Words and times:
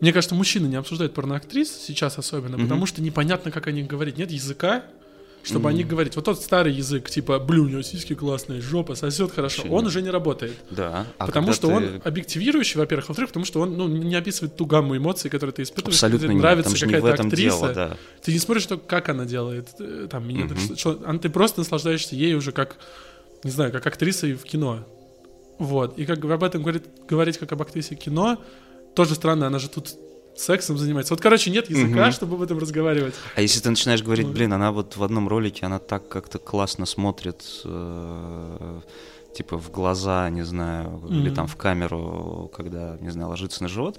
Мне 0.00 0.12
кажется, 0.12 0.34
мужчины 0.34 0.66
не 0.66 0.76
обсуждают 0.76 1.14
порноактрис 1.14 1.70
сейчас 1.70 2.18
особенно, 2.18 2.56
Мгм. 2.56 2.66
потому 2.68 2.86
что 2.86 3.02
непонятно, 3.02 3.50
как 3.50 3.66
о 3.66 3.72
них 3.72 3.86
говорить. 3.88 4.16
Нет 4.16 4.30
языка, 4.30 4.84
чтобы 5.42 5.68
о 5.68 5.72
Мгм. 5.72 5.78
них 5.78 5.88
говорить. 5.88 6.14
Вот 6.14 6.24
тот 6.24 6.40
старый 6.40 6.72
язык, 6.72 7.08
типа, 7.10 7.38
блю, 7.38 7.64
у 7.64 7.68
него 7.68 7.82
сиськи 7.82 8.14
классные, 8.14 8.60
жопа, 8.60 8.94
сосет 8.94 9.32
хорошо, 9.32 9.62
Вообще 9.62 9.74
он 9.74 9.86
уже 9.86 10.02
не 10.02 10.10
работает. 10.10 10.52
Да. 10.70 11.06
А 11.18 11.26
потому 11.26 11.52
что 11.52 11.68
ты- 11.68 11.72
он 11.74 12.00
объективирующий, 12.04 12.78
во-первых, 12.78 13.08
во-вторых, 13.08 13.30
потому 13.30 13.44
что 13.46 13.60
он 13.60 13.76
ну, 13.76 13.88
не 13.88 14.14
описывает 14.14 14.56
ту 14.56 14.66
гамму 14.66 14.96
эмоций, 14.96 15.30
которые 15.30 15.54
ты 15.54 15.62
испытываешь. 15.62 15.94
Абсолютно 15.96 16.28
тебе 16.28 16.36
нравится 16.38 16.78
какая-то 16.78 17.08
этом 17.08 17.26
актриса. 17.28 17.58
дело, 17.58 17.74
да. 17.74 17.96
Ты 18.22 18.32
не 18.32 18.38
смотришь, 18.38 18.64
что, 18.64 18.78
как 18.78 19.08
она 19.08 19.24
делает. 19.24 19.68
э, 19.80 20.06
Там, 20.10 20.28
меня- 20.28 20.44
Мгм. 20.44 20.76
что- 20.76 21.00
а 21.04 21.18
ты 21.18 21.28
просто 21.30 21.60
наслаждаешься 21.60 22.14
ей 22.14 22.34
уже 22.34 22.52
как, 22.52 22.76
не 23.42 23.50
знаю, 23.50 23.72
как 23.72 23.86
актрисой 23.86 24.34
в 24.34 24.42
кино. 24.44 24.84
Вот. 25.58 25.98
И 25.98 26.04
как 26.04 26.24
об 26.24 26.42
этом 26.44 26.62
говорит, 26.62 26.84
говорить 27.08 27.38
как 27.38 27.52
об 27.52 27.62
актрисе 27.62 27.94
кино, 27.94 28.38
тоже 28.94 29.14
странно, 29.14 29.46
она 29.46 29.58
же 29.58 29.68
тут 29.68 29.90
сексом 30.36 30.78
занимается. 30.78 31.14
Вот, 31.14 31.20
короче, 31.20 31.50
нет 31.50 31.68
языка, 31.68 32.02
Мгм. 32.04 32.12
чтобы 32.12 32.34
об 32.36 32.42
этом 32.42 32.58
разговаривать. 32.58 33.14
А 33.34 33.40
если 33.40 33.60
ты 33.60 33.70
начинаешь 33.70 34.02
говорить, 34.02 34.26
Ну, 34.26 34.32
блин, 34.32 34.52
она 34.52 34.70
вот 34.70 34.96
в 34.96 35.02
одном 35.02 35.28
ролике, 35.28 35.66
она 35.66 35.78
так 35.80 36.08
как-то 36.08 36.38
классно 36.38 36.86
смотрит, 36.86 37.42
э, 37.64 38.80
типа 39.34 39.56
в 39.58 39.70
глаза, 39.70 40.28
не 40.30 40.42
знаю, 40.42 41.02
или 41.08 41.26
Мгм. 41.28 41.34
там 41.34 41.46
в 41.48 41.56
камеру, 41.56 42.50
когда, 42.56 42.96
не 43.00 43.10
знаю, 43.10 43.28
ложится 43.30 43.62
на 43.62 43.68
живот, 43.68 43.98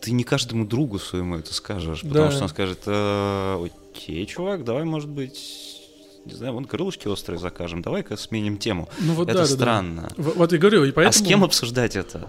ты 0.00 0.12
не 0.12 0.24
каждому 0.24 0.66
другу 0.66 0.98
своему 0.98 1.36
это 1.36 1.54
скажешь, 1.54 2.02
потому 2.02 2.26
Да. 2.26 2.30
что 2.32 2.42
он 2.42 2.48
скажет, 2.48 2.80
«Э, 2.86 3.64
окей, 3.94 4.26
чувак, 4.26 4.64
давай, 4.64 4.84
может 4.84 5.08
быть, 5.08 5.78
не 6.24 6.34
знаю, 6.34 6.52
вон 6.54 6.64
крылышки 6.64 7.08
острые 7.08 7.38
закажем, 7.40 7.82
давай-ка 7.82 8.16
сменим 8.16 8.56
тему. 8.58 8.88
Ну 9.00 9.14
вот 9.14 9.28
это 9.28 9.38
да, 9.38 9.44
да, 9.44 9.48
да. 9.48 9.54
странно. 9.56 10.08
В- 10.16 10.36
Вот 10.38 10.52
и 10.52 10.58
говорю, 10.58 10.84
и 10.84 10.90
А 10.90 10.92
поэтому... 10.92 11.24
с 11.24 11.28
кем 11.28 11.42
обсуждать 11.44 11.96
это? 11.96 12.28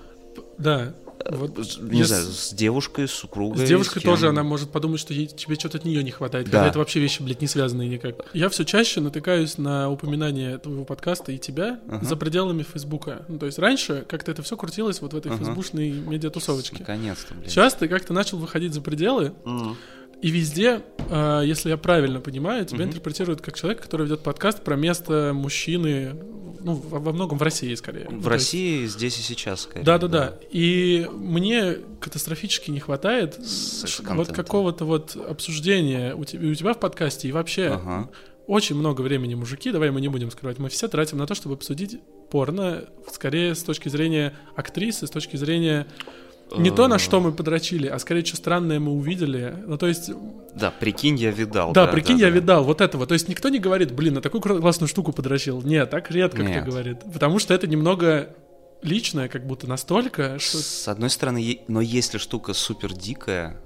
Да. 0.58 0.94
Вот 1.30 1.58
Не 1.80 2.00
если- 2.00 2.04
знаю, 2.16 2.26
с 2.26 2.54
девушкой, 2.54 3.08
с 3.08 3.12
супругой? 3.12 3.66
С 3.66 3.70
девушкой 3.70 4.02
кем? 4.02 4.12
тоже 4.12 4.28
она 4.30 4.44
может 4.44 4.72
подумать, 4.72 5.00
что 5.00 5.14
ей, 5.14 5.28
тебе 5.28 5.56
что-то 5.56 5.78
от 5.78 5.86
нее 5.86 6.04
не 6.04 6.12
хватает, 6.12 6.46
Да. 6.48 6.52
когда 6.52 6.68
это 6.68 6.80
вообще 6.80 7.00
вещи, 7.00 7.22
блядь, 7.22 7.42
не 7.42 7.48
связанные 7.48 7.88
никак. 7.90 8.16
Я 8.34 8.50
все 8.50 8.66
чаще 8.66 9.00
натыкаюсь 9.00 9.58
на 9.58 9.90
упоминание 9.90 10.58
твоего 10.58 10.84
подкаста 10.86 11.32
и 11.32 11.38
тебя 11.38 11.80
Ага. 11.88 12.06
за 12.06 12.16
пределами 12.18 12.64
Фейсбука. 12.64 13.26
Ну, 13.30 13.40
то 13.40 13.46
есть 13.46 13.58
раньше 13.58 14.06
как-то 14.08 14.32
это 14.32 14.44
все 14.44 14.58
крутилось 14.58 15.02
вот 15.02 15.14
в 15.14 15.18
этой 15.18 15.32
Ага. 15.32 15.38
фейсбушной 15.44 15.92
медиатусовочке. 15.92 16.78
Наконец-то, 16.80 17.34
блин. 17.34 17.50
Сейчас 17.50 17.74
ты 17.76 17.88
как-то 17.88 18.14
начал 18.14 18.38
выходить 18.38 18.74
за 18.74 18.82
пределы, 18.82 19.34
М. 19.46 19.78
и 20.24 20.30
везде, 20.32 20.82
э, 21.10 21.44
если 21.46 21.70
я 21.70 21.78
правильно 21.78 22.20
понимаю, 22.22 22.66
тебя 22.66 22.80
Мгм. 22.80 22.90
интерпретируют 22.90 23.42
как 23.42 23.56
человек, 23.58 23.82
который 23.82 24.06
ведет 24.06 24.22
подкаст 24.22 24.64
про 24.64 24.76
место 24.76 25.32
мужчины, 25.36 26.16
ну, 26.62 26.74
во, 26.76 27.12
многом 27.12 27.38
в 27.38 27.42
России 27.44 27.76
скорее. 27.76 28.08
Ну, 28.10 28.20
В 28.20 28.24
то 28.24 28.34
есть- 28.34 28.46
России 28.54 28.86
здесь 28.86 29.20
и 29.20 29.22
сейчас, 29.22 29.62
скорее. 29.62 29.84
да, 29.84 29.98
да, 29.98 30.08
да. 30.08 30.36
И 30.50 31.08
мне 31.14 31.76
катастрофически 32.00 32.72
не 32.72 32.80
хватает 32.80 33.38
вот 34.10 34.30
какого-то 34.32 34.86
вот 34.86 35.16
обсуждения 35.16 36.16
у 36.16 36.24
тебя, 36.24 36.50
у 36.50 36.54
тебя 36.54 36.74
в 36.74 36.80
подкасте 36.80 37.28
и 37.28 37.32
вообще 37.34 37.68
Ага. 37.68 38.10
очень 38.48 38.76
много 38.78 39.02
времени 39.02 39.36
мужики, 39.36 39.72
давай 39.72 39.92
мы 39.92 40.00
не 40.00 40.08
будем 40.08 40.32
скрывать, 40.32 40.58
мы 40.58 40.70
все 40.70 40.88
тратим 40.88 41.18
на 41.18 41.28
то, 41.28 41.36
чтобы 41.36 41.56
обсудить 41.56 42.00
порно, 42.32 42.86
скорее 43.12 43.56
с 43.56 43.64
точки 43.64 43.90
зрения 43.90 44.34
актрисы, 44.56 45.06
с 45.06 45.10
точки 45.10 45.36
зрения 45.36 45.86
не 46.56 46.72
то, 46.72 46.88
на 46.88 46.96
Э, 46.96 47.00
что 47.00 47.20
мы 47.20 47.32
подрочили, 47.32 47.88
а 47.88 47.98
скорее, 48.00 48.24
что 48.24 48.38
странное 48.38 48.80
мы 48.80 48.92
увидели. 48.92 49.56
Ну, 49.66 49.78
то 49.78 49.88
есть, 49.88 50.12
Да, 50.56 50.72
прикинь, 50.72 51.18
я 51.18 51.32
видал. 51.32 51.74
да, 51.74 51.88
прикинь, 51.88 52.20
я 52.20 52.30
да. 52.30 52.36
видал 52.36 52.64
вот 52.64 52.82
этого. 52.82 53.08
То 53.08 53.14
есть 53.14 53.28
никто 53.28 53.50
не 53.50 53.60
говорит, 53.60 53.92
блин, 53.92 54.16
на 54.16 54.22
такую 54.22 54.42
классную 54.42 54.88
штуку 54.88 55.14
подрочил. 55.14 55.62
Нет, 55.62 55.90
так 55.90 56.12
редко 56.12 56.44
Нет. 56.44 56.62
кто 56.62 56.72
говорит. 56.72 57.00
Потому 57.12 57.40
что 57.40 57.54
это 57.54 57.68
немного 57.68 58.30
личное, 58.84 59.30
как 59.30 59.48
будто 59.48 59.68
настолько, 59.68 60.38
что... 60.40 60.58
С 60.58 60.88
одной 60.88 61.10
стороны, 61.10 61.60
но 61.68 61.82
если 61.82 62.18
штука 62.18 62.54
супер 62.54 62.94
дикая, 62.94 63.58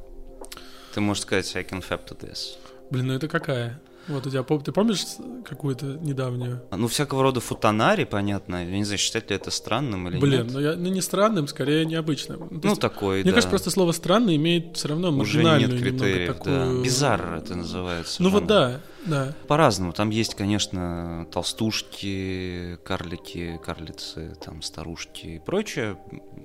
ты 0.94 1.02
можешь 1.02 1.24
сказать, 1.24 1.56
I 1.56 1.64
can 1.64 1.84
fap 1.88 2.06
to 2.08 2.18
this. 2.18 2.58
Блин, 2.90 3.08
ну 3.08 3.14
это 3.14 3.28
какая? 3.28 3.82
Вот 4.08 4.26
у 4.26 4.30
тебя, 4.30 4.44
ты 4.44 4.72
помнишь 4.72 5.04
какую-то 5.44 5.86
недавнюю? 5.86 6.62
Ну, 6.72 6.88
всякого 6.88 7.24
рода 7.24 7.40
футонари, 7.40 8.06
понятно. 8.06 8.66
Я 8.66 8.78
не 8.78 8.84
знаю, 8.84 8.98
считать 8.98 9.30
ли 9.30 9.36
это 9.36 9.52
странным 9.52 10.08
или 10.08 10.18
Блин, 10.18 10.44
нет. 10.46 10.54
ну, 10.54 10.60
я, 10.60 10.76
ну 10.76 10.90
не 10.90 11.02
странным, 11.02 11.48
скорее 11.48 11.86
необычным. 11.86 12.48
Ну, 12.50 12.60
Ну, 12.64 12.70
есть, 12.70 12.82
такой, 12.82 13.18
мне 13.24 13.32
да. 13.32 13.32
кажется, 13.32 13.50
просто 13.50 13.70
слово 13.70 13.92
странный 13.92 14.36
имеет 14.38 14.78
все 14.78 14.88
равно 14.90 15.10
Уже 15.10 15.38
маргинальную 15.40 15.72
нет 15.74 15.82
критериев, 15.82 16.38
такую... 16.38 16.56
да. 16.78 16.84
Бизарр 16.84 17.34
это 17.36 17.56
называется. 17.56 18.24
Ну 18.24 18.30
вот 18.30 18.48
да, 18.48 18.80
да. 19.06 19.34
По-разному. 19.48 19.94
Там 19.94 20.10
есть, 20.10 20.36
конечно, 20.36 21.28
толстушки, 21.32 22.78
карлики, 22.84 23.60
карлицы, 23.64 24.36
там 24.44 24.62
старушки 24.62 25.28
и 25.28 25.40
прочее. 25.40 25.98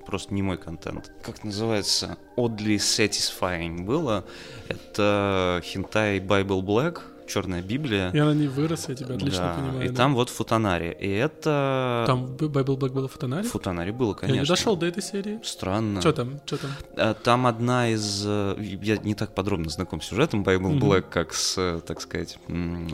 Просто 0.06 0.34
не 0.34 0.42
мой 0.42 0.58
контент. 0.58 1.12
Как 1.24 1.44
называется? 1.44 2.16
Oddly 2.36 2.76
Satisfying 2.76 3.82
было. 3.84 4.24
Это 4.68 5.60
хентай 5.64 6.18
Bible 6.18 6.62
Black, 6.62 7.00
Черная 7.26 7.62
Библия. 7.62 8.10
Я 8.12 8.24
на 8.26 8.32
ней 8.34 8.48
вырос, 8.48 8.88
я 8.88 8.94
тебя 8.94 9.14
отлично 9.14 9.38
Да, 9.40 9.54
понимаю. 9.54 9.84
И 9.86 9.88
да. 9.88 9.94
там 9.94 10.14
вот 10.14 10.28
футонари. 10.30 10.90
И 11.00 11.08
это... 11.08 12.04
Там 12.06 12.26
Bible 12.36 12.76
Black 12.78 12.92
было 12.92 13.08
фотонари? 13.08 13.46
Футонари 13.46 13.90
было, 13.92 14.10
Я 14.10 14.14
конечно. 14.14 14.40
не 14.42 14.46
дошел 14.46 14.76
до 14.76 14.86
этой 14.86 15.02
серии. 15.02 15.40
Странно. 15.42 16.00
Что 16.00 16.12
там? 16.12 16.40
Что 16.46 16.56
там? 16.58 16.70
А, 16.96 17.14
Там 17.14 17.46
одна 17.46 17.88
из... 17.90 18.24
э, 18.26 18.56
Я 18.60 18.96
не 18.98 19.14
так 19.14 19.34
подробно 19.34 19.70
знаком 19.70 20.00
с 20.00 20.06
сюжетом 20.06 20.42
Bible 20.42 20.74
Мгм. 20.74 20.78
Black, 20.84 21.04
как 21.10 21.32
с, 21.34 21.56
э, 21.58 21.80
так 21.86 22.00
сказать, 22.00 22.38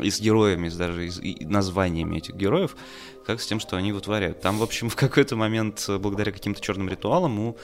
и 0.03 0.11
с 0.11 0.21
героями, 0.21 0.69
даже 0.69 1.06
и 1.06 1.10
с- 1.10 1.21
и 1.21 1.45
названиями 1.45 2.19
этих 2.19 2.34
героев, 2.34 2.77
как 3.27 3.41
с 3.41 3.47
тем, 3.47 3.60
что 3.60 3.77
они 3.77 3.93
вытворяют. 3.93 4.41
Там, 4.41 4.59
в 4.59 4.62
общем, 4.62 4.89
в 4.91 4.97
какой-то 4.97 5.37
момент, 5.37 5.84
э, 5.89 5.99
благодаря 5.99 6.33
каким-то 6.33 6.60
черным 6.60 6.89
ритуалам, 6.89 7.39
у 7.41 7.56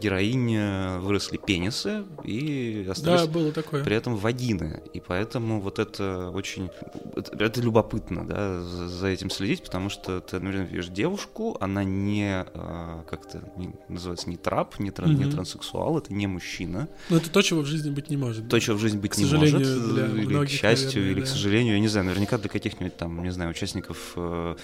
героинь 0.00 0.54
э, 0.54 0.98
выросли 0.98 1.36
пенисы 1.38 2.04
и 2.24 2.86
остались 2.90 3.22
Да, 3.22 3.26
было 3.26 3.52
такое. 3.52 3.82
при 3.84 3.96
этом 3.96 4.16
вагины. 4.16 4.82
И 4.92 5.00
поэтому 5.00 5.60
вот 5.60 5.78
это 5.78 6.30
очень... 6.30 6.70
Это, 7.14 7.60
любопытно, 7.60 8.26
да, 8.26 8.60
за, 8.62 9.06
этим 9.06 9.30
следить, 9.30 9.62
потому 9.62 9.88
что 9.88 10.20
ты 10.20 10.36
одновременно 10.36 10.66
видишь 10.66 10.88
девушку, 10.88 11.56
она 11.60 11.84
не, 11.84 12.44
э, 12.52 13.02
как-то 13.08 13.40
не- 13.56 13.74
называется, 13.88 14.28
не 14.28 14.36
трап, 14.36 14.78
не, 14.78 14.90
тран- 14.90 15.14
не 15.14 15.24
Мгм. 15.24 15.32
транссексуал, 15.32 15.98
это 15.98 16.12
не 16.12 16.26
мужчина. 16.26 16.88
Но 17.10 17.16
это 17.18 17.30
то, 17.30 17.40
чего 17.42 17.60
в 17.62 17.66
жизни 17.66 17.90
быть 17.90 18.10
не 18.10 18.16
может. 18.16 18.48
То, 18.48 18.58
чего 18.58 18.76
в 18.76 18.80
жизни 18.80 18.98
быть 18.98 19.12
К 19.12 19.18
не 19.18 19.26
может, 19.26 19.56
для 19.58 20.06
или 20.06 20.26
многих, 20.26 20.48
к 20.50 20.60
счастью, 20.60 21.02
наверное, 21.02 21.12
или 21.12 21.20
к 21.20 21.24
да. 21.24 21.30
сожалению, 21.30 21.74
я 21.74 21.80
не 21.80 21.88
знаю, 21.88 22.06
наверняка 22.06 22.38
для 22.38 22.48
каких-нибудь 22.48 22.96
там, 22.96 23.22
не 23.22 23.30
знаю, 23.30 23.50
участников 23.50 24.12
э, 24.16 24.56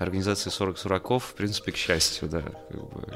организации 0.00 0.50
40 0.50 0.78
сураков, 0.78 1.24
в 1.26 1.34
принципе, 1.34 1.72
к 1.72 1.76
счастью, 1.76 2.28
да. 2.28 2.42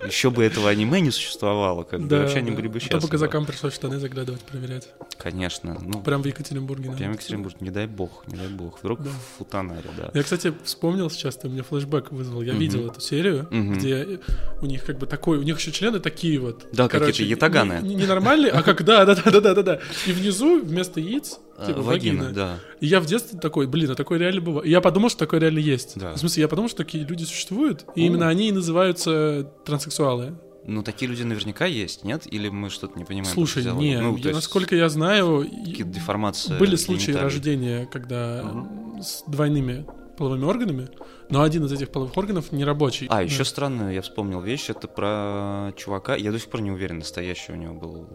Еще 0.06 0.30
бы 0.30 0.44
этого 0.44 0.68
аниме 0.68 1.00
не 1.00 1.10
существовало, 1.10 1.82
как 1.82 2.00
бы, 2.02 2.08
Да, 2.08 2.18
вообще 2.20 2.38
они 2.38 2.50
да. 2.50 2.56
были 2.56 2.68
бы 2.68 2.72
А 2.76 2.80
то 2.80 2.84
счастливы. 2.84 3.02
по 3.02 3.08
казакам 3.08 3.46
пришлось 3.46 3.72
в 3.72 3.76
штаны 3.76 3.98
заглядывать, 3.98 4.42
проверять. 4.42 4.88
Конечно, 5.16 5.78
ну, 5.80 6.02
Прям 6.02 6.22
в 6.22 6.26
Екатеринбурге. 6.26 6.82
прямо 6.84 6.94
наверное. 6.96 7.14
Екатеринбург, 7.14 7.60
не 7.60 7.70
дай 7.70 7.86
бог, 7.86 8.24
не 8.28 8.36
дай 8.36 8.48
бог. 8.48 8.78
Вдруг 8.80 9.02
Да. 9.02 9.10
в 9.10 9.38
футонаре, 9.38 9.88
да. 9.96 10.10
Я, 10.12 10.22
кстати, 10.22 10.52
вспомнил 10.64 11.10
сейчас, 11.10 11.36
ты 11.36 11.48
мне 11.48 11.62
флешбэк 11.62 12.12
вызвал. 12.12 12.42
Я 12.42 12.52
Мгм. 12.52 12.60
видел 12.60 12.86
эту 12.90 13.00
серию, 13.00 13.46
Мгм. 13.50 13.74
где 13.78 14.20
у 14.60 14.66
них 14.66 14.84
как 14.84 14.98
бы 14.98 15.06
такой, 15.06 15.38
у 15.38 15.42
них 15.42 15.58
еще 15.58 15.72
члены 15.72 16.00
такие 16.00 16.38
вот. 16.38 16.66
Да, 16.72 16.88
какие-то 16.88 17.22
ятаганы. 17.22 17.80
Не, 17.82 17.94
не 17.94 18.06
нормальные, 18.06 18.52
а 18.52 18.62
как, 18.62 18.84
да, 18.84 19.04
да, 19.06 19.14
да, 19.14 19.40
да, 19.40 19.54
да, 19.54 19.62
да. 19.62 19.80
И 20.06 20.12
внизу 20.12 20.60
вместо 20.62 21.00
яиц, 21.00 21.38
типа 21.66 21.82
Вагина, 21.82 22.24
вагина. 22.24 22.30
да. 22.34 22.58
И 22.80 22.86
я 22.86 23.00
в 23.00 23.06
детстве 23.06 23.38
такой, 23.38 23.66
блин, 23.66 23.90
а 23.90 23.94
такое 23.94 24.18
реально 24.18 24.40
бывает. 24.40 24.66
И 24.66 24.70
я 24.70 24.80
подумал, 24.80 25.08
что 25.08 25.18
такое 25.20 25.40
реально 25.40 25.58
есть. 25.60 25.92
Да. 25.98 26.12
В 26.14 26.18
смысле, 26.18 26.42
я 26.42 26.48
подумал, 26.48 26.68
что 26.68 26.78
такие 26.78 27.04
люди 27.06 27.24
существуют, 27.24 27.84
и 27.94 28.02
О. 28.02 28.06
именно 28.06 28.28
они 28.28 28.48
и 28.48 28.52
называются 28.52 29.50
транссексуалы. 29.64 30.34
Ну, 30.66 30.82
такие 30.82 31.10
люди 31.10 31.22
наверняка 31.22 31.66
есть, 31.66 32.04
нет? 32.04 32.22
Или 32.32 32.48
мы 32.48 32.70
что-то 32.70 32.98
не 32.98 33.04
понимаем? 33.04 33.32
Слушай, 33.34 33.64
не? 33.74 34.00
Ну, 34.00 34.12
я- 34.16 34.22
есть 34.22 34.32
насколько 34.34 34.74
я 34.74 34.88
знаю, 34.88 35.46
деформации 35.66 36.58
были 36.58 36.76
случаи 36.76 37.10
рождения, 37.12 37.86
когда 37.92 38.42
Мгм. 38.44 39.02
с 39.02 39.22
двойными 39.26 39.84
половыми 40.16 40.44
органами, 40.44 40.88
но 41.28 41.42
один 41.42 41.64
из 41.66 41.72
этих 41.72 41.90
половых 41.90 42.16
органов 42.16 42.50
не 42.52 42.64
рабочий. 42.64 43.08
А, 43.10 43.22
еще 43.22 43.44
странную 43.44 43.92
я 43.92 44.00
вспомнил 44.00 44.40
вещь, 44.40 44.70
это 44.70 44.86
про 44.88 45.72
чувака, 45.76 46.14
я 46.16 46.30
до 46.32 46.38
сих 46.38 46.48
пор 46.48 46.60
не 46.62 46.70
уверен, 46.70 47.00
настоящий 47.00 47.52
у 47.52 47.56
него 47.56 47.74
был, 47.74 48.06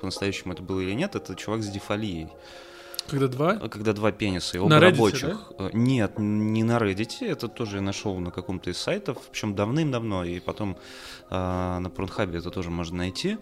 по-настоящему 0.00 0.52
это 0.54 0.62
было 0.62 0.80
или 0.80 0.92
нет, 0.92 1.14
это 1.16 1.34
чувак 1.34 1.62
с 1.62 1.68
дефалией. 1.68 2.28
Когда 3.08 3.28
два? 3.28 3.58
А 3.60 3.68
Когда 3.68 3.92
два 3.92 4.12
пениса, 4.12 4.56
и 4.56 4.60
оба 4.60 4.70
На 4.70 4.78
Reddit, 4.78 4.90
рабочих. 4.90 5.52
Э, 5.58 5.70
Нет, 5.72 6.12
не 6.18 6.64
на 6.64 6.78
Reddit, 6.78 7.26
это 7.26 7.48
тоже 7.48 7.76
я 7.76 7.82
нашел 7.82 8.18
на 8.18 8.30
каком-то 8.30 8.70
из 8.70 8.78
сайтов, 8.78 9.18
причем 9.30 9.54
давным-давно, 9.54 10.24
и 10.24 10.40
потом 10.40 10.76
а, 11.30 11.78
на 11.80 11.90
Порнхабе 11.90 12.38
это 12.38 12.50
тоже 12.50 12.70
можно 12.70 12.98
найти. 12.98 13.38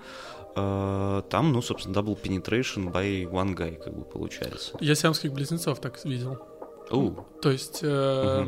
А, 0.56 1.22
Там, 1.22 1.52
ну, 1.52 1.62
собственно, 1.62 1.94
double 1.94 2.20
penetration 2.20 2.92
by 2.92 3.30
one 3.30 3.54
guy, 3.54 3.76
как 3.76 3.94
бы 3.96 4.04
получается. 4.04 4.76
Я 4.80 4.94
сиамских 4.94 5.32
близнецов 5.32 5.80
так 5.80 6.04
видел. 6.04 6.38
Оу. 6.90 7.26
То 7.40 7.50
есть 7.50 7.80
э, 7.82 8.44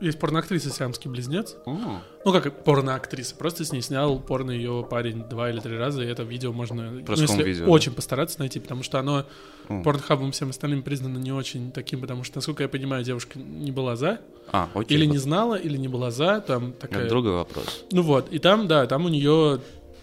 есть 0.00 0.18
порноактриса 0.18 0.70
сиамский 0.70 1.10
близнец. 1.10 1.56
О, 1.64 2.00
Ну, 2.24 2.32
как 2.32 2.64
порноактриса. 2.64 3.34
Просто 3.34 3.64
с 3.64 3.72
ней 3.72 3.80
снял 3.82 4.18
порно 4.18 4.50
ее 4.50 4.86
парень 4.88 5.24
два 5.24 5.50
или 5.50 5.60
три 5.60 5.76
раза, 5.76 6.02
и 6.02 6.06
это 6.06 6.22
видео 6.22 6.52
можно, 6.52 6.90
ну, 6.90 7.02
если 7.14 7.42
видео, 7.42 7.66
да? 7.66 7.70
очень 7.72 7.92
постараться 7.92 8.38
найти, 8.40 8.60
потому 8.60 8.82
что 8.82 8.98
оно 8.98 9.24
о. 9.68 9.82
порнхабом 9.82 10.32
всем 10.32 10.50
остальным 10.50 10.82
признано 10.82 11.18
не 11.18 11.32
очень 11.32 11.72
таким, 11.72 12.00
потому 12.00 12.24
что, 12.24 12.38
насколько 12.38 12.62
я 12.62 12.68
понимаю, 12.68 13.04
девушка 13.04 13.38
не 13.38 13.72
была 13.72 13.96
за, 13.96 14.20
А, 14.52 14.68
окей. 14.74 14.96
или 14.96 15.06
вот 15.06 15.12
не 15.12 15.18
знала, 15.18 15.54
или 15.54 15.76
не 15.76 15.88
была 15.88 16.10
за, 16.10 16.40
там 16.40 16.70
Это 16.70 16.80
такая... 16.80 17.08
другой 17.08 17.32
вопрос. 17.32 17.84
Ну 17.92 18.02
вот, 18.02 18.32
и 18.32 18.38
там, 18.38 18.66
да, 18.68 18.86
там 18.86 19.04
у 19.06 19.08
нее 19.08 19.60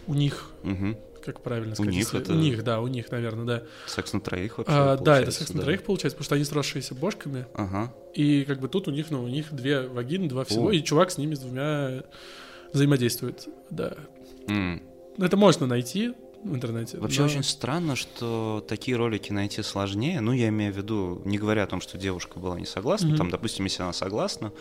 у 0.08 0.14
них, 0.14 0.50
Мгм. 0.64 0.98
Как 1.24 1.42
правильно 1.42 1.72
У 1.72 1.76
сказать? 1.76 1.94
них 1.94 2.04
если- 2.04 2.22
это- 2.22 2.34
У 2.34 2.36
них, 2.36 2.64
да, 2.64 2.80
у 2.82 2.88
них, 2.88 3.10
наверное, 3.12 3.46
да. 3.46 3.64
Секс 3.88 4.14
на 4.14 4.20
троих 4.22 4.58
вообще. 4.58 4.74
А, 4.76 4.98
да, 4.98 5.20
это 5.20 5.32
секс 5.32 5.50
на 5.54 5.60
да. 5.60 5.64
троих 5.66 5.84
получается, 5.84 6.16
потому 6.18 6.26
что 6.26 6.36
они 6.36 6.44
сросшиеся 6.44 6.96
бошками, 6.96 7.46
Ага. 7.54 7.94
и 8.14 8.44
как 8.46 8.60
бы 8.60 8.68
тут 8.68 8.88
у 8.88 8.92
них, 8.92 9.10
ну, 9.12 9.24
у 9.24 9.28
них 9.28 9.54
две 9.54 9.88
вагины, 9.88 10.28
два 10.28 10.44
всего, 10.44 10.68
О. 10.68 10.72
и 10.72 10.84
чувак 10.84 11.12
с 11.12 11.18
ними 11.18 11.36
с 11.36 11.40
двумя 11.40 12.04
взаимодействует, 12.74 13.48
да. 13.70 13.96
Ну, 14.48 14.80
Это 15.26 15.38
можно 15.38 15.68
найти 15.68 16.14
в 16.44 16.54
интернете. 16.56 16.98
Вообще 16.98 17.22
но- 17.22 17.26
очень 17.26 17.44
странно, 17.44 17.96
что 17.96 18.64
такие 18.68 18.98
ролики 18.98 19.32
найти 19.32 19.62
сложнее. 19.64 20.20
Ну, 20.22 20.32
я 20.34 20.50
имею 20.50 20.74
в 20.74 20.78
виду, 20.78 21.22
не 21.26 21.38
говоря 21.38 21.64
о 21.64 21.68
том, 21.68 21.80
что 21.82 21.98
девушка 21.98 22.40
была 22.40 22.60
не 22.60 22.66
согласна, 22.66 23.08
Мгм. 23.10 23.18
там, 23.18 23.30
допустим, 23.30 23.66
если 23.66 23.84
она 23.84 23.94
согласна, 23.94 24.52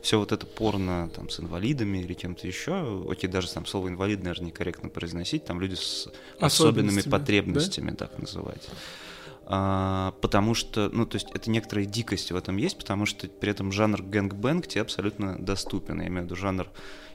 все 0.00 0.18
вот 0.18 0.32
это 0.32 0.46
порно 0.46 1.10
там 1.14 1.28
с 1.30 1.40
инвалидами 1.40 1.98
или 1.98 2.14
кем-то 2.14 2.46
еще, 2.46 3.04
окей, 3.10 3.28
даже 3.28 3.52
там 3.52 3.66
слово 3.66 3.88
инвалид, 3.88 4.20
наверное, 4.22 4.46
некорректно 4.46 4.88
произносить, 4.88 5.44
там 5.44 5.60
люди 5.60 5.74
с 5.74 6.08
особенными 6.38 7.00
потребностями, 7.02 7.90
так 7.90 8.18
называть. 8.18 8.68
А, 9.44 10.14
потому 10.20 10.54
что, 10.54 10.88
ну, 10.92 11.04
то 11.04 11.16
есть 11.16 11.28
это 11.34 11.50
некоторая 11.50 11.84
дикость 11.84 12.30
в 12.30 12.36
этом 12.36 12.56
есть, 12.56 12.78
потому 12.78 13.06
что 13.06 13.26
при 13.28 13.50
этом 13.50 13.72
жанр 13.72 14.00
gangbang 14.02 14.66
тебе 14.68 14.82
абсолютно 14.82 15.36
доступен. 15.38 16.00
Я 16.00 16.06
имею 16.06 16.22
в 16.22 16.24
виду 16.26 16.36
жанр 16.36 16.68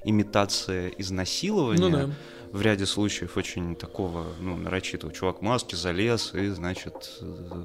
имитация 0.03 0.89
изнасилования 0.89 1.81
Ну 1.81 1.89
да. 1.89 2.09
В 2.51 2.61
ряде 2.61 2.85
случаев 2.85 3.37
очень 3.37 3.75
такого, 3.75 4.25
ну, 4.39 4.55
нарочитого. 4.57 5.11
Чувак 5.13 5.39
в 5.39 5.41
маске 5.41 5.75
залез 5.75 6.33
и, 6.33 6.47
значит, 6.49 7.17
э, 7.21 7.63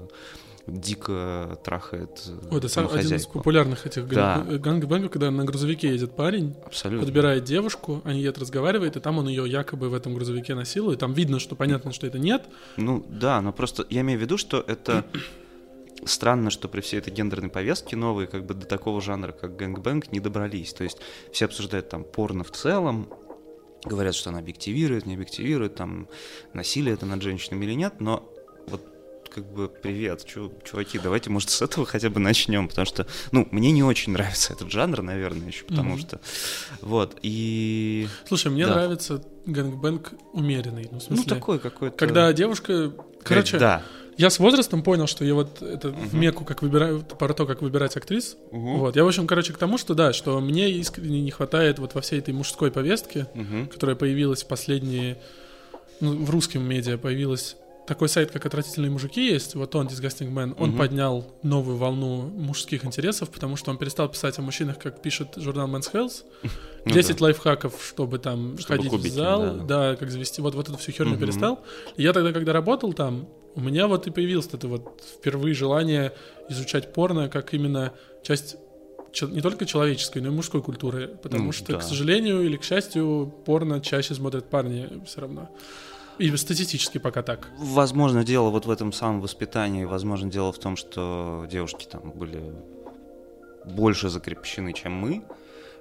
дико 0.66 1.58
трахает 1.64 2.22
э, 2.28 2.38
Ой, 2.50 2.58
это 2.58 2.68
сам- 2.68 2.88
один 2.92 3.16
из 3.16 3.26
популярных 3.26 3.86
этих 3.86 4.06
Да. 4.08 4.44
gang- 4.46 4.58
gangbang 4.58 4.96
ов, 4.96 5.10
когда 5.10 5.30
на 5.30 5.44
грузовике 5.44 5.88
едет 5.88 6.14
парень, 6.14 6.54
Абсолютно. 6.64 7.04
подбирает 7.06 7.44
девушку, 7.44 8.00
они 8.04 8.20
едут, 8.20 8.38
разговаривает, 8.42 8.96
и 8.96 9.00
там 9.00 9.18
он 9.18 9.28
ее 9.28 9.48
якобы 9.48 9.88
в 9.88 9.94
этом 9.94 10.14
грузовике 10.14 10.54
насилует. 10.54 11.00
Там 11.00 11.12
видно, 11.14 11.38
что 11.40 11.56
понятно, 11.56 11.92
что 11.92 12.06
это 12.06 12.18
нет. 12.18 12.44
Ну, 12.76 13.04
да, 13.08 13.40
но 13.40 13.52
просто 13.52 13.84
я 13.90 14.02
имею 14.02 14.18
в 14.18 14.22
виду, 14.22 14.36
что 14.38 14.62
это 14.66 15.04
странно, 16.04 16.50
что 16.50 16.68
при 16.68 16.80
всей 16.80 16.98
этой 16.98 17.12
гендерной 17.12 17.48
повестке 17.48 17.96
новые 17.96 18.26
как 18.26 18.44
бы 18.46 18.54
до 18.54 18.66
такого 18.66 19.00
жанра, 19.00 19.32
как 19.32 19.56
gangbang, 19.56 20.10
не 20.12 20.20
добрались. 20.20 20.72
То 20.72 20.84
есть 20.84 20.98
все 21.32 21.44
обсуждают 21.46 21.88
там 21.88 22.04
порно 22.04 22.44
в 22.44 22.50
целом, 22.50 23.08
говорят, 23.84 24.14
что 24.14 24.30
она 24.30 24.38
объективирует, 24.38 25.06
не 25.06 25.14
объективирует, 25.14 25.74
там 25.74 26.08
насилие 26.52 26.94
это 26.94 27.06
над 27.06 27.22
женщинами 27.22 27.64
или 27.64 27.74
нет, 27.74 28.00
но 28.00 28.28
вот 28.66 28.82
как 29.34 29.50
бы 29.50 29.68
привет, 29.68 30.24
чу- 30.24 30.52
чуваки, 30.64 30.98
давайте, 30.98 31.30
может, 31.30 31.50
с 31.50 31.62
этого 31.62 31.86
хотя 31.86 32.10
бы 32.10 32.20
начнем, 32.20 32.68
потому 32.68 32.84
что, 32.86 33.06
ну, 33.30 33.48
мне 33.50 33.70
не 33.70 33.82
очень 33.82 34.12
нравится 34.12 34.52
этот 34.52 34.70
жанр, 34.70 35.02
наверное, 35.02 35.48
еще 35.48 35.64
потому 35.64 35.94
Мгм. 35.94 36.00
что, 36.00 36.20
вот, 36.80 37.18
и, 37.22 38.08
Слушай, 38.26 38.52
мне 38.52 38.66
Да. 38.66 38.74
нравится 38.74 39.24
gangbang 39.46 40.12
умеренный. 40.32 40.88
Ну, 40.90 40.98
в 41.00 41.10
ну, 41.10 41.16
смысле, 41.16 41.34
такой 41.34 41.58
какой-то... 41.58 41.96
когда 41.96 42.32
девушка... 42.32 42.92
Короче, 43.24 43.58
да, 43.58 43.82
я 44.16 44.30
с 44.30 44.38
возрастом 44.38 44.82
понял, 44.82 45.06
что 45.06 45.24
я 45.24 45.34
вот 45.34 45.62
это 45.62 45.88
в 45.90 46.08
Мгм. 46.14 46.20
Мекку, 46.20 46.44
как 46.44 46.62
выбираю, 46.62 47.00
про 47.02 47.32
то, 47.34 47.46
как 47.46 47.62
выбирать 47.62 47.96
актрис. 47.96 48.36
Мгм. 48.50 48.78
Вот. 48.78 48.96
Я, 48.96 49.04
в 49.04 49.08
общем, 49.08 49.26
короче, 49.26 49.52
к 49.52 49.58
тому, 49.58 49.78
что 49.78 49.94
да, 49.94 50.12
что 50.12 50.40
мне 50.40 50.70
искренне 50.70 51.20
не 51.20 51.30
хватает 51.30 51.78
вот 51.78 51.94
во 51.94 52.00
всей 52.00 52.18
этой 52.18 52.34
мужской 52.34 52.70
повестке, 52.70 53.26
Мгм. 53.34 53.68
которая 53.68 53.96
появилась 53.96 54.42
в 54.42 54.46
последние... 54.46 55.18
Ну, 56.00 56.24
в 56.24 56.30
русском 56.30 56.62
медиа 56.64 56.98
появилась 56.98 57.56
такой 57.86 58.08
сайт, 58.08 58.30
как 58.30 58.44
«Отвратительные 58.46 58.90
мужики» 58.90 59.24
есть, 59.28 59.54
вот 59.56 59.74
он, 59.74 59.86
Disgusting 59.88 60.32
Man, 60.32 60.54
он 60.58 60.76
поднял 60.76 61.26
новую 61.42 61.76
волну 61.76 62.22
мужских 62.22 62.84
интересов, 62.84 63.28
потому 63.30 63.56
что 63.56 63.70
он 63.72 63.78
перестал 63.78 64.08
писать 64.08 64.38
о 64.38 64.42
мужчинах, 64.42 64.78
как 64.78 65.02
пишет 65.02 65.28
журнал 65.36 65.68
Men's 65.68 65.92
Health. 65.92 66.22
Ну 66.84 66.92
10 66.92 67.18
да. 67.18 67.24
лайфхаков, 67.26 67.74
чтобы 67.86 68.18
там 68.18 68.58
Чтобы 68.58 68.78
ходить 68.78 68.90
кубики, 68.90 69.12
в 69.12 69.14
зал, 69.14 69.40
да. 69.58 69.90
да. 69.92 69.96
как 69.96 70.10
завести, 70.10 70.42
вот, 70.42 70.56
вот 70.56 70.68
эту 70.68 70.78
всю 70.78 70.90
херню 70.90 71.12
Мгм. 71.12 71.20
перестал. 71.20 71.60
И 71.96 72.02
я 72.02 72.12
тогда, 72.12 72.32
когда 72.32 72.52
работал 72.52 72.92
там, 72.92 73.28
у 73.54 73.60
меня 73.60 73.86
вот 73.86 74.06
и 74.06 74.10
появилось 74.10 74.48
это 74.52 74.68
вот 74.68 75.02
впервые 75.18 75.54
желание 75.54 76.12
изучать 76.48 76.92
порно 76.92 77.28
как 77.28 77.54
именно 77.54 77.92
часть 78.22 78.56
не 79.20 79.42
только 79.42 79.66
человеческой, 79.66 80.22
но 80.22 80.28
и 80.28 80.30
мужской 80.30 80.62
культуры, 80.62 81.08
потому 81.22 81.44
Ну, 81.44 81.52
что, 81.52 81.72
да. 81.72 81.78
к 81.78 81.82
сожалению 81.82 82.42
или 82.42 82.56
к 82.56 82.64
счастью, 82.64 83.32
порно 83.44 83.80
чаще 83.80 84.14
смотрят 84.14 84.48
парни 84.48 85.02
все 85.04 85.20
равно. 85.20 85.50
И 86.18 86.34
статистически 86.36 86.98
пока 86.98 87.22
так. 87.22 87.48
Возможно, 87.58 88.24
дело 88.24 88.50
вот 88.50 88.64
в 88.66 88.70
этом 88.70 88.92
самом 88.92 89.20
воспитании, 89.20 89.84
возможно, 89.84 90.30
дело 90.30 90.52
в 90.52 90.58
том, 90.58 90.76
что 90.76 91.46
девушки 91.50 91.86
там 91.90 92.10
были 92.12 92.54
больше 93.64 94.08
закрепощены, 94.08 94.72
чем 94.72 94.92
мы, 94.92 95.24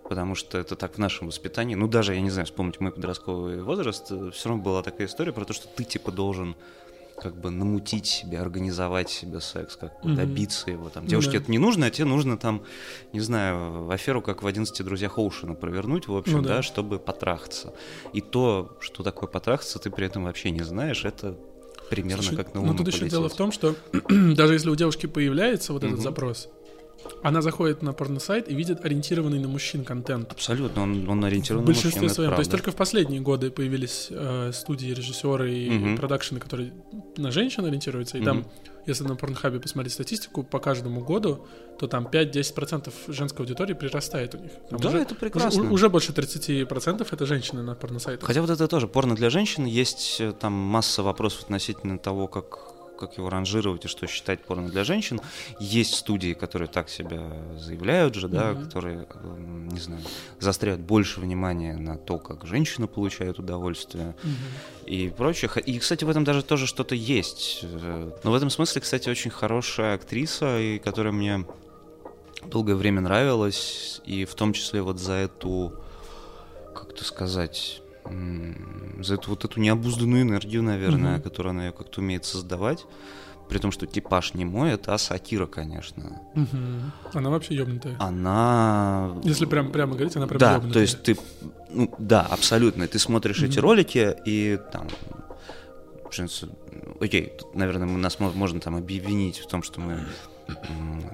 потому 0.08 0.36
что 0.36 0.58
это 0.58 0.76
так 0.76 0.96
в 0.96 0.98
нашем 0.98 1.28
воспитании. 1.28 1.76
Ну, 1.76 1.88
даже, 1.88 2.14
я 2.16 2.22
не 2.22 2.30
знаю, 2.30 2.46
вспомнить 2.46 2.80
мой 2.80 2.92
подростковый 2.92 3.62
возраст, 3.62 4.06
все 4.06 4.50
равно 4.50 4.64
была 4.64 4.84
такая 4.84 5.08
история 5.08 5.32
про 5.32 5.46
то, 5.46 5.54
что 5.54 5.68
ты, 5.68 5.84
типа, 5.84 6.12
должен 6.12 6.56
как 7.22 7.40
бы 7.40 7.52
намутить 7.52 8.08
себе, 8.08 8.40
организовать 8.40 9.10
себе 9.10 9.40
секс, 9.42 9.76
как 9.76 9.92
бы 10.02 10.10
Мгм. 10.10 10.16
добиться 10.16 10.72
его. 10.72 10.90
Там. 10.90 11.04
Ну 11.04 11.10
Девушке 11.10 11.34
да. 11.34 11.38
это 11.44 11.52
не 11.52 11.60
нужно, 11.60 11.86
а 11.86 11.90
тебе 11.92 12.06
нужно 12.06 12.38
там, 12.38 12.64
не 13.14 13.20
знаю, 13.20 13.90
аферу, 13.92 14.22
как 14.22 14.42
в 14.42 14.48
«11 14.48 14.84
друзьях 14.84 15.18
Оушена» 15.20 15.54
провернуть, 15.54 16.08
в 16.08 16.16
общем, 16.16 16.38
Ну 16.38 16.42
да. 16.42 16.50
да, 16.58 16.62
чтобы 16.64 16.98
потрахаться. 17.00 17.74
И 18.14 18.22
то, 18.22 18.76
что 18.80 19.04
такое 19.04 19.30
потрахаться, 19.30 19.78
ты 19.78 19.92
при 19.92 20.08
этом 20.08 20.24
вообще 20.24 20.50
не 20.50 20.64
знаешь, 20.64 21.06
это 21.06 21.38
примерно 21.90 22.24
Слушай, 22.24 22.36
как 22.38 22.54
на 22.56 22.62
ну 22.62 22.68
Луну 22.68 22.78
тут 22.80 22.88
еще 22.88 23.00
полететь. 23.00 23.12
дело 23.20 23.30
в 23.30 23.36
том, 23.36 23.52
что 23.52 23.76
даже 24.10 24.54
если 24.54 24.70
у 24.70 24.76
девушки 24.76 25.06
появляется 25.06 25.74
вот 25.74 25.84
этот 25.84 25.98
Мгм. 25.98 26.04
запрос, 26.04 26.50
она 27.24 27.42
заходит 27.42 27.82
на 27.82 27.94
порносайт 27.94 28.50
и 28.50 28.56
видит 28.56 28.84
ориентированный 28.86 29.40
на 29.40 29.48
мужчин 29.48 29.84
контент. 29.86 30.32
Абсолютно, 30.32 30.84
он, 30.84 31.08
он 31.10 31.24
ориентирован 31.26 31.64
В 31.64 31.68
на 31.68 31.74
большинстве 31.74 32.02
мужчин, 32.02 32.06
это 32.06 32.16
своем. 32.16 32.32
То 32.32 32.40
есть 32.40 32.52
только 32.52 32.72
в 32.72 32.76
последние 32.76 33.22
годы 33.22 33.52
появились 33.52 34.08
э, 34.10 34.52
студии, 34.54 34.88
режиссеры 34.94 35.54
и 35.54 35.70
Мгм. 35.70 35.98
продакшены, 35.98 36.40
которые 36.40 36.74
на 37.18 37.32
женщин 37.32 37.66
ориентируются. 37.66 38.18
И 38.18 38.22
Мгм. 38.22 38.26
там, 38.26 38.46
если 38.88 39.04
на 39.04 39.16
Порнхабе 39.16 39.60
посмотреть 39.60 39.94
статистику 39.94 40.44
по 40.44 40.60
каждому 40.60 41.02
году, 41.02 41.46
то 41.80 41.88
там 41.88 42.06
5-10% 42.08 42.92
женской 43.08 43.46
аудитории 43.46 43.74
прирастает 43.74 44.36
у 44.36 44.40
них. 44.40 44.52
Там 44.70 44.80
Да, 44.80 44.90
уже, 44.90 44.98
это 45.00 45.12
уже, 45.14 45.20
прекрасно. 45.20 45.72
уже 45.72 45.90
больше 45.90 46.12
30% 46.14 47.08
это 47.12 47.26
женщины 47.26 47.62
на 47.62 47.76
порносайтах. 47.76 48.26
Хотя 48.28 48.42
вот 48.42 48.50
это 48.50 48.68
тоже 48.68 48.88
порно 48.88 49.16
для 49.16 49.30
женщин, 49.30 49.66
есть 49.66 50.18
э, 50.20 50.34
там 50.34 50.54
масса 50.54 51.04
вопросов 51.04 51.44
относительно 51.44 51.98
того, 52.00 52.28
как 52.28 52.71
как 53.02 53.18
его 53.18 53.30
ранжировать 53.30 53.86
и 53.86 53.88
что 53.88 54.06
считать 54.06 54.42
порно 54.46 54.70
для 54.70 54.84
женщин. 54.84 55.20
Есть 55.60 55.96
студии, 55.96 56.34
которые 56.34 56.68
так 56.68 56.88
себя 56.88 57.20
заявляют 57.58 58.14
же, 58.16 58.28
да, 58.28 58.52
Мгм. 58.52 58.64
которые, 58.64 59.08
эм, 59.24 59.68
не 59.70 59.80
знаю, 59.80 60.04
заостряют 60.40 60.82
больше 60.82 61.20
внимания 61.20 61.76
на 61.78 61.98
то, 61.98 62.20
как 62.20 62.46
женщина 62.46 62.86
получает 62.88 63.40
удовольствие 63.40 64.16
Мгм. 64.24 64.36
и 64.86 65.10
прочее. 65.10 65.50
И, 65.66 65.80
кстати, 65.80 66.04
в 66.06 66.10
этом 66.10 66.24
даже 66.24 66.44
тоже 66.44 66.68
что-то 66.68 66.94
есть. 66.94 67.60
Э, 67.64 68.12
Но 68.24 68.32
в 68.32 68.36
этом 68.36 68.50
смысле, 68.52 68.82
кстати, 68.82 69.10
очень 69.10 69.32
хорошая 69.32 69.96
актриса, 69.96 70.60
и 70.60 70.78
которая 70.78 71.12
мне 71.14 71.46
долгое 72.46 72.76
время 72.76 73.02
нравилась, 73.02 74.00
и 74.06 74.26
в 74.26 74.36
том 74.36 74.54
числе 74.54 74.82
вот 74.84 75.00
за 75.00 75.14
эту, 75.14 75.74
как 76.76 76.92
это 76.92 77.04
сказать, 77.04 77.82
за 79.02 79.16
эту 79.16 79.30
вот 79.32 79.46
эту 79.46 79.60
необузданную 79.60 80.22
энергию, 80.24 80.64
наверное, 80.64 81.14
Мгм. 81.16 81.22
которую 81.24 81.52
она 81.52 81.66
ее 81.68 81.72
как-то 81.72 82.02
умеет 82.02 82.26
создавать. 82.26 82.86
При 83.50 83.58
том, 83.60 83.72
что 83.74 83.86
типаж 83.86 84.34
не 84.34 84.46
мой, 84.46 84.72
это 84.72 84.94
Аса 84.94 85.16
Акира, 85.16 85.46
конечно. 85.46 86.22
Мгм. 86.36 86.92
Она 87.14 87.30
вообще 87.30 87.56
ёбнутая. 87.56 87.96
Она... 88.00 89.18
Если 89.24 89.46
прям 89.46 89.72
прямо 89.72 89.94
говорить, 89.96 90.16
она 90.16 90.28
прям 90.28 90.40
Да, 90.40 90.54
ёбнутая. 90.54 90.74
то 90.74 90.80
есть 90.80 91.04
ты, 91.04 91.18
ну, 91.70 91.94
да, 91.98 92.22
абсолютно. 92.22 92.88
Ты 92.88 92.98
смотришь 93.00 93.44
эти 93.44 93.58
Мгм. 93.60 93.62
ролики 93.68 94.16
и 94.26 94.58
там, 94.72 94.88
в 96.06 96.10
принципе, 96.10 96.54
окей, 97.02 97.34
тут, 97.38 97.54
наверное, 97.56 97.88
мы, 97.88 97.98
нас 97.98 98.20
мо- 98.20 98.32
можно 98.34 98.60
там 98.62 98.76
обвинить 98.76 99.40
в 99.40 99.48
том, 99.48 99.64
что 99.64 99.82
мы 99.82 100.00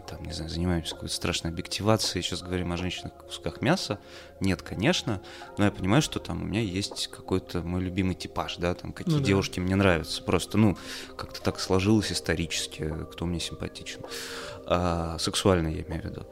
там, 0.07 0.23
не 0.23 0.31
знаю, 0.33 0.49
занимаемся 0.49 0.93
какой-то 0.93 1.13
страшной 1.13 1.51
объективацией, 1.51 2.23
сейчас 2.23 2.41
говорим 2.41 2.71
о 2.71 2.77
женщинах 2.77 3.13
как 3.15 3.27
кусках 3.27 3.61
мяса. 3.61 3.99
Нет, 4.39 4.61
конечно, 4.61 5.21
но 5.57 5.65
я 5.65 5.71
понимаю, 5.71 6.01
что 6.01 6.19
там 6.19 6.41
у 6.41 6.45
меня 6.45 6.61
есть 6.61 7.07
какой-то 7.07 7.61
мой 7.61 7.81
любимый 7.81 8.15
типаж, 8.15 8.57
да, 8.57 8.73
там 8.73 8.93
какие 8.93 9.13
Ну 9.15 9.19
да. 9.19 9.25
девушки 9.25 9.59
мне 9.59 9.75
нравятся. 9.75 10.21
Просто, 10.23 10.57
ну, 10.57 10.77
как-то 11.15 11.41
так 11.41 11.59
сложилось 11.59 12.11
исторически, 12.11 12.93
кто 13.11 13.25
мне 13.25 13.39
симпатичен. 13.39 14.01
А, 14.65 15.17
сексуально 15.19 15.69
я 15.69 15.81
имею 15.81 16.01
в 16.01 16.05
виду. 16.05 16.25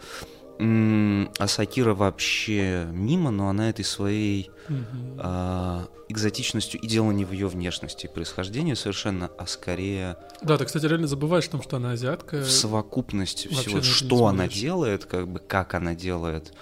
А 0.59 1.47
Сакира 1.47 1.93
вообще 1.93 2.87
мимо, 2.91 3.31
но 3.31 3.49
она 3.49 3.69
этой 3.69 3.83
своей 3.85 4.49
Мгм. 4.69 5.19
а, 5.19 5.87
экзотичностью 6.09 6.79
и 6.79 6.87
дело 6.87 7.11
не 7.11 7.25
в 7.25 7.31
ее 7.33 7.47
внешности 7.47 8.05
и 8.05 8.09
происхождении 8.09 8.73
совершенно, 8.73 9.29
а 9.37 9.45
скорее 9.47 10.17
Да, 10.41 10.57
ты, 10.57 10.65
кстати, 10.65 10.85
реально 10.85 11.07
забываешь 11.07 11.45
о 11.47 11.51
том, 11.51 11.61
что 11.61 11.75
она 11.77 11.91
азиатка. 11.91 12.41
в 12.41 12.49
совокупности 12.49 13.47
всего, 13.47 13.81
что 13.81 14.25
она 14.27 14.47
делает, 14.47 15.05
как 15.05 15.27
бы 15.27 15.39
как 15.39 15.73
она 15.73 15.93
делает 15.93 16.53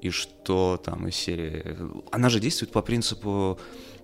и 0.00 0.10
что 0.10 0.80
там 0.84 1.08
из 1.08 1.14
серии. 1.16 1.76
Она 2.10 2.28
же 2.28 2.40
действует 2.40 2.72
по 2.72 2.82
принципу 2.82 3.58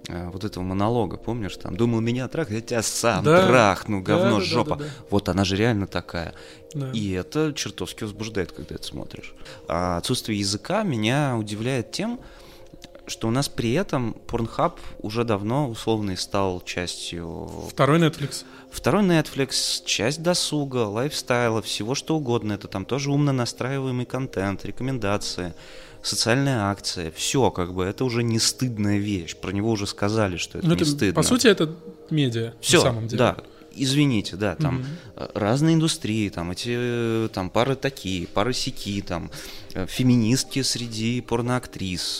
вот 0.08 0.44
этого 0.44 0.64
монолога, 0.64 1.16
помнишь, 1.16 1.56
там, 1.56 1.76
думал 1.76 2.00
меня 2.00 2.26
трах, 2.28 2.50
я 2.50 2.60
тебя 2.60 2.82
сам 2.82 3.24
Да. 3.24 3.46
трахну, 3.46 4.00
Да, 4.02 4.04
говно, 4.16 4.30
да, 4.34 4.38
да, 4.38 4.44
жопа. 4.44 4.76
да, 4.76 4.84
да. 4.84 4.90
Вот 5.10 5.28
она 5.28 5.44
же 5.44 5.56
реально 5.56 5.86
такая. 5.86 6.34
Да. 6.74 6.90
И 6.92 7.12
это 7.12 7.52
чертовски 7.54 8.04
возбуждает, 8.04 8.52
когда 8.52 8.74
это 8.74 8.84
смотришь. 8.84 9.34
А 9.68 9.98
отсутствие 9.98 10.38
языка 10.38 10.82
меня 10.82 11.36
удивляет 11.38 11.92
тем, 11.92 12.18
что 13.06 13.28
у 13.28 13.30
нас 13.30 13.48
при 13.48 13.72
этом 13.72 14.16
Pornhub 14.26 14.74
уже 15.00 15.24
давно 15.24 15.68
условно 15.68 16.16
стал 16.16 16.60
частью... 16.64 17.48
Второй 17.70 17.98
Netflix. 17.98 18.44
Второй 18.70 19.02
Netflix, 19.02 19.84
часть 19.84 20.22
досуга, 20.22 20.86
лайфстайла, 20.86 21.60
всего 21.62 21.94
что 21.94 22.16
угодно. 22.16 22.54
Это 22.54 22.68
там 22.68 22.84
тоже 22.86 23.10
умно 23.10 23.32
настраиваемый 23.32 24.06
контент, 24.06 24.64
рекомендации, 24.64 25.52
социальная 26.02 26.64
акция. 26.70 27.10
Все, 27.12 27.50
как 27.50 27.72
бы, 27.74 27.84
это 27.84 28.04
уже 28.04 28.22
не 28.22 28.38
стыдная 28.38 28.98
вещь. 28.98 29.36
Про 29.36 29.52
него 29.52 29.70
уже 29.70 29.86
сказали, 29.86 30.36
что 30.36 30.58
это 30.58 30.66
Ну, 30.66 30.74
не 30.74 30.82
это, 30.82 30.90
стыдно. 30.90 31.14
по 31.14 31.22
сути, 31.22 31.46
это 31.46 31.74
медиа 32.10 32.54
Все, 32.60 32.78
на 32.78 32.82
самом 32.84 33.06
деле. 33.08 33.18
да. 33.18 33.36
Извините, 33.74 34.36
да, 34.36 34.54
там 34.54 34.84
э, 35.16 35.28
разные 35.34 35.76
индустрии, 35.76 36.28
там 36.28 36.50
эти 36.50 36.68
э, 36.76 37.28
там 37.32 37.48
пары 37.48 37.74
такие, 37.74 38.26
пары 38.26 38.52
сяки, 38.52 39.00
там 39.00 39.30
э, 39.72 39.86
феминистки 39.86 40.60
среди 40.60 41.22
порноактрис, 41.22 42.18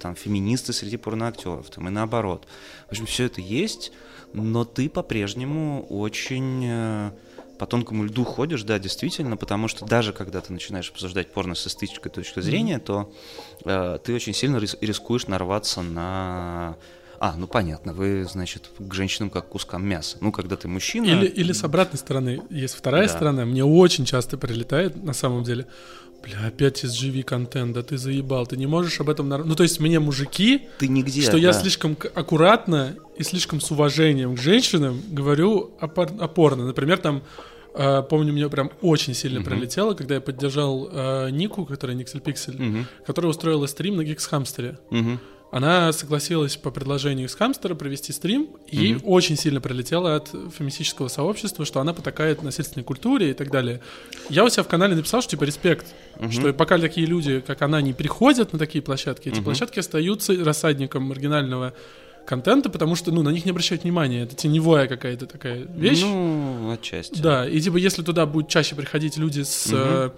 там 0.00 0.14
феминисты 0.14 0.72
среди 0.72 0.96
порноактеров, 0.96 1.68
там 1.68 1.88
и 1.88 1.90
наоборот. 1.90 2.46
В 2.88 2.92
общем, 2.92 3.04
все 3.04 3.24
это 3.24 3.42
есть, 3.42 3.92
но 4.32 4.64
ты 4.64 4.88
по-прежнему 4.88 5.84
очень 5.90 7.10
по 7.64 7.70
тонкому 7.70 8.04
льду 8.04 8.24
ходишь, 8.24 8.62
да, 8.62 8.78
действительно, 8.78 9.38
потому 9.38 9.68
что 9.68 9.86
даже 9.86 10.12
когда 10.12 10.42
ты 10.42 10.52
начинаешь 10.52 10.90
обсуждать 10.90 11.32
порно 11.32 11.54
с 11.54 11.66
эстетической 11.66 12.10
точки 12.10 12.40
зрения, 12.40 12.78
то 12.78 13.10
э, 13.64 13.98
ты 14.04 14.14
очень 14.14 14.34
сильно 14.34 14.58
рис- 14.58 14.76
рискуешь 14.82 15.26
нарваться 15.28 15.80
на... 15.80 16.76
А, 17.20 17.34
ну 17.38 17.46
понятно, 17.46 17.94
вы, 17.94 18.26
значит, 18.30 18.68
к 18.78 18.92
женщинам 18.92 19.30
как 19.30 19.46
к 19.46 19.48
кускам 19.48 19.82
мяса. 19.82 20.18
Ну, 20.20 20.30
когда 20.30 20.56
ты 20.56 20.68
мужчина... 20.68 21.06
Или, 21.06 21.24
или 21.26 21.52
с 21.52 21.64
обратной 21.64 21.98
стороны, 21.98 22.42
есть 22.50 22.74
вторая 22.74 23.06
Да. 23.08 23.14
сторона, 23.14 23.46
мне 23.46 23.64
очень 23.64 24.04
часто 24.04 24.36
прилетает, 24.36 25.02
на 25.02 25.14
самом 25.14 25.42
деле, 25.42 25.66
бля, 26.22 26.46
опять 26.46 26.84
SGV 26.84 27.22
контент, 27.22 27.72
да 27.72 27.82
ты 27.82 27.96
заебал, 27.96 28.46
ты 28.46 28.58
не 28.58 28.66
можешь 28.66 29.00
об 29.00 29.08
этом... 29.08 29.26
Ну, 29.30 29.54
то 29.54 29.62
есть 29.62 29.80
мне 29.80 30.00
мужики, 30.00 30.68
Ты 30.78 30.88
нигде, 30.88 31.22
что 31.22 31.38
я 31.38 31.52
да. 31.54 31.60
слишком 31.60 31.96
к- 31.96 32.10
аккуратно 32.14 32.94
и 33.16 33.22
слишком 33.22 33.62
с 33.62 33.70
уважением 33.70 34.36
к 34.36 34.38
женщинам 34.38 35.00
говорю 35.08 35.70
о, 35.80 35.88
пор- 35.88 36.12
о 36.20 36.28
порно. 36.28 36.66
Например, 36.66 36.98
там, 36.98 37.22
помню, 38.08 38.32
мне 38.32 38.48
прям 38.48 38.70
очень 38.82 39.14
сильно 39.14 39.40
Мгм. 39.40 39.48
прилетело, 39.50 39.94
когда 39.94 40.14
я 40.14 40.20
поддержал 40.20 40.88
э, 40.92 41.30
Нику, 41.30 41.64
которая 41.66 41.96
Никсель 41.96 42.20
Пиксель, 42.20 42.56
Мгм, 42.60 42.86
которая 43.06 43.30
устроила 43.30 43.66
стрим 43.66 43.96
на 43.96 44.02
Hamster. 44.02 44.76
мгм. 44.90 45.18
Она 45.50 45.92
согласилась 45.92 46.56
по 46.56 46.72
предложению 46.72 47.26
из 47.28 47.34
Хамстера 47.36 47.76
провести 47.76 48.12
стрим, 48.12 48.48
и 48.66 48.76
ей 48.76 48.94
Мгм. 48.94 49.02
очень 49.04 49.36
сильно 49.36 49.60
прилетело 49.60 50.16
от 50.16 50.28
феминистического 50.28 51.06
сообщества, 51.06 51.64
что 51.64 51.78
она 51.80 51.92
потакает 51.94 52.42
насильственной 52.42 52.82
культуре 52.82 53.30
и 53.30 53.34
так 53.34 53.52
далее. 53.52 53.80
Я 54.28 54.44
у 54.44 54.48
себя 54.48 54.64
в 54.64 54.68
канале 54.68 54.96
написал, 54.96 55.20
что 55.22 55.30
типа 55.32 55.44
респект, 55.44 55.86
Мгм. 56.18 56.32
что 56.32 56.52
пока 56.54 56.76
такие 56.78 57.06
люди, 57.06 57.38
как 57.40 57.62
она, 57.62 57.80
не 57.82 57.92
приходят 57.92 58.52
на 58.52 58.58
такие 58.58 58.82
площадки, 58.82 59.28
эти 59.28 59.36
Мгм. 59.36 59.44
площадки 59.44 59.78
остаются 59.78 60.34
рассадником 60.44 61.04
маргинального 61.04 61.72
контента, 62.26 62.70
потому 62.70 62.94
что, 62.96 63.12
ну, 63.12 63.22
на 63.22 63.28
них 63.30 63.44
не 63.44 63.50
обращают 63.50 63.84
внимания. 63.84 64.22
Это 64.22 64.34
теневая 64.34 64.86
какая-то 64.88 65.26
такая 65.26 65.66
вещь. 65.76 66.00
Ну, 66.02 66.70
отчасти. 66.72 67.20
Да, 67.20 67.46
и 67.48 67.60
типа 67.60 67.76
если 67.76 68.02
туда 68.02 68.26
будут 68.26 68.48
чаще 68.48 68.74
приходить 68.74 69.16
люди 69.16 69.42
с 69.42 69.68
э, 69.72 70.10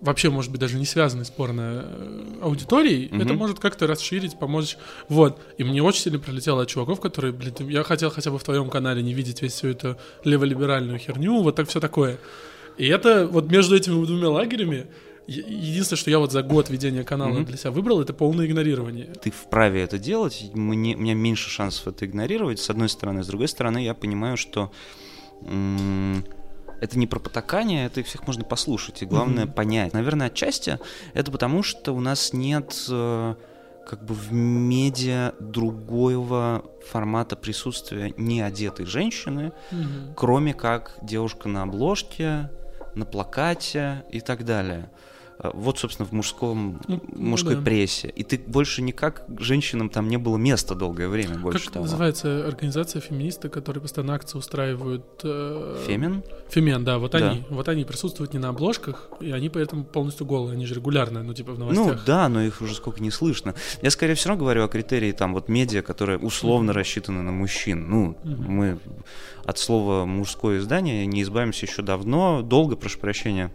вообще, 0.00 0.30
может 0.30 0.50
быть, 0.50 0.60
даже 0.60 0.76
не 0.78 0.84
связанной 0.84 1.24
с 1.24 1.30
порно 1.30 1.84
э, 1.86 2.22
аудиторией, 2.42 3.08
Мгм. 3.10 3.20
это 3.22 3.34
может 3.34 3.58
как-то 3.60 3.86
расширить, 3.86 4.38
помочь. 4.38 4.76
Вот. 5.08 5.40
И 5.56 5.64
мне 5.64 5.82
очень 5.82 6.02
сильно 6.02 6.18
прилетело 6.18 6.62
от 6.62 6.68
чуваков, 6.68 7.00
которые, 7.00 7.32
блин, 7.32 7.54
я 7.68 7.82
хотел 7.84 8.10
хотя 8.10 8.30
бы 8.30 8.38
в 8.38 8.44
твоем 8.44 8.68
канале 8.68 9.02
не 9.02 9.14
видеть 9.14 9.40
весь 9.42 9.52
всю 9.52 9.68
эту 9.68 9.96
леволиберальную 10.24 10.98
херню, 10.98 11.42
вот 11.42 11.56
так 11.56 11.68
все 11.68 11.80
такое. 11.80 12.18
И 12.76 12.86
это 12.88 13.26
вот 13.26 13.50
между 13.50 13.76
этими 13.76 14.04
двумя 14.04 14.28
лагерями 14.30 14.86
единственное, 15.26 15.98
что 15.98 16.10
я 16.10 16.18
вот 16.18 16.32
за 16.32 16.42
год 16.42 16.70
ведения 16.70 17.04
канала 17.04 17.34
Мгм. 17.34 17.44
для 17.46 17.56
себя 17.56 17.70
выбрал, 17.70 18.00
это 18.00 18.12
полное 18.12 18.46
игнорирование. 18.46 19.06
Ты 19.22 19.30
вправе 19.30 19.82
это 19.82 19.98
делать, 19.98 20.50
мне, 20.54 20.94
у 20.96 20.98
меня 21.00 21.14
меньше 21.14 21.48
шансов 21.50 21.88
это 21.88 22.04
игнорировать, 22.06 22.58
с 22.60 22.70
одной 22.70 22.88
стороны. 22.88 23.22
С 23.22 23.26
другой 23.26 23.48
стороны, 23.48 23.78
я 23.84 23.94
понимаю, 23.94 24.36
что 24.36 24.70
м, 25.42 26.24
это 26.80 26.98
не 26.98 27.06
про 27.06 27.18
потакание, 27.20 27.86
это 27.86 28.00
их 28.00 28.06
всех 28.06 28.26
можно 28.26 28.44
послушать, 28.44 29.02
и 29.02 29.06
главное 29.06 29.46
Мгм. 29.46 29.54
понять. 29.54 29.92
Наверное, 29.92 30.26
отчасти 30.28 30.78
это 31.14 31.30
потому, 31.30 31.62
что 31.62 31.92
у 31.94 32.00
нас 32.00 32.32
нет 32.32 32.74
э, 32.90 33.34
как 33.86 34.04
бы 34.04 34.14
в 34.14 34.32
медиа 34.32 35.32
другого 35.40 36.64
формата 36.90 37.36
присутствия 37.36 38.12
не 38.16 38.40
одетой 38.40 38.86
женщины, 38.86 39.52
Мгм. 39.70 40.14
кроме 40.16 40.54
как 40.54 40.96
девушка 41.02 41.48
на 41.48 41.62
обложке, 41.62 42.50
на 42.94 43.04
плакате 43.04 44.04
и 44.10 44.20
так 44.20 44.44
далее. 44.44 44.90
Э, 45.38 45.50
Вот, 45.52 45.78
собственно, 45.78 46.06
в 46.08 46.12
мужском, 46.12 46.80
Ну, 46.86 47.00
мужской 47.14 47.56
да. 47.56 47.62
прессе. 47.62 48.08
И 48.08 48.22
ты 48.22 48.38
больше 48.38 48.82
никак 48.82 49.24
женщинам 49.38 49.88
там 49.90 50.08
не 50.08 50.16
было 50.16 50.36
места 50.36 50.74
долгое 50.74 51.08
время, 51.08 51.38
больше 51.38 51.64
Как 51.66 51.74
того. 51.74 51.84
называется 51.84 52.46
организация 52.46 53.00
феминисты, 53.00 53.48
которые 53.48 53.82
постоянно 53.82 54.14
акции 54.14 54.38
устраивают? 54.38 55.04
э, 55.24 55.84
Фемин? 55.86 56.22
Фемен, 56.50 56.84
да, 56.84 56.98
вот 56.98 57.12
Да. 57.12 57.30
они. 57.30 57.44
Вот 57.50 57.68
они 57.68 57.84
присутствуют 57.84 58.32
не 58.32 58.38
на 58.38 58.50
обложках, 58.50 59.08
и 59.20 59.30
они 59.32 59.48
поэтому 59.48 59.84
полностью 59.84 60.26
голые. 60.26 60.52
Они 60.54 60.66
же 60.66 60.74
регулярно, 60.76 61.22
ну, 61.22 61.34
типа 61.34 61.52
в 61.52 61.58
Ну 61.58 61.66
новостях. 61.72 62.04
да, 62.04 62.28
но 62.28 62.42
их 62.42 62.60
уже 62.60 62.74
сколько 62.74 63.02
не 63.02 63.10
слышно. 63.10 63.54
Я 63.82 63.90
скорее 63.90 64.14
все 64.14 64.28
равно 64.28 64.42
говорю 64.44 64.64
о 64.64 64.68
критерии 64.68 65.12
там 65.12 65.34
вот 65.34 65.48
медиа, 65.48 65.82
которые 65.82 66.18
условно 66.18 66.72
рассчитаны 66.72 67.22
на 67.22 67.32
мужчин. 67.32 67.88
Ну, 67.88 68.16
Мгм. 68.24 68.44
мы 68.52 68.78
от 69.44 69.58
слова 69.58 70.04
мужское 70.04 70.58
издание 70.58 71.04
не 71.06 71.22
избавимся 71.22 71.66
еще 71.66 71.82
давно, 71.82 72.42
долго, 72.42 72.76
прошу 72.76 72.98
прощения. 73.00 73.50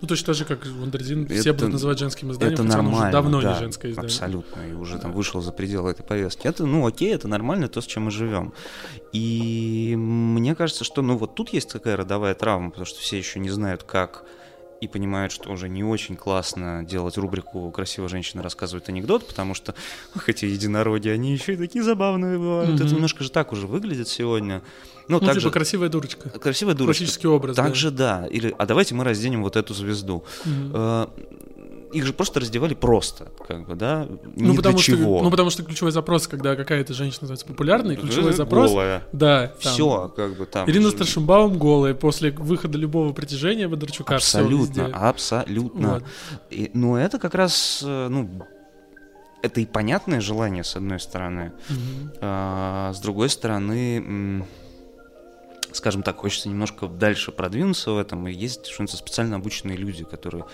Ну, 0.00 0.08
точно 0.08 0.26
так 0.26 0.34
же, 0.36 0.44
как 0.44 0.66
Wonderzine, 0.66 1.26
все 1.28 1.52
будут 1.52 1.72
называть 1.72 1.98
женским 1.98 2.32
изданием, 2.32 2.54
это 2.54 2.62
хотя 2.62 2.78
оно 2.78 2.90
нормально, 2.90 3.06
уже 3.06 3.12
давно 3.12 3.40
да, 3.42 3.52
не 3.54 3.58
женское 3.60 3.90
издание. 3.92 4.08
Абсолютно, 4.08 4.60
и 4.62 4.72
уже 4.72 4.98
там 4.98 5.10
Да. 5.12 5.16
вышел 5.16 5.40
за 5.40 5.52
пределы 5.52 5.90
этой 5.90 6.02
повестки. 6.02 6.46
Это, 6.46 6.66
ну, 6.66 6.86
окей, 6.86 7.14
это 7.14 7.28
нормально, 7.28 7.68
то, 7.68 7.80
с 7.80 7.86
чем 7.86 8.04
мы 8.04 8.10
живем. 8.10 8.52
И 9.12 9.94
мне 9.96 10.54
кажется, 10.54 10.84
что, 10.84 11.02
ну, 11.02 11.16
вот 11.16 11.34
тут 11.34 11.50
есть 11.50 11.70
такая 11.72 11.96
родовая 11.96 12.34
травма, 12.34 12.70
потому 12.70 12.86
что 12.86 13.00
все 13.00 13.18
еще 13.18 13.38
не 13.40 13.50
знают, 13.50 13.82
как 13.82 14.24
и 14.80 14.88
понимают, 14.88 15.32
что 15.32 15.50
уже 15.50 15.68
не 15.68 15.82
очень 15.84 16.16
классно 16.16 16.84
делать 16.84 17.16
рубрику 17.16 17.70
«Красивая 17.70 18.08
женщина 18.08 18.42
рассказывает 18.42 18.88
анекдот», 18.88 19.26
потому 19.26 19.54
что, 19.54 19.74
ах, 20.14 20.28
эти 20.28 20.44
единороги, 20.44 21.08
они 21.08 21.32
еще 21.32 21.54
и 21.54 21.56
такие 21.56 21.82
забавные 21.82 22.38
бывают. 22.38 22.70
Мгм. 22.74 22.84
Это 22.84 22.94
немножко 22.94 23.24
же 23.24 23.30
так 23.30 23.52
уже 23.52 23.66
выглядит 23.66 24.08
сегодня. 24.08 24.62
Ну, 25.08 25.20
Ну, 25.20 25.26
так 25.26 25.38
типа 25.38 25.50
красивая 25.50 25.88
дурочка. 25.88 26.30
красивая 26.30 26.74
дурочка. 26.74 26.98
Классический 27.04 27.28
образ. 27.28 27.56
Так 27.56 27.74
да. 27.74 27.90
да. 27.90 28.26
Или, 28.26 28.54
а 28.58 28.66
давайте 28.66 28.94
мы 28.94 29.04
разденем 29.04 29.42
вот 29.42 29.56
эту 29.56 29.72
звезду. 29.72 30.24
Мгм. 30.44 31.08
Их 31.96 32.04
же 32.04 32.12
просто 32.12 32.40
раздевали 32.40 32.74
просто, 32.74 33.32
как 33.48 33.66
бы, 33.66 33.74
да, 33.74 34.06
Ну, 34.36 34.52
ни 34.52 34.56
потому 34.56 34.74
для 34.76 34.82
что, 34.82 34.92
чего. 34.96 35.22
ну, 35.22 35.30
потому 35.30 35.50
что 35.50 35.62
ключевой 35.62 35.92
запрос, 35.92 36.28
когда 36.28 36.54
какая-то 36.56 36.92
женщина 36.92 37.22
называется 37.22 37.46
популярной, 37.46 37.96
ключевой 37.96 38.32
запрос... 38.34 38.70
Голая. 38.70 39.02
Да, 39.12 39.52
там, 39.62 39.72
Все, 39.72 40.12
как 40.14 40.36
бы 40.36 40.44
там. 40.46 40.68
Ирина 40.68 40.90
же- 40.90 40.96
Старшинбаум 40.96 41.58
голая 41.58 41.94
после 41.94 42.30
выхода 42.30 42.76
любого 42.76 43.12
притяжения 43.12 43.66
Бондарчука. 43.68 44.16
Абсолютно, 44.16 44.86
абсолютно. 44.86 45.94
Вот. 45.94 46.04
И- 46.50 46.70
но 46.74 46.98
это 46.98 47.18
как 47.18 47.34
раз, 47.34 47.82
э, 47.86 48.08
ну, 48.08 48.28
это 49.42 49.60
и 49.60 49.64
понятное 49.66 50.20
желание, 50.20 50.64
с 50.64 50.76
одной 50.76 51.00
стороны. 51.00 51.52
Мгм. 51.68 52.12
А, 52.20 52.92
с 52.92 53.00
другой 53.00 53.28
стороны, 53.30 54.44
скажем 55.72 56.02
так, 56.02 56.16
хочется 56.16 56.48
немножко 56.48 56.86
дальше 56.88 57.32
продвинуться 57.32 57.92
в 57.92 57.98
этом. 57.98 58.26
И 58.28 58.32
есть, 58.32 58.66
что 58.66 58.86
специально 58.86 59.36
обученные 59.36 59.76
люди, 59.76 60.04
которые 60.04 60.44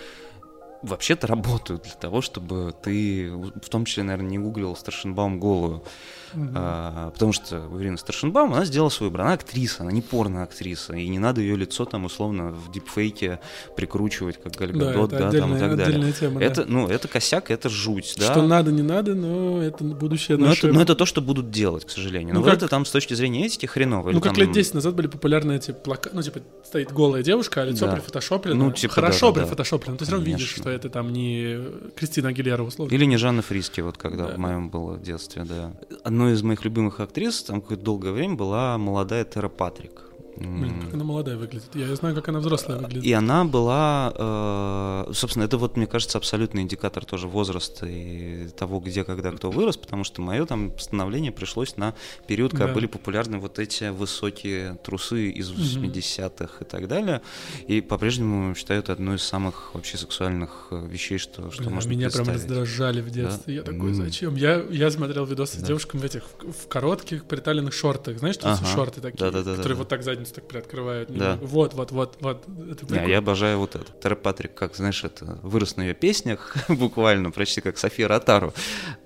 вообще-то 0.83 1.27
работают 1.27 1.83
для 1.83 1.93
того, 1.93 2.21
чтобы 2.21 2.75
ты, 2.83 3.31
в 3.31 3.69
том 3.69 3.85
числе, 3.85 4.03
наверное, 4.03 4.31
не 4.31 4.39
гуглил 4.39 4.77
Старшинбаум 4.77 5.41
голую. 5.41 5.85
Мгм. 6.35 6.53
А, 6.55 7.11
потому 7.11 7.33
что 7.33 7.69
Ирина 7.79 7.97
Старшинбаум, 7.97 8.55
она 8.55 8.65
сделала 8.65 8.89
свой 8.89 9.09
выбор. 9.09 9.23
Она 9.23 9.33
актриса, 9.35 9.83
она 9.83 9.93
не 9.93 10.03
порно-актриса. 10.03 10.95
И 10.95 11.09
не 11.09 11.19
надо 11.19 11.41
ее 11.41 11.57
лицо 11.57 11.85
там 11.85 12.05
условно 12.05 12.53
в 12.53 12.71
дипфейке 12.73 13.41
прикручивать, 13.77 14.41
как 14.43 14.53
Галь 14.55 14.73
Да, 14.73 15.07
да, 15.07 15.31
там 15.33 15.57
и 15.57 15.59
так 15.59 15.77
далее. 15.77 16.12
тема. 16.12 16.41
да. 16.41 16.47
Это, 16.47 16.65
ну, 16.67 16.89
это 16.89 17.09
косяк, 17.09 17.51
это 17.51 17.69
жуть, 17.69 18.15
да. 18.19 18.31
Что 18.33 18.43
надо, 18.47 18.71
не 18.73 18.83
надо, 18.83 19.15
но 19.15 19.62
это 19.62 19.85
будущее 19.85 20.37
но, 20.39 20.47
наше. 20.47 20.67
это, 20.69 20.75
но 20.75 20.83
это 20.83 20.95
то, 20.95 21.07
что 21.07 21.21
будут 21.21 21.51
делать, 21.51 21.85
к 21.85 21.91
сожалению. 21.91 22.35
Но 22.35 22.41
Ну, 22.41 22.45
вот 22.45 22.51
как- 22.51 22.59
это 22.59 22.69
там 22.69 22.85
с 22.85 22.91
точки 22.91 23.15
зрения 23.15 23.47
этики 23.47 23.67
хреново. 23.67 24.11
Ну, 24.11 24.21
как 24.21 24.35
там- 24.35 24.43
лет 24.45 24.53
10 24.53 24.75
назад 24.75 24.95
были 24.95 25.07
популярны 25.07 25.53
эти 25.57 25.73
плакаты, 25.73 26.15
ну, 26.17 26.23
типа, 26.23 26.41
стоит 26.65 26.93
голая 26.93 27.23
девушка, 27.23 27.62
а 27.62 27.65
лицо 27.65 27.87
Да. 27.87 27.93
прифотошоплено. 27.95 28.57
Ну, 28.67 28.73
типа, 28.73 28.95
Хорошо 28.95 29.29
да, 29.29 29.35
да, 29.35 29.41
да. 29.41 29.47
прифотошоплено, 29.47 29.97
ты 29.97 30.05
все 30.05 30.12
равно 30.12 30.27
видишь, 30.27 30.55
что 30.55 30.71
это 30.71 30.89
там 30.89 31.12
не 31.12 31.59
Кристина 31.97 32.29
Агилера, 32.31 32.62
условно. 32.62 32.93
Или 32.95 33.05
не 33.05 33.17
Жанна 33.17 33.43
Фриски, 33.43 33.81
вот 33.81 33.97
когда 33.99 34.27
Да. 34.29 34.35
в 34.35 34.39
моем 34.39 34.71
было 34.71 34.99
детстве, 34.99 35.45
да. 35.45 35.73
Одной 36.23 36.35
из 36.35 36.45
моих 36.45 36.64
любимых 36.64 37.00
актрис 37.00 37.43
там 37.43 37.61
какое-то 37.61 37.83
долгое 37.83 38.12
время 38.12 38.37
была 38.37 38.79
молодая 38.79 39.25
Тера 39.25 39.49
Патрик. 39.49 40.12
Блин, 40.37 40.81
как 40.83 40.95
она 40.95 41.05
молодая 41.05 41.37
выглядит. 41.37 41.75
Я 41.75 41.95
знаю, 41.95 42.15
как 42.15 42.29
она 42.29 42.39
взрослая 42.41 42.79
выглядит. 42.79 43.05
И 43.05 43.12
она 43.12 43.45
была, 43.45 44.12
э, 44.17 45.12
собственно, 45.12 45.45
это 45.45 45.59
вот, 45.59 45.77
мне 45.77 45.87
кажется, 45.87 46.19
абсолютный 46.19 46.62
индикатор 46.62 47.05
тоже 47.05 47.29
возраста 47.29 47.87
и 47.87 48.49
того, 48.49 48.81
где, 48.81 49.05
когда, 49.05 49.31
кто 49.33 49.51
вырос, 49.51 49.77
потому 49.77 50.05
что 50.05 50.23
мое 50.23 50.47
там 50.47 50.77
становление 50.79 51.33
пришлось 51.33 51.77
на 51.77 51.95
период, 52.27 52.53
когда 52.53 52.69
Да. 52.69 52.73
были 52.75 52.87
популярны 52.87 53.39
вот 53.39 53.59
эти 53.59 53.91
высокие 53.91 54.77
трусы 54.83 55.31
из 55.31 55.51
Мгм. 55.51 55.59
80-х 55.61 56.65
и 56.65 56.65
так 56.65 56.89
далее. 56.89 57.21
И 57.67 57.81
по-прежнему 57.81 58.55
считаю 58.55 58.81
это 58.81 58.93
одной 58.93 59.17
из 59.17 59.23
самых 59.23 59.75
вообще 59.75 59.97
сексуальных 59.99 60.69
э, 60.71 60.87
вещей, 60.89 61.19
что, 61.19 61.51
что 61.51 61.62
Блин, 61.62 61.73
а 61.73 61.75
можно 61.77 61.91
меня 61.91 62.11
прям 62.11 62.29
раздражали 62.29 63.01
в 63.01 63.11
детстве. 63.11 63.57
Я 63.57 63.62
такой, 63.62 63.93
зачем? 63.95 64.35
Я, 64.37 64.62
я 64.71 64.91
смотрел 64.91 65.25
видосы 65.25 65.59
с 65.59 65.61
Да. 65.61 65.69
девушками 65.69 66.01
в 66.01 66.05
этих, 66.05 66.25
в, 66.41 66.69
коротких 66.69 67.25
приталенных 67.27 67.75
шортах. 67.75 68.19
Знаешь, 68.19 68.37
что 68.37 68.51
Ага. 68.53 68.67
шорты 68.67 69.01
такие, 69.01 69.19
Да-да-да-да-да. 69.19 69.57
которые 69.57 69.79
вот 69.79 69.89
так 69.89 70.03
задницу 70.23 70.35
так 70.35 70.49
приоткрывают. 70.49 71.11
Да. 71.11 71.38
Вот, 71.41 71.75
вот, 71.75 71.91
вот, 71.93 72.17
вот. 72.21 72.45
Это 72.71 72.87
прикольно. 72.87 73.09
я 73.09 73.19
обожаю 73.19 73.59
вот 73.59 73.75
это. 73.75 73.93
Тера 74.00 74.14
Патрик, 74.14 74.55
как, 74.55 74.75
знаешь, 74.75 75.05
это 75.05 75.38
вырос 75.43 75.76
на 75.76 75.83
ее 75.83 75.95
песнях, 75.95 76.57
буквально, 76.69 77.31
почти 77.31 77.61
как 77.61 77.79
София 77.79 78.09
Ротару. 78.09 78.52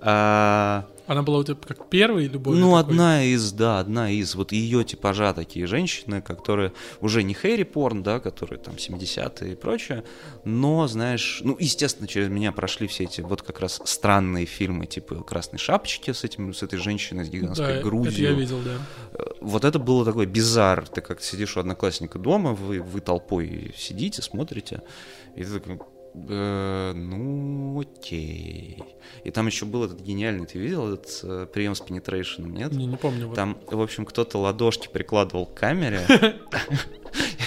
А, 0.01 0.87
Она 1.07 1.23
была 1.23 1.39
у 1.39 1.45
тебя 1.45 1.57
как 1.57 1.89
первый 1.89 2.27
любовь? 2.27 2.57
ну, 2.57 2.77
одна 2.77 3.23
из, 3.25 3.53
да, 3.53 3.79
одна 3.79 4.11
из 4.11 4.35
вот 4.35 4.53
ее 4.53 4.85
типажа 4.85 5.33
такие 5.33 5.67
женщины, 5.67 6.21
которые 6.21 6.73
уже 7.01 7.23
не 7.23 7.35
Хэри 7.35 7.63
Порн, 7.63 8.03
да, 8.03 8.21
которые 8.21 8.59
там 8.59 8.75
70-е 8.75 9.53
и 9.53 9.55
прочее, 9.55 10.05
но, 10.45 10.87
знаешь, 10.89 11.41
ну, 11.45 11.57
естественно, 11.59 12.09
через 12.09 12.29
меня 12.29 12.53
прошли 12.53 12.87
все 12.87 13.05
эти 13.05 13.21
вот 13.21 13.43
как 13.43 13.61
раз 13.61 13.81
странные 13.85 14.47
фильмы, 14.47 14.87
типа 14.87 15.23
«Красной 15.23 15.59
шапочки» 15.59 16.13
с, 16.13 16.25
этим, 16.25 16.53
с 16.53 16.63
этой 16.63 16.79
женщиной 16.79 17.25
с 17.25 17.29
гигантской 17.29 17.75
да, 17.77 17.83
грудью. 17.83 18.13
это 18.13 18.23
я 18.23 18.33
видел, 18.33 18.61
да. 18.65 19.25
Вот 19.41 19.65
это 19.65 19.79
было 19.79 20.05
такой 20.05 20.27
bizarre. 20.27 20.87
Ты 20.93 21.01
как 21.01 21.21
сидишь 21.23 21.57
у 21.57 21.61
одноклассника 21.61 22.19
дома, 22.19 22.53
вы, 22.53 22.81
вы 22.81 23.01
толпой 23.01 23.73
сидите, 23.77 24.23
смотрите, 24.23 24.83
и 25.37 25.45
ты 25.45 25.61
такой, 25.61 25.79
«Э, 26.29 26.93
ну, 26.95 27.81
окей. 27.81 28.83
И 29.25 29.31
там 29.31 29.47
еще 29.47 29.67
был 29.67 29.85
этот 29.85 30.01
гениальный, 30.01 30.47
ты 30.47 30.59
видел 30.59 30.95
этот 30.95 31.21
э, 31.23 31.47
прием 31.53 31.75
с 31.75 31.81
пенетрейшеном, 31.81 32.55
нет? 32.55 32.73
Не, 32.73 32.87
не 32.87 32.97
помню. 32.97 33.33
Там, 33.35 33.59
в 33.67 33.81
общем, 33.81 34.05
кто-то 34.05 34.39
ладошки 34.39 34.89
прикладывал 34.89 35.47
к 35.47 35.55
камере, 35.55 36.07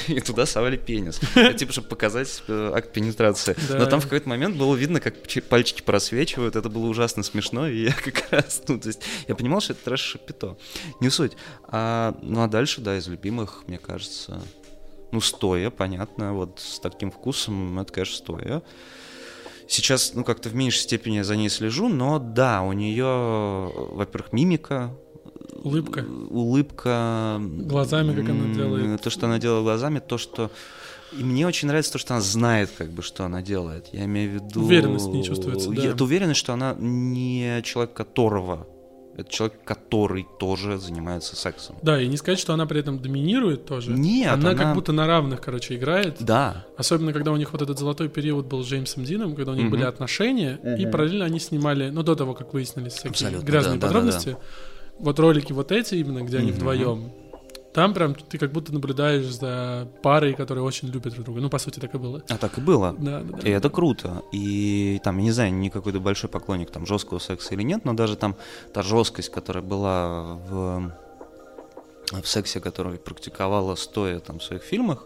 и 0.08 0.20
туда 0.20 0.46
совали 0.46 0.78
пенис. 0.78 1.20
Это 1.36 1.54
типа, 1.54 1.72
чтобы 1.72 1.88
показать 1.88 2.44
э, 2.48 2.72
акт 2.76 2.92
пенетрации. 2.92 3.56
Да. 3.68 3.80
Но 3.80 3.86
там 3.86 4.00
в 4.02 4.04
какой-то 4.04 4.28
момент 4.28 4.58
было 4.58 4.76
видно, 4.76 5.00
как 5.00 5.28
чи- 5.28 5.42
пальчики 5.42 5.82
просвечивают. 5.82 6.56
Это 6.56 6.70
было 6.70 6.88
ужасно 6.88 7.24
смешно. 7.24 7.68
И 7.68 7.86
я 7.86 7.94
как 8.04 8.32
раз, 8.32 8.64
ну, 8.68 8.80
то 8.80 8.88
есть, 8.88 9.02
я 9.28 9.36
понимал, 9.36 9.62
что 9.62 9.74
это 9.74 9.84
трэш 9.86 10.02
шапито. 10.02 10.58
Не 11.00 11.10
суть. 11.10 11.34
А, 11.68 12.18
ну, 12.22 12.42
а 12.42 12.48
дальше, 12.48 12.82
да, 12.82 12.98
из 12.98 13.08
любимых, 13.08 13.64
мне 13.68 13.78
кажется, 13.78 14.42
ну, 15.12 15.22
стоя, 15.22 15.70
понятно, 15.70 16.34
вот 16.34 16.60
с 16.60 16.80
таким 16.80 17.12
вкусом, 17.12 17.80
это, 17.80 17.92
конечно, 17.92 18.18
стоя. 18.18 18.62
Сейчас, 19.68 20.14
ну, 20.16 20.24
как-то 20.24 20.50
в 20.50 20.56
меньшей 20.56 20.80
степени 20.80 21.18
я 21.18 21.24
за 21.24 21.36
ней 21.36 21.50
слежу, 21.50 21.90
но 21.90 22.18
да, 22.20 22.62
у 22.64 22.74
нее, 22.74 23.72
во-первых, 23.92 24.34
мимика, 24.34 24.96
Улыбка. 25.64 26.06
улыбка. 26.30 27.42
Глазами, 27.42 28.16
как 28.16 28.30
она 28.30 28.54
делает. 28.54 29.02
То, 29.02 29.10
что 29.10 29.26
она 29.28 29.40
делает 29.40 29.64
глазами, 29.64 30.00
то, 30.00 30.18
что... 30.18 30.52
И 31.12 31.24
мне 31.24 31.48
очень 31.48 31.68
нравится 31.68 31.94
то, 31.94 31.98
что 31.98 32.14
она 32.14 32.22
знает, 32.22 32.70
как 32.78 32.92
бы, 32.92 33.02
что 33.02 33.26
она 33.26 33.42
делает. 33.42 33.88
Я 33.92 34.06
имею 34.06 34.32
в 34.32 34.34
виду... 34.36 34.64
Уверенность 34.64 35.08
не 35.08 35.24
чувствуется, 35.24 35.72
да. 35.72 35.86
Это 35.86 36.04
уверенность, 36.04 36.40
что 36.40 36.54
она 36.54 36.76
не 36.78 37.62
человек 37.64 37.94
которого... 37.94 38.68
Это 39.20 39.30
человек, 39.32 39.60
который 39.66 40.26
тоже 40.40 40.78
занимается 40.78 41.36
сексом. 41.36 41.76
Да, 41.82 42.02
и 42.02 42.08
не 42.08 42.16
сказать, 42.16 42.40
что 42.40 42.54
она 42.54 42.66
при 42.66 42.80
этом 42.80 43.00
доминирует 43.00 43.66
тоже. 43.66 43.92
Нет, 43.92 44.32
она, 44.32 44.52
она- 44.52 44.58
как 44.64 44.74
будто 44.76 44.94
на 44.94 45.08
равных, 45.08 45.42
короче, 45.42 45.76
играет. 45.76 46.16
Да. 46.22 46.66
Особенно, 46.78 47.12
когда 47.12 47.32
у 47.34 47.36
них 47.36 47.52
вот 47.52 47.62
этот 47.62 47.78
золотой 47.78 48.08
период 48.08 48.46
был 48.46 48.64
с 48.64 48.68
Джеймсом 48.68 49.04
Дином, 49.04 49.36
когда 49.36 49.52
у 49.52 49.56
них 49.56 49.64
Мгм. 49.66 49.72
были 49.72 49.84
отношения, 49.84 50.60
и 50.64 50.84
Мгм. 50.84 50.92
параллельно 50.92 51.26
они 51.26 51.40
снимали, 51.40 51.90
ну, 51.90 52.02
до 52.04 52.16
того, 52.16 52.34
как 52.34 52.54
выяснились 52.54 52.94
всякие 52.94 53.10
Абсолютно, 53.12 53.46
грязные 53.46 53.78
да, 53.78 53.82
да, 53.82 53.88
подробности, 53.88 54.38
вот 55.00 55.20
ролики 55.20 55.52
вот 55.52 55.72
эти 55.74 55.96
именно, 55.96 56.22
где 56.22 56.38
они 56.38 56.52
Мгм. 56.52 56.58
вдвоем, 56.60 57.12
там 57.74 57.94
прям 57.94 58.16
ты 58.16 58.38
как 58.38 58.52
будто 58.52 58.74
наблюдаешь 58.74 59.26
за 59.26 59.88
парой, 60.02 60.34
которые 60.34 60.64
очень 60.64 60.88
любят 60.88 61.14
друг 61.14 61.26
друга. 61.26 61.42
Ну, 61.42 61.50
по 61.50 61.60
сути, 61.60 61.80
так 61.80 61.94
и 61.94 61.98
было. 61.98 62.24
А 62.30 62.38
так 62.38 62.58
и 62.58 62.62
было. 62.62 62.96
Да, 62.98 63.22
да, 63.22 63.38
да. 63.38 63.48
И 63.48 63.52
это 63.52 63.70
круто. 63.70 64.24
И 64.32 65.00
там, 65.04 65.18
я 65.18 65.24
не 65.24 65.32
знаю, 65.32 65.54
не 65.54 65.70
какой-то 65.70 66.00
большой 66.00 66.30
поклонник 66.30 66.72
там 66.72 66.86
жесткого 66.86 67.20
секса 67.20 67.54
или 67.54 67.64
нет, 67.64 67.86
но 67.86 67.94
даже 67.94 68.16
там 68.16 68.36
та 68.74 68.82
жесткость, 68.82 69.30
которая 69.30 69.64
была 69.64 70.36
в, 70.50 70.92
в 72.12 72.28
сексе, 72.28 72.60
которую 72.60 72.98
практиковала 72.98 73.76
стоя 73.76 74.20
там 74.20 74.40
в 74.40 74.44
своих 74.44 74.64
фильмах, 74.64 75.06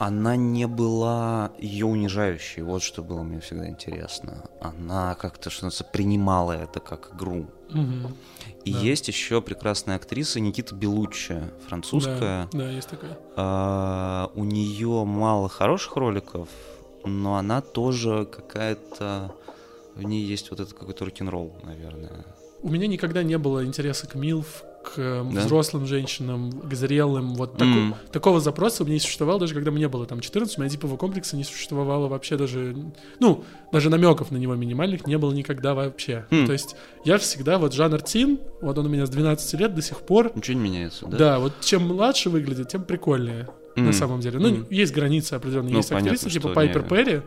она 0.00 0.34
не 0.34 0.66
была 0.66 1.52
ее 1.58 1.84
унижающей. 1.84 2.62
Вот 2.62 2.82
что 2.82 3.02
было 3.02 3.22
мне 3.22 3.38
всегда 3.40 3.68
интересно. 3.68 4.44
Она 4.62 5.14
как-то, 5.14 5.50
что 5.50 5.66
называется, 5.66 5.84
принимала 5.92 6.52
это 6.52 6.80
как 6.80 7.12
игру. 7.14 7.46
Мгм. 7.68 8.16
И 8.64 8.72
Да. 8.72 8.78
есть 8.78 9.08
еще 9.08 9.42
прекрасная 9.42 9.96
актриса 9.96 10.40
Никита 10.40 10.74
Белуччи, 10.74 11.42
французская. 11.68 12.48
Да, 12.50 12.58
да, 12.60 12.70
есть 12.70 12.88
такая. 12.88 13.18
А, 13.36 14.30
у 14.34 14.44
нее 14.44 15.04
мало 15.04 15.50
хороших 15.50 15.94
роликов, 15.96 16.48
но 17.04 17.36
она 17.36 17.60
тоже 17.60 18.24
какая-то... 18.24 19.34
В 19.94 20.02
ней 20.02 20.24
есть 20.24 20.50
вот 20.50 20.60
этот 20.60 20.72
какой-то 20.72 21.04
рок-н-ролл, 21.04 21.52
наверное. 21.62 22.24
У 22.62 22.70
меня 22.70 22.86
никогда 22.86 23.22
не 23.22 23.36
было 23.36 23.66
интереса 23.66 24.06
к 24.06 24.14
МИЛФ, 24.14 24.64
к 24.82 24.94
э, 24.96 25.24
Да? 25.32 25.40
взрослым 25.40 25.86
женщинам, 25.86 26.50
к 26.52 26.72
зрелым. 26.74 27.34
Вот 27.34 27.52
тако- 27.58 27.64
М. 27.70 27.94
такого 28.12 28.40
запроса 28.40 28.82
у 28.82 28.86
меня 28.86 28.94
не 28.94 29.00
существовало, 29.00 29.38
даже 29.40 29.52
когда 29.54 29.70
мне 29.70 29.88
было 29.88 30.06
там 30.06 30.20
14, 30.20 30.56
у 30.56 30.60
меня 30.62 30.70
типового 30.70 30.96
комплекса 30.96 31.36
не 31.36 31.44
существовало 31.44 32.08
вообще 32.08 32.36
даже, 32.36 32.74
ну, 33.18 33.44
даже 33.72 33.90
намеков 33.90 34.30
на 34.30 34.36
него 34.38 34.54
минимальных 34.54 35.06
не 35.06 35.18
было 35.18 35.32
никогда 35.32 35.74
вообще. 35.74 36.24
Хм. 36.30 36.46
То 36.46 36.52
есть 36.52 36.76
я 37.04 37.18
всегда, 37.18 37.58
вот 37.58 37.74
жанр 37.74 38.00
тин, 38.00 38.38
вот 38.62 38.78
он 38.78 38.86
у 38.86 38.88
меня 38.88 39.04
с 39.06 39.10
12 39.10 39.54
лет 39.60 39.74
до 39.74 39.82
сих 39.82 39.98
пор, 40.00 40.32
Ничего 40.34 40.58
не 40.58 40.64
меняется, 40.70 41.06
да? 41.06 41.16
да, 41.18 41.38
вот 41.40 41.52
чем 41.60 41.86
младше 41.86 42.30
выглядит, 42.30 42.68
тем 42.68 42.82
прикольнее. 42.84 43.48
На 43.76 43.88
М. 43.88 43.92
самом 43.92 44.20
деле. 44.20 44.38
Ну, 44.40 44.48
М. 44.48 44.66
есть 44.70 44.92
границы 44.92 45.34
определенные. 45.34 45.70
Ну, 45.72 45.76
есть 45.78 45.92
актрисы 45.92 46.10
понятно, 46.24 46.30
типа 46.30 46.48
что 46.48 46.54
Пайпер 46.54 46.82
не- 46.82 46.88
Перри, 46.88 47.22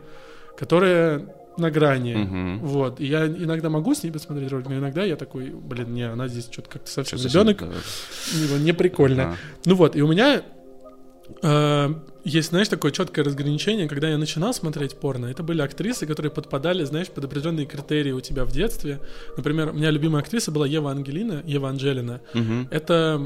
которая 0.58 1.26
на 1.56 1.70
грани. 1.70 2.14
Мгм. 2.14 2.58
Вот. 2.60 3.00
И 3.00 3.06
я 3.06 3.26
иногда 3.26 3.70
могу 3.70 3.94
с 3.94 4.02
ней 4.02 4.10
посмотреть 4.10 4.50
ролик, 4.50 4.68
но 4.68 4.76
иногда 4.76 5.04
я 5.04 5.16
такой, 5.16 5.50
блин, 5.50 5.94
не, 5.94 6.02
она 6.02 6.28
здесь 6.28 6.48
что-то 6.50 6.70
как-то 6.70 6.90
совсем 6.90 7.18
ребенок, 7.18 7.58
да. 7.60 8.58
не 8.58 8.72
прикольно. 8.72 9.36
Ну 9.64 9.74
вот, 9.74 9.96
и 9.96 10.02
у 10.02 10.08
меня 10.08 10.42
э, 11.42 11.94
есть, 12.24 12.50
знаешь, 12.50 12.68
такое 12.68 12.90
четкое 12.90 13.24
разграничение, 13.24 13.88
когда 13.88 14.08
я 14.08 14.18
начинал 14.18 14.54
смотреть 14.54 14.96
порно, 14.96 15.26
это 15.26 15.42
были 15.42 15.62
актрисы, 15.62 16.06
которые 16.06 16.32
подпадали, 16.32 16.84
знаешь, 16.84 17.08
под 17.08 17.24
определенные 17.24 17.66
критерии 17.66 18.12
у 18.12 18.20
тебя 18.20 18.44
в 18.44 18.52
детстве. 18.52 19.00
Например, 19.36 19.70
у 19.70 19.72
меня 19.72 19.90
любимая 19.90 20.22
актриса 20.22 20.50
была 20.50 20.66
Ева 20.66 20.90
Ангелина, 20.90 21.42
Ева 21.44 21.68
Анджелина. 21.68 22.20
Мгм. 22.34 22.68
Это 22.70 23.20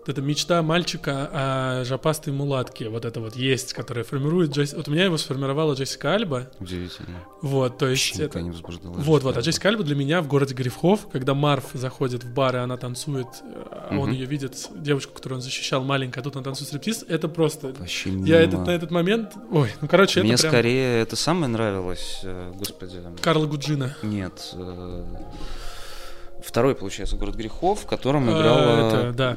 вот 0.00 0.08
эта 0.08 0.22
мечта 0.22 0.62
мальчика 0.62 1.28
о 1.32 1.84
жопастой 1.84 2.32
мулатке, 2.32 2.88
вот 2.88 3.04
это 3.04 3.20
вот 3.20 3.36
есть, 3.36 3.72
которая 3.74 4.04
формирует 4.04 4.50
Джесси... 4.52 4.74
Вот 4.76 4.88
у 4.88 4.90
меня 4.90 5.04
его 5.04 5.16
сформировала 5.18 5.74
Джессика 5.74 6.14
Альба, 6.14 6.48
Удивительно. 6.58 7.18
вот, 7.42 7.78
то 7.78 7.86
есть 7.88 8.10
Вообще 8.12 8.24
это... 8.24 8.40
не 8.40 8.50
возбуждала. 8.50 8.94
Вот, 8.94 9.22
вот. 9.22 9.36
А 9.36 9.40
Джессика 9.40 9.68
Альба 9.68 9.84
для 9.84 9.94
меня 9.94 10.22
в 10.22 10.28
городе 10.28 10.54
грехов, 10.54 11.08
когда 11.12 11.34
Марф 11.34 11.66
заходит 11.74 12.24
в 12.24 12.32
бар, 12.32 12.56
и 12.56 12.58
она 12.60 12.76
танцует, 12.76 13.28
а 13.70 13.88
он 13.92 14.08
Мгм. 14.08 14.12
ее 14.12 14.26
видит, 14.26 14.68
девушку, 14.74 15.12
которую 15.14 15.38
он 15.38 15.42
защищал, 15.42 15.84
маленькая, 15.84 16.20
а 16.20 16.22
тут 16.22 16.36
она 16.36 16.44
танцует 16.44 16.68
стриптиз, 16.68 17.04
это 17.08 17.28
просто... 17.28 17.74
Вообще 17.78 18.10
Я 18.10 18.14
мимо. 18.16 18.34
этот, 18.36 18.66
на 18.66 18.70
этот 18.70 18.90
момент... 18.90 19.34
Ой, 19.50 19.70
ну, 19.80 19.88
короче, 19.88 20.22
Мне 20.22 20.32
это 20.34 20.42
прям... 20.42 20.52
скорее 20.52 21.02
это 21.02 21.16
самое 21.16 21.48
нравилось, 21.48 22.20
э, 22.22 22.52
господи. 22.56 23.00
Карла 23.20 23.46
Гуджина. 23.46 23.96
Нет. 24.02 24.54
Э, 26.40 26.46
Второй, 26.46 26.74
получается, 26.74 27.16
город 27.16 27.34
грехов, 27.36 27.80
в 27.82 27.86
котором 27.86 28.28
А, 28.28 28.32
играла. 28.32 28.88
это, 28.88 29.12
да. 29.12 29.36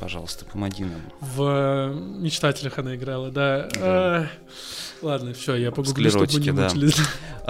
Пожалуйста, 0.00 0.44
помоги 0.44 0.84
нам. 0.84 1.00
В 1.20 1.42
э, 1.42 1.94
«Мечтателях» 2.20 2.78
она 2.78 2.94
играла, 2.96 3.30
да. 3.30 3.68
А, 3.80 4.26
Ладно, 5.02 5.32
все, 5.32 5.54
я 5.54 5.70
погуглю, 5.70 6.10
чтобы 6.10 6.32
не 6.32 6.52
да. 6.52 6.70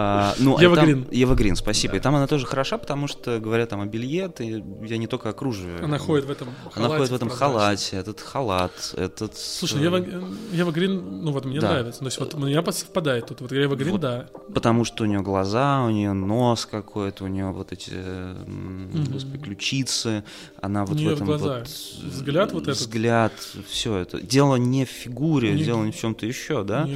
А, 0.01 0.33
ну, 0.39 0.57
а 0.57 0.63
Ева 0.63 0.77
там- 0.77 0.85
Грин. 0.85 1.09
Ева 1.11 1.35
Грин, 1.35 1.57
спасибо. 1.57 1.95
Да. 1.95 1.99
И 1.99 2.01
там 2.01 2.15
она 2.15 2.29
тоже 2.29 2.47
хороша, 2.47 2.79
потому 2.79 3.09
что, 3.09 3.41
говоря 3.41 3.67
там 3.67 3.81
о 3.81 3.87
белье, 3.87 4.29
ты, 4.29 4.63
я 4.83 4.97
не 4.97 5.09
только 5.09 5.31
о 5.31 5.33
кружеве. 5.33 5.81
Она 5.83 5.99
ходит 5.99 6.27
в 6.27 6.31
этом 6.31 6.51
халате. 6.63 6.79
Она 6.79 6.89
ходит 6.89 7.11
в 7.11 7.15
этом 7.17 7.29
халате, 7.31 7.97
этот 7.97 8.21
халат, 8.21 8.95
этот... 8.97 9.37
Слушай, 9.37 9.81
э, 9.81 9.85
Ева, 9.85 10.07
Ева 10.53 10.71
Грин, 10.71 11.23
ну 11.25 11.33
вот 11.33 11.47
мне 11.47 11.59
Да. 11.59 11.71
нравится. 11.71 11.99
То 11.99 12.05
есть 12.05 12.21
вот 12.21 12.33
у 12.35 12.39
меня 12.39 12.63
совпадает 12.71 13.27
тут. 13.27 13.41
Вот 13.41 13.51
Ева 13.51 13.75
Грин, 13.75 13.91
Вот. 13.91 14.01
да. 14.01 14.29
Потому 14.55 14.85
что 14.85 15.03
у 15.03 15.07
нее 15.09 15.21
глаза, 15.21 15.83
у 15.83 15.91
нее 15.91 16.13
нос 16.13 16.65
какой-то, 16.65 17.25
у 17.25 17.27
нее 17.27 17.51
вот 17.51 17.73
эти... 17.73 17.91
господи, 19.11 19.39
ключицы, 19.39 20.23
она 20.63 20.85
вот 20.87 21.01
в 21.01 21.09
этом 21.09 21.27
глаза. 21.27 21.59
вот... 21.59 21.69
Взгляд 21.69 22.53
вот 22.53 22.69
этот. 22.69 22.77
Взгляд, 22.77 23.33
все 23.69 23.97
это. 23.97 24.21
Дело 24.21 24.55
не 24.55 24.85
в 24.85 24.91
фигуре, 24.91 25.57
дело 25.59 25.83
не 25.85 25.91
в 25.91 25.97
чем-то 25.97 26.25
еще, 26.25 26.63
да? 26.63 26.85
У 26.85 26.89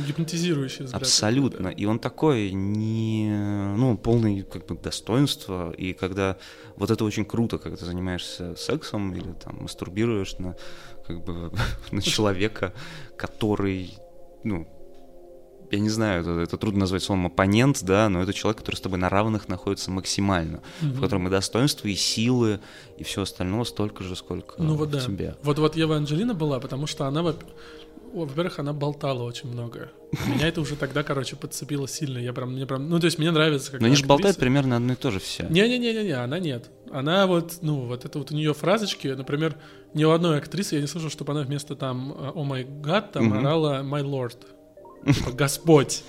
неё 0.42 0.54
гипнотизирующий 0.54 0.84
взгляд. 0.84 1.02
Абсолютно. 1.02 1.68
И 1.68 1.84
он 1.84 1.98
такой 1.98 2.52
не, 2.52 3.30
ну, 3.76 3.96
полный 3.96 4.42
как 4.42 4.66
бы 4.66 4.74
достоинства. 4.76 5.70
И 5.72 5.92
когда 5.92 6.36
вот 6.76 6.90
это 6.90 7.04
очень 7.04 7.24
круто, 7.24 7.58
когда 7.58 7.76
ты 7.76 7.84
занимаешься 7.84 8.54
сексом 8.56 9.14
или 9.14 9.32
там 9.44 9.62
мастурбируешь 9.62 10.38
на 10.38 10.56
как 11.06 11.24
бы 11.24 11.52
на 11.90 12.02
человека, 12.02 12.72
который, 13.16 13.94
ну, 14.44 14.66
я 15.70 15.78
не 15.78 15.88
знаю, 15.88 16.20
это, 16.20 16.30
это 16.40 16.58
трудно 16.58 16.80
назвать 16.80 17.02
словом 17.02 17.26
оппонент, 17.26 17.82
да, 17.82 18.10
но 18.10 18.20
это 18.22 18.34
человек, 18.34 18.58
который 18.58 18.76
с 18.76 18.80
тобой 18.82 18.98
на 18.98 19.08
равных 19.08 19.48
находится 19.48 19.90
максимально, 19.90 20.60
Мгм. 20.82 20.92
в 20.92 21.00
котором 21.00 21.26
и 21.28 21.30
достоинство, 21.30 21.88
и 21.88 21.94
силы, 21.94 22.60
и 22.98 23.04
все 23.04 23.22
остальное 23.22 23.64
столько 23.64 24.04
же, 24.04 24.14
сколько 24.14 24.62
Ну 24.62 24.74
вот 24.74 24.90
да. 24.90 25.00
тебе. 25.00 25.34
Вот 25.42 25.58
вот 25.58 25.74
Ева 25.74 25.96
Анджелина 25.96 26.34
была, 26.34 26.60
потому 26.60 26.86
что 26.86 27.06
она, 27.06 27.22
во-первых, 28.12 28.58
она 28.58 28.72
болтала 28.72 29.22
очень 29.22 29.48
много. 29.50 29.90
Меня 30.26 30.48
это 30.48 30.60
уже 30.60 30.76
тогда, 30.76 31.02
короче, 31.02 31.36
подцепило 31.36 31.88
сильно. 31.88 32.18
Я 32.18 32.32
прям, 32.32 32.52
мне 32.52 32.66
прям, 32.66 32.88
ну 32.88 33.00
то 33.00 33.06
есть 33.06 33.18
мне 33.18 33.30
нравится, 33.30 33.72
как 33.72 33.80
Но 33.80 33.86
они 33.86 33.96
же 33.96 34.04
болтают 34.04 34.36
примерно 34.36 34.76
одно 34.76 34.92
и 34.92 34.96
то 34.96 35.10
же 35.10 35.18
все. 35.20 35.44
Не-не-не-не, 35.48 36.12
она 36.12 36.38
нет. 36.38 36.70
Она 36.90 37.26
вот, 37.26 37.58
ну, 37.62 37.86
вот 37.86 38.04
это 38.04 38.18
вот 38.18 38.30
у 38.30 38.34
нее 38.34 38.52
фразочки, 38.52 39.08
например, 39.08 39.56
ни 39.94 40.04
у 40.04 40.10
одной 40.10 40.38
актрисы 40.38 40.74
я 40.74 40.80
не 40.82 40.86
слышал, 40.86 41.08
чтобы 41.10 41.32
она 41.32 41.42
вместо 41.42 41.74
там 41.74 42.14
«О 42.34 42.44
май 42.44 42.64
гад» 42.64 43.12
там 43.12 43.28
Мгм. 43.28 43.38
орала 43.38 43.82
«My 43.82 44.02
Lord», 44.04 44.36
типа 45.12 45.32
«Господь». 45.32 46.04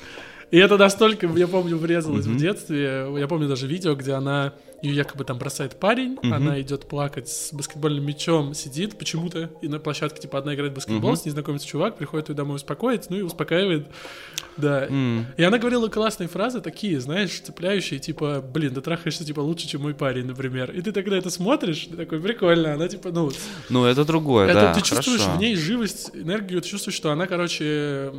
И 0.52 0.58
это 0.58 0.78
настолько, 0.78 1.26
я 1.28 1.48
помню, 1.48 1.78
врезалось 1.78 2.26
в 2.26 2.30
Мгм. 2.30 2.38
детстве. 2.38 3.08
Я 3.18 3.28
помню 3.28 3.48
даже 3.48 3.66
видео, 3.66 3.96
где 3.96 4.12
она, 4.12 4.54
ее 4.84 4.94
якобы 4.96 5.24
там 5.24 5.38
бросает 5.40 5.80
парень, 5.80 6.18
Мгм. 6.22 6.34
она 6.34 6.62
идет 6.62 6.88
плакать 6.88 7.30
с 7.30 7.52
баскетбольным 7.54 8.06
мячом, 8.06 8.54
сидит 8.54 8.98
почему-то, 9.00 9.50
и 9.62 9.68
на 9.68 9.80
площадке, 9.80 10.22
типа, 10.22 10.38
одна 10.38 10.54
играет 10.54 10.74
в 10.74 10.76
баскетбол, 10.76 11.12
Мгм. 11.12 11.18
с 11.18 11.26
ней 11.26 11.32
знакомится 11.32 11.66
чувак, 11.68 11.98
приходит 11.98 12.30
ее 12.30 12.36
домой 12.36 12.58
успокоить, 12.58 13.10
ну 13.10 13.18
и 13.18 13.22
успокаивает. 13.22 13.88
Да. 14.58 14.86
М. 14.88 15.26
И 15.38 15.44
она 15.44 15.58
говорила 15.58 15.88
классные 15.88 16.28
фразы, 16.28 16.62
такие, 16.62 17.00
знаешь, 17.00 17.40
цепляющие, 17.40 18.00
типа, 18.00 18.44
блин, 18.54 18.76
ты 18.76 18.82
трахаешься, 18.82 19.26
типа, 19.26 19.40
лучше, 19.40 19.68
чем 19.68 19.82
мой 19.82 19.96
парень, 19.96 20.26
например. 20.26 20.70
И 20.72 20.82
ты 20.82 20.92
тогда 20.92 21.18
это 21.18 21.30
смотришь, 21.32 21.88
ты 21.90 21.96
такой, 21.98 22.20
прикольно, 22.22 22.74
она, 22.74 22.88
типа, 22.88 23.10
ну... 23.12 23.32
Ну, 23.70 23.86
это 23.86 24.06
другое, 24.06 24.46
это 24.50 24.54
да, 24.62 24.74
ты 24.74 24.82
чувствуешь 24.82 25.22
хорошо. 25.22 25.38
в 25.38 25.42
ней 25.42 25.56
живость, 25.56 26.12
энергию, 26.14 26.62
ты 26.62 26.68
чувствуешь, 26.68 26.96
что 26.96 27.12
она, 27.12 27.26
короче, 27.26 28.12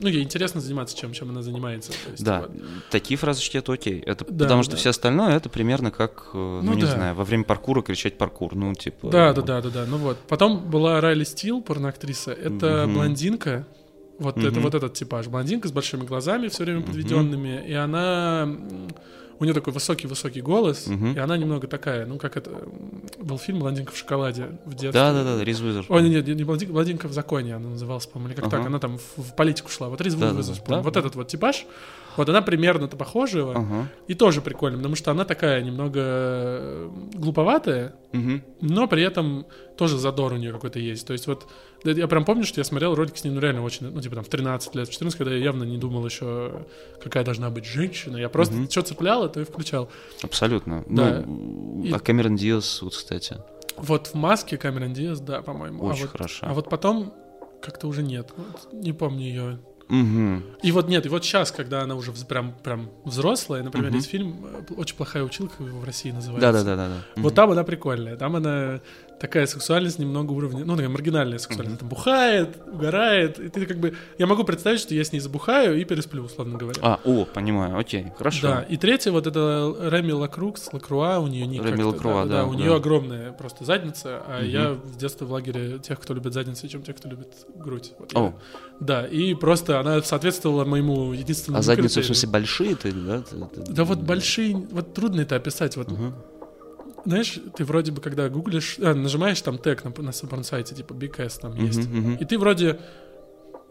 ну, 0.00 0.08
ей 0.08 0.22
интересно 0.22 0.60
заниматься 0.60 0.96
чем, 0.96 1.12
чем 1.12 1.30
она 1.30 1.42
занимается. 1.42 1.92
есть, 2.10 2.22
Да, 2.22 2.42
вот. 2.42 2.50
такие 2.90 3.16
фразочки 3.18 3.56
это 3.56 3.72
окей. 3.72 4.00
Это 4.00 4.24
Да, 4.28 4.44
потому 4.44 4.62
что 4.62 4.72
да. 4.72 4.76
все 4.78 4.90
остальное 4.90 5.36
это 5.36 5.48
примерно 5.48 5.90
как, 5.90 6.09
э, 6.34 6.36
ну, 6.36 6.62
Ну 6.62 6.74
не 6.74 6.82
да. 6.82 6.86
знаю, 6.88 7.14
во 7.14 7.24
время 7.24 7.44
паркура 7.44 7.82
кричать 7.82 8.18
паркур. 8.18 8.54
Ну, 8.54 8.74
типа. 8.74 9.08
Да, 9.10 9.32
да, 9.32 9.42
да, 9.42 9.60
да, 9.62 9.70
да. 9.70 9.84
Ну 9.86 9.96
вот. 9.98 10.18
Потом 10.28 10.70
была 10.70 11.00
Райли 11.00 11.24
Стил, 11.24 11.62
порноактриса. 11.62 12.32
Это 12.32 12.84
Мгм. 12.86 12.94
блондинка. 12.94 13.66
Вот 14.18 14.36
это 14.36 14.50
Мгм. 14.50 14.62
вот 14.62 14.74
этот 14.74 14.92
типаж. 14.94 15.28
Блондинка 15.28 15.68
с 15.68 15.72
большими 15.72 16.04
глазами, 16.04 16.48
все 16.48 16.64
время 16.64 16.82
подведенными. 16.82 17.64
И 17.66 17.72
она. 17.72 18.48
У 19.40 19.44
нее 19.44 19.54
такой 19.54 19.72
высокий-высокий 19.72 20.42
голос, 20.42 20.86
Мгм. 20.86 21.14
и 21.14 21.18
она 21.18 21.36
немного 21.38 21.66
такая, 21.66 22.04
ну 22.06 22.18
как 22.18 22.36
это 22.36 22.50
был 23.18 23.38
фильм 23.38 23.60
«Блондинка 23.60 23.90
в 23.92 23.96
шоколаде» 23.96 24.58
в 24.66 24.70
детстве. 24.74 24.92
Да, 24.92 25.12
да, 25.14 25.24
да, 25.24 25.42
Риз 25.44 25.60
Уизерспун. 25.60 25.96
Ой, 25.96 26.08
нет, 26.08 26.26
не 26.28 26.44
блондинка, 26.44 26.72
блондинка 26.74 27.08
в 27.08 27.12
законе 27.12 27.56
она 27.56 27.70
называлась, 27.70 28.06
по-моему, 28.06 28.28
или 28.28 28.36
как 28.36 28.46
Ага. 28.48 28.58
так, 28.58 28.66
она 28.66 28.78
там 28.78 28.98
в, 28.98 29.22
в 29.22 29.34
политику 29.34 29.70
шла. 29.70 29.88
Вот 29.88 30.00
Риз 30.02 30.14
Да, 30.14 30.32
да, 30.32 30.42
да. 30.42 30.52
Да, 30.68 30.82
вот 30.82 30.92
да. 30.94 31.00
этот 31.00 31.16
вот 31.16 31.28
типаж, 31.28 31.64
вот 32.18 32.28
она 32.28 32.42
примерно-то 32.42 32.96
похожего, 32.98 33.52
Ага. 33.56 33.88
и 34.08 34.14
тоже 34.14 34.42
прикольно, 34.42 34.76
потому 34.76 34.94
что 34.94 35.10
она 35.10 35.24
такая 35.24 35.62
немного 35.62 36.00
э, 36.02 36.90
глуповатая, 37.14 37.94
Мгм. 38.12 38.42
но 38.60 38.88
при 38.88 39.02
этом 39.02 39.46
тоже 39.78 39.96
задор 39.98 40.32
у 40.34 40.36
нее 40.36 40.52
какой-то 40.52 40.78
есть. 40.78 41.06
То 41.06 41.12
есть 41.14 41.26
вот 41.26 41.46
да, 41.84 41.90
я 41.92 42.06
прям 42.08 42.24
помню, 42.24 42.44
что 42.44 42.60
я 42.60 42.64
смотрел 42.64 42.94
ролик 42.94 43.16
с 43.16 43.24
ней, 43.24 43.30
ну 43.30 43.40
реально 43.40 43.62
очень, 43.62 43.90
ну 43.90 44.00
типа 44.00 44.16
там 44.16 44.24
в 44.24 44.28
13 44.28 44.74
лет, 44.74 44.88
в 44.88 44.92
14, 44.92 45.16
когда 45.18 45.32
я 45.34 45.38
явно 45.42 45.64
не 45.64 45.78
думал 45.78 46.04
еще, 46.06 46.66
какая 47.02 47.24
должна 47.24 47.50
быть 47.50 47.64
женщина. 47.64 48.16
Я 48.16 48.28
просто 48.28 48.54
Мгм. 48.54 48.70
что 48.70 48.82
цепляло, 48.82 49.28
то 49.28 49.40
и 49.40 49.44
включал. 49.44 49.88
Абсолютно. 50.22 50.84
Да. 50.88 51.22
Ну, 51.26 51.82
И- 51.84 51.92
а 51.92 51.98
Камерон 51.98 52.36
Диас, 52.36 52.82
вот, 52.82 52.94
кстати, 52.94 53.36
Вот 53.76 54.08
в 54.08 54.14
маске 54.14 54.58
Камерон 54.58 54.92
Диас, 54.92 55.20
да, 55.20 55.40
по-моему. 55.42 55.84
очень 55.84 56.00
а 56.00 56.02
вот, 56.02 56.10
хорошо. 56.12 56.46
А 56.46 56.52
вот 56.54 56.68
потом 56.68 57.14
как-то 57.62 57.86
уже 57.88 58.02
нет. 58.02 58.28
Вот 58.36 58.72
не 58.72 58.92
помню 58.92 59.20
ее. 59.24 59.58
Мгм. 59.88 60.44
И 60.62 60.70
вот 60.70 60.88
нет, 60.88 61.04
и 61.06 61.08
вот 61.08 61.24
сейчас, 61.24 61.50
когда 61.50 61.82
она 61.82 61.96
уже 61.96 62.12
прям, 62.12 62.54
прям 62.62 62.90
взрослая, 63.04 63.62
например, 63.64 63.88
Мгм. 63.88 63.96
есть 63.96 64.08
фильм 64.08 64.46
э, 64.46 64.74
«Очень 64.76 64.94
плохая 64.96 65.24
училка» 65.24 65.64
его 65.64 65.80
в 65.80 65.84
России 65.84 66.10
называется. 66.12 66.52
Да, 66.52 66.52
да, 66.52 66.62
да, 66.64 66.76
да, 66.76 66.88
да. 67.16 67.20
Вот 67.22 67.34
там 67.34 67.50
она 67.50 67.64
прикольная. 67.64 68.16
Там 68.16 68.36
она 68.36 68.80
такая 69.20 69.46
сексуальность 69.46 69.98
немного 69.98 70.32
уровня, 70.32 70.64
ну, 70.64 70.74
такая 70.74 70.88
маргинальная 70.88 71.38
сексуальность. 71.38 71.72
Она 71.72 71.78
там 71.78 71.88
бухает, 71.90 72.56
угорает. 72.66 73.38
И 73.38 73.48
ты 73.50 73.66
как 73.66 73.78
бы... 73.78 73.94
Я 74.18 74.26
могу 74.26 74.44
представить, 74.44 74.80
что 74.80 74.94
я 74.94 75.04
с 75.04 75.12
ней 75.12 75.20
забухаю 75.20 75.78
и 75.78 75.84
пересплю, 75.84 76.22
условно 76.24 76.56
говоря. 76.56 76.80
А, 76.82 76.98
о, 77.04 77.26
понимаю, 77.26 77.78
окей, 77.78 78.06
хорошо. 78.16 78.40
Да, 78.48 78.62
и 78.62 78.76
третье, 78.78 79.12
вот 79.12 79.26
это 79.26 79.76
Реми 79.90 80.12
Лакрукс, 80.12 80.72
Лакруа, 80.72 81.18
у 81.18 81.26
нее 81.26 81.46
ник 81.46 81.62
Реми 81.62 81.82
Лакруа, 81.82 82.24
да, 82.24 82.46
у 82.46 82.52
да. 82.52 82.58
нее 82.58 82.74
огромная 82.74 83.32
просто 83.32 83.64
задница, 83.64 84.22
а 84.26 84.40
Мгм. 84.40 84.48
я 84.50 84.74
с 84.92 84.96
детства 84.96 85.26
в 85.26 85.32
лагере 85.32 85.78
тех, 85.78 86.00
кто 86.00 86.14
любит 86.14 86.32
задницу, 86.32 86.66
чем 86.68 86.82
тех, 86.82 86.96
кто 86.96 87.08
любит 87.10 87.28
грудь. 87.54 87.92
Вот 87.98 88.12
я- 88.14 88.20
О. 88.20 88.34
Да, 88.80 89.06
и 89.06 89.34
просто 89.34 89.78
она 89.80 90.00
соответствовала 90.00 90.64
моему 90.64 91.12
единственному 91.12 91.58
А 91.58 91.62
задницы, 91.62 92.00
в 92.00 92.06
смысле, 92.06 92.28
большие 92.30 92.74
ты, 92.74 92.90
да? 92.92 93.20
Ты- 93.20 93.36
ты- 93.62 93.72
Да 93.72 93.84
вот 93.84 93.98
большие, 93.98 94.56
вот 94.56 94.94
трудно 94.94 95.20
это 95.20 95.36
описать. 95.36 95.76
Вот 95.76 95.90
Мгм. 95.90 96.14
Знаешь, 97.04 97.38
ты 97.56 97.64
вроде 97.64 97.92
бы, 97.92 98.00
когда 98.00 98.28
гуглишь, 98.28 98.76
а, 98.78 98.94
нажимаешь 98.94 99.40
там 99.42 99.58
тег 99.58 99.84
на, 99.84 99.90
на 100.02 100.12
порн-сайте, 100.12 100.74
типа 100.74 100.92
Big 100.92 101.20
S 101.20 101.38
там 101.38 101.52
Мгм, 101.52 101.64
есть, 101.66 101.88
мгм, 101.88 102.14
и 102.16 102.24
ты 102.24 102.38
вроде 102.38 102.78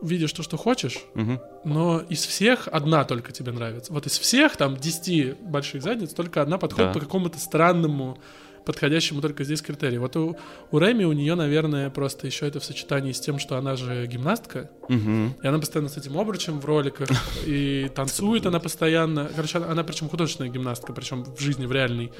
видишь 0.02 0.32
то, 0.32 0.44
что 0.44 0.56
хочешь, 0.58 0.98
мгм. 1.14 1.40
но 1.66 2.00
из 2.00 2.26
всех 2.26 2.68
одна 2.72 3.04
только 3.04 3.32
тебе 3.34 3.52
нравится. 3.52 3.92
Вот 3.92 4.06
из 4.08 4.18
всех 4.18 4.56
там 4.56 4.78
10 4.78 5.40
больших 5.42 5.84
задниц 5.84 6.14
только 6.14 6.42
одна 6.42 6.58
подходит 6.58 6.94
Да. 6.94 7.00
по 7.00 7.06
какому-то 7.06 7.38
странному 7.40 8.18
подходящему 8.66 9.20
только 9.20 9.44
здесь 9.46 9.62
критерию. 9.64 10.02
Вот 10.02 10.16
у, 10.16 10.38
у 10.72 10.78
Реми, 10.80 11.04
у 11.04 11.12
нее, 11.14 11.34
наверное, 11.34 11.90
просто 11.90 12.28
еще 12.28 12.46
это 12.48 12.60
в 12.60 12.64
сочетании 12.64 13.14
с 13.14 13.20
тем, 13.20 13.40
что 13.40 13.58
она 13.58 13.76
же 13.76 14.06
гимнастка, 14.06 14.70
Мгм. 14.90 15.34
и 15.42 15.48
она 15.48 15.58
постоянно 15.58 15.90
с 15.90 15.98
этим 15.98 16.18
обручем 16.20 16.60
в 16.60 16.66
роликах, 16.66 17.10
и 17.48 17.90
танцует 17.96 18.46
она 18.46 18.60
постоянно. 18.60 19.30
Короче, 19.36 19.58
она, 19.58 19.72
она 19.72 19.84
причем 19.84 20.08
художественная 20.08 20.52
гимнастка, 20.52 20.94
причем 20.94 21.24
в 21.24 21.40
жизни, 21.42 21.66
в 21.66 21.72
реальной. 21.72 22.12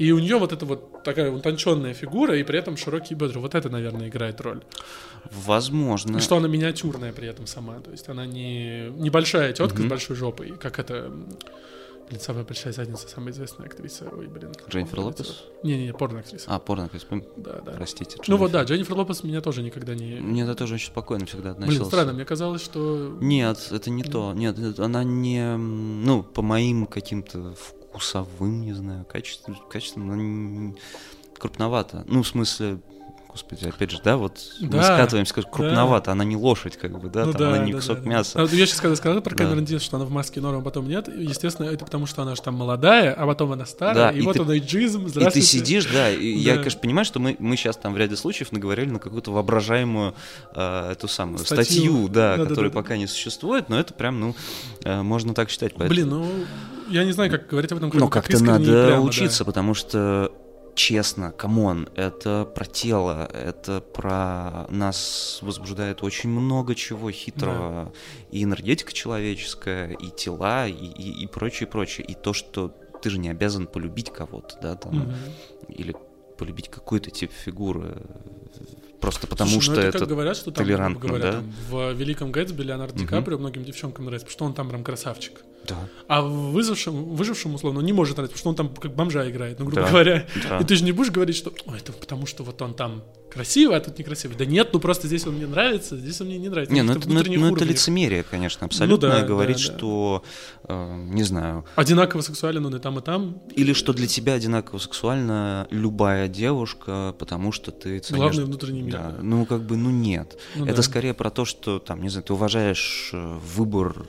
И 0.00 0.12
у 0.12 0.18
нее 0.18 0.38
вот 0.38 0.52
эта 0.52 0.64
вот 0.64 1.02
такая 1.04 1.30
утонченная 1.30 1.92
фигура, 1.92 2.34
и 2.36 2.42
при 2.42 2.58
этом 2.58 2.76
широкие 2.78 3.18
бедра. 3.18 3.38
Вот 3.40 3.54
это, 3.54 3.68
наверное, 3.68 4.08
играет 4.08 4.40
роль. 4.40 4.62
Возможно. 5.30 6.16
И 6.16 6.20
что 6.20 6.36
она 6.38 6.48
миниатюрная 6.48 7.12
при 7.12 7.28
этом 7.28 7.46
сама. 7.46 7.80
То 7.80 7.90
есть 7.90 8.08
она 8.08 8.24
не 8.24 8.88
небольшая 8.96 9.52
тетка 9.52 9.76
Мгм. 9.78 9.86
с 9.86 9.90
большой 9.90 10.16
жопой, 10.16 10.52
как 10.58 10.78
это... 10.78 11.12
Блин, 12.08 12.20
самая 12.20 12.44
большая 12.44 12.72
задница, 12.72 13.06
самая 13.08 13.30
известная 13.32 13.66
актриса. 13.66 14.08
Ой, 14.10 14.26
блин. 14.26 14.52
Дженнифер 14.68 14.98
Лопес? 15.00 15.44
Не-не-не, 15.62 15.92
порно-актриса. 15.92 16.46
А, 16.48 16.58
порно, 16.58 16.88
то 16.88 16.94
есть, 16.96 17.06
м, 17.10 17.22
Да, 17.36 17.60
да. 17.64 17.72
простите. 17.72 18.16
Ну 18.26 18.36
вот, 18.38 18.50
да, 18.50 18.60
Дженнифер. 18.64 18.76
Дженнифер 18.86 18.96
Лопес 18.96 19.22
меня 19.22 19.40
тоже 19.42 19.62
никогда 19.62 19.94
не... 19.94 20.18
Мне 20.18 20.42
это 20.42 20.54
тоже 20.56 20.74
очень 20.76 20.88
спокойно 20.88 21.26
всегда 21.26 21.50
относился. 21.50 21.78
Блин, 21.80 21.90
странно, 21.90 22.12
мне 22.14 22.24
казалось, 22.24 22.64
что... 22.64 23.16
Нет, 23.20 23.68
это 23.70 23.90
не 23.90 24.02
то. 24.02 24.32
Нет, 24.32 24.56
она 24.80 25.04
не, 25.04 25.56
ну, 25.56 26.22
по 26.24 26.42
моим 26.42 26.86
каким-то 26.86 27.54
вкусовым, 27.90 28.62
не 28.62 28.72
знаю, 28.72 29.06
она 29.96 30.16
не- 30.16 30.74
крупновато. 31.38 32.04
Ну, 32.06 32.22
в 32.22 32.28
смысле, 32.28 32.78
господи, 33.28 33.64
опять 33.66 33.90
же, 33.90 34.00
да, 34.04 34.16
вот 34.18 34.38
мы 34.60 34.68
Да, 34.68 34.82
скатываемся, 34.82 35.32
как 35.34 35.50
крупновато, 35.50 36.12
она 36.12 36.22
не 36.24 36.36
лошадь, 36.36 36.76
как 36.76 37.00
бы, 37.00 37.08
да, 37.08 37.24
Ну 37.24 37.32
там 37.32 37.48
она 37.54 37.58
не 37.64 37.72
да, 37.72 37.78
кусок 37.78 37.98
да, 37.98 38.02
да. 38.04 38.10
мяса. 38.10 38.38
А 38.42 38.42
я 38.42 38.66
сейчас 38.66 38.80
когда 38.80 38.94
сказал 38.96 39.22
про 39.22 39.34
Да. 39.34 39.44
Камерон 39.44 39.64
Диас, 39.64 39.80
что 39.82 39.96
она 39.96 40.04
в 40.04 40.10
маске 40.10 40.40
норм, 40.40 40.58
а 40.58 40.62
потом 40.62 40.86
нет, 40.88 41.08
естественно, 41.08 41.66
это 41.66 41.84
потому, 41.84 42.04
что 42.06 42.22
она 42.22 42.34
же 42.34 42.42
там 42.42 42.54
молодая, 42.56 43.14
а 43.14 43.26
потом 43.26 43.52
она 43.52 43.64
старая, 43.66 43.94
Да, 43.94 44.10
и, 44.10 44.18
и 44.18 44.22
вот 44.22 44.34
ты- 44.36 44.42
он 44.42 44.50
эйджизм, 44.50 45.06
И 45.06 45.10
ты 45.30 45.40
сидишь, 45.40 45.86
да, 45.86 46.10
и 46.10 46.28
я, 46.38 46.52
Да. 46.52 46.58
конечно, 46.58 46.80
понимаю, 46.80 47.04
что 47.06 47.18
мы, 47.20 47.36
мы 47.38 47.56
сейчас 47.56 47.76
там 47.76 47.94
в 47.94 47.96
ряде 47.96 48.16
случаев 48.16 48.52
наговорили 48.52 48.90
на 48.90 48.98
какую-то 48.98 49.30
воображаемую 49.32 50.14
э, 50.54 50.92
эту 50.92 51.08
самую 51.08 51.38
Статью. 51.38 51.64
статью, 51.64 52.08
да, 52.08 52.32
Да-да-да. 52.32 52.48
которая 52.50 52.70
пока 52.70 52.96
не 52.98 53.06
существует, 53.06 53.68
но 53.70 53.78
это 53.80 53.94
прям, 53.94 54.20
ну, 54.20 54.34
э, 54.84 55.00
можно 55.02 55.32
так 55.34 55.48
считать. 55.50 55.74
поэтому- 55.74 55.88
Блин, 55.88 56.08
ну, 56.10 56.26
я 56.90 57.04
не 57.04 57.12
знаю, 57.12 57.30
как 57.30 57.46
говорить 57.48 57.72
об 57.72 57.78
этом, 57.78 57.90
кроме 57.90 58.04
Ну, 58.04 58.10
как 58.10 58.24
как-то 58.26 58.42
и 58.42 58.46
надо 58.46 58.64
прямо, 58.64 58.88
да. 58.88 59.00
учиться, 59.00 59.44
потому 59.44 59.74
что, 59.74 60.32
честно, 60.74 61.32
come 61.32 61.64
on, 61.64 61.88
это 61.94 62.44
про 62.54 62.64
тело, 62.66 63.28
это 63.32 63.80
про 63.80 64.66
нас 64.70 65.38
возбуждает 65.42 66.02
очень 66.02 66.30
много 66.30 66.74
чего 66.74 67.10
хитрого. 67.10 67.92
И 68.30 68.42
энергетика 68.44 68.92
человеческая, 68.92 69.92
и 69.92 70.10
тела, 70.10 70.66
и, 70.66 70.72
и, 70.72 71.22
и 71.24 71.26
прочее, 71.26 71.66
прочее. 71.66 72.06
И 72.06 72.14
то, 72.14 72.32
что 72.32 72.74
ты 73.02 73.10
же 73.10 73.18
не 73.18 73.30
обязан 73.30 73.66
полюбить 73.66 74.12
кого-то, 74.12 74.58
да, 74.62 74.74
там, 74.76 74.94
Мгм. 74.98 75.14
или 75.68 75.94
полюбить 76.36 76.68
какой-то 76.68 77.10
тип 77.10 77.30
фигуры, 77.32 77.96
просто 79.00 79.26
потому 79.26 79.50
Слушай, 79.50 79.68
ну 79.68 79.72
что 79.74 79.80
это, 79.80 79.88
это... 79.88 79.98
как 80.00 80.08
говорят, 80.08 80.36
что 80.36 80.50
там, 80.50 80.64
толерантно, 80.64 81.00
грубо 81.00 81.18
говоря, 81.18 81.32
да? 81.32 81.38
там, 81.40 81.52
в 81.70 81.92
Великом 81.92 82.32
Гэтсби 82.32 82.62
Леонардо 82.62 82.98
Ди. 82.98 83.06
Каприо 83.06 83.38
многим 83.38 83.64
девчонкам 83.64 84.04
нравится, 84.06 84.26
потому 84.26 84.32
что 84.36 84.44
он 84.46 84.54
там 84.54 84.68
прям 84.68 84.84
красавчик. 84.84 85.40
Да. 85.70 85.88
А 86.08 86.22
выжившему, 86.22 87.14
выжившему, 87.14 87.54
условно, 87.54 87.80
он 87.80 87.86
не 87.86 87.92
может 87.92 88.16
нравиться, 88.16 88.36
потому 88.38 88.54
что 88.54 88.62
он 88.64 88.68
там 88.70 88.76
как 88.80 88.94
бомжа 88.94 89.28
играет, 89.30 89.58
ну, 89.58 89.66
грубо 89.66 89.82
Да. 89.82 89.88
говоря. 89.90 90.26
Да. 90.48 90.58
И 90.58 90.64
ты 90.64 90.76
же 90.76 90.84
не 90.84 90.92
будешь 90.92 91.10
говорить, 91.10 91.36
что 91.36 91.52
Ой, 91.66 91.78
это 91.78 91.92
потому 91.92 92.26
что 92.26 92.42
вот 92.44 92.60
он 92.62 92.74
там 92.74 93.02
красивый, 93.30 93.76
а 93.76 93.80
тут 93.80 93.98
некрасивый. 93.98 94.36
Да 94.36 94.44
нет, 94.44 94.70
ну 94.72 94.80
просто 94.80 95.06
здесь 95.06 95.26
он 95.26 95.34
мне 95.34 95.46
нравится, 95.46 95.96
здесь 95.96 96.20
он 96.20 96.28
мне 96.28 96.38
не 96.38 96.48
нравится. 96.48 96.74
Не, 96.74 96.82
ну 96.82 96.92
это, 96.92 97.08
ну, 97.08 97.14
ну, 97.14 97.20
это 97.20 97.30
уровнях. 97.30 97.68
лицемерие, 97.68 98.22
конечно, 98.22 98.66
абсолютно. 98.66 99.08
да, 99.08 99.22
говорить, 99.22 99.58
да, 99.58 99.72
да. 99.72 99.78
что, 99.78 100.24
э, 100.64 100.96
не 101.10 101.22
знаю, 101.22 101.64
Одинаково 101.76 102.20
сексуален 102.20 102.66
он 102.66 102.76
и 102.76 102.78
там, 102.78 102.98
и 102.98 103.02
там. 103.02 103.42
или 103.54 103.72
что 103.72 103.92
для 103.92 104.06
тебя 104.06 104.34
одинаково 104.34 104.78
сексуальна 104.78 105.66
любая 105.70 106.28
девушка, 106.28 107.14
потому 107.18 107.52
что 107.52 107.70
ты 107.70 107.98
ценишь... 108.00 108.20
Главный 108.20 108.44
внутренний 108.44 108.82
мир. 108.82 108.92
Да, 108.92 109.10
да. 109.10 109.22
ну 109.22 109.46
как 109.46 109.62
бы, 109.62 109.76
ну 109.76 109.90
нет. 109.90 110.36
Ну 110.56 110.66
это 110.66 110.76
да. 110.76 110.82
скорее 110.82 111.14
про 111.14 111.30
то, 111.30 111.44
что, 111.44 111.78
там, 111.78 112.02
не 112.02 112.08
знаю, 112.08 112.24
ты 112.24 112.32
уважаешь 112.32 113.10
э, 113.12 113.38
выбор 113.56 114.06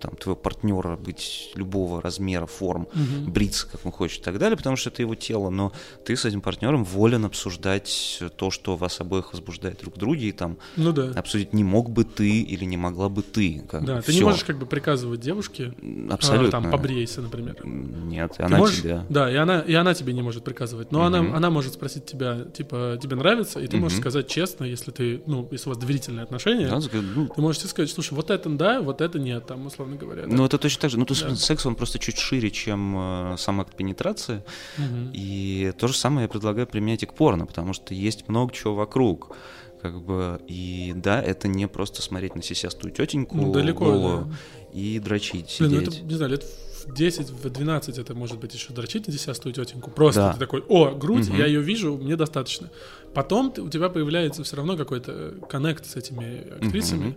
там, 0.00 0.16
твоего 0.16 0.36
партнера 0.36 0.96
быть 0.96 1.50
любого 1.54 2.02
размера, 2.02 2.46
форм, 2.46 2.88
Мгм. 2.92 3.32
бриться, 3.32 3.66
как 3.66 3.84
он 3.84 3.92
хочет 3.92 4.20
и 4.20 4.24
так 4.24 4.38
далее, 4.38 4.56
потому 4.56 4.76
что 4.76 4.90
это 4.90 5.02
его 5.02 5.14
тело, 5.14 5.50
но 5.50 5.72
ты 6.04 6.16
с 6.16 6.24
этим 6.24 6.40
партнером 6.40 6.84
волен 6.84 7.24
обсуждать 7.24 8.22
то, 8.36 8.50
что 8.56 8.74
вас 8.76 9.00
обоих 9.00 9.32
возбуждает 9.32 9.78
друг 9.80 9.94
в 9.96 9.98
друге, 9.98 10.28
и 10.28 10.32
там 10.32 10.56
Ну 10.76 10.92
да. 10.92 11.10
обсудить, 11.14 11.52
не 11.52 11.62
мог 11.62 11.90
бы 11.90 12.04
ты 12.04 12.40
или 12.40 12.64
не 12.64 12.76
могла 12.78 13.08
бы 13.08 13.22
ты. 13.22 13.62
Как 13.70 13.84
Да, 13.84 13.96
бы, 13.96 14.02
ты 14.02 14.14
не 14.14 14.22
можешь 14.22 14.44
как 14.44 14.58
бы 14.58 14.66
приказывать 14.66 15.20
девушке, 15.20 15.74
а, 16.10 16.14
Абсолютно. 16.14 16.50
там, 16.50 16.70
побрейся, 16.70 17.20
например. 17.22 17.56
Нет, 17.64 18.32
Ты 18.36 18.42
она 18.42 18.58
можешь- 18.58 18.78
тебя... 18.80 19.04
Да, 19.08 19.30
и 19.30 19.36
она, 19.36 19.60
и 19.60 19.74
она 19.74 19.94
тебе 19.94 20.12
не 20.14 20.22
может 20.22 20.42
приказывать. 20.44 20.90
Но 20.90 20.98
Мгм. 21.04 21.06
она, 21.14 21.36
она 21.36 21.50
может 21.50 21.74
спросить 21.74 22.06
тебя, 22.06 22.44
типа, 22.44 22.98
тебе 23.02 23.16
нравится, 23.16 23.60
и 23.60 23.66
ты 23.66 23.76
можешь 23.76 23.98
Мгм. 23.98 24.02
сказать 24.04 24.28
честно, 24.28 24.64
если 24.64 24.90
ты, 24.90 25.22
ну, 25.26 25.46
если 25.52 25.68
у 25.68 25.72
вас 25.74 25.78
доверительные 25.78 26.22
отношения, 26.24 26.68
Да, 26.68 26.80
ну, 27.14 27.28
ты 27.28 27.40
можешь 27.40 27.62
сказать, 27.62 27.90
слушай, 27.90 28.14
вот 28.14 28.30
это 28.30 28.48
да, 28.48 28.80
вот 28.80 29.00
это 29.00 29.18
нет, 29.18 29.46
там, 29.46 29.66
условно 29.66 29.96
говоря. 29.96 30.22
да. 30.26 30.34
Ну, 30.34 30.44
это 30.46 30.56
точно 30.58 30.80
так 30.82 30.90
же. 30.90 30.98
Ну, 30.98 31.04
то 31.04 31.12
есть 31.14 31.26
Да. 31.28 31.34
секс, 31.36 31.66
он 31.66 31.74
просто 31.74 31.98
чуть 31.98 32.16
шире, 32.18 32.50
чем 32.50 32.94
э, 32.96 33.34
сам 33.38 33.60
акт 33.60 33.74
пенетрации. 33.76 34.42
Мгм. 34.78 35.10
И 35.12 35.72
то 35.78 35.88
же 35.88 35.94
самое 35.94 36.22
я 36.22 36.28
предлагаю 36.28 36.66
применять 36.66 37.02
и 37.02 37.06
к 37.06 37.12
порно, 37.14 37.44
потому 37.46 37.72
что 37.74 37.92
есть 37.94 38.28
много 38.28 38.45
чего 38.52 38.74
вокруг. 38.74 39.36
Как 39.82 40.00
бы, 40.02 40.40
и 40.48 40.92
да, 40.96 41.22
это 41.22 41.46
не 41.48 41.68
просто 41.68 42.02
смотреть 42.02 42.34
на 42.34 42.42
сисястую 42.42 42.92
тетеньку 42.92 43.36
Ну, 43.36 43.52
далеко, 43.52 43.84
голую 43.84 44.34
и 44.72 44.98
дрочить, 44.98 45.54
Блин, 45.60 45.72
ну 45.72 45.80
сидеть. 45.80 45.94
это, 45.98 46.06
не 46.06 46.14
знаю, 46.14 46.30
лет 46.32 46.44
в 46.86 46.94
10, 46.94 47.30
в 47.30 47.50
12 47.50 47.98
это 47.98 48.14
может 48.14 48.38
быть 48.40 48.54
еще 48.54 48.72
дрочить 48.72 49.06
на 49.06 49.12
десятую 49.12 49.52
тетеньку. 49.52 49.90
Просто 49.90 50.20
Да. 50.20 50.32
ты 50.32 50.38
такой, 50.38 50.62
о, 50.68 50.92
грудь, 50.94 51.28
Мгм. 51.28 51.38
я 51.38 51.46
ее 51.46 51.60
вижу, 51.60 51.96
мне 51.96 52.16
достаточно. 52.16 52.70
Потом 53.14 53.52
ты- 53.52 53.62
у 53.62 53.68
тебя 53.68 53.88
появляется 53.88 54.42
все 54.44 54.56
равно 54.56 54.76
какой-то 54.76 55.34
коннект 55.48 55.84
с 55.86 55.94
этими 55.96 56.48
актрисами. 56.64 57.04
Мгм. 57.08 57.16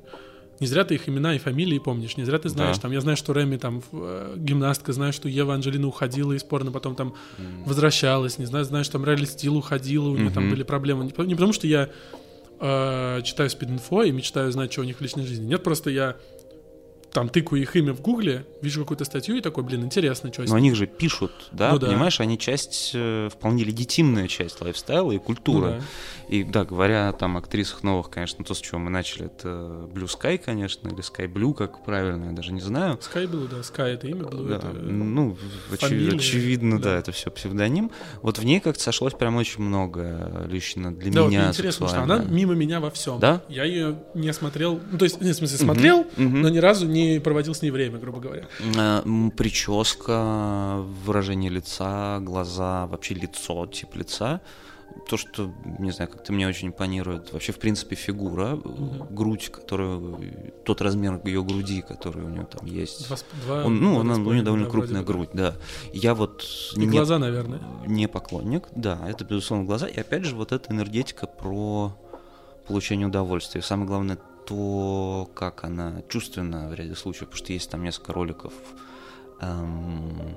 Не 0.60 0.68
зря 0.68 0.84
ты 0.84 0.96
их 0.96 1.08
имена 1.08 1.36
и 1.36 1.40
фамилии 1.40 1.80
помнишь, 1.80 2.18
не 2.18 2.26
зря 2.26 2.38
ты 2.40 2.50
знаешь, 2.50 2.76
Да. 2.78 2.82
там, 2.84 2.92
я 2.92 3.02
знаю, 3.02 3.16
что 3.18 3.34
Реми 3.34 3.58
там 3.58 3.82
э, 3.94 4.34
гимнастка, 4.38 4.92
знаю, 4.94 5.14
что 5.14 5.30
Ева 5.30 5.54
Анджелина 5.54 5.88
уходила 5.88 6.34
из 6.34 6.44
порно, 6.44 6.72
потом 6.72 6.96
там 6.96 7.14
М. 7.38 7.64
возвращалась, 7.66 8.38
не 8.38 8.46
знаю, 8.46 8.66
знаю, 8.66 8.84
что 8.84 8.94
там 8.94 9.04
Райли 9.06 9.26
Стил 9.26 9.56
уходила, 9.58 10.08
у 10.10 10.18
нее 10.18 10.32
там 10.32 10.44
Мгм. 10.44 10.52
были 10.54 10.64
проблемы. 10.64 11.04
Не, 11.06 11.26
не 11.28 11.36
потому, 11.36 11.54
что 11.54 11.66
я 11.68 11.90
э, 12.62 13.22
читаю 13.24 13.50
спид-инфо 13.50 14.04
и 14.04 14.12
мечтаю 14.12 14.52
знать, 14.52 14.72
что 14.74 14.82
у 14.82 14.84
них 14.84 14.98
в 14.98 15.02
личной 15.02 15.26
жизни. 15.26 15.46
Нет, 15.48 15.64
просто 15.64 15.90
я 15.90 16.18
там 17.12 17.30
тыкаю 17.30 17.62
их 17.62 17.76
имя 17.76 17.94
в 17.94 18.02
гугле, 18.02 18.46
вижу 18.62 18.82
какую-то 18.82 19.06
статью 19.06 19.36
и 19.38 19.42
такой, 19.42 19.64
блин, 19.64 19.84
интересно, 19.84 20.32
что 20.32 20.44
Но 20.44 20.56
они 20.56 20.74
же 20.74 20.86
пишут, 20.88 21.32
да, 21.52 21.72
Ну 21.72 21.80
да. 21.80 21.88
понимаешь, 21.88 22.20
они 22.20 22.38
часть, 22.38 22.92
э, 22.94 23.30
вполне 23.32 23.64
легитимная 23.64 24.28
часть 24.28 24.62
лайфстайла 24.62 25.12
и 25.12 25.16
Ну 25.16 25.22
культуры. 25.22 25.68
да. 25.70 25.82
И 26.36 26.44
да, 26.44 26.64
говоря 26.66 27.12
там 27.14 27.36
о 27.38 27.40
актрисах 27.40 27.82
новых, 27.84 28.10
конечно, 28.12 28.44
то, 28.46 28.54
с 28.54 28.60
чего 28.62 28.78
мы 28.80 28.92
начали, 28.92 29.26
это 29.26 29.48
Blue 29.92 30.06
Sky, 30.06 30.38
конечно, 30.38 30.88
или 30.88 31.00
Sky 31.00 31.32
Blue, 31.32 31.54
как 31.56 31.84
правильно, 31.84 32.26
я 32.26 32.32
даже 32.32 32.52
не 32.54 32.62
знаю. 32.62 33.00
Sky 33.02 33.26
Blue, 33.28 33.48
да, 33.50 33.58
Sky 33.62 33.94
это 33.96 34.08
имя, 34.08 34.24
Blue 34.24 34.48
Да, 34.48 34.56
это... 34.58 34.68
ну, 34.68 35.36
очи- 35.72 35.78
фамилия, 35.88 36.16
очевидно, 36.18 36.80
да. 36.80 36.92
да. 36.92 36.98
это 37.00 37.12
все 37.12 37.32
псевдоним. 37.32 37.90
Вот 38.22 38.38
в 38.38 38.44
ней 38.46 38.60
как-то 38.60 38.84
сошлось 38.84 39.14
прям 39.14 39.38
очень 39.38 39.64
много 39.64 40.46
лично 40.48 40.94
для 40.94 41.12
Да, 41.12 41.22
меня 41.28 41.40
мне 41.40 41.50
интересно, 41.50 41.88
что 41.88 42.02
она 42.04 42.20
мимо 42.20 42.54
меня 42.54 42.80
во 42.80 42.92
всем. 42.92 43.20
Да? 43.20 43.42
Я 43.50 43.64
ее 43.64 43.98
не 44.14 44.32
смотрел, 44.34 44.80
ну, 44.92 44.98
то 45.00 45.06
есть, 45.06 45.20
не, 45.22 45.32
в 45.32 45.36
смысле, 45.36 45.58
смотрел, 45.58 46.06
Мгм. 46.18 46.42
но 46.42 46.50
ни 46.50 46.60
разу 46.60 46.86
не 46.88 46.99
проводил 47.24 47.54
с 47.54 47.62
ней 47.62 47.72
время, 47.72 47.98
грубо 48.00 48.20
говоря. 48.20 48.48
Э, 48.78 49.02
Прическа, 49.36 50.84
выражение 51.06 51.50
лица, 51.50 52.20
глаза, 52.20 52.88
вообще 52.88 53.14
лицо, 53.16 53.66
тип 53.68 53.96
лица. 53.96 54.42
То, 55.08 55.18
что, 55.18 55.52
не 55.78 55.92
знаю, 55.92 56.10
как-то 56.10 56.34
мне 56.34 56.48
очень 56.48 56.70
импонирует. 56.70 57.32
Вообще, 57.32 57.52
в 57.52 57.60
принципе, 57.60 57.96
фигура, 57.96 58.58
э, 58.64 59.06
грудь, 59.12 59.50
которую, 59.50 60.20
тот 60.66 60.82
размер 60.82 61.22
ее 61.24 61.44
груди, 61.44 61.82
который 61.82 62.24
у 62.24 62.30
нее 62.30 62.46
там 62.46 62.66
есть. 62.66 63.08
Два, 63.46 63.66
Он, 63.66 63.80
ну, 63.80 64.02
два 64.02 64.02
она, 64.02 64.14
у 64.16 64.34
нее 64.34 64.42
довольно 64.42 64.66
да, 64.66 64.72
крупная 64.72 65.04
грудь, 65.04 65.30
да. 65.34 65.56
Я 65.94 66.16
вот 66.16 66.44
И 66.76 66.80
не, 66.80 66.88
глаза, 66.88 67.20
наверное. 67.20 67.62
не 67.86 68.08
поклонник, 68.08 68.64
да, 68.76 69.00
это, 69.08 69.24
безусловно, 69.26 69.66
глаза. 69.66 69.88
И 69.88 70.00
опять 70.00 70.26
же, 70.26 70.36
вот 70.36 70.52
эта 70.52 70.72
энергетика 70.74 71.28
про 71.28 71.96
получение 72.68 73.08
удовольствия. 73.08 73.62
Самое 73.62 73.88
главное, 73.88 74.18
то, 74.50 75.30
как 75.36 75.64
она 75.64 76.02
чувственна 76.10 76.70
в 76.70 76.74
ряде 76.74 76.96
случаев, 76.96 77.28
потому 77.30 77.38
что 77.38 77.54
есть 77.54 77.70
там 77.70 77.84
несколько 77.84 78.14
роликов, 78.14 78.54
эм, 79.42 80.36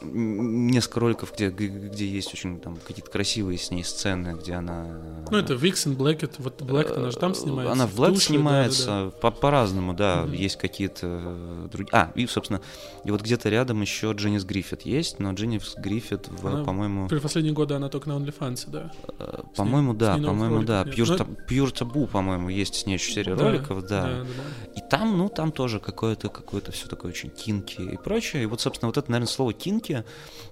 несколько 0.00 1.00
роликов, 1.00 1.32
где, 1.34 1.48
где 1.50 2.06
есть 2.06 2.32
очень 2.32 2.60
там 2.60 2.76
какие-то 2.76 3.10
красивые 3.10 3.58
с 3.58 3.70
ней 3.70 3.84
сцены, 3.84 4.36
где 4.40 4.54
она... 4.54 4.86
Ну, 5.30 5.36
это 5.36 5.54
Vixen, 5.54 5.96
Blackett, 5.96 6.34
вот 6.38 6.60
Blackett, 6.62 6.96
она 6.96 7.10
же 7.10 7.16
там 7.18 7.34
снимается. 7.34 7.70
Э, 7.70 7.72
Она 7.72 7.86
в 7.86 7.94
Black 7.98 8.14
туше, 8.14 8.26
снимается, 8.26 8.86
да, 8.86 9.04
да, 9.06 9.10
По- 9.10 9.30
по-разному, 9.30 9.94
да, 9.94 10.22
Мгм. 10.22 10.32
есть 10.32 10.56
какие-то 10.56 11.68
другие... 11.70 11.90
А, 11.92 12.12
и, 12.14 12.26
собственно, 12.26 12.60
и 13.04 13.10
вот 13.10 13.22
где-то 13.22 13.48
рядом 13.48 13.80
еще 13.80 14.12
Дженнис 14.12 14.44
Гриффит 14.44 14.82
есть, 14.82 15.18
но 15.18 15.32
Дженнис 15.32 15.74
Гриффит, 15.76 16.28
в, 16.28 16.46
Она 16.46 16.64
по-моему, 16.64 17.08
да. 17.08 17.16
В 17.18 17.22
последние 17.22 17.54
годы 17.54 17.74
она 17.74 17.88
только 17.88 18.08
на 18.08 18.12
OnlyFans, 18.14 18.64
да. 18.68 18.92
э, 19.18 19.42
по-моему, 19.56 19.94
да, 19.94 20.14
ней 20.14 20.20
новых 20.22 20.40
по-моему, 20.40 20.66
да. 20.66 20.82
Tab- 20.84 21.36
Pure 21.48 21.72
Taboo, 21.72 22.06
по-моему, 22.06 22.48
есть 22.48 22.74
с 22.74 22.86
ней 22.86 22.94
еще 22.94 23.12
серия 23.12 23.34
Да, 23.34 23.44
роликов, 23.44 23.82
да. 23.86 24.02
да, 24.02 24.08
да. 24.22 24.80
И 24.80 24.88
там, 24.88 25.16
ну, 25.18 25.28
там 25.28 25.50
тоже 25.52 25.80
какое-то, 25.80 26.28
какое-то 26.28 26.70
все 26.72 26.86
такое 26.88 27.10
очень 27.12 27.30
кинки 27.30 27.80
и 27.80 27.96
прочее. 27.96 28.42
И 28.44 28.46
вот, 28.46 28.60
собственно, 28.60 28.88
вот 28.88 28.96
это, 28.98 29.10
наверное, 29.10 29.30
слово 29.30 29.52
кинки, 29.52 29.81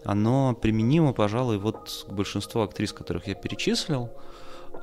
оно 0.04 0.54
применимо, 0.54 1.12
пожалуй, 1.12 1.58
вот 1.58 2.06
к 2.08 2.12
большинству 2.12 2.62
актрис, 2.62 2.92
которых 2.92 3.26
я 3.26 3.34
перечислил. 3.34 4.10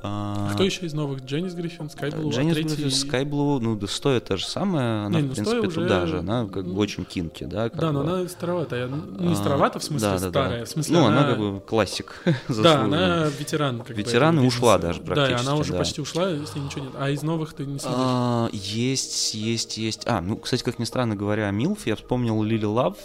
А 0.02 0.50
кто 0.52 0.62
еще 0.62 0.86
из 0.86 0.94
новых? 0.94 1.24
Дженнис 1.24 1.54
Гриффин, 1.54 1.90
Скай 1.90 2.10
Блу, 2.10 2.28
а 2.28 2.32
Дженнис 2.32 2.54
третий... 2.54 2.76
Гриффин, 2.76 3.28
Blue, 3.28 3.58
ну, 3.58 3.74
да, 3.74 3.86
стоит 3.88 4.26
то 4.26 4.36
же 4.36 4.46
самое, 4.46 5.06
она, 5.06 5.20
Не, 5.20 5.26
в 5.26 5.28
ну, 5.28 5.34
принципе, 5.34 5.44
Стоя 5.44 5.60
уже, 5.60 5.80
туда 5.80 6.06
же, 6.06 6.18
она 6.20 6.46
как 6.46 6.66
бы 6.66 6.78
очень 6.80 7.04
кинки, 7.04 7.44
да, 7.44 7.68
Да, 7.68 7.90
но 7.90 8.04
бы. 8.04 8.10
она 8.10 8.28
староватая. 8.28 8.86
Ну, 8.86 9.02
Не 9.18 9.32
А, 9.32 9.36
старовата, 9.36 9.78
в 9.80 9.84
смысле 9.84 10.08
да, 10.08 10.18
да, 10.18 10.24
да. 10.24 10.30
старая. 10.30 10.64
В 10.64 10.68
смысле, 10.68 10.96
ну, 10.96 11.06
она... 11.06 11.18
она 11.18 11.28
как 11.28 11.38
бы 11.38 11.60
классик 11.60 12.22
Да, 12.48 12.82
она 12.82 13.26
ветеран. 13.26 13.78
Как 13.78 13.88
бы, 13.88 13.94
Ветеран 13.94 14.34
этого 14.34 14.44
и 14.44 14.48
ушла 14.48 14.78
даже 14.78 15.00
Да, 15.02 15.14
и 15.28 15.32
она 15.32 15.42
практически, 15.42 15.60
уже 15.60 15.72
да. 15.72 15.78
почти 15.78 16.00
ушла, 16.00 16.30
ней 16.30 16.38
ничего 16.38 16.84
нет. 16.84 16.94
А 16.96 17.10
из 17.10 17.22
новых 17.22 17.54
ты 17.54 17.66
не 17.66 17.78
следишь? 17.78 17.96
А, 17.98 18.48
есть, 18.52 19.34
есть, 19.34 19.78
есть. 19.78 20.06
А, 20.06 20.20
ну, 20.20 20.36
кстати, 20.36 20.62
как 20.62 20.78
ни 20.78 20.84
странно 20.84 21.16
говоря 21.16 21.50
Милф, 21.50 21.86
я 21.86 21.96
вспомнил 21.96 22.42
Лили 22.42 22.66
Лав. 22.66 22.96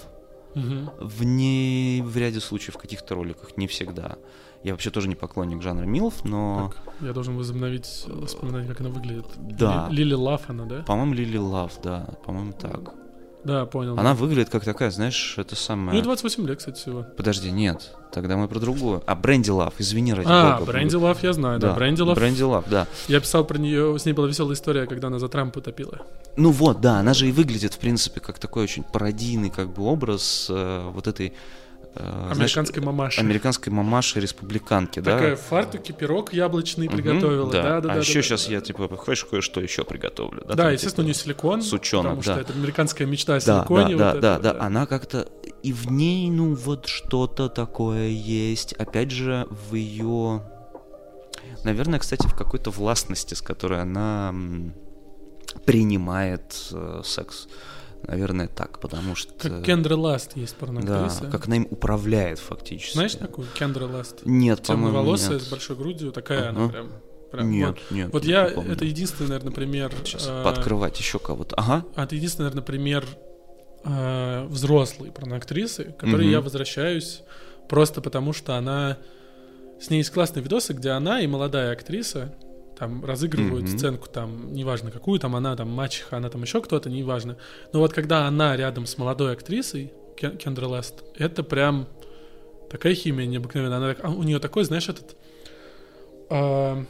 В 0.56 1.24
ней 1.24 2.02
в 2.02 2.16
ряде 2.18 2.40
случаев 2.40 2.76
в 2.76 2.78
каких-то 2.78 3.16
роликах, 3.16 3.58
не 3.58 3.68
всегда. 3.68 4.18
Я 4.64 4.72
вообще 4.72 4.92
тоже 4.92 5.08
не 5.10 5.16
поклонник 5.16 5.62
жанра 5.62 5.84
MILF, 5.86 6.24
но, 6.24 6.72
Так, 6.74 6.96
я 7.06 7.12
должен 7.14 7.36
возобновить 7.36 8.06
воспоминания, 8.08 8.68
как 8.68 8.80
она 8.80 8.90
выглядит. 8.90 9.26
Да. 9.38 9.88
Ли- 9.90 9.98
Лили 10.04 10.14
Лав 10.14 10.50
она, 10.50 10.66
да? 10.66 10.84
по-моему, 10.84 11.14
Лили 11.14 11.38
Лав, 11.38 11.74
да, 11.84 12.08
по-моему, 12.26 12.54
так. 12.54 12.94
Да, 13.44 13.66
понял. 13.66 13.94
Она 13.94 14.12
да. 14.12 14.14
выглядит 14.14 14.50
как 14.50 14.64
такая, 14.64 14.90
знаешь, 14.92 15.36
это 15.38 15.52
Ну, 15.52 15.58
самое... 15.58 15.98
ей 15.98 16.04
28 16.04 16.48
лет, 16.48 16.60
кстати, 16.60 16.78
всего. 16.78 17.06
Подожди, 17.18 17.52
нет, 17.52 17.92
тогда 18.12 18.38
мы 18.38 18.48
про 18.48 18.60
другую. 18.60 19.04
А, 19.06 19.16
Бренди 19.16 19.50
Лав, 19.50 19.74
извини, 19.80 20.14
ради 20.14 20.28
А, 20.30 20.60
бога. 20.60 20.72
Бренди 20.72 20.96
Лав 20.96 21.22
я 21.24 21.34
знаю, 21.34 21.60
да. 21.60 21.74
Бренди 21.74 22.02
Лав. 22.02 22.18
Бренди 22.18 22.44
Лав, 22.44 22.66
да. 22.70 22.88
Я 23.08 23.20
писал 23.20 23.44
про 23.46 23.58
нее, 23.58 23.98
с 24.00 24.06
ней 24.06 24.14
была 24.14 24.28
веселая 24.28 24.56
история, 24.56 24.86
когда 24.86 25.08
она 25.08 25.20
за 25.20 25.28
Трампа 25.28 25.62
топила. 25.62 26.00
Ну 26.38 26.52
вот, 26.52 26.80
да, 26.82 27.00
она 27.00 27.14
же 27.14 27.28
и 27.28 27.32
выглядит, 27.32 27.74
в 27.74 27.80
принципе, 27.80 28.20
как 28.20 28.40
такой 28.40 28.64
очень 28.64 28.84
пародийный 28.84 29.50
как 29.50 29.74
бы 29.74 29.84
образ 29.84 30.48
э, 30.50 30.90
вот 30.94 31.08
этой... 31.08 31.34
э, 31.96 32.32
знаешь, 32.34 32.38
Американской 32.58 32.84
мамаши. 32.84 33.20
американской 33.22 33.72
мамаши 33.74 34.20
республиканки, 34.20 35.00
да? 35.00 35.16
Такая 35.16 35.36
в 35.36 35.42
фартуке, 35.42 35.94
пирог 35.94 36.34
яблочный 36.34 36.88
Мгм, 36.88 36.96
приготовила. 36.98 37.52
Да, 37.52 37.62
да, 37.64 37.82
да. 37.82 37.92
а 37.92 37.96
да, 37.96 38.00
еще 38.00 38.16
да, 38.16 38.22
сейчас 38.22 38.46
да. 38.48 38.54
я, 38.54 38.62
типа, 38.62 38.88
хочешь 38.98 39.26
кое-что 39.26 39.62
еще 39.62 39.84
приготовлю, 39.84 40.42
да? 40.48 40.56
Да, 40.56 40.64
там, 40.64 40.74
естественно, 40.74 41.06
типа, 41.08 41.18
нее 41.18 41.24
силикон. 41.24 41.62
сучонок, 41.62 42.18
потому 42.18 42.22
что 42.24 42.36
да. 42.36 42.42
это 42.42 42.54
американская 42.54 43.08
мечта 43.08 43.36
о 43.36 43.40
Да, 43.40 43.60
силиконе. 43.60 43.96
да, 43.98 44.12
вот 44.14 44.22
да, 44.22 44.34
это 44.34 44.44
да, 44.44 44.54
да, 44.54 44.62
она 44.62 44.86
как-то... 44.86 45.28
И 45.62 45.72
в 45.72 45.92
ней, 45.92 46.30
ну, 46.30 46.56
вот 46.56 46.88
что-то 46.88 47.48
такое 47.50 48.08
есть. 48.10 48.74
Опять 48.74 49.12
же, 49.12 49.48
в 49.50 49.76
ее... 49.76 50.42
Наверное, 51.64 52.00
кстати, 52.00 52.28
в 52.28 52.34
какой-то 52.36 52.70
властности, 52.72 53.34
с 53.34 53.42
которой 53.42 53.82
она 53.82 54.34
принимает 55.66 56.56
э, 56.72 57.02
секс. 57.06 57.48
Наверное, 58.08 58.48
так, 58.48 58.80
потому 58.80 59.16
что... 59.16 59.34
Как 59.34 59.64
Кендра 59.64 59.96
Ласт 59.96 60.36
есть 60.36 60.56
Да, 60.60 60.66
порноактриса. 60.66 61.26
как 61.32 61.48
она 61.48 61.56
им 61.58 61.68
управляет 61.70 62.40
фактически. 62.40 62.94
Знаешь 62.94 63.16
такую? 63.16 63.48
Кендра 63.54 63.86
Ласт. 63.86 64.22
Нет, 64.26 64.64
по-моему, 64.68 65.04
нет. 65.16 65.42
с 65.42 65.48
большой 65.50 65.76
грудью, 65.76 66.12
такая 66.12 66.50
она 66.50 66.68
прям. 66.68 66.92
прям 67.32 67.50
Нет, 67.52 67.68
вот. 67.70 67.92
нет. 67.92 68.10
Вот 68.14 68.24
не 68.26 68.30
я, 68.32 68.46
помню. 68.46 68.74
это 68.74 68.86
единственный, 68.86 69.28
наверное, 69.30 69.54
пример... 69.54 69.92
Сейчас 70.04 70.28
э, 70.28 70.44
пооткрывать 70.44 71.00
еще 71.00 71.18
кого-то. 71.20 71.56
Ага. 71.56 71.86
а 71.96 72.04
это 72.04 72.16
единственный, 72.16 72.46
наверное, 72.46 72.64
пример 72.66 73.06
э, 73.86 74.46
взрослой 74.50 75.12
порноактрисы, 75.12 75.86
к 75.86 75.98
которой 75.98 76.24
Мгм. 76.24 76.32
я 76.32 76.42
возвращаюсь 76.42 77.22
просто 77.70 78.02
потому, 78.02 78.34
что 78.34 78.56
она... 78.56 78.98
С 79.80 79.90
ней 79.90 79.98
есть 79.98 80.12
классные 80.12 80.44
видосы, 80.44 80.74
где 80.74 80.90
она 80.92 81.22
и 81.22 81.28
молодая 81.28 81.72
актриса 81.72 82.34
там 82.78 83.04
разыгрывают 83.06 83.66
Мгм. 83.68 83.78
сценку, 83.78 84.08
там, 84.10 84.54
неважно 84.54 84.92
какую, 84.92 85.20
там 85.20 85.36
она, 85.36 85.56
там, 85.56 85.70
мачеха, 85.70 86.18
она 86.18 86.30
там 86.30 86.42
еще 86.42 86.62
кто-то, 86.62 86.90
неважно. 86.90 87.38
Но 87.72 87.80
вот 87.80 87.94
когда 87.94 88.28
она 88.28 88.56
рядом 88.58 88.86
с 88.86 88.98
молодой 88.98 89.34
актрисой, 89.34 89.92
Кен- 90.18 90.38
Кендра 90.38 90.68
Лест, 90.68 91.04
это 91.18 91.44
прям 91.44 91.88
такая 92.70 92.96
химия 92.96 93.26
необыкновенная. 93.28 93.78
Она, 93.78 93.94
так- 93.94 94.04
а 94.06 94.10
у 94.10 94.24
нее 94.24 94.40
такой, 94.40 94.64
знаешь, 94.64 94.90
этот 94.90 95.16
а, 96.30 96.84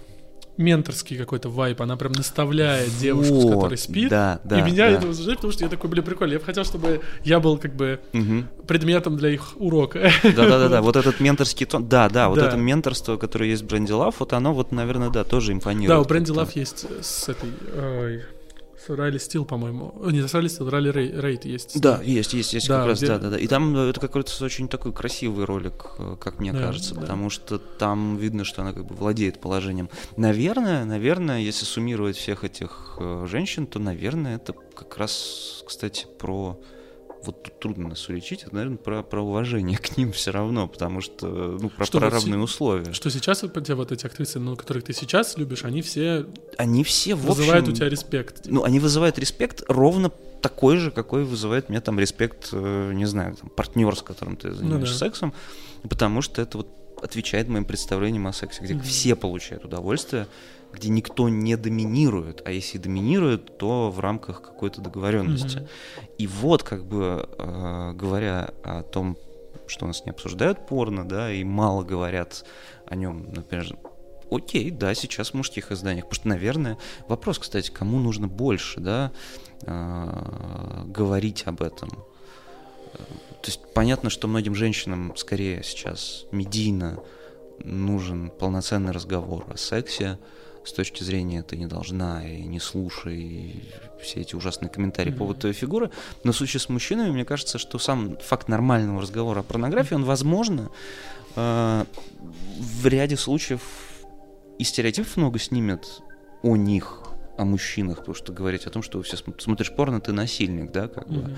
менторский 0.58 1.18
какой-то 1.18 1.50
вайп. 1.50 1.82
Она 1.82 1.98
прям 1.98 2.12
наставляет 2.14 2.90
девушку, 3.00 3.42
с 3.42 3.44
Вот, 3.44 3.54
которой 3.56 3.78
спит. 3.78 4.10
Да, 4.10 4.40
да. 4.44 4.60
и 4.60 4.62
меня 4.62 4.90
да. 4.90 4.98
это 4.98 5.08
возбуждает, 5.08 5.38
потому 5.40 5.54
что 5.54 5.64
я 5.64 5.70
такой, 5.70 5.90
блин, 5.90 6.04
прикольно. 6.04 6.34
Я 6.34 6.40
бы 6.40 6.46
хотел, 6.46 6.64
чтобы 6.64 7.02
я 7.24 7.40
был 7.40 7.58
как 7.58 7.76
бы 7.76 8.00
Мгм. 8.14 8.48
предметом 8.68 9.18
для 9.18 9.30
их 9.30 9.54
урока. 9.58 10.12
Да-да-да, 10.24 10.82
вот 10.82 10.96
этот 10.96 11.20
менторский 11.20 11.66
тон, 11.66 11.88
да, 11.88 12.10
да, 12.10 12.30
вот 12.30 12.38
это 12.38 12.58
менторство, 12.58 13.18
которое 13.18 13.50
есть 13.50 13.64
в 13.64 13.68
Бренди 13.68 13.92
Лав, 13.92 14.20
вот 14.20 14.34
оно 14.34 14.54
вот, 14.54 14.72
наверное, 14.72 15.10
да, 15.10 15.24
тоже 15.24 15.54
импонирует. 15.54 15.90
Да, 15.90 16.00
у 16.00 16.06
Бренди. 16.06 16.32
Лав 16.32 16.56
есть 16.56 16.86
с 17.02 17.30
этой... 17.30 18.24
Райли 18.88 19.18
Стил, 19.18 19.46
по-моему. 19.46 19.94
О, 20.02 20.10
Не 20.10 20.22
Райли 20.22 20.48
Стил, 20.48 20.70
Райли 20.70 20.92
Рей- 20.92 21.12
Рейд 21.20 21.46
есть. 21.46 21.80
Да, 21.82 22.02
есть, 22.04 22.34
есть, 22.34 22.54
есть 22.54 22.68
Да, 22.68 22.80
как 22.80 22.88
раз, 22.88 22.98
где- 23.00 23.08
да, 23.08 23.20
да, 23.20 23.30
да. 23.32 23.38
И 23.40 23.48
там 23.48 23.76
э, 23.76 23.90
это 23.90 24.00
какой-то 24.00 24.32
очень 24.44 24.68
такой 24.68 24.94
красивый 24.94 25.46
ролик, 25.46 25.86
э, 26.00 26.16
как 26.20 26.40
мне 26.40 26.52
Да, 26.54 26.60
кажется, 26.60 26.96
да. 26.96 27.02
потому 27.02 27.30
что 27.30 27.58
там 27.58 28.18
видно, 28.18 28.44
что 28.44 28.62
она 28.62 28.74
как 28.74 28.86
бы 28.86 28.96
владеет 28.96 29.40
положением. 29.40 29.90
Наверное, 30.18 30.86
наверное, 30.86 31.40
если 31.40 31.66
суммировать 31.66 32.18
всех 32.18 32.44
этих 32.44 32.98
э, 33.00 33.26
женщин, 33.30 33.68
то, 33.68 33.80
наверное, 33.80 34.36
это 34.38 34.54
как 34.76 34.98
раз, 34.98 35.64
кстати, 35.68 36.06
про 36.20 36.60
вот 37.26 37.44
тут 37.44 37.60
трудно 37.60 37.90
нас 37.90 38.08
уличить, 38.10 38.44
это, 38.44 38.54
наверное, 38.54 38.78
про, 38.78 39.04
про 39.04 39.22
уважение 39.22 39.78
к 39.82 39.98
ним 39.98 40.12
все 40.12 40.32
равно, 40.32 40.68
потому 40.68 41.02
что, 41.02 41.28
ну, 41.28 41.70
про, 41.70 41.86
Что 41.86 42.00
про 42.00 42.10
вот 42.10 42.14
равные 42.14 42.40
условия. 42.40 42.94
Что 42.94 43.10
сейчас 43.10 43.44
те 43.66 43.74
вот 43.76 43.92
эти 43.92 44.06
актрисы, 44.06 44.40
ну, 44.40 44.56
которых 44.56 44.84
ты 44.84 44.94
сейчас 44.94 45.38
любишь, 45.38 45.64
они 45.64 45.82
все 45.82 46.26
Они 46.58 46.84
все, 46.84 47.16
в 47.16 47.22
вызывают 47.22 47.64
общем, 47.64 47.74
у 47.74 47.76
тебя 47.78 47.90
респект. 47.90 48.46
Ну, 48.46 48.64
они 48.64 48.80
вызывают 48.80 49.18
респект 49.20 49.64
ровно 49.68 50.10
такой 50.42 50.78
же, 50.78 50.92
какой 50.92 51.24
вызывает 51.24 51.70
мне 51.70 51.80
там 51.82 52.00
респект, 52.00 52.50
э, 52.52 52.92
не 52.94 53.06
знаю, 53.06 53.36
там, 53.36 53.50
партнер, 53.50 53.96
с 53.96 54.02
которым 54.02 54.36
ты 54.36 54.52
занимаешься 54.54 54.94
Ну 54.94 55.00
да. 55.00 55.06
сексом, 55.06 55.34
потому 55.90 56.22
что 56.22 56.42
это 56.42 56.58
вот 56.58 56.68
отвечает 57.02 57.48
моим 57.50 57.66
представлениям 57.66 58.28
о 58.28 58.34
сексе, 58.34 58.64
где 58.64 58.74
Мгм. 58.76 58.84
все 58.84 59.16
получают 59.16 59.66
удовольствие, 59.66 60.28
где 60.74 60.90
никто 60.90 61.30
не 61.30 61.56
доминирует, 61.56 62.42
а 62.46 62.52
если 62.52 62.78
доминирует, 62.78 63.58
то 63.58 63.92
в 63.92 64.00
рамках 64.00 64.42
какой-то 64.42 64.82
договоренности. 64.82 65.58
Мгм. 65.58 65.68
И 66.18 66.28
вот, 66.28 66.64
как 66.64 66.86
бы, 66.86 67.30
э, 67.38 67.92
говоря 67.94 68.54
о 68.64 68.82
том, 68.82 69.18
что 69.68 69.86
у 69.86 69.88
нас 69.88 70.04
не 70.06 70.12
обсуждают 70.12 70.68
порно, 70.68 71.08
да, 71.08 71.32
и 71.32 71.44
мало 71.44 71.84
говорят 71.84 72.44
о 72.88 72.96
нем, 72.96 73.32
например, 73.34 73.78
окей, 74.32 74.72
да, 74.72 74.94
сейчас 74.96 75.30
в 75.30 75.34
мужских 75.36 75.72
изданиях, 75.72 76.06
потому 76.06 76.16
что, 76.16 76.28
наверное, 76.28 76.78
вопрос, 77.08 77.40
кстати, 77.40 77.70
кому 77.70 78.00
нужно 78.00 78.28
больше, 78.28 78.80
да, 78.80 79.12
э, 79.62 80.84
говорить 80.88 81.44
об 81.46 81.62
этом. 81.62 81.90
Э, 82.94 82.98
То 83.42 83.48
есть 83.48 83.62
понятно, 83.74 84.10
что 84.10 84.28
многим 84.28 84.56
женщинам 84.56 85.14
скорее 85.16 85.64
сейчас 85.64 86.26
медийно 86.32 87.00
нужен 87.64 88.32
полноценный 88.32 88.92
разговор 88.92 89.46
о 89.54 89.58
сексе, 89.58 90.18
с 90.66 90.72
точки 90.74 91.04
зрения 91.04 91.44
ты 91.44 91.58
не 91.58 91.66
должна 91.68 92.28
и 92.28 92.42
не 92.44 92.60
слушай 92.60 93.18
и 93.20 93.64
все 94.02 94.22
эти 94.22 94.36
ужасные 94.36 94.70
комментарии 94.70 95.10
по 95.10 95.16
Мгм. 95.16 95.20
поводу 95.20 95.40
твоей 95.42 95.56
фигуры. 95.56 95.92
Но 96.24 96.32
в 96.32 96.36
случае 96.38 96.60
с 96.62 96.70
мужчинами, 96.70 97.12
мне 97.12 97.26
кажется, 97.26 97.58
что 97.58 97.80
сам 97.80 98.18
факт 98.18 98.48
нормального 98.48 99.02
разговора 99.02 99.42
о 99.42 99.44
порнографии, 99.44 99.96
он 99.96 100.06
возможно 100.06 100.70
э, 101.36 101.86
в 102.60 102.88
ряде 102.88 103.18
случаев 103.18 103.62
и 104.60 104.64
стереотипов 104.64 105.18
много 105.18 105.40
снимет 105.40 105.88
о 106.44 106.56
них, 106.56 107.02
о 107.38 107.46
мужчинах, 107.46 107.98
потому 108.00 108.16
что 108.16 108.32
говорить 108.32 108.66
о 108.68 108.70
том, 108.70 108.84
что 108.84 109.02
все 109.02 109.18
см- 109.18 109.42
смотришь 109.42 109.72
порно, 109.76 110.00
ты 110.00 110.12
насильник, 110.14 110.72
да, 110.72 110.88
как 110.88 111.08
бы. 111.10 111.22
Мгм. 111.22 111.36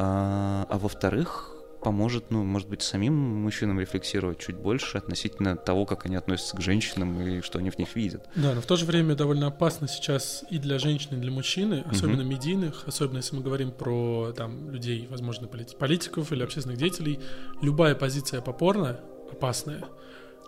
А, 0.00 0.66
а 0.70 0.78
во-вторых, 0.78 1.56
поможет, 1.82 2.30
ну, 2.30 2.44
может 2.44 2.68
быть, 2.68 2.82
самим 2.82 3.14
мужчинам 3.14 3.78
рефлексировать 3.80 4.38
чуть 4.38 4.56
больше 4.56 4.98
относительно 4.98 5.56
того, 5.56 5.86
как 5.86 6.06
они 6.06 6.16
относятся 6.16 6.56
к 6.56 6.60
женщинам 6.60 7.20
и 7.20 7.40
что 7.40 7.58
они 7.58 7.70
в 7.70 7.78
них 7.78 7.94
видят. 7.96 8.26
Да, 8.34 8.54
но 8.54 8.60
в 8.60 8.66
то 8.66 8.76
же 8.76 8.84
время 8.84 9.14
довольно 9.14 9.46
опасно 9.46 9.86
сейчас 9.88 10.44
и 10.50 10.58
для 10.58 10.78
женщин, 10.78 11.16
и 11.16 11.20
для 11.20 11.30
мужчины, 11.30 11.84
особенно 11.90 12.22
медийных, 12.22 12.84
особенно 12.86 13.18
если 13.18 13.36
мы 13.36 13.42
говорим 13.42 13.70
про 13.70 14.32
там 14.36 14.70
людей, 14.70 15.06
возможно, 15.10 15.46
полит- 15.46 15.76
политиков 15.78 16.32
или 16.32 16.42
общественных 16.42 16.78
деятелей, 16.78 17.20
любая 17.62 17.94
позиция 17.94 18.40
по 18.40 18.52
порно 18.52 19.00
опасная. 19.30 19.84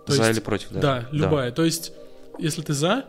То 0.07 0.12
За 0.12 0.25
есть- 0.25 0.38
или 0.38 0.45
против, 0.45 0.71
да? 0.73 0.81
Да, 0.81 1.09
любая. 1.12 1.53
То 1.53 1.64
есть, 1.64 1.93
если 2.38 2.62
ты 2.62 2.73
за, 2.73 3.05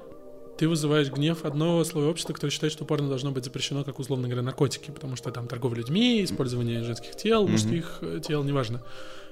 ты 0.58 0.68
вызываешь 0.68 1.10
гнев 1.10 1.44
одного 1.46 1.84
слоя 1.84 2.08
общества, 2.10 2.34
который 2.34 2.52
считает, 2.52 2.72
что 2.74 2.86
порно 2.86 3.10
должно 3.10 3.32
быть 3.32 3.44
запрещено, 3.46 3.84
как, 3.84 4.00
условно 4.00 4.28
говоря, 4.28 4.44
наркотики, 4.44 4.92
потому 4.92 5.16
что 5.16 5.32
там 5.32 5.48
торговля 5.48 5.78
людьми, 5.80 6.24
использование 6.24 6.84
женских 6.84 7.16
тел, 7.16 7.44
Мгм. 7.44 7.52
мужских 7.54 7.98
э, 8.02 8.20
тел, 8.26 8.44
неважно. 8.44 8.82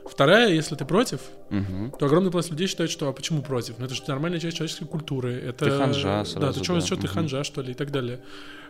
Вторая, 0.05 0.51
если 0.51 0.75
ты 0.75 0.85
против, 0.85 1.19
Мгм. 1.49 1.93
то 1.99 2.05
огромный 2.07 2.31
пласт 2.31 2.49
людей 2.49 2.67
считает, 2.67 2.89
что 2.89 3.09
а 3.09 3.13
почему 3.13 3.43
против? 3.43 3.75
Ну 3.77 3.85
это 3.85 3.93
же 3.93 4.01
нормальная 4.07 4.39
часть 4.39 4.57
человеческой 4.57 4.85
культуры. 4.85 5.33
Это, 5.33 5.65
Ты 5.65 5.71
ханжа 5.71 6.03
Да, 6.19 6.25
сразу, 6.25 6.59
ты 6.59 6.63
что, 6.63 6.73
да. 6.75 6.81
что 6.81 6.95
ты 6.95 7.01
Мгм. 7.03 7.13
ханжа, 7.13 7.43
что 7.43 7.61
ли, 7.61 7.71
и 7.71 7.75
так 7.75 7.91
далее. 7.91 8.19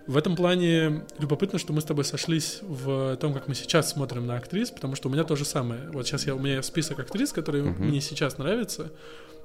В 0.08 0.18
этом 0.18 0.36
плане 0.36 1.06
любопытно, 1.20 1.60
что 1.60 1.72
мы 1.74 1.82
с 1.82 1.84
тобой 1.84 2.04
сошлись 2.04 2.60
в 2.62 3.16
том, 3.18 3.34
как 3.34 3.48
мы 3.48 3.56
сейчас 3.56 3.92
смотрим 3.92 4.26
на 4.26 4.38
актрис, 4.38 4.72
потому 4.72 4.96
что 4.96 5.08
у 5.10 5.12
меня 5.12 5.24
то 5.24 5.36
же 5.36 5.46
самое. 5.46 5.90
Вот 5.92 6.08
сейчас 6.08 6.26
я, 6.26 6.36
у 6.36 6.40
меня 6.40 6.64
список 6.64 7.00
актрис, 7.00 7.32
которые 7.32 7.64
Мгм. 7.64 7.88
мне 7.88 8.02
сейчас 8.02 8.38
нравятся, 8.38 8.92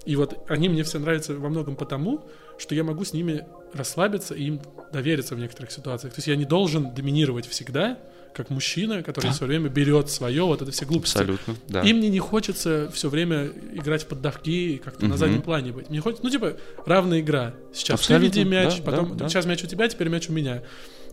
и 0.07 0.17
вот 0.17 0.39
они 0.49 0.69
мне 0.69 0.83
все 0.83 0.99
нравятся 0.99 1.35
во 1.35 1.49
многом 1.49 1.77
потому, 1.77 2.27
что 2.59 2.75
я 2.75 2.85
могу 2.85 3.05
с 3.05 3.13
ними 3.13 3.47
расслабиться 3.73 4.35
и 4.35 4.45
им 4.45 4.61
довериться 4.93 5.35
в 5.35 5.39
некоторых 5.39 5.71
ситуациях. 5.71 6.15
То 6.15 6.19
есть 6.19 6.29
я 6.29 6.37
не 6.37 6.45
должен 6.45 6.95
доминировать 6.95 7.47
всегда, 7.47 7.99
как 8.35 8.51
мужчина, 8.51 9.03
который 9.03 9.31
все 9.31 9.47
время 9.47 9.69
берет 9.69 10.11
свое, 10.11 10.43
вот 10.43 10.61
это 10.61 10.71
все 10.73 10.85
глупости. 10.85 11.17
Абсолютно, 11.17 11.55
да. 11.69 11.83
И 11.83 11.93
мне 11.93 12.09
не 12.09 12.19
хочется 12.19 12.91
все 12.93 13.09
время 13.09 13.51
играть 13.73 14.03
в 14.03 14.07
поддавки 14.07 14.51
и 14.51 14.79
как-то 14.79 15.03
на 15.03 15.11
Мгм. 15.11 15.19
заднем 15.19 15.43
плане 15.43 15.73
быть. 15.73 15.89
Мне 15.91 16.01
хочется, 16.01 16.25
ну, 16.25 16.31
типа, 16.31 16.55
равная 16.85 17.21
игра. 17.21 17.55
Сейчас 17.73 18.01
Абсолютно, 18.01 18.31
ты 18.31 18.39
веди 18.41 18.51
мяч, 18.51 18.77
да, 18.79 18.83
потом 18.83 19.09
да, 19.11 19.25
да. 19.25 19.29
сейчас 19.29 19.47
мяч 19.47 19.63
у 19.65 19.67
тебя, 19.67 19.89
теперь 19.89 20.09
мяч 20.09 20.29
у 20.29 20.33
меня. 20.33 20.63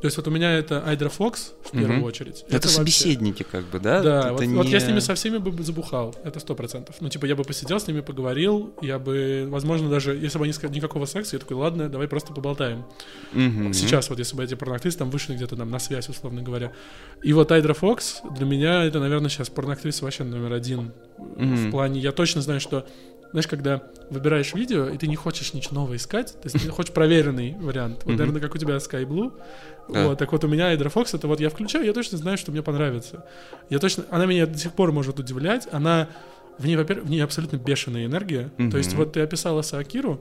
То 0.01 0.07
есть 0.07 0.17
вот 0.17 0.27
у 0.27 0.31
меня 0.31 0.51
это 0.51 0.83
Айдра 0.83 1.09
Фокс 1.09 1.53
в 1.63 1.71
первую 1.71 1.97
Мгм. 1.99 2.03
очередь. 2.05 2.43
Это, 2.47 2.53
вообще- 2.55 2.69
собеседники, 2.69 3.43
как 3.43 3.65
бы, 3.65 3.79
да? 3.79 4.01
Да, 4.01 4.19
Это 4.21 4.33
вот, 4.33 4.41
не... 4.45 4.55
вот 4.55 4.65
я 4.67 4.79
с 4.79 4.87
ними 4.87 4.99
со 4.99 5.13
всеми 5.13 5.37
бы 5.37 5.61
забухал, 5.63 6.15
это 6.23 6.39
сто 6.39 6.55
процентов. 6.55 6.95
Ну, 7.01 7.09
типа, 7.09 7.25
я 7.27 7.35
бы 7.35 7.43
посидел 7.43 7.79
с 7.79 7.87
ними, 7.87 8.01
поговорил, 8.01 8.73
я 8.81 8.97
бы, 8.97 9.45
возможно, 9.49 9.89
даже, 9.89 10.15
если 10.15 10.39
бы 10.39 10.45
они 10.45 10.53
сказали 10.53 10.75
никакого 10.75 11.05
секса, 11.05 11.35
я 11.35 11.39
такой, 11.39 11.55
ладно, 11.57 11.87
давай 11.87 12.07
просто 12.07 12.33
поболтаем. 12.33 12.83
Мгм. 13.33 13.73
Сейчас 13.73 14.09
вот, 14.09 14.17
если 14.17 14.35
бы 14.35 14.43
эти 14.43 14.55
порноактрисы 14.55 14.97
там 14.97 15.11
вышли 15.11 15.35
где-то 15.35 15.55
там 15.55 15.69
на 15.69 15.77
связь, 15.77 16.09
условно 16.09 16.41
говоря. 16.41 16.71
И 17.21 17.31
вот 17.33 17.51
Айдра 17.51 17.75
Фокс 17.75 18.21
для 18.35 18.45
меня 18.47 18.83
это, 18.83 18.99
наверное, 18.99 19.29
сейчас 19.29 19.49
порноактриса 19.49 20.03
вообще 20.03 20.23
номер 20.23 20.53
один. 20.53 20.93
Мгм. 21.19 21.67
В 21.67 21.71
плане, 21.71 21.99
я 21.99 22.11
точно 22.11 22.41
знаю, 22.41 22.59
что 22.59 22.87
знаешь, 23.31 23.47
когда 23.47 23.81
выбираешь 24.09 24.53
видео, 24.53 24.87
и 24.89 24.97
ты 24.97 25.07
не 25.07 25.15
хочешь 25.15 25.53
ничего 25.53 25.75
нового 25.75 25.95
искать, 25.95 26.33
то 26.33 26.49
есть 26.49 26.61
ты 26.61 26.69
хочешь 26.71 26.93
проверенный 26.93 27.55
вариант. 27.59 28.03
Вот, 28.05 28.17
наверное, 28.17 28.41
как 28.41 28.55
у 28.55 28.57
тебя 28.57 28.75
Sky 28.77 29.05
Blue. 29.05 29.31
Да. 29.89 30.07
Вот, 30.07 30.19
так 30.19 30.31
вот 30.31 30.43
у 30.43 30.47
меня 30.47 30.67
Айдра 30.67 30.89
Фокс, 30.89 31.13
это 31.13 31.27
вот 31.27 31.39
я 31.39 31.49
включаю, 31.49 31.85
я 31.85 31.93
точно 31.93 32.17
знаю, 32.17 32.37
что 32.37 32.51
мне 32.51 32.61
понравится. 32.61 33.25
Я 33.69 33.79
точно, 33.79 34.05
она 34.09 34.25
меня 34.25 34.45
до 34.45 34.57
сих 34.57 34.73
пор 34.73 34.91
может 34.91 35.19
удивлять. 35.19 35.67
Она, 35.71 36.07
в 36.57 36.65
ней, 36.65 36.75
во-первых, 36.75 37.07
в 37.07 37.09
ней 37.09 37.21
абсолютно 37.21 37.57
бешеная 37.57 38.05
энергия. 38.05 38.51
То 38.71 38.77
есть 38.77 38.93
вот 38.93 39.13
ты 39.13 39.21
описала 39.21 39.61
Саакиру, 39.61 40.19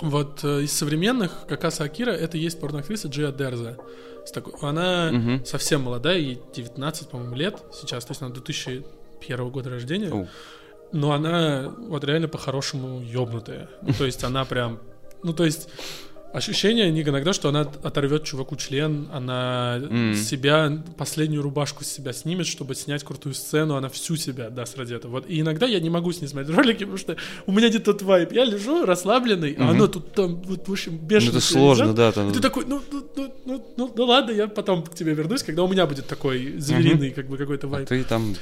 вот 0.00 0.40
э, 0.42 0.62
из 0.62 0.72
современных, 0.72 1.46
как 1.48 1.62
раз 1.64 1.80
Акира, 1.80 2.10
это 2.10 2.36
есть 2.36 2.58
порноактриса 2.60 3.08
Джиа 3.08 3.30
Дерза. 3.30 3.76
Такой- 4.34 4.54
Она 4.60 5.10
Мгм. 5.12 5.44
совсем 5.44 5.82
молодая, 5.82 6.18
ей 6.18 6.40
19, 6.54 7.08
по-моему, 7.08 7.34
лет 7.36 7.62
сейчас, 7.72 8.04
то 8.04 8.10
есть 8.12 8.22
она 8.22 8.32
2001 8.32 9.50
года 9.50 9.70
рождения. 9.70 10.10
Оу. 10.10 10.28
Но 10.92 11.12
она 11.12 11.72
вот 11.88 12.04
реально 12.04 12.28
по-хорошему 12.28 13.00
ёбнутая. 13.00 13.68
Ну, 13.82 13.92
то 13.94 14.04
есть 14.04 14.22
она 14.24 14.44
прям... 14.44 14.78
Ну, 15.22 15.32
то 15.32 15.44
есть 15.44 15.68
ощущение 16.32 16.90
не 16.90 17.02
иногда, 17.02 17.32
что 17.32 17.48
она 17.48 17.60
оторвет 17.82 18.24
чуваку 18.24 18.56
член, 18.56 19.08
она 19.12 19.78
М. 19.82 20.14
себя, 20.14 20.82
последнюю 20.96 21.42
рубашку 21.42 21.84
с 21.84 21.88
себя 21.88 22.12
снимет, 22.12 22.46
чтобы 22.46 22.74
снять 22.74 23.04
крутую 23.04 23.34
сцену, 23.34 23.76
она 23.76 23.88
всю 23.88 24.16
себя 24.16 24.50
даст 24.50 24.78
ради 24.78 24.94
этого. 24.94 25.12
Вот. 25.12 25.26
И 25.28 25.40
иногда 25.40 25.66
я 25.66 25.80
не 25.80 25.90
могу 25.90 26.12
с 26.12 26.20
ней 26.20 26.28
смотреть 26.28 26.56
ролики, 26.56 26.78
потому 26.80 26.96
что 26.98 27.16
у 27.46 27.52
меня 27.52 27.68
где-то 27.68 27.92
тот 27.92 28.02
вайп. 28.02 28.32
Я 28.32 28.44
лежу 28.44 28.84
расслабленный, 28.86 29.54
а 29.58 29.62
Мгм. 29.64 29.70
оно 29.70 29.86
тут 29.88 30.12
там, 30.12 30.40
вот, 30.42 30.66
в 30.68 30.72
общем, 30.72 30.92
Ну, 30.92 30.98
бешено. 31.06 31.30
это 31.30 31.40
себя 31.40 31.52
сложно, 31.60 31.94
да. 31.94 32.08
И 32.08 32.12
Там... 32.12 32.32
ты 32.32 32.40
такой, 32.40 32.64
ну, 32.66 32.80
ну, 32.90 33.02
ну, 33.16 33.34
ну, 33.44 33.66
ну, 33.76 33.92
ну 33.96 34.04
ладно, 34.04 34.30
я 34.32 34.46
потом 34.48 34.82
к 34.84 34.94
тебе 34.94 35.14
вернусь, 35.14 35.42
когда 35.42 35.62
у 35.62 35.68
меня 35.68 35.86
будет 35.86 36.06
такой 36.06 36.54
звериный, 36.58 37.10
как 37.10 37.26
бы 37.28 37.36
какой-то 37.36 37.66
А 37.66 37.70
вайп. 37.70 37.88
ты 37.88 38.04
там 38.04 38.34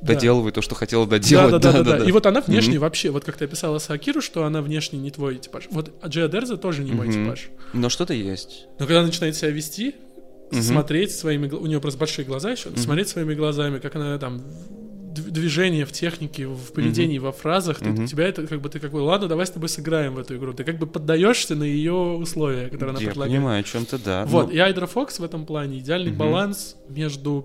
Да. 0.00 0.14
доделывай 0.14 0.52
то, 0.52 0.62
что 0.62 0.74
хотела 0.74 1.06
доделать. 1.06 1.50
Да, 1.52 1.58
да, 1.58 1.72
да, 1.72 1.82
да, 1.82 1.98
да. 1.98 2.04
И 2.04 2.12
вот 2.12 2.26
она 2.26 2.40
внешне 2.40 2.78
вообще, 2.78 3.10
вот 3.10 3.24
как 3.24 3.36
ты 3.36 3.44
описала 3.44 3.78
Сакиру, 3.78 4.20
что 4.20 4.44
она 4.44 4.62
внешне 4.62 4.98
не 4.98 5.10
твой 5.10 5.36
типаж. 5.38 5.64
Вот 5.70 5.90
Джиа 6.06 6.28
Дерза 6.28 6.56
тоже 6.56 6.82
не 6.82 6.92
мой 6.92 7.08
Мгм. 7.08 7.24
типаж. 7.24 7.33
Но 7.72 7.88
что-то 7.88 8.14
есть. 8.14 8.66
Но 8.78 8.86
когда 8.86 8.98
она 9.00 9.06
начинает 9.08 9.36
себя 9.36 9.50
вести, 9.50 9.94
Мгм. 10.52 10.62
смотреть 10.62 11.12
своими... 11.12 11.48
У 11.48 11.66
нее 11.66 11.80
просто 11.80 11.98
большие 11.98 12.24
глаза 12.24 12.50
еще. 12.52 12.70
Смотреть 12.76 13.08
своими 13.08 13.34
глазами, 13.34 13.78
как 13.78 13.96
она 13.96 14.18
там 14.18 14.42
движение 15.14 15.84
в 15.86 15.92
технике, 15.92 16.46
в 16.48 16.72
поведении, 16.72 17.18
во 17.18 17.30
фразах, 17.32 17.78
ты- 17.78 17.90
Мгм. 17.90 18.06
тебя 18.06 18.26
это 18.26 18.46
как 18.46 18.60
бы 18.60 18.68
ты 18.68 18.80
как 18.80 18.90
бы, 18.90 18.96
ладно, 18.98 19.28
давай 19.28 19.46
с 19.46 19.50
тобой 19.50 19.68
сыграем 19.68 20.14
в 20.14 20.18
эту 20.18 20.36
игру. 20.36 20.52
Ты 20.52 20.64
как 20.64 20.78
бы 20.78 20.86
поддаешься 20.86 21.54
на 21.54 21.62
ее 21.64 21.92
условия, 21.92 22.64
которые 22.68 22.90
она 22.90 23.00
Я 23.00 23.06
предлагает. 23.08 23.32
понимаю, 23.36 23.60
о 23.60 23.62
чем 23.62 23.86
ты, 23.86 23.98
да. 23.98 24.24
Вот, 24.26 24.46
Ну, 24.48 24.52
и 24.52 24.58
Айдра 24.58 24.86
Фокс 24.86 25.18
в 25.20 25.24
этом 25.24 25.46
плане 25.46 25.78
идеальный 25.78 26.10
Мгм. 26.10 26.18
баланс 26.18 26.76
между 26.88 27.44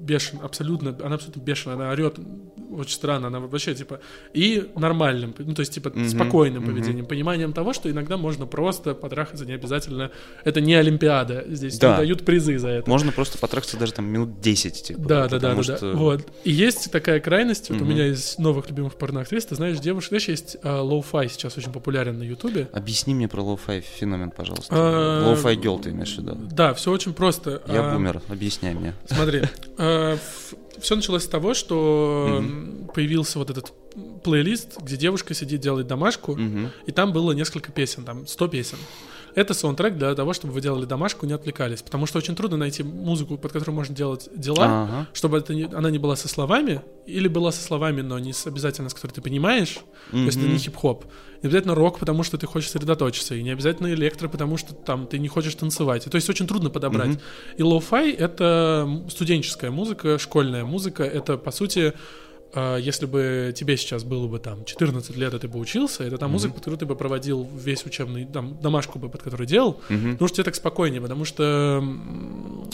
бешен, 0.00 0.38
абсолютно, 0.42 0.96
она 1.02 1.14
абсолютно 1.16 1.40
бешеная, 1.40 1.76
она 1.76 1.90
орет 1.90 2.16
очень 2.78 2.94
странно, 2.94 3.28
она 3.28 3.40
вообще 3.40 3.74
типа 3.74 4.00
и 4.32 4.70
нормальным, 4.76 5.34
ну 5.38 5.54
то 5.54 5.60
есть 5.60 5.72
типа 5.74 5.90
Мгм, 5.90 6.08
спокойным 6.08 6.62
мгм. 6.62 6.72
поведением, 6.72 7.06
пониманием 7.06 7.52
того, 7.52 7.72
что 7.72 7.90
иногда 7.90 8.16
можно 8.16 8.46
просто 8.46 8.94
потрахаться, 8.94 9.44
не 9.46 9.52
обязательно, 9.52 10.10
это 10.44 10.60
не 10.60 10.74
Олимпиада, 10.74 11.44
здесь 11.48 11.78
Да. 11.78 11.92
не 11.92 11.96
дают 11.98 12.24
призы 12.24 12.58
за 12.58 12.68
это. 12.68 12.88
Можно 12.90 13.12
просто 13.12 13.38
потрахаться 13.38 13.76
даже 13.76 13.92
там 13.92 14.06
минут 14.06 14.40
10, 14.40 14.82
типа. 14.82 15.00
Да, 15.00 15.28
да, 15.28 15.38
да, 15.38 15.54
да, 15.54 15.62
да. 15.62 15.76
что- 15.76 15.92
Вот. 15.96 16.26
И 16.44 16.50
есть 16.50 16.90
такая 16.90 17.20
крайность. 17.20 17.70
Вот 17.70 17.80
у 17.80 17.84
Мгм. 17.84 17.90
меня 17.94 18.06
из 18.08 18.38
новых 18.38 18.68
любимых 18.68 18.94
порноактрис, 18.96 19.46
ты 19.46 19.54
знаешь, 19.54 19.78
девушка, 19.78 20.08
знаешь, 20.10 20.28
есть 20.28 20.56
а, 20.62 20.80
лоу-фай 20.82 21.28
сейчас 21.28 21.56
очень 21.58 21.72
популярен 21.72 22.18
на 22.18 22.22
Ютубе. 22.22 22.68
Объясни 22.72 23.14
мне 23.14 23.28
про 23.28 23.42
лоу-фай 23.42 23.80
феномен, 23.80 24.30
пожалуйста. 24.30 24.68
А, 24.70 25.26
Lo-fi 25.28 25.56
girl 25.56 25.78
ты 25.78 25.90
имеешь 25.90 26.14
в 26.14 26.18
виду? 26.18 26.34
Да, 26.50 26.74
все 26.74 26.90
очень 26.90 27.12
просто. 27.14 27.62
Я 27.66 27.90
А, 27.90 27.94
бумер, 27.94 28.20
объясняй 28.28 28.74
мне. 28.74 28.94
Смотри, 29.06 29.42
все 30.82 30.96
началось 30.96 31.24
с 31.24 31.28
того, 31.28 31.54
что 31.54 32.36
м, 32.40 32.90
появился 32.94 33.38
вот 33.38 33.50
этот 33.50 33.72
плейлист, 34.22 34.80
где 34.80 34.96
девушка 34.96 35.34
сидит, 35.34 35.60
делает 35.60 35.86
домашку, 35.86 36.34
Мгм. 36.36 36.70
и 36.86 36.92
там 36.92 37.12
было 37.12 37.32
несколько 37.32 37.72
песен, 37.72 38.04
там 38.04 38.26
100 38.26 38.48
песен. 38.48 38.78
Это 39.34 39.54
саундтрек 39.54 39.96
для 39.96 40.14
того, 40.14 40.32
чтобы 40.32 40.52
вы 40.52 40.60
делали 40.60 40.84
домашку, 40.84 41.26
не 41.26 41.32
отвлекались. 41.32 41.82
Потому 41.82 42.06
что 42.06 42.18
очень 42.18 42.34
трудно 42.36 42.56
найти 42.56 42.82
музыку, 42.82 43.38
под 43.38 43.52
которую 43.52 43.74
можно 43.74 43.94
делать 43.94 44.28
дела, 44.34 44.64
Ага. 44.84 45.06
чтобы 45.14 45.38
это 45.38 45.54
не- 45.54 45.64
она 45.72 45.90
не 45.90 45.98
была 45.98 46.16
со 46.16 46.28
словами, 46.28 46.82
или 47.06 47.28
была 47.28 47.50
со 47.52 47.62
словами, 47.62 48.02
но 48.02 48.18
не 48.18 48.32
с, 48.32 48.46
обязательно 48.46 48.88
с 48.90 48.94
которой 48.94 49.12
ты 49.12 49.20
понимаешь. 49.22 49.78
То 50.10 50.16
есть 50.18 50.36
это 50.38 50.46
не 50.46 50.58
хип-хоп. 50.58 51.04
Не 51.42 51.48
обязательно 51.48 51.74
рок, 51.74 51.98
потому 51.98 52.22
что 52.22 52.36
ты 52.38 52.46
хочешь 52.46 52.70
сосредоточиться. 52.70 53.34
И 53.34 53.42
не 53.42 53.50
обязательно 53.50 53.92
электро, 53.92 54.28
потому 54.28 54.56
что 54.58 54.74
там 54.74 55.06
ты 55.06 55.18
не 55.18 55.28
хочешь 55.28 55.54
танцевать. 55.54 56.06
И 56.06 56.10
То 56.10 56.16
есть 56.16 56.28
очень 56.30 56.46
трудно 56.46 56.70
подобрать. 56.70 57.08
Мгм. 57.08 57.20
И 57.56 57.62
лоу-фай— 57.62 58.12
это 58.16 59.02
студенческая 59.10 59.70
музыка, 59.70 60.18
школьная 60.18 60.64
музыка. 60.64 61.02
Это, 61.02 61.36
по 61.38 61.50
сути, 61.50 61.94
если 62.54 63.06
бы 63.06 63.52
тебе 63.56 63.76
сейчас 63.76 64.04
было 64.04 64.26
бы 64.28 64.38
там 64.38 64.64
14 64.64 65.16
лет, 65.16 65.32
и 65.34 65.38
ты 65.38 65.48
бы 65.48 65.58
учился, 65.58 66.04
это 66.04 66.18
та 66.18 66.28
музыка, 66.28 66.52
под 66.54 66.60
которую 66.60 66.78
ты 66.78 66.86
бы 66.86 66.96
проводил 66.96 67.48
весь 67.56 67.84
учебный, 67.86 68.26
там, 68.26 68.58
домашку 68.60 68.98
бы, 68.98 69.08
под 69.08 69.22
которую 69.22 69.46
делал, 69.46 69.80
Мгм. 69.88 70.12
потому 70.12 70.28
что 70.28 70.36
тебе 70.36 70.44
так 70.44 70.54
спокойнее, 70.54 71.00
потому 71.00 71.24
что 71.24 71.82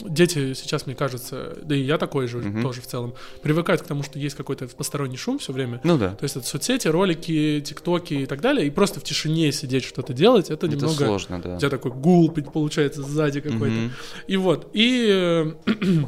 дети 0.05 0.53
сейчас, 0.53 0.85
мне 0.85 0.95
кажется, 0.95 1.57
да 1.63 1.75
и 1.75 1.81
я 1.81 1.97
такой 1.97 2.27
же 2.27 2.39
Мгм. 2.39 2.61
тоже 2.61 2.81
в 2.81 2.87
целом, 2.87 3.13
привыкают 3.41 3.81
к 3.81 3.85
тому, 3.85 4.03
что 4.03 4.19
есть 4.19 4.35
какой-то 4.35 4.67
посторонний 4.67 5.17
шум 5.17 5.39
все 5.39 5.53
время. 5.53 5.79
Ну 5.83 5.97
да. 5.97 6.09
То 6.11 6.23
есть 6.25 6.35
это 6.35 6.45
соцсети, 6.45 6.87
ролики, 6.87 7.61
тиктоки 7.65 8.13
и 8.15 8.25
так 8.25 8.41
далее, 8.41 8.67
и 8.67 8.69
просто 8.69 8.99
в 8.99 9.03
тишине 9.03 9.51
сидеть 9.51 9.83
что-то 9.85 10.13
делать, 10.13 10.49
это, 10.49 10.67
Это 10.67 10.75
немного... 10.75 11.05
сложно, 11.05 11.41
да. 11.41 11.55
У 11.55 11.59
тебя 11.59 11.69
такой 11.69 11.91
гул 11.91 12.29
получается 12.31 13.01
сзади 13.03 13.39
какой-то. 13.41 13.75
Мгм. 13.75 13.91
И 14.27 14.37
вот, 14.37 14.69
и 14.73 15.07
э, 15.09 15.53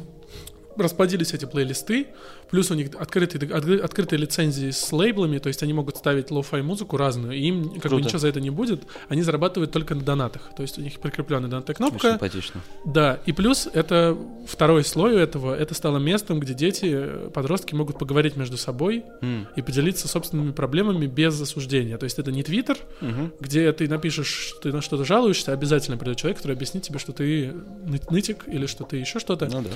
расплодились 0.78 1.34
эти 1.34 1.46
плейлисты, 1.46 2.08
плюс 2.52 2.70
у 2.72 2.76
них 2.76 2.90
открытые, 3.00 3.50
откры- 3.50 3.80
открытые 3.80 4.20
лицензии 4.20 4.70
с 4.72 4.92
лейблами, 4.92 5.40
то 5.40 5.48
есть 5.48 5.64
они 5.64 5.74
могут 5.74 5.98
ставить 5.98 6.30
лоу-фай 6.32 6.62
музыку 6.62 6.98
разную, 6.98 7.34
и 7.34 7.42
им 7.42 7.64
как 7.66 7.74
бы 7.76 7.90
Круто. 7.90 8.04
ничего 8.06 8.20
за 8.20 8.28
это 8.28 8.40
не 8.42 8.50
будет, 8.50 8.84
они 9.10 9.22
зарабатывают 9.24 9.72
только 9.72 9.96
на 9.96 10.02
донатах, 10.02 10.52
то 10.56 10.62
есть 10.62 10.78
у 10.78 10.82
них 10.82 11.00
прикрепленная 11.00 11.50
донатная 11.50 11.74
Очень 11.76 11.88
кнопка, 11.90 12.12
симпатично. 12.12 12.62
да, 12.86 13.20
и 13.26 13.32
плюс 13.32 13.68
это 13.74 14.18
второй 14.48 14.84
слой 14.84 15.14
у 15.14 15.18
этого, 15.18 15.56
это 15.56 15.74
стало 15.74 15.98
местом, 15.98 16.40
где 16.40 16.54
дети, 16.54 17.08
подростки 17.34 17.74
могут 17.74 17.98
поговорить 17.98 18.36
между 18.36 18.58
собой 18.58 19.04
М. 19.22 19.48
и 19.56 19.62
поделиться 19.62 20.08
собственными 20.08 20.52
проблемами 20.52 21.06
без 21.08 21.40
осуждения, 21.42 21.98
то 21.98 22.04
есть 22.04 22.20
это 22.20 22.32
не 22.32 22.44
Твиттер, 22.44 22.78
Мгм. 23.02 23.32
где 23.40 23.72
ты 23.72 23.88
напишешь, 23.88 24.28
что 24.28 24.62
ты 24.62 24.74
на 24.74 24.82
что-то 24.82 25.06
жалуешься, 25.06 25.54
обязательно 25.54 25.98
придет 25.98 26.18
человек, 26.18 26.38
который 26.38 26.54
объяснит 26.56 26.84
тебе, 26.84 27.00
что 27.00 27.14
ты 27.14 27.54
ны- 27.86 28.02
нытик 28.10 28.44
или 28.48 28.66
что 28.66 28.84
ты 28.84 28.98
еще 28.98 29.20
что-то. 29.20 29.46
Ну 29.52 29.62
да. 29.62 29.70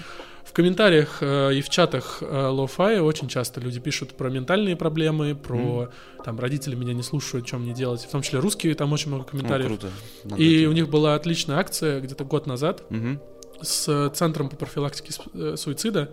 В 0.43 0.51
комментариях 0.53 1.17
э, 1.21 1.55
и 1.55 1.61
в 1.61 1.69
чатах 1.69 2.19
э, 2.21 2.47
лоу-фая 2.65 3.01
очень 3.01 3.27
часто 3.27 3.61
люди 3.61 3.79
пишут 3.79 4.13
про 4.13 4.29
ментальные 4.29 4.75
проблемы, 4.75 5.35
про 5.35 5.89
там 6.23 6.39
родители 6.39 6.75
меня 6.75 6.93
не 6.93 7.03
слушают, 7.03 7.47
что 7.47 7.57
мне 7.57 7.73
делать. 7.73 8.01
В 8.01 8.09
том 8.09 8.21
числе 8.21 8.39
русские, 8.39 8.73
там 8.75 8.91
очень 8.93 9.07
много 9.09 9.23
Ну, 9.25 9.29
комментариев. 9.29 9.67
круто. 9.67 9.89
Надо 10.23 10.41
и 10.41 10.65
у 10.65 10.71
них 10.71 10.89
была 10.89 11.15
отличная 11.15 11.57
акция 11.57 11.99
где-то 12.01 12.23
год 12.25 12.47
назад 12.47 12.83
Мгм. 12.89 13.19
с 13.61 13.87
э, 13.87 14.09
центром 14.13 14.49
по 14.49 14.55
профилактике 14.55 15.13
э, 15.33 15.55
суицида. 15.57 16.09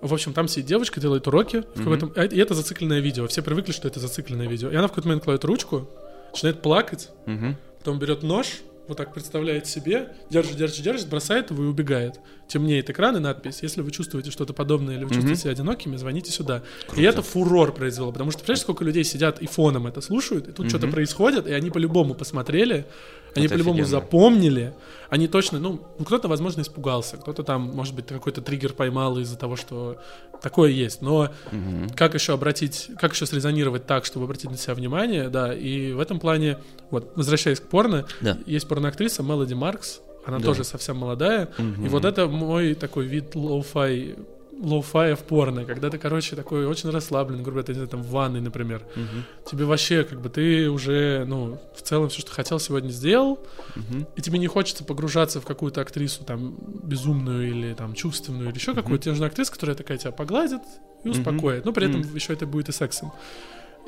В 0.00 0.12
общем, 0.12 0.32
там 0.32 0.48
сидит 0.48 0.66
девочка, 0.66 1.00
делает 1.00 1.26
уроки, 1.28 1.62
в 1.74 1.80
Мгм. 1.80 1.84
какой-то- 1.98 2.20
а, 2.20 2.24
и 2.24 2.38
это 2.38 2.54
зацикленное 2.54 2.98
видео. 3.00 3.26
Все 3.28 3.40
привыкли, 3.42 3.70
что 3.72 3.86
это 3.86 4.00
зацикленное 4.00 4.48
видео. 4.48 4.68
И 4.70 4.74
она 4.74 4.86
в 4.88 4.90
какой-то 4.90 5.08
момент 5.08 5.24
кладет 5.24 5.44
ручку, 5.44 5.88
начинает 6.32 6.60
плакать, 6.62 7.10
Мгм. 7.26 7.56
Потом 7.78 7.98
берет 7.98 8.22
нож, 8.22 8.46
вот 8.88 8.96
так 8.96 9.12
представляет 9.12 9.66
себе, 9.66 10.14
держит, 10.30 10.56
держит, 10.56 10.82
держит, 10.82 11.08
бросает 11.08 11.50
его 11.50 11.62
и 11.64 11.66
убегает. 11.66 12.20
Темнеет 12.48 12.90
экран 12.90 13.16
и 13.16 13.20
надпись. 13.20 13.60
Если 13.62 13.80
вы 13.80 13.90
чувствуете 13.90 14.30
что-то 14.30 14.52
подобное 14.52 14.96
или 14.96 15.04
вы 15.04 15.10
чувствуете 15.10 15.40
себя 15.40 15.52
одинокими, 15.52 15.96
звоните 15.96 16.32
сюда. 16.32 16.62
И 16.96 17.02
это 17.02 17.22
фурор 17.22 17.72
произвело, 17.72 18.12
потому 18.12 18.30
что, 18.30 18.40
представляешь, 18.40 18.62
сколько 18.62 18.84
людей 18.84 19.04
сидят 19.04 19.40
и 19.40 19.46
фоном 19.46 19.86
это 19.86 20.00
слушают, 20.00 20.48
и 20.48 20.52
тут 20.52 20.68
что-то 20.68 20.88
происходит, 20.88 21.46
и 21.46 21.52
они 21.52 21.70
по-любому 21.70 22.14
посмотрели, 22.14 22.86
они 23.34 23.46
Это 23.46 23.54
по-любому 23.54 23.80
офигенно. 23.80 23.88
запомнили, 24.00 24.74
они 25.10 25.28
точно, 25.28 25.58
ну, 25.58 25.80
ну, 25.98 26.04
кто-то, 26.04 26.28
возможно, 26.28 26.60
испугался, 26.62 27.16
кто-то 27.16 27.42
там, 27.42 27.62
может 27.74 27.94
быть, 27.94 28.06
какой-то 28.06 28.40
триггер 28.42 28.72
поймал 28.72 29.18
из-за 29.18 29.36
того, 29.36 29.56
что 29.56 29.98
такое 30.42 30.70
есть, 30.70 31.02
но 31.02 31.30
Мгм. 31.50 31.90
как 31.90 32.14
еще 32.14 32.32
обратить, 32.34 32.90
как 32.98 33.12
еще 33.14 33.26
срезонировать 33.26 33.86
так, 33.86 34.04
чтобы 34.04 34.24
обратить 34.24 34.50
на 34.50 34.56
себя 34.56 34.74
внимание, 34.74 35.28
да, 35.28 35.54
и 35.54 35.92
в 35.92 36.00
этом 36.00 36.18
плане, 36.20 36.58
вот, 36.90 37.12
возвращаясь 37.16 37.60
к 37.60 37.64
порно, 37.68 38.06
Да. 38.20 38.38
есть 38.46 38.66
порноактриса 38.68 39.22
Мелоди 39.22 39.54
Маркс, 39.54 40.00
она 40.24 40.38
Да. 40.38 40.44
тоже 40.46 40.64
совсем 40.64 40.96
молодая, 40.98 41.48
и 41.58 41.62
Мгм. 41.62 41.88
вот 41.88 42.04
это 42.04 42.26
мой 42.28 42.74
такой 42.74 43.06
вид 43.06 43.34
лоу-фай, 43.34 44.18
лоу-фая 44.62 45.16
в 45.16 45.20
порно, 45.24 45.64
когда 45.64 45.90
ты, 45.90 45.98
короче, 45.98 46.36
такой 46.36 46.66
очень 46.66 46.90
расслаблен, 46.90 47.42
грубо 47.42 47.62
говоря, 47.62 47.66
ты, 47.66 47.72
не 47.72 47.76
знаю, 47.76 47.88
там 47.88 48.02
в 48.02 48.08
ванной, 48.10 48.40
например, 48.40 48.82
Мгм. 48.94 49.24
тебе 49.50 49.64
вообще, 49.64 50.04
как 50.04 50.20
бы, 50.20 50.28
ты 50.28 50.70
уже, 50.70 51.24
ну, 51.26 51.58
в 51.76 51.82
целом 51.82 52.08
все, 52.08 52.20
что 52.20 52.30
хотел, 52.32 52.58
сегодня 52.60 52.90
сделал, 52.90 53.40
Мгм. 53.74 54.06
и 54.16 54.22
тебе 54.22 54.38
не 54.38 54.46
хочется 54.46 54.84
погружаться 54.84 55.40
в 55.40 55.44
какую-то 55.44 55.80
актрису 55.80 56.24
там 56.24 56.56
безумную 56.84 57.48
или 57.50 57.74
там 57.74 57.94
чувственную 57.94 58.48
или 58.50 58.54
еще 58.56 58.74
какую-то. 58.74 59.02
Тебе 59.04 59.12
нужна 59.12 59.26
актриса, 59.26 59.52
которая 59.52 59.76
такая 59.76 59.98
тебя 59.98 60.12
погладит 60.12 60.62
и 61.04 61.08
успокоит. 61.08 61.64
Но 61.64 61.72
при 61.72 61.86
этом 61.86 62.00
Мгм. 62.02 62.14
еще 62.14 62.32
это 62.32 62.46
будет 62.46 62.68
и 62.68 62.72
сексом. 62.72 63.12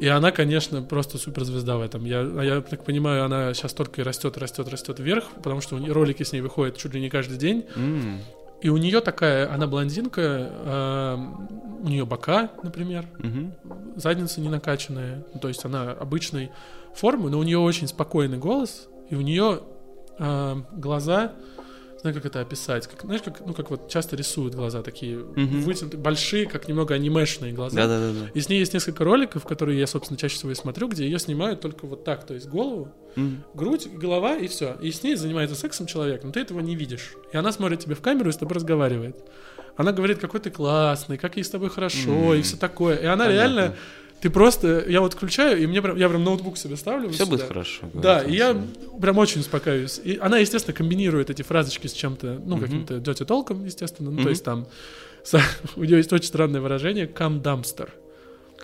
И 0.00 0.08
она, 0.08 0.32
конечно, 0.32 0.82
просто 0.82 1.18
суперзвезда 1.18 1.76
в 1.76 1.80
этом. 1.82 2.04
Я, 2.04 2.20
а 2.22 2.42
я 2.42 2.60
так 2.62 2.84
понимаю, 2.84 3.24
она 3.24 3.54
сейчас 3.54 3.72
только 3.74 4.00
и 4.00 4.04
растет, 4.04 4.36
растет, 4.38 4.68
растет 4.68 4.98
вверх, 4.98 5.24
потому 5.42 5.60
что 5.60 5.78
ролики 5.92 6.24
с 6.24 6.32
ней 6.32 6.40
выходят 6.40 6.76
чуть 6.76 6.94
ли 6.94 7.00
не 7.00 7.10
каждый 7.10 7.38
день. 7.38 7.64
М. 7.76 8.20
И 8.64 8.70
у 8.70 8.78
нее 8.78 9.02
такая, 9.02 9.52
она 9.52 9.66
блондинка, 9.66 10.22
эм, 10.22 11.48
у 11.82 11.86
нее 11.86 12.06
бока, 12.06 12.48
например, 12.62 13.04
Мгм. 13.18 13.52
задница 13.96 14.40
не 14.40 14.48
накачанная, 14.48 15.22
ну, 15.34 15.38
то 15.38 15.48
есть 15.48 15.66
она 15.66 15.90
обычной 15.90 16.50
формы, 16.94 17.28
но 17.28 17.38
у 17.38 17.42
нее 17.42 17.58
очень 17.58 17.86
спокойный 17.86 18.38
голос, 18.38 18.88
и 19.10 19.16
у 19.16 19.20
нее 19.20 19.60
а, 20.18 20.62
глаза, 20.72 21.32
знаю, 22.05 22.14
как 22.16 22.26
это 22.26 22.40
описать, 22.42 22.86
как, 22.86 23.00
знаешь, 23.02 23.22
как, 23.22 23.40
ну, 23.46 23.55
как 23.55 23.70
вот 23.70 23.88
часто 23.88 24.14
рисуют 24.14 24.55
глаза 24.55 24.82
такие 24.82 25.16
Мгм. 25.16 25.61
вытянутые, 25.62 25.98
большие, 25.98 26.44
как 26.46 26.68
немного 26.68 26.92
анимешные 26.94 27.55
глаза. 27.55 27.76
Да-да-да. 27.86 28.30
И 28.34 28.40
с 28.42 28.48
ней 28.50 28.59
есть 28.59 28.74
несколько 28.74 29.05
роликов, 29.05 29.44
которые 29.46 29.78
я, 29.80 29.86
собственно, 29.86 30.18
чаще 30.18 30.34
всего 30.36 30.50
и 30.52 30.55
смотрю, 30.55 30.88
где 30.88 31.05
ее 31.07 31.18
снимают 31.18 31.62
только 31.62 31.86
вот 31.86 32.05
так, 32.05 32.26
то 32.26 32.34
есть 32.34 32.46
голову, 32.46 32.92
М. 33.16 33.42
грудь, 33.55 33.88
голова 33.90 34.36
и 34.36 34.48
все. 34.48 34.76
И 34.82 34.92
с 34.92 35.02
ней 35.02 35.16
занимается 35.16 35.57
сексом 35.57 35.86
человек, 35.86 36.24
но 36.24 36.30
ты 36.30 36.40
этого 36.40 36.61
не 36.61 36.76
видишь. 36.76 37.14
И 37.32 37.36
она 37.38 37.52
смотрит 37.52 37.80
тебе 37.80 37.94
в 37.94 38.02
камеру 38.02 38.28
и 38.28 38.32
с 38.32 38.36
тобой 38.36 38.57
разговаривает. 38.57 39.16
Она 39.76 39.92
говорит, 39.92 40.18
какой 40.18 40.40
ты 40.40 40.50
классный, 40.50 41.16
как 41.16 41.36
ей 41.36 41.42
с 41.42 41.48
тобой 41.50 41.70
хорошо, 41.70 42.34
М. 42.34 42.38
и 42.38 42.42
все 42.42 42.57
такое. 42.59 42.96
И 42.96 43.07
она 43.07 43.24
Понятно. 43.24 43.32
реально, 43.32 43.76
ты 44.24 44.30
просто, 44.30 44.82
я 44.88 45.02
вот 45.02 45.12
включаю, 45.12 45.62
и 45.62 45.66
мне 45.66 45.82
прям, 45.82 45.98
я 45.98 46.08
прям 46.08 46.24
ноутбук 46.24 46.56
себе 46.56 46.76
ставлю. 46.76 47.08
вот 47.08 47.14
Все 47.14 47.26
будет 47.26 47.40
сюда. 47.40 47.48
хорошо. 47.48 47.90
Да, 47.92 48.22
и 48.22 48.34
я 48.34 48.56
прям 48.98 49.18
очень 49.18 49.42
успокаиваюсь. 49.42 50.00
И 50.02 50.16
она, 50.16 50.38
естественно, 50.38 50.74
комбинирует 50.74 51.28
эти 51.28 51.42
фразочки 51.42 51.88
с 51.88 51.92
чем-то, 51.92 52.40
ну, 52.42 52.56
Мгм. 52.56 52.64
каким-то 52.64 52.98
дети 53.00 53.22
толком, 53.26 53.66
естественно. 53.66 54.08
Ну, 54.10 54.14
Мгм. 54.16 54.22
то 54.24 54.30
есть 54.30 54.42
там 54.42 54.66
у 55.76 55.84
нее 55.84 55.98
есть 55.98 56.10
очень 56.10 56.28
странное 56.28 56.62
выражение 56.62 57.06
«come 57.06 57.42
dumpster». 57.42 57.90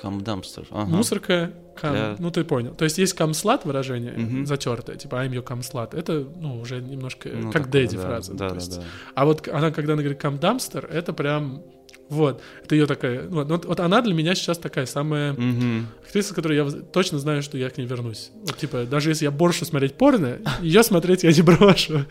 Кам 0.00 0.22
дамстер. 0.22 0.66
Ага. 0.70 0.88
Мусорка, 0.88 1.52
кам, 1.78 1.92
Для- 1.92 2.16
ну 2.18 2.30
ты 2.30 2.42
понял. 2.44 2.74
То 2.74 2.84
есть 2.84 2.96
есть 2.96 3.12
камслат 3.12 3.66
выражение 3.66 4.12
Мгм. 4.12 4.46
затертое, 4.46 4.96
типа 4.96 5.16
I'm 5.16 5.30
your 5.30 5.42
камслат. 5.42 5.92
Это, 5.92 6.26
ну, 6.40 6.58
уже 6.58 6.80
немножко 6.80 7.28
Ну, 7.28 7.52
как 7.52 7.64
такое, 7.66 7.82
дэдди 7.82 7.96
да. 7.98 8.02
фраза. 8.02 8.32
Да, 8.32 8.48
то 8.48 8.54
да, 8.54 8.60
есть. 8.60 8.76
да. 8.78 8.82
А 9.14 9.24
вот 9.26 9.46
она, 9.48 9.70
когда 9.72 9.92
она 9.92 10.00
говорит 10.02 10.18
кам 10.18 10.38
дамстер, 10.38 10.86
это 10.90 11.12
прям 11.12 11.62
вот, 12.10 12.42
это 12.64 12.74
ее 12.74 12.86
такая, 12.86 13.28
вот, 13.28 13.48
вот, 13.48 13.64
вот 13.64 13.80
она 13.80 14.02
для 14.02 14.12
меня 14.12 14.34
сейчас 14.34 14.58
такая 14.58 14.84
самая 14.86 15.32
Мгм. 15.32 15.86
актриса, 16.04 16.34
которой 16.34 16.56
я 16.56 16.68
точно 16.68 17.18
знаю, 17.20 17.42
что 17.42 17.56
я 17.56 17.70
к 17.70 17.78
ней 17.78 17.86
вернусь. 17.86 18.32
Вот, 18.34 18.56
типа, 18.58 18.84
даже 18.84 19.10
если 19.10 19.24
я 19.24 19.30
больше 19.30 19.64
смотреть 19.64 19.94
порно, 19.94 20.38
ее 20.60 20.82
смотреть 20.82 21.22
я 21.22 21.32
не 21.32 21.42
брошу. 21.42 22.04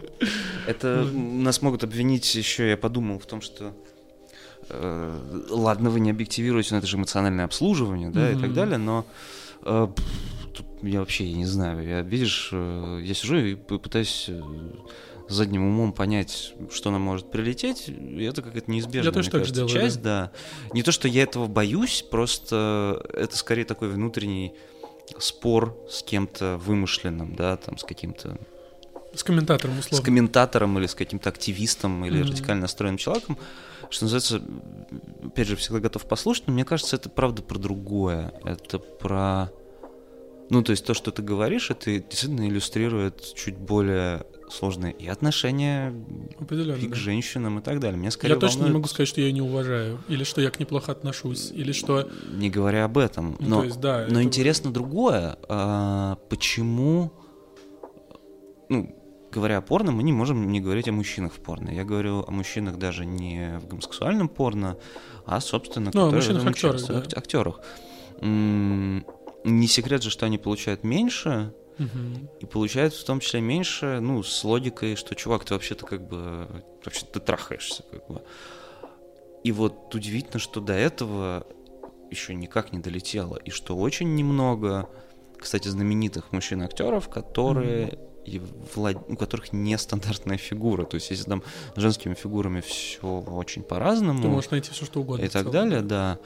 Это 0.66 1.06
нас 1.14 1.62
могут 1.62 1.84
обвинить 1.84 2.34
еще, 2.34 2.70
я 2.70 2.78
подумал, 2.78 3.20
в 3.20 3.26
том, 3.26 3.42
что 3.42 3.74
э, 4.70 5.46
ладно, 5.50 5.90
вы 5.90 6.00
не 6.00 6.12
объективируете, 6.12 6.70
но 6.72 6.78
это 6.78 6.88
же 6.88 6.96
эмоциональное 6.98 7.46
обслуживание, 7.46 8.10
да, 8.10 8.32
и 8.32 8.36
так 8.36 8.54
далее, 8.54 8.78
но 8.78 9.06
э, 9.64 9.88
тут 10.54 10.66
я 10.82 11.00
вообще 11.00 11.26
я 11.26 11.36
не 11.38 11.46
знаю. 11.46 11.86
Я, 11.86 12.02
видишь, 12.02 12.50
э, 12.54 13.02
я 13.04 13.14
сижу 13.14 13.36
и 13.36 13.56
пытаюсь 13.56 14.30
задним 15.30 15.64
умом 15.68 15.94
понять, 15.94 16.54
что 16.72 16.92
нам 16.92 17.02
может 17.02 17.30
прилететь, 17.32 17.88
это 17.88 18.42
какая-то 18.42 18.70
неизбежная, 18.72 19.12
Я 19.12 19.12
тоже 19.12 19.26
мне 19.30 19.32
так 19.32 19.42
кажется, 19.42 19.54
делаю, 19.66 19.70
часть, 19.74 20.02
да. 20.02 20.32
Не 20.74 20.84
то, 20.84 20.92
что 20.92 21.08
я 21.08 21.24
этого 21.24 21.48
боюсь, 21.48 22.04
просто 22.10 23.06
это 23.14 23.38
скорее 23.38 23.66
такой 23.66 23.90
внутренний 23.90 24.54
спор 25.20 25.78
с 25.90 26.04
кем-то 26.04 26.58
вымышленным, 26.58 27.36
да, 27.36 27.58
там, 27.58 27.78
с 27.78 27.84
каким-то 27.84 28.38
С 29.14 29.24
комментатором 29.24 29.76
с 29.82 29.86
условно. 29.86 30.06
комментатором 30.06 30.78
или 30.80 30.86
с 30.86 30.94
каким-то 30.96 31.30
активистом 31.30 32.06
или 32.06 32.22
Мгм. 32.22 32.30
радикально 32.32 32.62
настроенным 32.64 32.98
человеком, 32.98 33.38
что 33.90 34.06
называется, 34.06 34.42
опять 35.26 35.48
же, 35.48 35.56
всегда 35.56 35.80
готов 35.80 36.06
послушать, 36.06 36.44
но 36.48 36.54
мне 36.54 36.64
кажется, 36.66 36.96
это 36.96 37.10
правда 37.10 37.42
про 37.42 37.58
другое. 37.58 38.34
Это 38.46 38.78
про... 38.78 39.52
Ну, 40.52 40.64
то 40.64 40.72
есть 40.72 40.86
то, 40.86 40.94
что 40.96 41.12
ты 41.12 41.22
говоришь, 41.24 41.70
это 41.72 41.92
действительно 41.92 42.48
иллюстрирует 42.48 43.34
чуть 43.36 43.56
более 43.58 44.26
сложные 44.50 44.94
и 44.94 45.08
отношения 45.08 45.94
и 46.82 46.88
к 46.88 46.96
женщинам 46.96 47.60
и 47.60 47.62
так 47.62 47.80
далее. 47.80 48.00
Меня 48.00 48.12
скорее 48.12 48.34
Я 48.34 48.40
точно 48.40 48.56
не 48.58 48.62
волнует, 48.64 48.76
могу 48.80 48.88
сказать, 48.88 49.08
что 49.08 49.22
я 49.22 49.28
ее 49.28 49.34
не 49.34 49.42
уважаю, 49.42 50.00
или 50.08 50.24
что 50.24 50.42
я 50.42 50.50
к 50.50 50.60
ней 50.60 50.66
плохо 50.66 50.92
отношусь, 50.92 51.52
или 51.52 51.72
что... 51.72 52.10
Не 52.34 52.50
говоря 52.50 52.86
об 52.86 52.98
этом. 52.98 53.36
Ну, 53.40 53.48
Но, 53.50 53.60
то 53.60 53.64
есть, 53.66 53.80
да, 53.80 53.98
но 54.10 54.20
это- 54.20 54.24
интересно 54.24 54.74
другое. 54.74 55.38
а, 55.48 56.18
почему... 56.30 57.12
Ну, 58.70 58.96
говоря 59.32 59.58
о 59.58 59.62
порно, 59.62 59.92
мы 59.92 60.04
не 60.04 60.12
можем 60.14 60.52
не 60.52 60.60
говорить 60.60 60.88
о 60.88 60.92
мужчинах 60.92 61.34
в 61.34 61.40
порно. 61.40 61.70
Я 61.70 61.84
говорю 61.84 62.24
о 62.28 62.32
мужчинах 62.32 62.78
даже 62.78 63.06
не 63.06 63.60
в 63.60 63.68
гомосексуальном 63.68 64.30
порно, 64.30 64.78
а, 65.26 65.40
собственно, 65.42 65.92
Ну, 65.94 66.02
о 66.02 66.06
которые 66.06 66.12
в 66.12 66.16
мужчинах 66.24 66.42
этом 66.42 66.50
актерах, 66.54 66.76
участвуют. 66.76 67.04
да. 67.04 67.10
Ак- 67.12 67.18
актерах. 67.18 67.62
Не 68.22 69.68
секрет 69.68 70.04
же, 70.04 70.10
что 70.10 70.26
они 70.26 70.38
получают 70.38 70.84
меньше, 70.84 71.54
И 72.40 72.46
получают 72.46 72.94
в 72.94 73.04
том 73.04 73.20
числе 73.20 73.42
меньше, 73.42 74.00
ну, 74.02 74.22
с 74.24 74.44
логикой, 74.44 74.96
что, 74.96 75.16
чувак, 75.16 75.46
ты 75.46 75.54
вообще-то 75.54 75.86
как 75.86 76.08
бы, 76.08 76.48
вообще 76.84 77.06
ты 77.06 77.20
трахаешься, 77.20 77.84
как 77.92 78.08
бы. 78.08 78.22
И 79.44 79.52
вот 79.52 79.94
удивительно, 79.96 80.40
что 80.40 80.60
до 80.60 80.74
этого 80.74 81.48
еще 82.12 82.34
никак 82.36 82.74
не 82.74 82.80
долетело, 82.80 83.38
и 83.38 83.50
что 83.52 83.78
очень 83.78 84.16
немного, 84.16 84.90
кстати, 85.38 85.68
знаменитых 85.68 86.32
мужчин-актеров, 86.32 87.08
которые 87.10 87.98
и 88.26 88.40
влад- 88.76 89.04
у 89.08 89.16
которых 89.16 89.54
нестандартная 89.54 90.38
фигура. 90.38 90.86
То 90.86 90.96
есть, 90.96 91.10
если 91.10 91.24
там 91.24 91.42
с 91.76 91.80
женскими 91.80 92.14
фигурами 92.14 92.62
все 92.62 93.22
очень 93.22 93.64
по-разному 93.64 94.22
Ты 94.22 94.28
можешь 94.28 94.52
найти 94.52 94.72
все, 94.72 94.86
что 94.86 95.00
угодно. 95.02 95.24
и 95.24 95.30
так 95.30 95.44
целом. 95.44 95.52
далее, 95.54 95.82
да, 95.82 96.20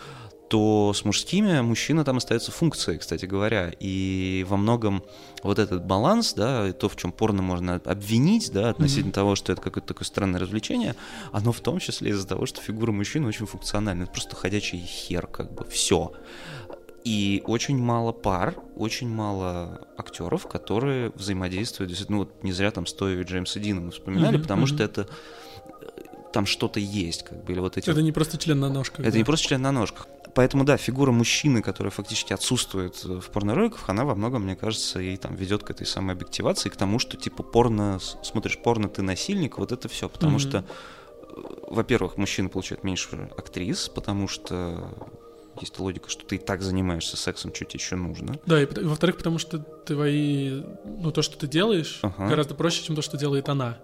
то 0.49 0.93
с 0.93 1.03
мужскими 1.05 1.61
мужчина 1.61 2.03
там 2.03 2.17
остается 2.17 2.51
функцией, 2.51 2.99
кстати 2.99 3.25
говоря. 3.25 3.71
И 3.79 4.45
во 4.47 4.57
многом 4.57 5.03
вот 5.41 5.57
этот 5.57 5.85
баланс, 5.85 6.33
да, 6.33 6.67
и 6.67 6.73
то, 6.73 6.89
в 6.89 6.95
чем 6.95 7.11
порно 7.11 7.41
можно 7.41 7.81
обвинить, 7.85 8.51
да, 8.51 8.69
относительно 8.69 9.11
того, 9.13 9.35
что 9.35 9.51
это 9.51 9.61
какое-то 9.61 9.87
такое 9.87 10.05
странное 10.05 10.39
развлечение, 10.39 10.95
оно 11.31 11.51
в 11.51 11.59
том 11.61 11.79
числе 11.79 12.11
из-за 12.11 12.27
того, 12.27 12.45
что 12.45 12.61
фигура 12.61 12.91
мужчины 12.91 13.27
очень 13.27 13.45
функциональна. 13.47 14.03
Это 14.03 14.11
просто 14.11 14.35
ходячий 14.35 14.79
хер, 14.79 15.25
как 15.27 15.51
бы, 15.53 15.65
все. 15.65 16.11
И 17.03 17.41
очень 17.47 17.77
мало 17.77 18.11
пар, 18.13 18.55
очень 18.75 19.09
мало 19.09 19.87
актеров, 19.97 20.47
которые 20.47 21.11
взаимодействуют. 21.15 21.89
Действительно, 21.89 22.19
ну 22.19 22.23
вот 22.25 22.43
не 22.43 22.51
зря 22.53 22.71
там 22.71 22.85
Стоева 22.85 23.21
и 23.21 23.23
Джеймса 23.23 23.59
Дина 23.59 23.81
мы 23.81 23.91
вспоминали, 23.91 24.35
Мгм, 24.35 24.41
потому 24.43 24.61
мгм. 24.61 24.67
что 24.67 24.83
это 24.83 25.07
э, 25.81 25.85
там 26.31 26.45
что-то 26.45 26.79
есть, 26.79 27.23
как 27.23 27.43
бы, 27.43 27.51
или 27.51 27.59
вот 27.59 27.75
эти 27.77 27.89
Это 27.89 28.01
не 28.01 28.11
просто 28.13 28.37
член 28.37 28.59
на 28.61 28.69
ножках. 28.69 29.01
это 29.01 29.11
да. 29.11 29.17
не 29.17 29.23
просто 29.25 29.47
член 29.47 29.61
на 29.61 29.71
ножках. 29.73 30.07
Поэтому, 30.35 30.63
да, 30.63 30.77
фигура 30.77 31.11
мужчины, 31.11 31.61
которая 31.61 31.91
фактически 31.91 32.33
отсутствует 32.33 32.99
э, 33.05 33.19
в 33.19 33.29
порнороликах, 33.29 33.87
она 33.89 34.03
во 34.03 34.15
многом, 34.15 34.43
мне 34.43 34.55
кажется, 34.55 34.99
и 34.99 35.15
там 35.17 35.35
ведет 35.35 35.63
к 35.63 35.69
этой 35.69 35.85
самой 35.85 36.15
объективации, 36.15 36.69
к 36.69 36.75
тому, 36.75 36.97
что 36.99 37.17
типа 37.17 37.43
порно, 37.43 37.99
смотришь 38.23 38.57
порно, 38.57 38.89
ты 38.89 39.01
насильник, 39.03 39.57
вот 39.59 39.71
это 39.71 39.87
все. 39.87 40.09
Потому 40.09 40.33
Мгм. 40.33 40.39
что, 40.39 40.57
э, 40.57 41.33
во-первых, 41.69 42.17
мужчины 42.17 42.49
получают 42.49 42.83
меньше 42.83 43.29
актрис, 43.37 43.89
потому 43.89 44.27
что 44.27 44.89
есть 45.61 45.77
логика, 45.79 46.09
что 46.09 46.25
ты 46.25 46.37
и 46.37 46.39
так 46.39 46.63
занимаешься 46.63 47.15
сексом, 47.15 47.51
чуть 47.51 47.75
еще 47.75 47.95
нужно. 47.95 48.39
Да, 48.47 48.61
и, 48.61 48.65
и 48.65 48.83
во-вторых, 48.85 49.17
потому 49.17 49.37
что 49.37 49.59
твои, 49.59 50.63
ну, 50.83 51.11
то, 51.11 51.21
что 51.21 51.37
ты 51.37 51.47
делаешь, 51.47 51.99
Ага. 52.01 52.27
гораздо 52.27 52.55
проще, 52.55 52.83
чем 52.83 52.95
то, 52.95 53.03
что 53.03 53.17
делает 53.17 53.49
она. 53.49 53.77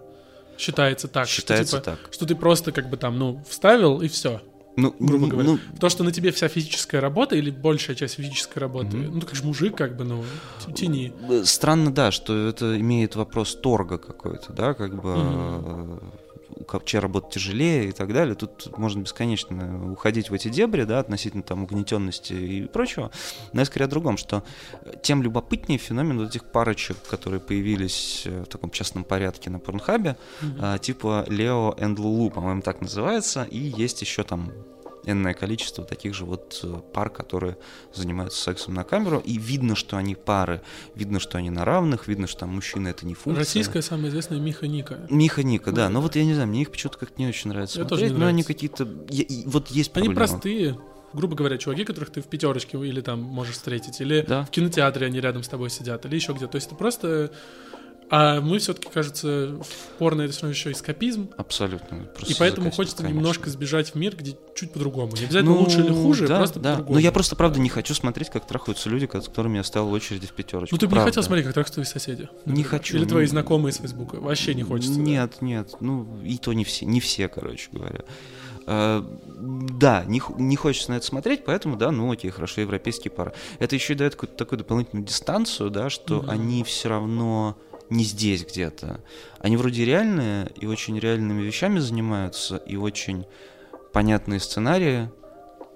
Считается 0.58 1.08
так. 1.08 1.28
Считается 1.28 1.78
что, 1.78 1.86
типа, 1.91 1.97
так. 2.04 2.14
Что 2.14 2.26
ты 2.26 2.36
просто 2.36 2.72
как 2.72 2.89
бы 2.89 2.97
там, 2.97 3.18
ну, 3.20 3.43
вставил 3.47 4.02
и 4.02 4.08
все. 4.08 4.41
Ну, 4.82 4.95
грубо 4.99 5.25
н- 5.25 5.30
говоря. 5.30 5.49
ну, 5.49 5.59
То, 5.80 5.89
что 5.89 6.03
на 6.03 6.11
тебе 6.11 6.32
вся 6.32 6.47
физическая 6.47 7.01
работа 7.01 7.36
или 7.36 7.49
большая 7.51 7.95
часть 7.95 8.15
физической 8.15 8.59
работы, 8.59 8.97
Мгм. 8.97 9.13
ну, 9.15 9.19
ты 9.21 9.25
как 9.27 9.36
же 9.36 9.43
мужик, 9.43 9.75
как 9.75 9.95
бы, 9.97 10.03
ну, 10.03 10.23
тяни. 10.75 11.13
Странно, 11.43 11.93
да, 11.93 12.11
что 12.11 12.47
это 12.47 12.80
имеет 12.80 13.15
вопрос 13.15 13.55
торга 13.55 13.97
какой-то, 13.97 14.53
да, 14.53 14.73
как 14.73 14.95
бы 15.01 15.13
э, 15.15 15.97
чья 16.86 17.01
работа 17.01 17.32
тяжелее 17.32 17.89
и 17.89 17.91
так 17.91 18.13
далее. 18.13 18.36
Тут 18.36 18.78
можно 18.78 19.01
бесконечно 19.01 19.91
уходить 19.91 20.30
в 20.30 20.34
эти 20.34 20.49
дебри, 20.49 20.84
да, 20.84 20.99
относительно 20.99 21.43
там 21.43 21.63
угнетенности 21.63 22.34
и 22.34 22.67
прочего. 22.67 23.11
Но 23.53 23.61
я 23.61 23.65
скорее 23.65 23.86
о 23.86 23.89
другом, 23.89 24.17
что 24.17 24.43
э, 24.82 24.93
тем 25.01 25.24
любопытнее 25.24 25.78
феномен 25.78 26.20
вот 26.20 26.30
этих 26.30 26.45
парочек, 26.45 26.97
которые 27.09 27.39
появились 27.39 28.24
э, 28.26 28.43
в 28.43 28.47
таком 28.47 28.72
частном 28.72 29.03
порядке 29.03 29.49
на 29.49 29.59
Порнхабе, 29.59 30.17
а, 30.59 30.78
типа 30.78 31.26
Лео 31.28 31.76
и 31.78 31.86
Лулу, 31.86 32.30
по-моему, 32.30 32.61
так 32.61 32.82
называется, 32.82 33.43
и 33.43 33.57
есть 33.57 34.01
еще 34.01 34.24
там 34.24 34.51
энное 35.06 35.34
количество 35.34 35.84
таких 35.86 36.14
же 36.14 36.26
вот 36.26 36.60
э, 36.64 36.82
пар, 36.93 37.10
которые 37.10 37.58
занимаются 37.93 38.41
сексом 38.41 38.74
на 38.74 38.84
камеру, 38.84 39.22
и 39.24 39.38
видно, 39.38 39.76
что 39.76 39.97
они 39.97 40.16
пары, 40.16 40.62
видно, 40.95 41.20
что 41.20 41.38
они 41.38 41.50
на 41.50 41.66
равных, 41.66 42.08
видно, 42.08 42.28
что 42.28 42.41
там 42.41 42.50
мужчина 42.50 42.89
это 42.89 43.06
не 43.06 43.14
функция. 43.14 43.39
Российская 43.39 43.82
самая 43.82 44.10
известная 44.10 44.39
Миха 44.39 44.68
Ника. 44.68 45.08
Миха 45.10 45.43
Ника, 45.43 45.72
да, 45.72 45.89
но 45.89 46.02
вот 46.02 46.16
я 46.16 46.24
не 46.26 46.34
знаю, 46.34 46.47
мне 46.50 46.62
их 46.64 46.72
почему-то 46.72 46.97
как-то 46.97 47.16
не 47.22 47.28
очень 47.28 47.50
нравится 47.50 47.78
тоже 47.86 48.02
смотреть, 48.02 48.12
не 48.14 48.20
но 48.20 48.26
они 48.28 48.43
какие-то, 48.43 48.88
я- 49.10 49.26
вот 49.47 49.70
есть 49.70 49.91
Они 49.95 50.08
проблема. 50.08 50.16
простые, 50.28 50.80
грубо 51.14 51.36
говоря, 51.36 51.58
чуваки, 51.58 51.86
которых 51.86 52.12
ты 52.12 52.22
в 52.22 52.26
пятерочке 52.28 52.78
или 52.78 53.02
там 53.02 53.22
можешь 53.22 53.56
встретить, 53.56 54.00
или 54.02 54.24
Да. 54.28 54.43
в 54.45 54.50
кинотеатре 54.52 55.08
они 55.08 55.20
рядом 55.20 55.43
с 55.43 55.47
тобой 55.47 55.70
сидят, 55.70 56.06
или 56.06 56.16
еще 56.16 56.34
где-то. 56.34 56.52
То 56.52 56.56
есть 56.58 56.68
это 56.68 56.76
просто... 56.76 57.32
А 58.12 58.41
мы 58.41 58.57
все-таки, 58.57 58.89
кажется, 58.91 59.55
порно 59.99 60.24
это 60.24 60.34
все 60.34 60.41
равно 60.43 60.53
еще 60.53 60.72
эскапизм, 60.72 61.30
Абсолютно. 61.38 62.05
просто 62.16 62.34
и 62.34 62.36
поэтому 62.38 62.72
хочется 62.72 62.97
конечно. 62.97 63.18
немножко 63.18 63.49
сбежать 63.51 63.91
в 63.91 63.95
мир, 63.95 64.16
где 64.16 64.36
чуть 64.55 64.72
по-другому. 64.74 65.12
Не 65.16 65.26
обязательно 65.26 65.55
лучше 65.55 65.82
или 65.82 65.91
хуже, 65.93 66.28
да, 66.28 66.38
просто 66.38 66.60
да. 66.60 66.72
по-другому. 66.72 66.95
Но 66.95 66.99
я 66.99 67.12
просто, 67.12 67.36
правда, 67.36 67.60
не 67.60 67.70
хочу 67.70 67.93
смотреть, 67.93 68.30
как 68.32 68.47
трахаются 68.47 68.89
люди, 68.89 69.05
с 69.05 69.10
которыми 69.10 69.57
я 69.57 69.64
стоял 69.64 69.88
в 69.88 69.91
очереди 69.91 70.26
в 70.26 70.32
пятерочку. 70.34 70.74
Ну 70.74 70.80
ты 70.80 70.88
бы 70.88 70.91
не 70.91 70.95
Правда. 70.95 71.12
хотел 71.12 71.24
смотреть, 71.24 71.45
как 71.45 71.53
трахаются 71.53 71.74
твои 71.76 71.86
соседи? 71.86 72.22
Не 72.22 72.28
например? 72.47 72.68
хочу. 72.68 72.97
Или 72.97 73.05
твои 73.05 73.26
Ну, 73.26 73.30
знакомые 73.30 73.74
с 73.74 73.78
Фейсбука? 73.78 74.16
Вообще 74.16 74.55
не 74.55 74.64
хочется. 74.64 74.95
да? 74.95 75.01
Нет, 75.01 75.41
нет, 75.41 75.76
ну 75.80 76.07
и 76.24 76.38
то 76.39 76.53
не 76.53 76.64
все, 76.64 76.86
не 76.86 76.99
все, 76.99 77.28
короче 77.28 77.70
говоря. 77.72 78.01
Э, 78.66 79.03
Да, 79.41 80.03
не, 80.05 80.22
не 80.38 80.55
хочется 80.55 80.91
на 80.91 80.95
это 80.97 81.05
смотреть, 81.05 81.45
поэтому, 81.45 81.76
да, 81.78 81.91
ну 81.91 82.12
окей, 82.12 82.30
хорошо, 82.32 82.62
европейские 82.62 83.12
пары. 83.12 83.34
Это 83.60 83.76
еще 83.76 83.93
и 83.93 83.95
дает 83.95 84.16
какую-то 84.16 84.36
такую 84.36 84.57
дополнительную 84.60 85.05
дистанцию, 85.05 85.70
да, 85.70 85.89
что 85.89 86.18
Мгм. 86.24 86.30
они 86.30 86.64
все 86.64 86.89
равно 86.89 87.57
не 87.89 88.03
здесь 88.03 88.45
где-то. 88.45 89.01
Они 89.39 89.57
вроде 89.57 89.85
реальные 89.85 90.51
и 90.59 90.65
очень 90.65 90.97
реальными 90.99 91.41
вещами 91.41 91.79
занимаются, 91.79 92.57
и 92.57 92.75
очень 92.75 93.25
понятные 93.93 94.39
сценарии, 94.39 95.09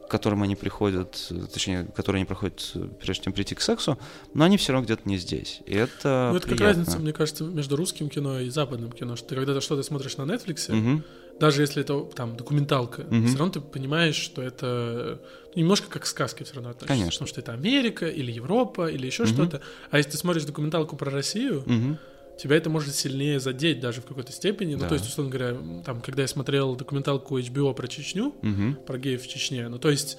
к 0.05 0.11
которым 0.11 0.43
они 0.43 0.55
приходят, 0.55 1.31
точнее, 1.51 1.85
которые 1.95 2.19
они 2.19 2.25
проходят, 2.25 2.75
прежде 3.01 3.23
чем 3.23 3.33
прийти 3.33 3.55
к 3.55 3.61
сексу, 3.61 3.97
но 4.33 4.43
они 4.43 4.57
все 4.57 4.73
равно 4.73 4.85
где-то 4.85 5.01
не 5.05 5.17
здесь. 5.17 5.61
И 5.65 5.73
это 5.75 6.29
Ну, 6.31 6.37
это 6.37 6.47
как 6.47 6.57
приятно. 6.57 6.79
разница, 6.81 6.99
мне 6.99 7.13
кажется, 7.13 7.43
между 7.45 7.75
русским 7.75 8.09
кино 8.09 8.39
и 8.39 8.49
западным 8.49 8.91
кино, 8.91 9.15
что 9.15 9.29
ты 9.29 9.35
когда-то 9.35 9.61
что-то 9.61 9.81
смотришь 9.81 10.17
на 10.17 10.23
Netflix, 10.23 10.71
Мгм. 10.71 11.03
Даже 11.39 11.61
если 11.61 11.81
это 11.81 12.01
там 12.15 12.35
документалка, 12.37 13.03
Мгм. 13.09 13.27
все 13.27 13.37
равно 13.37 13.53
ты 13.53 13.61
понимаешь, 13.61 14.15
что 14.15 14.41
это 14.41 15.21
ну, 15.55 15.61
немножко 15.61 15.89
как 15.89 16.03
к 16.03 16.05
сказке 16.05 16.43
все 16.43 16.55
равно 16.55 16.69
относится. 16.71 16.93
Конечно. 16.93 17.11
Потому 17.11 17.27
что 17.27 17.41
это 17.41 17.53
Америка 17.53 18.07
или 18.07 18.31
Европа 18.31 18.87
или 18.89 19.05
еще 19.05 19.23
Мгм. 19.23 19.33
что-то. 19.33 19.61
А 19.91 19.97
если 19.97 20.11
ты 20.11 20.17
смотришь 20.17 20.45
документалку 20.45 20.95
про 20.95 21.11
Россию, 21.11 21.63
Мгм. 21.65 21.97
тебя 22.37 22.55
это 22.55 22.69
может 22.69 22.95
сильнее 22.95 23.39
задеть 23.39 23.79
даже 23.79 24.01
в 24.01 24.05
какой-то 24.05 24.31
степени. 24.31 24.73
Ну, 24.75 24.81
Да. 24.81 24.89
то 24.89 24.95
есть, 24.95 25.07
условно 25.07 25.31
говоря, 25.31 25.57
там, 25.85 26.01
когда 26.01 26.21
я 26.23 26.27
смотрел 26.27 26.75
документалку 26.75 27.37
HBO 27.37 27.73
про 27.73 27.87
Чечню, 27.87 28.33
Мгм. 28.41 28.75
про 28.85 28.97
геев 28.97 29.21
в 29.21 29.27
Чечне, 29.27 29.67
ну, 29.69 29.77
то 29.79 29.89
есть, 29.89 30.17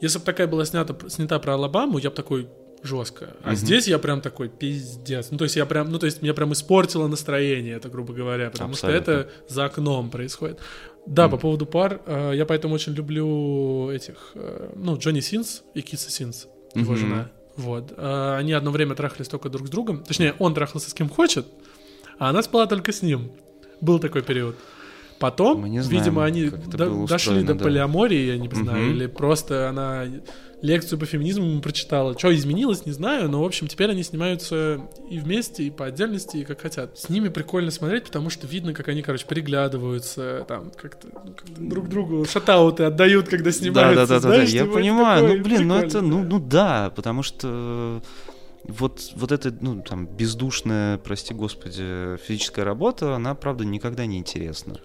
если 0.00 0.18
бы 0.18 0.24
такая 0.24 0.46
была 0.46 0.64
снята, 0.64 0.96
снята 1.08 1.38
про 1.38 1.54
Алабаму, 1.54 1.98
я 1.98 2.10
бы 2.10 2.16
такой 2.16 2.48
жестко. 2.84 3.34
А 3.42 3.48
Мгм. 3.48 3.56
здесь 3.56 3.88
я 3.88 3.98
прям 3.98 4.20
такой 4.20 4.48
пиздец. 4.48 5.28
Ну, 5.30 5.38
то 5.38 5.44
есть 5.44 5.56
я 5.56 5.66
прям, 5.66 5.90
ну, 5.90 5.98
то 5.98 6.06
есть 6.06 6.22
меня 6.22 6.34
прям 6.34 6.52
испортило 6.52 7.08
настроение, 7.08 7.74
это, 7.76 7.88
грубо 7.88 8.12
говоря, 8.12 8.50
потому 8.50 8.74
что 8.74 8.86
Абсолютно. 8.88 9.10
это 9.12 9.30
за 9.48 9.64
окном 9.64 10.10
происходит. 10.10 10.60
Да, 11.06 11.28
по 11.28 11.36
поводу 11.36 11.66
пар, 11.66 12.00
э, 12.06 12.32
я 12.34 12.46
поэтому 12.46 12.74
очень 12.74 12.92
люблю 12.94 13.90
этих, 13.90 14.32
э, 14.34 14.70
ну, 14.76 14.96
Джонни 14.96 15.20
Синс 15.20 15.62
и 15.74 15.82
Киса 15.82 16.10
Синс, 16.10 16.46
его 16.74 16.92
Мгм. 16.92 17.00
жена. 17.00 17.30
Вот. 17.56 17.92
Э, 17.96 18.36
Они 18.38 18.52
одно 18.52 18.70
время 18.70 18.94
трахались 18.94 19.28
только 19.28 19.48
друг 19.48 19.66
с 19.66 19.70
другом. 19.70 20.02
Точнее, 20.02 20.34
он 20.38 20.54
трахался 20.54 20.90
с 20.90 20.94
кем 20.94 21.08
хочет, 21.08 21.46
а 22.18 22.30
она 22.30 22.42
спала 22.42 22.66
только 22.66 22.92
с 22.92 23.02
ним. 23.02 23.32
Был 23.80 23.98
такой 23.98 24.22
период. 24.22 24.56
Потом, 25.18 25.60
Мы 25.62 25.68
не 25.68 25.80
знаем, 25.80 26.02
видимо, 26.02 26.24
они 26.24 26.48
как 26.50 26.68
до- 26.68 26.86
было 26.90 27.06
дошли 27.06 27.32
устроено, 27.32 27.46
до 27.46 27.54
да. 27.54 27.64
полиамории, 27.64 28.26
я 28.26 28.36
не 28.36 28.48
знаю, 28.48 28.84
Мгм. 28.86 28.90
или 28.96 29.06
просто 29.06 29.68
она 29.68 30.04
лекцию 30.60 30.98
по 30.98 31.04
феминизму 31.06 31.60
прочитала. 31.60 32.18
Что 32.18 32.34
изменилось, 32.34 32.86
не 32.86 32.92
знаю, 32.92 33.28
но, 33.30 33.42
в 33.42 33.46
общем, 33.46 33.66
теперь 33.68 33.90
они 33.90 34.02
снимаются 34.02 34.80
и 35.10 35.18
вместе, 35.18 35.64
и 35.64 35.70
по 35.70 35.86
отдельности, 35.86 36.38
и 36.38 36.44
как 36.44 36.62
хотят. 36.62 36.98
С 36.98 37.10
ними 37.10 37.28
прикольно 37.28 37.70
смотреть, 37.70 38.04
потому 38.04 38.30
что 38.30 38.46
видно, 38.46 38.72
как 38.72 38.88
они, 38.88 39.02
короче, 39.02 39.26
переглядываются, 39.26 40.44
там, 40.48 40.70
как-то 40.74 41.08
ну, 41.12 41.32
как-то 41.34 41.60
друг 41.60 41.88
другу 41.88 42.24
шатауты 42.24 42.84
отдают, 42.84 43.28
когда 43.28 43.50
Да, 43.50 43.52
снимаются. 43.52 43.94
да, 43.94 44.06
да, 44.06 44.06
да, 44.06 44.20
да, 44.28 44.34
знаешь, 44.34 44.50
я 44.50 44.62
типа, 44.62 44.74
понимаю. 44.74 45.28
Ну, 45.36 45.42
блин, 45.42 45.68
ну 45.68 45.76
это, 45.76 46.00
ну, 46.00 46.22
ну 46.24 46.38
да, 46.40 46.90
потому 46.96 47.22
что 47.22 48.00
вот, 48.66 49.12
вот 49.16 49.32
эта, 49.32 49.54
ну, 49.60 49.82
там, 49.82 50.06
бездушная, 50.06 50.98
прости 50.98 51.34
господи, 51.34 52.16
физическая 52.26 52.64
работа, 52.64 53.14
она, 53.14 53.34
правда, 53.34 53.64
никогда 53.64 54.06
не 54.06 54.18
интересна. 54.18 54.76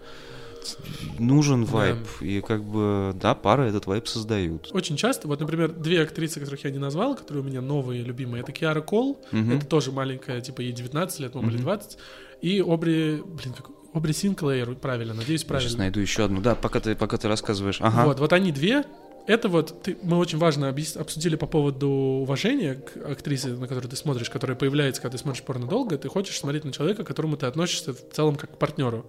Нужен 1.17 1.65
Да. 1.65 1.71
вайб, 1.71 1.97
и 2.21 2.41
как 2.41 2.63
бы, 2.63 3.13
да, 3.15 3.33
пары 3.35 3.65
этот 3.65 3.85
вайб 3.87 4.07
создают. 4.07 4.69
Очень 4.73 4.97
часто, 4.97 5.27
вот, 5.27 5.39
например, 5.39 5.71
две 5.71 6.01
актрисы, 6.01 6.39
которых 6.39 6.63
я 6.63 6.71
не 6.71 6.77
назвал, 6.77 7.15
которые 7.15 7.43
у 7.43 7.47
меня 7.47 7.61
новые, 7.61 8.03
любимые, 8.03 8.41
это 8.43 8.51
Киара 8.51 8.81
Кол, 8.81 9.19
Мгм. 9.31 9.53
это 9.53 9.65
тоже 9.65 9.91
маленькая, 9.91 10.41
типа 10.41 10.61
ей 10.61 10.71
19 10.71 11.19
лет, 11.19 11.31
по-моему, 11.31 11.51
или 11.51 11.57
Мгм. 11.57 11.65
20, 11.65 11.97
и 12.41 12.61
Обри, 12.65 13.21
блин, 13.25 13.53
как 13.53 13.69
Обри 13.93 14.13
Синклейр, 14.13 14.75
правильно, 14.75 15.13
надеюсь, 15.13 15.41
Я 15.43 15.47
правильно. 15.47 15.69
сейчас 15.69 15.77
найду 15.77 15.99
еще 15.99 16.25
одну. 16.25 16.41
Да, 16.41 16.55
пока 16.55 16.79
ты, 16.79 16.95
пока 16.95 17.17
ты 17.17 17.27
рассказываешь. 17.27 17.79
Ага. 17.81 18.05
Вот, 18.05 18.19
вот 18.19 18.33
они 18.33 18.51
две. 18.51 18.83
Это 19.29 19.47
вот 19.47 19.83
ты- 19.83 19.95
мы 20.01 20.17
очень 20.17 20.39
важно 20.39 20.69
объяс- 20.69 20.97
обсудили 20.99 21.35
по 21.35 21.45
поводу 21.45 21.87
уважения 21.87 22.73
к 22.75 22.97
актрисе, 23.11 23.49
на 23.49 23.67
которую 23.67 23.87
ты 23.89 23.95
смотришь, 23.95 24.27
которая 24.29 24.57
появляется, 24.57 25.01
когда 25.03 25.17
ты 25.17 25.21
смотришь 25.21 25.43
порно 25.43 25.67
долго. 25.67 25.97
Ты 25.99 26.09
хочешь 26.09 26.39
смотреть 26.39 26.65
на 26.65 26.71
человека, 26.71 27.03
к 27.03 27.07
которому 27.07 27.37
ты 27.37 27.45
относишься 27.45 27.93
в 27.93 27.99
целом 28.11 28.35
как 28.37 28.55
к 28.55 28.57
партнеру. 28.57 29.05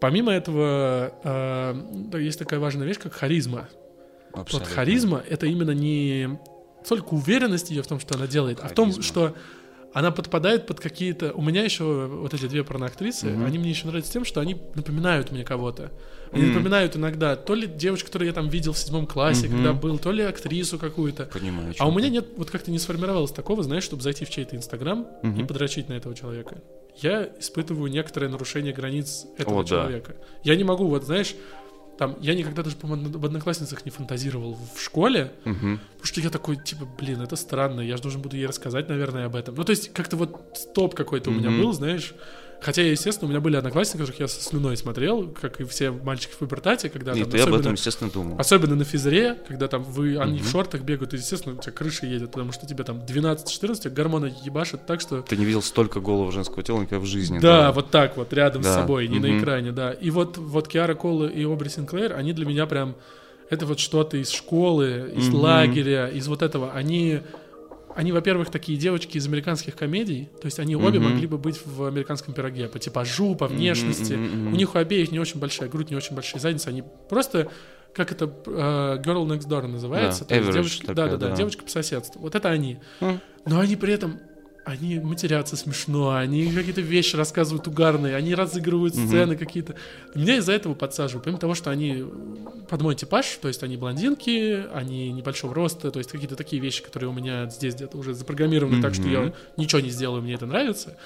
Помимо 0.00 0.32
этого, 0.32 1.14
э, 1.24 2.18
есть 2.20 2.38
такая 2.38 2.60
важная 2.60 2.86
вещь, 2.86 2.98
как 2.98 3.14
харизма. 3.14 3.68
Вот 4.32 4.42
Абсолютно. 4.42 4.74
харизма 4.74 5.22
это 5.26 5.46
именно 5.46 5.70
не 5.70 6.38
только 6.86 7.14
уверенность 7.14 7.70
ее 7.70 7.82
в 7.82 7.86
том, 7.86 8.00
что 8.00 8.16
она 8.16 8.26
делает, 8.26 8.58
а 8.60 8.68
в 8.68 8.72
том, 8.74 8.90
Харизма. 8.92 9.02
что 9.02 9.34
она 9.92 10.10
подпадает 10.10 10.66
под 10.66 10.80
какие-то. 10.80 11.32
У 11.32 11.42
меня 11.42 11.62
еще 11.64 11.84
вот 12.06 12.32
эти 12.34 12.46
две 12.46 12.64
порноактрисы, 12.64 13.26
Мгм. 13.28 13.44
они 13.44 13.58
мне 13.58 13.70
еще 13.70 13.86
нравятся 13.86 14.12
тем, 14.12 14.24
что 14.24 14.40
они 14.40 14.56
напоминают 14.74 15.30
мне 15.30 15.44
кого-то. 15.44 15.90
Они 16.32 16.44
М. 16.44 16.48
напоминают 16.54 16.96
иногда 16.96 17.36
то 17.36 17.54
ли 17.54 17.66
девочку, 17.66 18.06
которую 18.06 18.28
я 18.28 18.32
там 18.32 18.48
видел 18.48 18.72
в 18.72 18.78
седьмом 18.78 19.06
классе, 19.06 19.48
Мгм. 19.48 19.56
когда 19.56 19.72
был, 19.74 19.98
то 19.98 20.10
ли 20.12 20.22
актрису 20.22 20.78
какую-то. 20.78 21.26
Понимаю. 21.26 21.74
А 21.78 21.86
у 21.86 21.92
меня 21.92 22.08
нет, 22.08 22.26
вот 22.36 22.50
как-то 22.50 22.70
не 22.70 22.78
сформировалось 22.78 23.32
такого, 23.32 23.62
знаешь, 23.62 23.84
чтобы 23.84 24.02
зайти 24.02 24.24
в 24.24 24.30
чей-то 24.30 24.56
инстаграм 24.56 25.06
и 25.22 25.26
Мгм. 25.26 25.46
подрочить 25.46 25.88
на 25.90 25.94
этого 25.94 26.14
человека. 26.14 26.62
Я 26.96 27.28
испытываю 27.38 27.90
некоторое 27.90 28.28
нарушение 28.28 28.72
границ 28.72 29.26
этого 29.36 29.60
О, 29.60 29.62
да. 29.62 29.68
человека. 29.68 30.16
Я 30.42 30.56
не 30.56 30.64
могу, 30.64 30.86
вот 30.86 31.04
знаешь, 31.04 31.34
там, 32.02 32.16
я 32.20 32.34
никогда 32.34 32.64
даже, 32.64 32.74
по-моему, 32.74 33.16
в 33.16 33.24
одноклассницах 33.24 33.84
не 33.84 33.92
фантазировал 33.92 34.58
в 34.74 34.80
школе, 34.80 35.32
Мгм. 35.44 35.78
Потому 35.78 36.04
что 36.06 36.20
я 36.20 36.30
такой, 36.30 36.56
типа, 36.56 36.84
блин, 36.98 37.20
это 37.20 37.36
странно, 37.36 37.80
я 37.80 37.96
же 37.96 38.02
должен 38.02 38.20
буду 38.20 38.36
ей 38.36 38.46
рассказать, 38.46 38.88
наверное, 38.88 39.26
об 39.26 39.36
этом. 39.36 39.54
Ну, 39.54 39.62
то 39.62 39.70
есть, 39.70 39.92
как-то 39.92 40.16
вот 40.16 40.56
стоп 40.56 40.96
какой-то 40.96 41.30
у 41.30 41.32
меня 41.32 41.50
был, 41.50 41.72
знаешь. 41.72 42.14
Хотя, 42.62 42.82
естественно, 42.82 43.26
у 43.26 43.30
меня 43.30 43.40
были 43.40 43.56
одноклассники, 43.56 43.98
которых 43.98 44.20
я 44.20 44.28
со 44.28 44.40
слюной 44.40 44.76
смотрел, 44.76 45.28
как 45.28 45.60
и 45.60 45.64
все 45.64 45.90
мальчики 45.90 46.32
в 46.32 46.38
пубертате, 46.38 46.88
когда 46.88 47.12
И 47.12 47.24
там, 47.24 47.40
об 47.48 47.54
этом, 47.54 47.72
естественно, 47.72 48.08
думал. 48.10 48.36
особенно 48.38 48.76
на 48.76 48.84
физре, 48.84 49.36
когда 49.48 49.66
там 49.66 49.82
вы, 49.82 50.16
они 50.16 50.38
в 50.38 50.42
Мгм. 50.42 50.50
шортах 50.50 50.82
бегают, 50.82 51.12
и, 51.12 51.16
естественно, 51.16 51.56
у 51.56 51.58
тебя 51.58 51.72
крыша 51.72 52.06
едет, 52.06 52.30
потому 52.30 52.52
что 52.52 52.66
тебе 52.66 52.84
там 52.84 53.00
12-14, 53.00 53.86
а 53.86 53.90
гормоны 53.90 54.32
ебашат 54.44 54.86
так, 54.86 55.00
что... 55.00 55.22
Ты 55.22 55.36
не 55.36 55.44
видел 55.44 55.60
столько 55.62 56.00
голов 56.00 56.32
женского 56.32 56.62
тела 56.62 56.80
никогда 56.80 57.00
в 57.00 57.06
жизни. 57.06 57.40
Да, 57.40 57.72
вот 57.72 57.90
так 57.90 58.16
вот, 58.16 58.32
рядом 58.32 58.62
с 58.62 58.66
Да, 58.66 58.74
собой, 58.76 59.08
не 59.08 59.18
на 59.18 59.28
мгм. 59.28 59.40
экране, 59.40 59.72
да. 59.72 59.90
И 59.92 60.10
вот, 60.10 60.38
вот 60.38 60.68
Киара 60.68 60.94
Кола 60.94 61.26
и 61.26 61.44
Обри 61.44 61.68
Синклейр, 61.68 62.14
они 62.14 62.32
для 62.32 62.46
меня 62.46 62.66
прям... 62.66 62.94
Это 63.50 63.66
вот 63.66 63.80
что-то 63.80 64.16
из 64.16 64.30
школы, 64.30 65.12
из 65.14 65.28
Мгм. 65.28 65.40
лагеря, 65.40 66.08
из 66.08 66.26
вот 66.26 66.40
этого. 66.40 66.72
Они, 66.72 67.20
они, 67.94 68.12
во-первых, 68.12 68.50
такие 68.50 68.78
девочки 68.78 69.16
из 69.18 69.26
американских 69.26 69.76
комедий, 69.76 70.28
то 70.40 70.46
есть 70.46 70.58
они 70.58 70.76
обе 70.76 70.98
Мгм. 70.98 71.10
могли 71.10 71.26
бы 71.26 71.38
быть 71.38 71.60
в 71.64 71.84
американском 71.84 72.34
пироге 72.34 72.68
по 72.68 72.78
типажу, 72.78 73.34
по 73.34 73.46
внешности. 73.48 74.14
Мгм, 74.14 74.24
мгм. 74.44 74.52
У 74.54 74.56
них 74.56 74.74
у 74.74 74.78
обеих 74.78 75.12
не 75.12 75.20
очень 75.20 75.40
большая 75.40 75.68
грудь, 75.68 75.90
не 75.90 75.96
очень 75.96 76.14
большие 76.14 76.40
задницы. 76.40 76.68
Они 76.68 76.82
просто 77.08 77.50
как 77.94 78.10
это 78.10 78.24
э, 78.46 78.50
Girl 79.04 79.26
Next 79.26 79.46
Door 79.48 79.66
называется. 79.66 80.20
Да, 80.24 80.28
то 80.28 80.34
есть 80.36 80.50
девочки, 80.52 80.86
такая, 80.86 81.10
да, 81.10 81.16
да, 81.16 81.28
да, 81.28 81.36
девочка 81.36 81.62
по 81.62 81.70
соседству. 81.70 82.20
Вот 82.22 82.34
это 82.34 82.48
они. 82.48 82.78
М. 83.00 83.20
Но 83.44 83.60
они 83.60 83.76
при 83.76 83.92
этом 83.92 84.18
они 84.64 85.00
матерятся 85.00 85.56
смешно, 85.56 86.14
они 86.14 86.52
какие-то 86.52 86.80
вещи 86.80 87.16
рассказывают 87.16 87.66
угарные, 87.66 88.14
они 88.14 88.34
разыгрывают 88.34 88.94
сцены 88.94 89.36
какие-то. 89.36 89.74
Меня 90.14 90.36
из-за 90.36 90.52
этого 90.52 90.74
подсаживают. 90.74 91.24
Помимо 91.24 91.40
того, 91.40 91.54
что 91.54 91.70
они 91.70 92.04
под 92.68 92.82
мой 92.82 92.94
типаж, 92.94 93.26
то 93.40 93.48
есть 93.48 93.62
они 93.62 93.76
блондинки, 93.76 94.64
они 94.72 95.10
небольшого 95.12 95.54
роста, 95.54 95.90
то 95.90 95.98
есть 95.98 96.10
какие-то 96.10 96.36
такие 96.36 96.62
вещи, 96.62 96.82
которые 96.82 97.10
у 97.10 97.12
меня 97.12 97.48
здесь 97.50 97.74
где-то 97.74 97.98
уже 97.98 98.14
запрограммированы 98.14 98.80
так, 98.80 98.94
что 98.94 99.08
я 99.08 99.32
ничего 99.56 99.80
не 99.80 99.90
сделаю, 99.90 100.22
мне 100.22 100.34
это 100.34 100.46
нравится. 100.46 100.96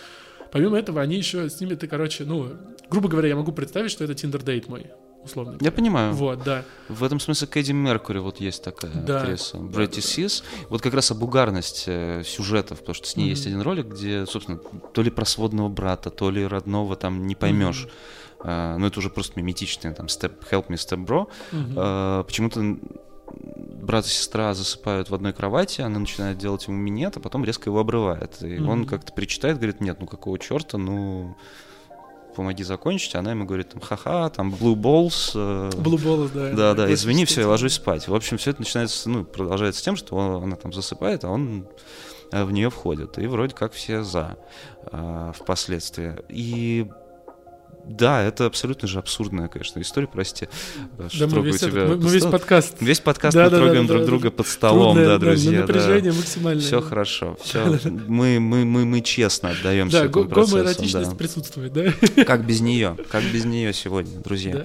Помимо 0.52 0.78
этого, 0.78 1.00
они 1.00 1.16
еще 1.16 1.48
с 1.48 1.60
ними 1.60 1.74
ты, 1.74 1.86
короче, 1.86 2.24
ну, 2.24 2.52
грубо 2.90 3.08
говоря, 3.08 3.28
я 3.28 3.36
могу 3.36 3.52
представить, 3.52 3.90
что 3.90 4.04
это 4.04 4.14
Tinder 4.14 4.47
date 4.47 4.68
мой, 4.68 4.86
условно. 5.26 5.58
Я 5.60 5.70
понимаю. 5.70 6.12
Вот, 6.14 6.42
да. 6.42 6.64
В 6.88 7.04
этом 7.04 7.20
смысле 7.20 7.46
Кэдди 7.48 7.72
Меркури 7.72 8.18
вот 8.18 8.40
есть 8.40 8.64
такая 8.64 8.90
Да. 8.92 9.20
актриса. 9.20 9.58
Да, 9.58 9.64
Bratty 9.64 10.00
да, 10.00 10.06
да. 10.06 10.12
Sis. 10.12 10.44
Вот 10.70 10.80
как 10.82 10.94
раз 10.94 11.10
об 11.10 11.22
угарности 11.22 11.84
э, 12.20 12.22
сюжетов, 12.24 12.78
потому 12.80 12.94
что 12.94 13.06
с 13.06 13.16
ней 13.16 13.24
Мгм. 13.24 13.30
есть 13.30 13.46
один 13.46 13.60
ролик, 13.60 13.86
где, 13.86 14.24
собственно, 14.26 14.58
то 14.92 15.02
ли 15.02 15.10
про 15.10 15.24
сводного 15.24 15.68
брата, 15.68 16.10
то 16.10 16.30
ли 16.30 16.46
родного, 16.46 16.96
там 16.96 17.26
не 17.26 17.34
поймешь. 17.34 17.86
А, 18.40 18.76
ну, 18.78 18.86
это 18.86 18.98
уже 18.98 19.10
просто 19.10 19.32
миметичный, 19.40 19.92
там, 19.94 20.06
step, 20.06 20.34
help 20.50 20.68
me, 20.68 20.74
step 20.76 21.04
bro. 21.04 21.26
Мгм. 21.52 21.74
А, 21.76 22.22
почему-то 22.24 22.76
брат 23.82 24.06
и 24.06 24.08
сестра 24.08 24.54
засыпают 24.54 25.10
в 25.10 25.14
одной 25.14 25.32
кровати, 25.32 25.80
она 25.80 25.98
начинает 25.98 26.38
делать 26.38 26.66
ему 26.68 26.76
минет, 26.76 27.16
а 27.16 27.20
потом 27.20 27.44
резко 27.44 27.70
его 27.70 27.80
обрывает. 27.80 28.40
И 28.42 28.58
он 28.60 28.80
Мгм. 28.80 28.86
как-то 28.86 29.12
причитает, 29.12 29.56
говорит, 29.56 29.80
нет, 29.80 29.98
ну 30.00 30.06
какого 30.06 30.38
черта, 30.38 30.78
ну 30.78 31.36
помоги 32.36 32.62
закончить. 32.62 33.14
Она 33.14 33.30
ему 33.32 33.44
говорит, 33.46 33.70
там, 33.70 33.80
ха-ха, 33.80 34.28
там, 34.30 34.54
blue 34.54 34.74
balls. 34.76 35.32
э, 35.34 35.70
Blue 35.70 35.96
Balls, 35.96 36.30
да. 36.34 36.52
да, 36.52 36.74
да, 36.74 36.92
извини, 36.92 37.24
все, 37.24 37.40
я 37.40 37.48
ложусь 37.48 37.74
спать. 37.74 38.06
В 38.08 38.14
общем, 38.14 38.36
все 38.38 38.50
это 38.50 38.60
начинается, 38.60 39.08
ну, 39.08 39.24
продолжается 39.24 39.82
тем, 39.82 39.96
что 39.96 40.14
он- 40.16 40.44
она 40.44 40.56
там 40.56 40.72
засыпает, 40.72 41.24
а 41.24 41.30
он 41.30 41.66
э, 42.32 42.44
в 42.44 42.52
нее 42.52 42.70
входит. 42.70 43.18
И 43.18 43.26
вроде 43.26 43.54
как 43.54 43.72
все 43.72 44.02
за 44.02 44.36
э, 44.92 45.32
впоследствии. 45.34 46.14
И 46.28 46.86
да, 47.88 48.22
это 48.22 48.46
абсолютно 48.46 48.88
же 48.88 48.98
абсурдная, 48.98 49.48
конечно, 49.48 49.80
история, 49.80 50.06
прости. 50.08 50.48
э, 50.98 51.08
что 51.08 51.20
Да, 51.20 51.26
мы 51.26 51.30
трогаю 51.32 51.52
весь, 51.52 51.62
этот- 51.62 51.70
тебя 51.70 51.82
мы- 51.84 51.94
под 51.94 52.04
мы 52.04 52.10
весь 52.10 52.20
стол. 52.22 52.32
подкаст. 52.32 52.76
Весь 52.80 53.00
подкаст 53.00 53.34
Да, 53.36 53.44
мы 53.44 53.50
да, 53.50 53.56
да, 53.56 53.62
трогаем 53.64 53.86
да, 53.86 53.92
друг 53.92 54.00
да. 54.02 54.06
друга 54.06 54.30
под 54.30 54.46
столом, 54.48 54.94
Трудное, 54.96 55.06
да, 55.06 55.18
друзья. 55.18 55.60
напряжение 55.60 56.12
максимальное. 56.12 56.62
Все 56.64 56.80
хорошо, 56.80 57.36
все. 57.42 57.78
Мы, 58.08 58.40
мы, 58.40 58.64
мы, 58.64 58.84
мы 58.84 59.00
честно 59.02 59.50
отдаемся 59.50 60.00
Да, 60.00 60.04
этому 60.06 60.24
процессу. 60.28 60.56
гомоэротичность 60.56 61.10
да. 61.10 61.16
присутствует, 61.16 61.72
да? 61.72 62.24
Как 62.24 62.44
без 62.44 62.60
нее? 62.60 62.96
Как 63.10 63.22
без 63.24 63.44
нее 63.44 63.72
сегодня, 63.72 64.18
друзья? 64.20 64.54
Да. 64.56 64.64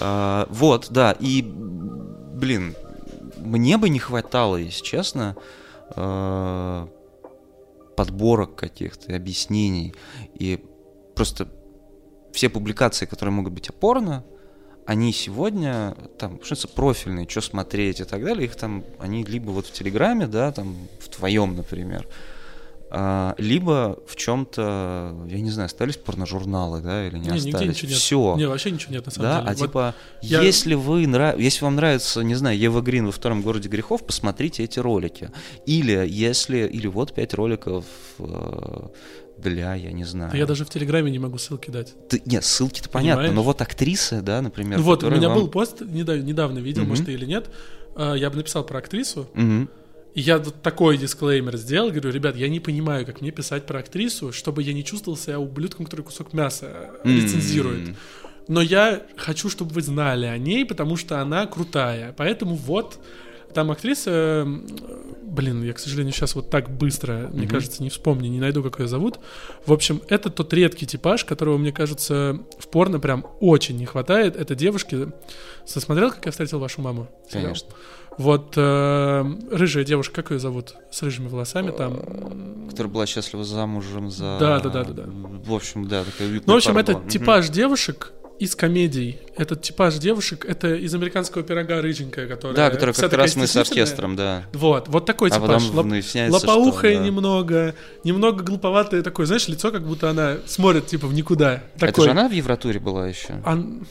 А, 0.00 0.46
вот, 0.50 0.86
да, 0.90 1.16
и, 1.18 1.42
блин, 1.42 2.74
мне 3.38 3.78
бы 3.78 3.88
не 3.88 3.98
хватало, 3.98 4.56
если 4.56 4.84
честно, 4.84 5.36
а, 5.96 6.88
подборок 7.96 8.54
каких-то, 8.56 9.14
объяснений. 9.14 9.94
И 10.38 10.62
просто 11.14 11.48
все 12.32 12.48
публикации, 12.48 13.06
которые 13.06 13.32
могут 13.32 13.52
быть 13.52 13.68
опорно, 13.68 14.24
они 14.86 15.12
сегодня, 15.12 15.94
там, 16.18 16.40
что 16.42 16.66
профильные, 16.68 17.28
что 17.28 17.40
смотреть 17.40 18.00
и 18.00 18.04
так 18.04 18.24
далее, 18.24 18.46
их 18.46 18.56
там, 18.56 18.84
они 18.98 19.24
либо 19.24 19.50
вот 19.50 19.66
в 19.66 19.72
Телеграме, 19.72 20.26
да, 20.26 20.50
там, 20.52 20.76
в 20.98 21.08
твоем, 21.08 21.54
например, 21.54 22.08
а, 22.92 23.36
либо 23.38 24.00
в 24.08 24.16
чем-то, 24.16 25.26
я 25.28 25.40
не 25.40 25.50
знаю, 25.50 25.66
остались 25.66 25.96
порножурналы, 25.96 26.80
да, 26.80 27.06
или 27.06 27.18
не, 27.18 27.28
Не, 27.28 27.36
остались. 27.36 27.82
нет. 27.84 27.92
Все. 27.92 28.34
Не, 28.36 28.48
вообще 28.48 28.72
ничего 28.72 28.94
нет, 28.94 29.06
на 29.06 29.12
самом 29.12 29.28
Да, 29.30 29.36
деле. 29.38 29.46
а 29.46 29.54
Вот 29.54 29.66
типа, 29.66 29.94
я- 30.22 30.42
если 30.42 30.74
вы 30.74 31.06
нрав... 31.06 31.38
если 31.38 31.62
вам 31.64 31.76
нравится, 31.76 32.22
не 32.22 32.34
знаю, 32.34 32.58
Ева 32.58 32.80
Грин 32.80 33.06
во 33.06 33.12
втором 33.12 33.42
городе 33.42 33.68
грехов, 33.68 34.04
посмотрите 34.04 34.64
эти 34.64 34.80
ролики. 34.80 35.30
Или 35.66 36.04
если, 36.08 36.66
или 36.66 36.88
вот 36.88 37.14
пять 37.14 37.32
роликов 37.34 37.84
э, 38.18 38.88
для, 39.40 39.74
я 39.74 39.92
не 39.92 40.04
знаю. 40.04 40.30
да 40.32 40.38
я 40.38 40.46
даже 40.46 40.64
в 40.64 40.70
Телеграме 40.70 41.10
не 41.10 41.18
могу 41.18 41.38
ссылки 41.38 41.70
дать. 41.70 41.94
Ты- 42.08 42.22
нет, 42.26 42.44
ссылки-то 42.44 42.88
понятно, 42.88 43.22
Понимаешь? 43.22 43.34
но 43.36 43.42
вот 43.42 43.60
актрисы, 43.62 44.20
да, 44.22 44.40
например. 44.42 44.78
Ну 44.78 44.84
вот, 44.84 45.02
у 45.04 45.10
меня 45.10 45.28
вам- 45.28 45.38
был 45.38 45.48
пост, 45.48 45.80
недавно, 45.80 46.22
недавно 46.22 46.58
видел, 46.58 46.82
Мгм. 46.82 46.90
может, 46.90 47.06
ты 47.06 47.12
или 47.12 47.26
нет. 47.26 47.50
А, 47.96 48.14
Я 48.14 48.30
бы 48.30 48.36
написал 48.36 48.64
про 48.64 48.78
актрису, 48.78 49.28
Мгм. 49.34 49.68
и 50.14 50.20
я 50.20 50.38
вот 50.38 50.62
такой 50.62 50.96
дисклеймер 50.98 51.56
сделал, 51.56 51.90
говорю, 51.90 52.10
ребят, 52.10 52.36
я 52.36 52.48
не 52.48 52.60
понимаю, 52.60 53.04
как 53.06 53.20
мне 53.20 53.30
писать 53.32 53.66
про 53.66 53.80
актрису, 53.80 54.32
чтобы 54.32 54.62
я 54.62 54.72
не 54.72 54.84
чувствовал 54.84 55.16
себя 55.18 55.38
ублюдком, 55.40 55.84
который 55.86 56.02
кусок 56.02 56.32
мяса 56.32 56.90
э, 57.04 57.08
рецензирует. 57.08 57.88
М. 57.88 57.96
Но 58.48 58.60
я 58.62 59.02
хочу, 59.16 59.48
чтобы 59.48 59.72
вы 59.74 59.82
знали 59.82 60.26
о 60.26 60.36
ней, 60.38 60.64
потому 60.64 60.96
что 60.96 61.20
она 61.20 61.46
крутая. 61.46 62.12
Поэтому 62.16 62.54
вот 62.56 62.98
Там 63.54 63.70
актриса, 63.70 64.10
м, 64.46 64.66
блин, 65.22 65.62
я, 65.64 65.72
к 65.72 65.78
сожалению, 65.78 66.12
сейчас 66.12 66.34
вот 66.34 66.50
так 66.50 66.70
быстро, 66.70 67.28
мне 67.32 67.42
Мгм. 67.42 67.50
кажется, 67.50 67.82
не 67.82 67.90
вспомню, 67.90 68.28
не 68.30 68.38
найду, 68.40 68.62
как 68.62 68.78
ее 68.80 68.86
зовут. 68.88 69.18
В 69.66 69.72
общем, 69.72 70.00
это 70.08 70.30
тот 70.30 70.52
редкий 70.52 70.86
типаж, 70.86 71.24
которого, 71.24 71.58
мне 71.58 71.72
кажется, 71.72 72.40
в 72.58 72.68
порно 72.68 73.00
прям 73.00 73.26
очень 73.40 73.76
не 73.76 73.86
хватает. 73.86 74.36
Это 74.36 74.54
девушки... 74.54 75.08
Смотрел, 75.64 76.10
как 76.10 76.24
я 76.26 76.30
встретил 76.32 76.58
вашу 76.58 76.80
маму? 76.80 77.08
Сериал? 77.28 77.44
Конечно. 77.46 77.68
Вот 78.18 78.54
э, 78.56 79.24
рыжая 79.50 79.84
девушка, 79.84 80.16
как 80.22 80.30
ее 80.32 80.38
зовут? 80.38 80.74
С 80.90 81.02
рыжими 81.02 81.28
волосами 81.28 81.70
там. 81.70 82.68
Которая 82.68 82.92
была 82.92 83.06
счастлива 83.06 83.44
замужем 83.44 84.10
за... 84.10 84.36
Да, 84.38 84.60
да, 84.60 84.68
да, 84.68 84.84
да, 84.84 84.92
да. 84.92 85.04
В 85.06 85.54
общем, 85.54 85.88
да, 85.88 86.04
такая 86.04 86.28
Ну, 86.44 86.52
в 86.52 86.56
общем, 86.56 86.76
это 86.76 86.94
была. 86.94 87.08
Типаж 87.08 87.48
девушек 87.48 88.12
из 88.38 88.56
комедий. 88.56 89.18
Этот 89.36 89.60
типаж 89.60 89.96
девушек, 89.98 90.46
это 90.46 90.74
из 90.74 90.94
американского 90.94 91.44
пирога 91.44 91.82
рыженькая, 91.82 92.26
которая... 92.26 92.56
Да, 92.56 92.70
которая 92.70 92.94
как 92.94 93.12
раз 93.12 93.36
мы 93.36 93.46
с 93.46 93.54
оркестром, 93.54 94.16
да. 94.16 94.44
Вот, 94.54 94.88
вот 94.88 95.04
такой 95.04 95.28
А 95.30 95.34
типаж. 95.34 95.62
Лоп- 95.64 95.88
выясняется, 95.88 96.38
что, 96.38 96.48
Лопоухая 96.48 96.96
да. 96.98 97.04
немного, 97.04 97.74
немного 98.02 98.42
глуповатое 98.42 99.02
такое, 99.02 99.26
знаешь, 99.26 99.46
лицо, 99.46 99.70
как 99.70 99.86
будто 99.86 100.08
она 100.08 100.38
смотрит, 100.46 100.86
типа, 100.86 101.06
в 101.06 101.12
никуда. 101.12 101.62
Это 101.76 101.86
Такой. 101.86 102.04
же 102.04 102.10
она 102.12 102.28
в 102.28 102.32
Евротуре 102.32 102.80
была 102.80 103.08
еще? 103.08 103.40
Ан- 103.44 103.86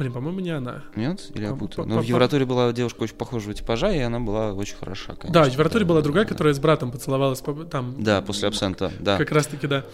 Блин, 0.00 0.14
по-моему, 0.14 0.40
не 0.40 0.48
она. 0.48 0.82
Нет? 0.96 1.30
Или 1.34 1.44
я 1.44 1.54
путаю? 1.54 1.84
по- 1.84 1.94
Ну, 1.94 2.00
в 2.00 2.04
Евротуре 2.04 2.46
была 2.46 2.72
девушка 2.72 3.02
очень 3.02 3.16
похожего 3.16 3.52
типажа, 3.52 3.92
и 3.92 3.98
она 3.98 4.18
была 4.18 4.54
очень 4.54 4.76
хороша, 4.76 5.08
конечно. 5.14 5.30
Да, 5.30 5.44
в 5.44 5.52
Евротуре 5.52 5.84
была 5.84 6.00
другая, 6.00 6.24
которая 6.24 6.54
с 6.54 6.58
братом 6.58 6.90
поцеловалась 6.90 7.40
по- 7.42 7.52
там. 7.64 8.02
Да, 8.02 8.22
после 8.22 8.48
абсента, 8.48 8.90
да. 8.98 9.18
Как 9.18 9.30
раз 9.30 9.46
таки, 9.46 9.66
да. 9.66 9.84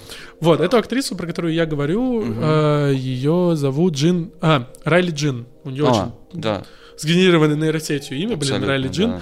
Вот, 0.41 0.61
эту 0.61 0.77
актрису, 0.77 1.17
про 1.17 1.27
которую 1.27 1.53
я 1.55 1.67
говорю, 1.67 2.23
Мгм. 2.23 2.93
ее 2.93 3.57
зовут 3.57 3.95
Джин... 3.95 4.31
А, 4.41 4.69
Райли 4.85 5.11
Джин. 5.11 5.47
У 5.65 5.71
нее 5.71 5.89
А, 5.89 5.91
очень 5.91 6.41
да, 6.41 6.65
сгенерированное 6.97 7.57
нейросетью 7.57 8.17
имя, 8.17 8.37
блин, 8.37 8.63
Райли 8.63 8.87
Джин. 8.87 9.15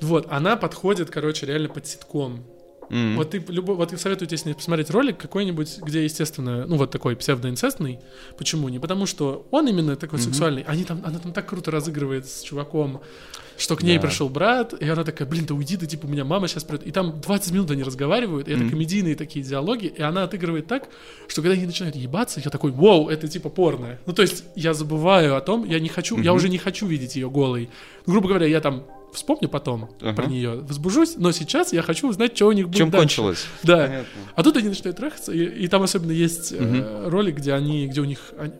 Вот, 0.00 0.28
она 0.30 0.54
подходит, 0.54 1.10
короче, 1.10 1.46
реально 1.46 1.68
под 1.68 1.84
ситком. 1.84 2.44
М. 2.90 3.16
Вот 3.16 3.30
ты 3.30 3.44
любой, 3.48 3.76
вот 3.76 3.92
я 3.92 3.98
советую 3.98 4.28
тебе 4.28 4.54
посмотреть 4.54 4.90
ролик 4.90 5.18
какой-нибудь, 5.18 5.78
где, 5.82 6.04
естественно, 6.04 6.66
ну 6.66 6.76
вот 6.76 6.90
такой 6.90 7.16
псевдоинцестный. 7.16 7.98
Почему? 8.36 8.68
Не 8.68 8.78
потому, 8.78 9.06
что 9.06 9.46
он 9.50 9.68
именно 9.68 9.96
такой 9.96 10.18
Мгм. 10.18 10.24
сексуальный. 10.28 10.62
Они 10.66 10.84
там, 10.84 11.02
она 11.04 11.18
там 11.18 11.32
так 11.32 11.46
круто 11.48 11.70
разыгрывает 11.70 12.26
с 12.28 12.42
чуваком, 12.42 13.00
что 13.58 13.74
к 13.76 13.82
ней 13.82 13.96
Да. 13.98 14.02
пришел 14.06 14.28
брат, 14.28 14.72
и 14.80 14.88
она 14.88 15.02
такая, 15.02 15.26
блин, 15.28 15.44
да 15.44 15.54
уйди 15.54 15.76
ты, 15.76 15.86
типа, 15.86 16.06
у 16.06 16.08
меня 16.08 16.24
мама 16.24 16.46
сейчас 16.48 16.62
придет. 16.64 16.86
И 16.86 16.92
там 16.92 17.20
20 17.20 17.52
минут 17.52 17.70
они 17.72 17.82
разговаривают, 17.82 18.46
и 18.48 18.52
это 18.52 18.60
Мгм. 18.62 18.70
комедийные 18.70 19.16
такие 19.16 19.44
диалоги, 19.44 19.86
и 19.86 20.00
она 20.00 20.22
отыгрывает 20.22 20.66
так, 20.68 20.88
что 21.26 21.42
когда 21.42 21.54
они 21.54 21.66
начинают 21.66 21.96
ебаться, 21.96 22.40
я 22.44 22.50
такой, 22.50 22.70
вау, 22.70 23.08
это 23.08 23.26
типа 23.26 23.48
порно. 23.50 23.98
Ну, 24.06 24.12
то 24.12 24.22
есть 24.22 24.44
я 24.54 24.74
забываю 24.74 25.36
о 25.36 25.40
том, 25.40 25.64
я 25.64 25.80
не 25.80 25.88
хочу, 25.88 26.16
я 26.22 26.30
Мгм. 26.30 26.36
уже 26.36 26.48
не 26.48 26.58
хочу 26.58 26.86
видеть 26.86 27.16
ее 27.16 27.28
голой. 27.30 27.68
Грубо 28.06 28.28
говоря, 28.28 28.46
я 28.46 28.60
там 28.60 28.84
вспомню 29.12 29.48
потом 29.48 29.90
Ага. 30.00 30.12
про 30.14 30.26
нее, 30.26 30.60
возбужусь, 30.60 31.14
но 31.16 31.32
сейчас 31.32 31.72
я 31.72 31.82
хочу 31.82 32.08
узнать, 32.08 32.34
что 32.36 32.46
у 32.46 32.52
них 32.52 32.66
будет 32.68 32.76
Чем 32.78 32.90
дальше. 32.90 33.06
кончилось? 33.06 33.46
Да. 33.62 33.86
Понятно. 33.86 34.06
А 34.34 34.42
тут 34.42 34.56
они 34.56 34.68
начинают 34.68 34.96
трахаться, 34.96 35.32
и, 35.32 35.44
и 35.44 35.68
там 35.68 35.82
особенно 35.82 36.12
есть 36.12 36.52
э, 36.52 37.08
ролик, 37.08 37.36
где 37.36 37.52
они, 37.54 37.86
где 37.88 38.00
у 38.00 38.04
них 38.04 38.32
они- 38.38 38.52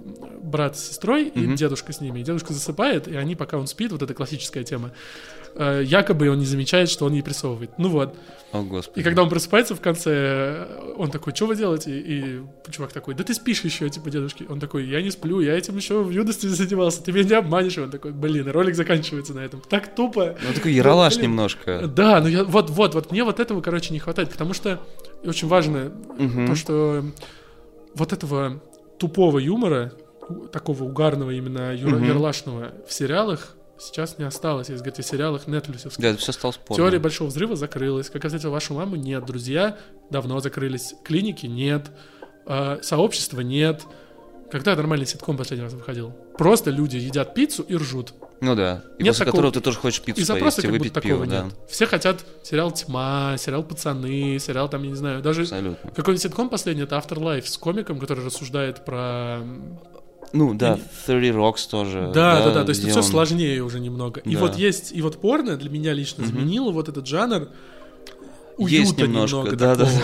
брат 0.43 0.79
с 0.79 0.89
сестрой 0.89 1.29
и 1.29 1.39
Мгм. 1.41 1.57
дедушка 1.57 1.93
с 1.93 2.01
ними. 2.01 2.21
И 2.21 2.23
дедушка 2.23 2.53
засыпает, 2.53 3.07
и 3.09 3.17
они, 3.17 3.37
пока 3.37 3.59
он 3.59 3.67
спит, 3.67 3.93
вот 3.93 4.03
эта 4.03 4.15
классическая 4.15 4.65
тема. 4.65 4.93
Э, 5.55 5.83
якобы 5.85 6.29
он 6.31 6.39
не 6.39 6.47
замечает, 6.47 6.89
что 6.91 7.07
он 7.07 7.13
ей 7.13 7.23
прессовывает. 7.23 7.71
Ну 7.79 7.89
вот. 7.89 8.17
О, 8.53 8.63
господи. 8.63 9.01
И 9.01 9.03
когда 9.03 9.23
он 9.23 9.29
просыпается 9.29 9.75
в 9.75 9.81
конце, 9.81 10.11
э, 10.11 10.95
он 10.97 11.11
такой, 11.11 11.35
что 11.35 11.47
вы 11.47 11.57
делаете? 11.57 11.91
И 11.99 12.41
чувак 12.71 12.93
такой, 12.93 13.15
да 13.15 13.23
ты 13.23 13.35
спишь 13.35 13.61
еще, 13.63 13.89
типа, 13.91 14.09
дедушки. 14.11 14.47
Он 14.49 14.59
такой, 14.59 14.87
я 14.87 15.03
не 15.03 15.11
сплю, 15.11 15.41
я 15.41 15.57
этим 15.57 15.77
еще 15.77 16.03
в 16.03 16.11
юности 16.11 16.47
занимался, 16.49 17.03
ты 17.03 17.13
меня 17.13 17.25
не 17.25 17.35
обманешь. 17.35 17.77
И 17.77 17.81
он 17.81 17.91
такой, 17.91 18.13
блин, 18.13 18.49
ролик 18.51 18.75
заканчивается 18.75 19.35
на 19.35 19.41
этом. 19.41 19.61
Так 19.69 19.95
тупо. 19.95 20.37
Ну, 20.47 20.55
такой 20.55 20.73
яролаж 20.73 21.17
блин. 21.17 21.31
немножко. 21.31 21.87
Да, 21.87 22.21
ну 22.21 22.29
я 22.29 22.45
вот, 22.45 22.71
вот, 22.71 22.95
вот 22.95 23.11
мне 23.13 23.23
вот 23.25 23.39
этого, 23.41 23.61
короче, 23.61 23.93
не 23.93 23.99
хватает, 23.99 24.31
потому 24.31 24.55
что 24.55 24.81
очень 25.25 25.49
важно 25.49 25.93
то, 26.47 26.55
что 26.55 27.05
вот 27.95 28.13
этого 28.13 28.63
тупого 28.99 29.39
юмора, 29.39 29.93
такого 30.53 30.85
угарного 30.85 31.31
именно 31.33 31.75
юра- 31.75 31.97
Мгм. 31.97 32.07
ярлашного 32.07 32.73
в 32.87 32.93
сериалах 32.93 33.55
сейчас 33.79 34.19
не 34.19 34.25
осталось, 34.25 34.69
если 34.69 34.83
говорить 34.83 34.99
о 35.01 35.03
сериалах 35.03 35.47
Netflix. 35.47 35.93
Да, 35.99 36.09
это 36.09 36.19
все 36.19 36.33
стало 36.33 36.53
спорно. 36.53 36.83
Теория 36.83 36.99
большого 36.99 37.29
взрыва 37.29 37.57
закрылась. 37.57 38.11
Как 38.11 38.25
я 38.25 38.31
встретил 38.31 38.51
вашу 38.51 38.75
маму, 38.75 38.97
нет. 38.97 39.25
Друзья 39.25 39.79
давно 40.11 40.41
закрылись. 40.41 40.95
Клиники 41.05 41.47
нет. 41.47 41.91
Э, 42.47 42.79
сообщества 42.83 43.41
нет. 43.41 43.83
Когда 44.51 44.75
нормальный 44.75 45.07
ситком 45.07 45.37
последний 45.37 45.65
раз 45.65 45.75
выходил? 45.75 46.13
Просто 46.39 46.71
люди 46.71 46.97
едят 46.97 47.35
пиццу 47.35 47.63
и 47.65 47.77
ржут. 47.77 48.15
Ну 48.41 48.55
да. 48.55 48.83
И 48.99 49.03
Нет 49.03 49.13
после 49.13 49.27
такого- 49.27 49.43
которого 49.43 49.53
ты 49.53 49.61
тоже 49.61 49.79
хочешь 49.79 50.01
пиццу 50.01 50.21
И 50.37 50.41
поесть 50.41 50.65
и 50.65 50.67
выпить 50.69 50.93
пиво, 50.95 51.03
такого 51.03 51.27
да. 51.27 51.45
нет. 51.45 51.55
Все 51.69 51.87
хотят 51.87 52.25
сериал 52.45 52.71
«Тьма», 52.71 53.37
сериал 53.37 53.65
«Пацаны», 53.65 54.39
сериал 54.39 54.69
там, 54.71 54.85
я 54.85 54.91
не 54.91 54.95
знаю, 54.95 55.21
даже 55.23 55.43
Абсолютно. 55.43 55.91
какой-нибудь 55.91 56.23
ситком 56.23 56.49
последний, 56.49 56.85
это 56.85 56.97
Afterlife 56.97 57.47
с 57.47 57.59
комиком, 57.59 57.99
который 57.99 58.25
рассуждает 58.25 58.85
про... 58.85 59.41
Ну 60.33 60.55
да, 60.55 60.75
не- 60.77 60.83
30 61.07 61.35
Rocks 61.35 61.69
тоже. 61.71 62.11
Да, 62.15 62.45
да, 62.45 62.51
да, 62.55 62.65
то 62.65 62.71
есть 62.71 62.83
где 62.83 62.91
все 62.91 63.01
он- 63.01 63.05
сложнее 63.05 63.63
уже 63.63 63.81
немного. 63.81 64.21
И 64.21 64.35
Да. 64.35 64.41
вот 64.41 64.57
есть, 64.57 64.93
и 64.93 65.01
вот 65.03 65.19
порно 65.21 65.57
для 65.57 65.71
меня 65.71 65.93
лично 65.95 66.23
Мгм. 66.25 66.31
изменило 66.31 66.71
вот 66.71 66.89
этот 66.89 67.07
жанр 67.07 67.49
Есть 68.59 68.91
уюта 68.93 69.03
немножко, 69.07 69.37
немного 69.37 69.57
да, 69.57 69.75
да, 69.77 69.85
такого. 69.87 70.03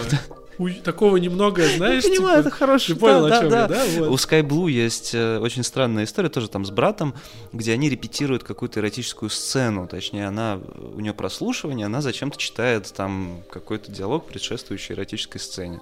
Уй- 0.56 0.74
Такого 0.74 1.16
немного, 1.16 1.66
знаешь, 1.66 2.04
понимаю, 2.04 2.36
типа, 2.44 2.46
это 2.46 2.50
хороший, 2.56 2.94
Ты 2.94 3.00
понял, 3.00 3.22
да, 3.22 3.26
о 3.26 3.28
да, 3.30 3.40
чем 3.40 3.50
да. 3.50 3.60
я, 3.62 3.66
да? 3.66 3.84
Вот. 3.98 4.08
У 4.10 4.14
Sky 4.14 4.40
Blue 4.46 4.70
есть 4.70 5.10
э, 5.12 5.38
очень 5.40 5.64
странная 5.64 6.04
история, 6.04 6.28
тоже 6.28 6.48
там 6.48 6.64
с 6.64 6.70
братом, 6.70 7.12
где 7.52 7.72
они 7.72 7.90
репетируют 7.90 8.44
какую-то 8.44 8.78
эротическую 8.78 9.30
сцену, 9.30 9.88
точнее, 9.88 10.28
она, 10.28 10.60
у 10.94 11.00
нее 11.00 11.12
прослушивание, 11.12 11.86
она 11.86 12.00
зачем-то 12.00 12.38
читает 12.38 12.92
там 12.96 13.40
какой-то 13.50 13.90
диалог, 13.90 14.26
предшествующий 14.28 14.94
эротической 14.94 15.40
сцене. 15.40 15.80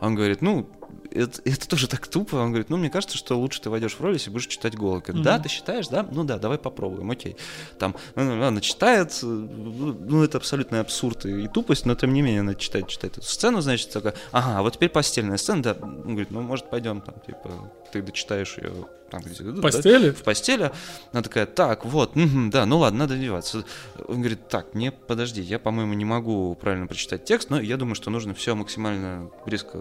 Он 0.00 0.16
говорит, 0.16 0.42
ну, 0.42 0.68
это, 1.10 1.40
это 1.44 1.68
тоже 1.68 1.88
так 1.88 2.06
тупо. 2.06 2.36
Он 2.36 2.48
говорит, 2.48 2.70
ну, 2.70 2.76
мне 2.76 2.90
кажется, 2.90 3.16
что 3.16 3.38
лучше 3.38 3.60
ты 3.60 3.70
войдешь 3.70 3.94
в 3.94 4.00
роль, 4.00 4.14
если 4.14 4.30
будешь 4.30 4.46
читать 4.46 4.76
голос. 4.76 5.02
Говорит, 5.02 5.24
да, 5.24 5.38
ты 5.38 5.48
считаешь, 5.48 5.88
да? 5.88 6.06
Ну 6.10 6.24
да, 6.24 6.38
давай 6.38 6.58
попробуем, 6.58 7.10
окей. 7.10 7.36
Там, 7.78 7.94
ну, 8.14 8.42
она 8.42 8.60
читает, 8.60 9.18
э, 9.22 9.26
ну, 9.26 10.22
это 10.22 10.38
абсолютный 10.38 10.80
абсурд 10.80 11.26
и, 11.26 11.44
и 11.44 11.48
тупость, 11.48 11.86
но 11.86 11.94
тем 11.94 12.12
не 12.12 12.22
менее 12.22 12.40
она 12.40 12.54
читает, 12.54 12.88
читает 12.88 13.18
эту 13.18 13.26
сцену, 13.26 13.60
значит, 13.60 13.90
такая, 13.92 14.14
ага, 14.32 14.58
а 14.58 14.62
вот 14.62 14.74
теперь 14.74 14.90
постельная 14.90 15.36
сцена, 15.36 15.62
да. 15.62 15.76
Он 15.80 16.02
говорит, 16.02 16.30
ну, 16.30 16.40
может, 16.40 16.70
пойдем 16.70 17.00
там, 17.00 17.14
типа, 17.26 17.72
ты 17.92 18.02
дочитаешь 18.02 18.56
ее 18.58 18.72
там, 19.10 19.22
где 19.22 19.42
В 19.42 19.60
постели? 19.60 20.10
в 20.10 20.22
постели. 20.22 20.70
Она 21.12 21.22
такая, 21.22 21.46
так, 21.46 21.84
вот, 21.84 22.14
мгм, 22.14 22.50
да, 22.50 22.66
ну 22.66 22.78
ладно, 22.78 23.00
надо 23.00 23.14
одеваться. 23.14 23.64
Он 24.06 24.18
говорит, 24.18 24.48
так, 24.48 24.74
не, 24.74 24.90
подожди, 24.90 25.40
я, 25.40 25.58
по-моему, 25.58 25.94
не 25.94 26.04
могу 26.04 26.54
правильно 26.54 26.86
прочитать 26.86 27.24
текст, 27.24 27.50
но 27.50 27.60
я 27.60 27.76
думаю, 27.76 27.94
что 27.94 28.10
нужно 28.10 28.34
все 28.34 28.54
максимально 28.54 29.30
близко 29.46 29.80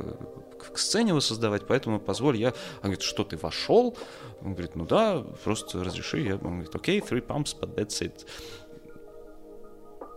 к, 0.60 0.74
к 0.74 0.78
сцене 1.22 1.28
воссоздавать, 1.28 1.68
поэтому 1.68 2.00
позволь, 2.00 2.38
я... 2.38 2.50
Он 2.50 2.54
говорит, 2.84 3.02
что 3.02 3.24
ты 3.24 3.38
вошел? 3.38 3.98
Он 4.42 4.52
говорит, 4.54 4.76
ну 4.76 4.86
да, 4.86 5.24
просто 5.44 5.84
разреши. 5.84 6.22
Я... 6.22 6.36
Он 6.36 6.54
говорит, 6.60 6.76
окей, 6.76 7.00
three 7.00 7.26
pumps, 7.26 7.56
but 7.60 7.76
that's 7.76 8.02
it. 8.02 8.26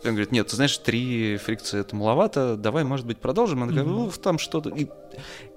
Он 0.05 0.11
говорит, 0.13 0.33
нет, 0.33 0.47
ты 0.47 0.57
знаешь, 0.57 0.79
три 0.79 1.37
фрикции 1.37 1.81
это 1.81 1.95
маловато, 1.95 2.57
давай, 2.57 2.85
может 2.85 3.07
быть, 3.07 3.19
продолжим. 3.19 3.69
Такая, 3.69 3.85
Мгм. 3.85 3.93
ну, 3.95 4.11
там 4.11 4.39
что-то... 4.39 4.71
И 4.71 4.89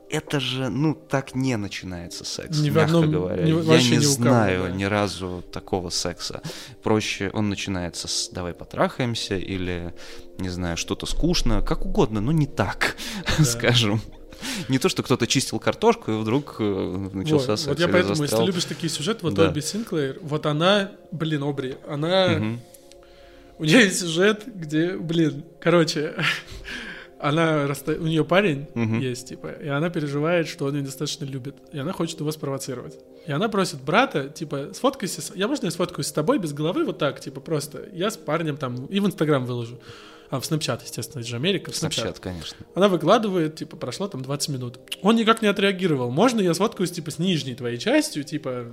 это 0.09 0.39
же, 0.41 0.69
ну, 0.69 0.93
так 0.95 1.33
не 1.33 1.55
начинается 1.57 2.25
секс, 2.25 2.59
Ни 2.59 2.69
мягко 2.69 2.97
одном- 2.97 3.11
говоря. 3.11 3.43
ни- 3.43 3.49
Я 3.49 3.81
не 3.81 3.89
ни 3.91 3.97
у 3.97 4.01
кого, 4.01 4.13
знаю 4.13 4.63
да. 4.65 4.69
ни 4.71 4.83
разу 4.83 5.43
такого 5.51 5.89
секса. 5.89 6.41
Проще 6.83 7.31
он 7.33 7.49
начинается 7.49 8.07
с 8.07 8.29
«давай 8.29 8.53
потрахаемся» 8.53 9.37
или, 9.37 9.93
не 10.39 10.49
знаю, 10.49 10.75
что-то 10.77 11.05
скучно, 11.05 11.61
как 11.61 11.85
угодно, 11.85 12.19
но 12.21 12.31
не 12.33 12.45
так, 12.47 12.95
Да. 13.39 13.43
скажем. 13.45 14.01
Не 14.69 14.79
то, 14.79 14.89
что 14.89 15.03
кто-то 15.03 15.27
чистил 15.27 15.59
картошку, 15.59 16.11
и 16.11 16.15
вдруг 16.17 16.57
э, 16.59 17.09
начался 17.13 17.51
Вот, 17.51 17.59
секс. 17.59 17.67
вот 17.67 17.79
я 17.79 17.87
поэтому, 17.87 18.11
если 18.11 18.21
застрял. 18.23 18.41
ты 18.41 18.47
любишь 18.47 18.65
такие 18.65 18.89
сюжеты, 18.89 19.19
вот 19.23 19.33
Да. 19.33 19.45
Добби 19.47 19.61
Синклейр, 19.61 20.17
вот 20.21 20.45
она, 20.45 20.91
блин, 21.11 21.43
Обри, 21.43 21.75
она... 21.87 22.57
У 23.59 23.65
нее 23.65 23.81
есть 23.83 23.99
сюжет, 23.99 24.43
где, 24.47 24.97
блин, 24.97 25.43
короче, 25.59 26.15
она 27.19 27.67
расста- 27.67 27.97
у 27.99 28.05
нее 28.07 28.25
парень 28.25 28.67
Мгм. 28.73 28.99
есть, 28.99 29.29
типа, 29.29 29.47
и 29.47 29.67
она 29.67 29.89
переживает, 29.89 30.47
что 30.47 30.65
он 30.65 30.75
ее 30.75 30.81
достаточно 30.83 31.23
любит, 31.25 31.55
и 31.71 31.77
она 31.77 31.93
хочет 31.93 32.19
его 32.19 32.31
спровоцировать. 32.31 32.97
И 33.27 33.31
она 33.31 33.47
просит 33.49 33.79
брата, 33.81 34.27
типа, 34.27 34.69
сфоткайся, 34.73 35.21
с- 35.21 35.31
я 35.35 35.47
можно 35.47 35.65
я 35.65 35.71
сфоткаюсь 35.71 36.07
с 36.07 36.11
тобой 36.11 36.39
без 36.39 36.51
головы 36.51 36.83
вот 36.83 36.97
так, 36.97 37.19
типа, 37.21 37.39
просто, 37.41 37.87
я 37.93 38.09
с 38.11 38.17
парнем 38.17 38.57
там, 38.57 38.85
и 38.87 38.99
в 38.99 39.05
Инстаграм 39.05 39.45
выложу. 39.45 39.79
А, 40.34 40.39
в 40.39 40.43
Snapchat, 40.51 40.79
естественно, 40.84 41.19
это 41.21 41.29
же 41.29 41.36
Америка, 41.36 41.69
в 41.71 41.75
Snapchat. 41.75 42.05
Snapchat, 42.07 42.19
конечно. 42.19 42.57
Она 42.73 42.88
выкладывает, 42.88 43.55
типа, 43.55 43.77
прошло 43.77 44.07
там 44.07 44.23
20 44.23 44.49
минут. 44.49 44.79
Он 45.03 45.15
никак 45.15 45.43
не 45.43 45.47
отреагировал. 45.47 46.09
Можно 46.09 46.41
я 46.41 46.55
сфоткаюсь, 46.55 46.89
типа, 46.89 47.11
с 47.11 47.19
нижней 47.19 47.53
твоей 47.53 47.77
частью, 47.77 48.23
типа, 48.23 48.65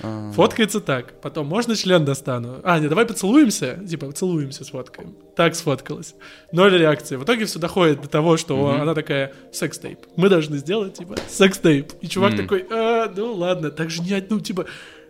А, 0.00 0.32
фоткается 0.32 0.80
так. 0.80 1.20
Потом, 1.20 1.46
можно 1.46 1.76
член 1.76 2.06
достану? 2.06 2.60
А, 2.64 2.78
нет, 2.78 2.88
давай 2.88 3.04
поцелуемся. 3.04 3.78
Типа, 3.86 4.10
целуемся, 4.12 4.64
сфоткаем. 4.64 5.14
Так 5.36 5.54
сфоткалась. 5.56 6.14
Ноль 6.52 6.74
реакции. 6.78 7.16
В 7.16 7.24
итоге 7.24 7.44
все 7.44 7.58
доходит 7.58 8.00
до 8.00 8.08
того, 8.08 8.38
что 8.38 8.56
Мгм. 8.56 8.80
она 8.80 8.94
такая, 8.94 9.34
секс-тейп. 9.52 9.98
Мы 10.16 10.30
должны 10.30 10.56
сделать, 10.56 10.94
типа, 10.94 11.16
секс-тейп. 11.28 11.92
И 12.00 12.08
чувак 12.08 12.34
такой, 12.34 12.66
а, 12.70 13.12
ну 13.14 13.34
ладно, 13.34 13.70
так 13.70 13.90
же 13.90 14.00
не, 14.00 14.24
ну, 14.30 14.40
типа, 14.40 14.64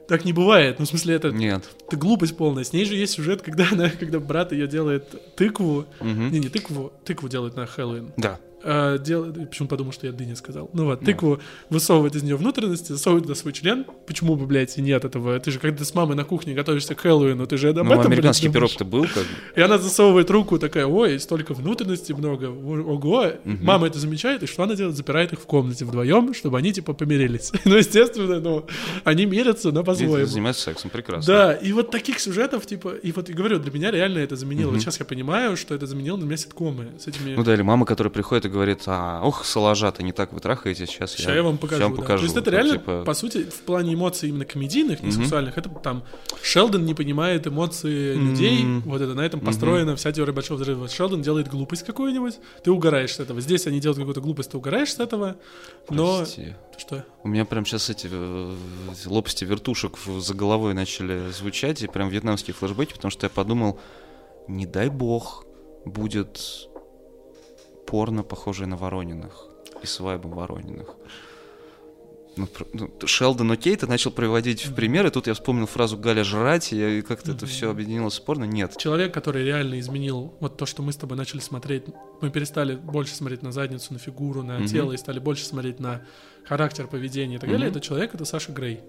Так 0.08 0.24
не 0.24 0.32
бывает. 0.32 0.78
Ну, 0.78 0.84
в 0.84 0.88
смысле, 0.88 1.14
это, 1.14 1.30
Нет. 1.30 1.64
это 1.86 1.96
глупость 1.96 2.36
полная. 2.36 2.64
С 2.64 2.72
ней 2.72 2.84
же 2.84 2.94
есть 2.94 3.14
сюжет, 3.14 3.42
когда, 3.44 3.66
она, 3.70 3.90
когда 3.90 4.20
брат 4.20 4.52
ее 4.52 4.66
делает 4.66 5.36
тыкву. 5.36 5.86
Мгм. 6.00 6.30
Не, 6.30 6.40
не 6.40 6.48
тыкву, 6.48 6.92
тыкву 7.04 7.28
делает 7.28 7.56
на 7.56 7.66
Хэллоуин. 7.66 8.12
Да. 8.16 8.38
Дел- 8.64 9.32
Почему 9.32 9.68
подумал, 9.68 9.92
что 9.92 10.06
я 10.06 10.12
дыня 10.12 10.36
сказал? 10.36 10.70
Ну 10.72 10.86
вот, 10.86 11.00
тыкву 11.00 11.40
высовывает 11.70 12.14
из 12.16 12.22
нее 12.22 12.36
внутренности, 12.36 12.92
засовывает 12.92 13.24
туда 13.24 13.34
свой 13.34 13.52
член. 13.52 13.84
Почему 14.06 14.36
бы, 14.36 14.46
блядь, 14.46 14.78
и 14.78 14.82
нет 14.82 15.04
этого? 15.04 15.38
Ты 15.38 15.50
же, 15.50 15.58
когда 15.58 15.78
ты 15.78 15.84
с 15.84 15.94
мамой 15.94 16.16
на 16.16 16.24
кухне 16.24 16.54
готовишься 16.54 16.94
к 16.94 17.00
Хэллоуину, 17.00 17.46
ты 17.46 17.56
же 17.56 17.68
об 17.70 17.76
Ну, 17.76 17.92
этом, 17.92 18.06
американский 18.06 18.48
пирог-то 18.48 18.84
был 18.84 19.04
как. 19.04 19.24
И 19.54 19.60
она 19.60 19.78
засовывает 19.78 20.30
руку, 20.30 20.58
такая, 20.58 20.86
ой, 20.86 21.18
столько 21.20 21.54
внутренностей 21.54 22.14
много, 22.14 22.46
ого. 22.46 23.32
Мама 23.44 23.86
это 23.86 23.98
замечает, 23.98 24.42
и 24.42 24.46
что 24.46 24.62
она 24.62 24.74
делает? 24.74 24.96
Запирает 24.96 25.32
их 25.32 25.40
в 25.40 25.46
комнате 25.46 25.84
вдвоем, 25.84 26.32
чтобы 26.34 26.58
они, 26.58 26.72
типа, 26.72 26.94
помирились. 26.94 27.52
ну, 27.64 27.76
естественно, 27.76 28.40
ну, 28.40 28.66
они 29.04 29.26
мирятся, 29.26 29.72
но 29.72 29.84
по-своему. 29.84 30.26
Занимается 30.26 30.62
сексом, 30.62 30.90
прекрасно. 30.90 31.32
Да, 31.32 31.52
и 31.52 31.72
вот 31.72 31.90
таких 31.90 32.18
сюжетов, 32.20 32.66
типа, 32.66 32.94
и 32.94 33.12
вот, 33.12 33.28
и 33.28 33.32
говорю, 33.32 33.58
для 33.58 33.72
меня 33.72 33.90
реально 33.90 34.18
это 34.20 34.36
заменило. 34.36 34.70
Вот 34.70 34.80
сейчас 34.80 34.98
я 34.98 35.04
понимаю, 35.04 35.56
что 35.56 35.74
это 35.74 35.86
заменило 35.86 36.16
для 36.18 36.26
меня 36.26 36.36
ситкомы 36.36 36.88
с 36.98 37.06
этими... 37.06 37.34
Ну 37.34 37.44
да, 37.44 37.54
или 37.54 37.62
мама, 37.62 37.84
которая 37.86 38.10
приходит 38.10 38.46
и 38.46 38.48
говорит, 38.54 38.82
а, 38.86 39.20
ох, 39.22 39.44
салажа-то 39.44 40.02
не 40.02 40.12
так 40.12 40.32
вы 40.32 40.40
трахаете, 40.40 40.86
сейчас 40.86 41.12
Сейчас 41.12 41.34
я, 41.34 41.42
вам 41.42 41.58
покажу. 41.58 41.82
вам 41.82 41.94
да. 41.94 42.00
покажу. 42.00 42.18
То 42.20 42.24
есть 42.24 42.36
это 42.36 42.50
Вот, 42.50 42.56
реально, 42.56 42.72
типа, 42.78 43.02
по 43.04 43.14
сути, 43.14 43.44
в 43.44 43.60
плане 43.62 43.94
эмоций 43.94 44.30
именно 44.30 44.44
комедийных, 44.44 45.02
не 45.02 45.10
сексуальных, 45.10 45.58
это 45.58 45.68
там 45.68 46.04
Шелдон 46.42 46.84
не 46.86 46.94
понимает 46.94 47.46
эмоции 47.46 48.14
людей, 48.14 48.62
М. 48.62 48.80
вот 48.82 49.00
это 49.00 49.14
на 49.14 49.20
этом 49.20 49.40
построена 49.40 49.96
вся 49.96 50.12
теория 50.12 50.32
Большого 50.32 50.58
Взрыва. 50.58 50.88
Шелдон 50.88 51.20
делает 51.22 51.48
глупость 51.48 51.84
какую-нибудь, 51.84 52.38
ты 52.62 52.70
угораешь 52.70 53.14
с 53.14 53.20
этого. 53.20 53.40
Здесь 53.40 53.66
они 53.66 53.80
делают 53.80 53.98
какую-то 53.98 54.20
глупость, 54.20 54.52
ты 54.52 54.56
угораешь 54.56 54.92
с 54.94 55.00
этого, 55.00 55.36
но... 55.90 56.18
прости. 56.18 56.54
Что? 56.78 57.04
У 57.22 57.28
меня 57.28 57.44
прям 57.44 57.64
сейчас 57.66 57.90
эти, 57.90 58.08
э, 58.10 58.54
лопасти 59.06 59.44
вертушек 59.44 59.96
за 59.98 60.34
головой 60.34 60.74
начали 60.74 61.30
звучать, 61.30 61.82
и 61.82 61.86
прям 61.86 62.08
вьетнамские 62.08 62.54
флешбеки, 62.54 62.94
потому 62.94 63.10
что 63.10 63.26
я 63.26 63.30
подумал, 63.30 63.78
не 64.48 64.66
дай 64.66 64.88
бог 64.88 65.44
будет 65.84 66.68
порно, 67.94 68.24
похожее 68.24 68.66
на 68.66 68.76
Ворониных 68.76 69.46
и 69.80 69.86
с 69.86 70.00
вайбом 70.00 70.32
Ворониных. 70.32 70.96
Ну, 72.36 72.48
ну, 72.72 72.90
Шелдон 73.06 73.52
окей, 73.52 73.76
ты 73.76 73.86
начал 73.86 74.10
приводить 74.10 74.66
в 74.66 74.74
примеры, 74.74 75.10
тут 75.12 75.28
я 75.28 75.34
вспомнил 75.34 75.66
фразу 75.66 75.96
Галя 75.96 76.24
жрать, 76.24 76.72
и 76.72 77.02
как-то 77.02 77.30
это 77.30 77.46
все 77.46 77.70
объединилось 77.70 78.18
в 78.18 78.24
порно. 78.24 78.46
Нет. 78.46 78.76
Человек, 78.78 79.14
который 79.14 79.44
реально 79.44 79.78
изменил 79.78 80.34
вот 80.40 80.56
то, 80.56 80.66
что 80.66 80.82
мы 80.82 80.90
с 80.92 80.96
тобой 80.96 81.16
начали 81.16 81.38
смотреть, 81.38 81.84
мы 82.20 82.30
перестали 82.30 82.74
больше 82.74 83.14
смотреть 83.14 83.42
на 83.42 83.52
задницу, 83.52 83.92
на 83.92 84.00
фигуру, 84.00 84.42
на 84.42 84.58
Мгм. 84.58 84.66
тело 84.66 84.90
и 84.92 84.96
стали 84.96 85.20
больше 85.20 85.44
смотреть 85.44 85.78
на 85.78 86.00
характер, 86.44 86.88
поведение 86.88 87.36
и 87.36 87.40
так 87.40 87.48
далее. 87.48 87.68
Мгм. 87.68 87.76
Это 87.76 87.86
человек, 87.86 88.12
это 88.16 88.24
Саша 88.24 88.50
Грей. 88.50 88.80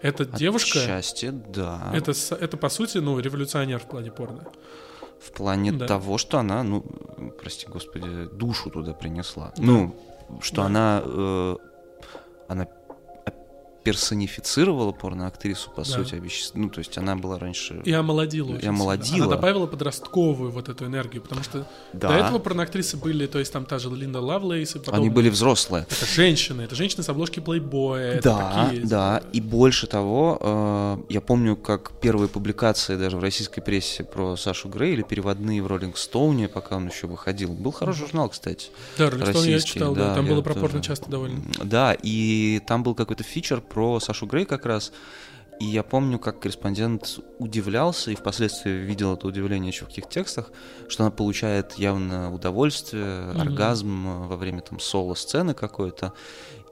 Это 0.00 0.24
девушка, 0.24 0.78
Счастье, 0.78 1.30
да. 1.32 1.92
это, 1.92 2.12
это 2.40 2.56
по 2.56 2.70
сути, 2.70 2.96
ну, 2.96 3.18
революционер 3.20 3.78
в 3.80 3.86
плане 3.86 4.10
порно. 4.10 4.44
В 5.20 5.32
плане 5.32 5.72
Да. 5.72 5.86
того, 5.86 6.18
что 6.18 6.38
она, 6.38 6.62
ну, 6.62 6.84
прости 7.40 7.66
господи, 7.66 8.26
душу 8.32 8.70
туда 8.70 8.92
принесла. 8.92 9.52
Ну, 9.58 9.94
что 10.40 10.56
Да. 10.62 10.66
она, 10.66 11.02
э, 11.04 11.56
она 12.48 12.66
персонифицировала 13.92 14.92
порноактрису, 14.92 15.70
по 15.70 15.82
Да. 15.82 15.88
сути, 15.88 16.14
овеществ- 16.14 16.52
Ну, 16.54 16.68
то 16.68 16.78
есть 16.80 16.96
она 16.98 17.16
была 17.16 17.38
раньше... 17.38 17.80
И 17.84 17.92
омолодила 17.92 18.56
И 18.56 18.66
омолодила. 18.66 19.26
Она 19.26 19.36
добавила 19.36 19.66
подростковую 19.66 20.50
вот 20.50 20.68
эту 20.68 20.84
энергию, 20.86 21.22
потому 21.22 21.42
что 21.42 21.66
Да. 21.92 22.08
до 22.08 22.14
этого 22.14 22.38
порноактрисы 22.38 22.96
были, 22.96 23.26
то 23.26 23.38
есть 23.38 23.52
там 23.52 23.64
та 23.64 23.78
же 23.78 23.88
Линда 23.90 24.20
Лавлейс 24.20 24.74
и 24.74 24.78
Они 24.78 24.84
подобные. 24.84 25.10
были 25.10 25.28
взрослые. 25.30 25.86
Это 25.90 26.06
женщины, 26.06 26.62
это 26.62 26.74
женщины 26.74 27.02
с 27.02 27.08
обложки 27.08 27.40
плейбоя. 27.40 28.12
это 28.14 28.22
Да, 28.30 28.64
такие, 28.66 28.86
да. 28.86 29.22
И 29.32 29.40
больше 29.40 29.86
того, 29.86 30.38
э, 30.40 30.98
я 31.08 31.20
помню, 31.20 31.56
как 31.56 31.92
первые 32.00 32.28
публикации 32.28 32.96
даже 32.96 33.16
в 33.16 33.20
российской 33.20 33.60
прессе 33.60 34.04
про 34.04 34.36
Сашу 34.36 34.68
Грей 34.68 34.92
или 34.94 35.02
переводные 35.02 35.62
в 35.62 35.66
Роллинг 35.66 35.96
Стоуне, 35.96 36.48
пока 36.48 36.76
он 36.76 36.88
еще 36.88 37.06
выходил. 37.06 37.52
Был 37.52 37.72
хороший 37.72 38.00
журнал, 38.06 38.28
кстати. 38.28 38.68
Да, 38.98 39.10
Роллинг 39.10 39.28
Стоун 39.30 39.46
я 39.46 39.60
читал, 39.60 39.94
да, 39.94 40.14
там 40.14 40.26
было 40.26 40.42
пропорно 40.42 40.82
часто 40.82 41.10
довольно. 41.10 41.40
Да, 41.64 41.96
и 42.02 42.60
там 42.66 42.82
был 42.82 42.94
какой-то 42.94 43.22
фичер 43.24 43.60
про 43.60 43.77
Сашу 44.00 44.26
Грей 44.26 44.44
как 44.44 44.66
раз. 44.66 44.92
И 45.60 45.64
я 45.64 45.82
помню, 45.82 46.20
как 46.20 46.38
корреспондент 46.38 47.18
удивлялся, 47.40 48.12
и 48.12 48.14
впоследствии 48.14 48.70
видел 48.70 49.14
это 49.14 49.26
удивление 49.26 49.70
еще 49.72 49.84
в 49.86 49.88
каких 49.88 50.08
текстах, 50.08 50.52
что 50.88 51.02
она 51.02 51.10
получает 51.10 51.72
явно 51.74 52.32
удовольствие, 52.32 53.32
Мгм. 53.32 53.40
оргазм 53.40 54.06
э, 54.06 54.26
во 54.28 54.36
время 54.36 54.60
там 54.60 54.78
соло-сцены 54.78 55.54
какой-то. 55.54 56.12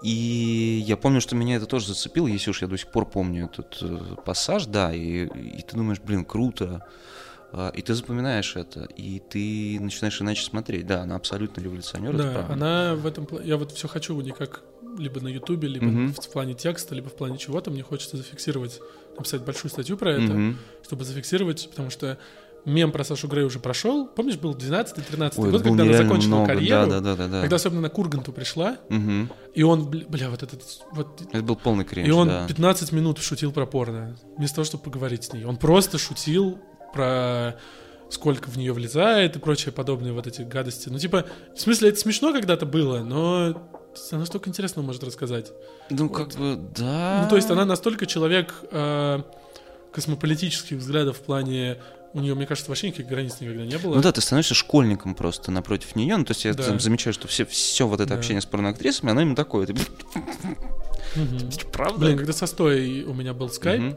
И 0.02 0.84
я 0.86 0.96
помню, 0.96 1.20
что 1.20 1.34
меня 1.34 1.56
это 1.56 1.66
тоже 1.66 1.88
зацепило, 1.88 2.28
если 2.28 2.50
уж 2.50 2.62
я 2.62 2.68
до 2.68 2.76
сих 2.76 2.88
пор 2.92 3.06
помню 3.06 3.46
этот 3.46 3.76
э, 3.82 3.98
пассаж, 4.24 4.66
да, 4.66 4.94
и, 4.94 5.26
и 5.26 5.62
ты 5.62 5.76
думаешь, 5.76 6.00
блин, 6.00 6.24
круто. 6.24 6.86
А, 7.52 7.70
И 7.70 7.80
ты 7.82 7.94
запоминаешь 7.94 8.54
это, 8.56 8.84
и 8.96 9.18
ты 9.20 9.78
начинаешь 9.80 10.20
иначе 10.20 10.44
смотреть. 10.44 10.86
Да, 10.86 11.02
она 11.02 11.16
абсолютно 11.16 11.60
революционер. 11.60 12.14
это 12.14 12.22
Да, 12.24 12.32
правда. 12.32 12.52
она 12.52 12.94
в 12.94 13.06
этом... 13.06 13.26
Я 13.42 13.56
вот 13.56 13.72
все 13.72 13.88
хочу 13.88 14.20
никак 14.20 14.62
либо 14.98 15.20
на 15.20 15.28
Ютубе, 15.28 15.68
либо 15.68 15.86
Мгм. 15.86 16.14
в 16.14 16.28
плане 16.30 16.54
текста, 16.54 16.94
либо 16.94 17.08
в 17.08 17.14
плане 17.14 17.38
чего-то. 17.38 17.70
Мне 17.70 17.82
хочется 17.82 18.16
зафиксировать, 18.16 18.80
написать 19.16 19.42
большую 19.42 19.70
статью 19.70 19.96
про 19.96 20.12
это, 20.12 20.32
Мгм. 20.32 20.58
чтобы 20.84 21.04
зафиксировать, 21.04 21.68
потому 21.70 21.90
что 21.90 22.18
мем 22.64 22.90
про 22.90 23.04
Сашу 23.04 23.28
Грей 23.28 23.44
уже 23.44 23.60
прошел. 23.60 24.08
Помнишь, 24.08 24.36
был 24.36 24.52
12-13 24.54 25.38
Ой, 25.44 25.50
год, 25.52 25.62
когда 25.62 25.84
она 25.84 25.92
закончила 25.96 26.28
много. 26.36 26.46
карьеру, 26.48 26.90
Да, 26.90 27.00
да, 27.00 27.14
да, 27.14 27.16
да, 27.16 27.28
да. 27.28 27.40
когда 27.42 27.56
особенно 27.56 27.80
на 27.82 27.90
Курганту 27.90 28.32
пришла, 28.32 28.78
Мгм. 28.88 29.30
и 29.54 29.62
он, 29.62 29.88
бля, 29.88 30.30
вот 30.30 30.42
этот... 30.42 30.62
Вот, 30.92 31.20
Это 31.32 31.42
был 31.44 31.54
полный 31.56 31.84
кринж, 31.84 32.08
и 32.08 32.10
он 32.10 32.26
да. 32.28 32.46
15 32.48 32.90
минут 32.92 33.18
шутил 33.18 33.52
про 33.52 33.66
порно, 33.66 34.16
вместо 34.36 34.56
того, 34.56 34.64
чтобы 34.64 34.82
поговорить 34.82 35.24
с 35.24 35.32
ней. 35.32 35.44
Он 35.44 35.56
просто 35.56 35.96
шутил 35.98 36.58
про 36.92 37.56
сколько 38.08 38.48
в 38.48 38.56
нее 38.56 38.72
влезает 38.72 39.34
и 39.34 39.38
прочее 39.40 39.72
подобные 39.72 40.12
вот 40.12 40.26
эти 40.28 40.42
гадости. 40.42 40.88
Ну, 40.88 40.98
типа, 40.98 41.26
в 41.56 41.60
смысле, 41.60 41.88
это 41.88 41.98
смешно 41.98 42.32
когда-то 42.32 42.64
было, 42.64 43.00
но 43.00 43.68
она 44.12 44.26
столько 44.26 44.48
интересного 44.48 44.84
может 44.84 45.02
рассказать. 45.04 45.52
Ну, 45.90 46.08
как 46.08 46.34
бы, 46.34 46.58
да. 46.76 47.22
Ну, 47.24 47.28
то 47.30 47.36
есть 47.36 47.50
она 47.50 47.64
настолько 47.64 48.06
человек 48.06 48.54
э, 48.70 49.22
космополитических 49.92 50.78
взглядов 50.78 51.18
в 51.18 51.20
плане... 51.20 51.78
У 52.12 52.20
нее, 52.20 52.34
мне 52.34 52.46
кажется, 52.46 52.70
вообще 52.70 52.86
никаких 52.86 53.08
границ 53.08 53.36
никогда 53.40 53.66
не 53.66 53.76
было. 53.76 53.96
Ну 53.96 54.00
да, 54.00 54.10
ты 54.10 54.22
становишься 54.22 54.54
школьником 54.54 55.14
просто 55.14 55.50
напротив 55.50 55.94
нее. 55.96 56.16
Ну, 56.16 56.24
то 56.24 56.30
есть 56.32 56.46
я 56.46 56.54
Да. 56.54 56.62
там 56.62 56.80
замечаю, 56.80 57.12
что 57.12 57.28
все, 57.28 57.44
все 57.44 57.86
вот 57.86 58.00
это 58.00 58.10
Да. 58.10 58.14
общение 58.16 58.40
с 58.40 58.46
порноактрисами, 58.46 59.10
оно 59.10 59.20
именно 59.20 59.36
такое. 59.36 59.66
Ты, 59.66 59.74
правда? 61.72 61.98
Блин, 62.06 62.16
когда 62.16 62.32
со 62.32 62.46
Стоей 62.46 63.02
у 63.04 63.12
меня 63.12 63.34
был 63.34 63.48
скайп. 63.50 63.96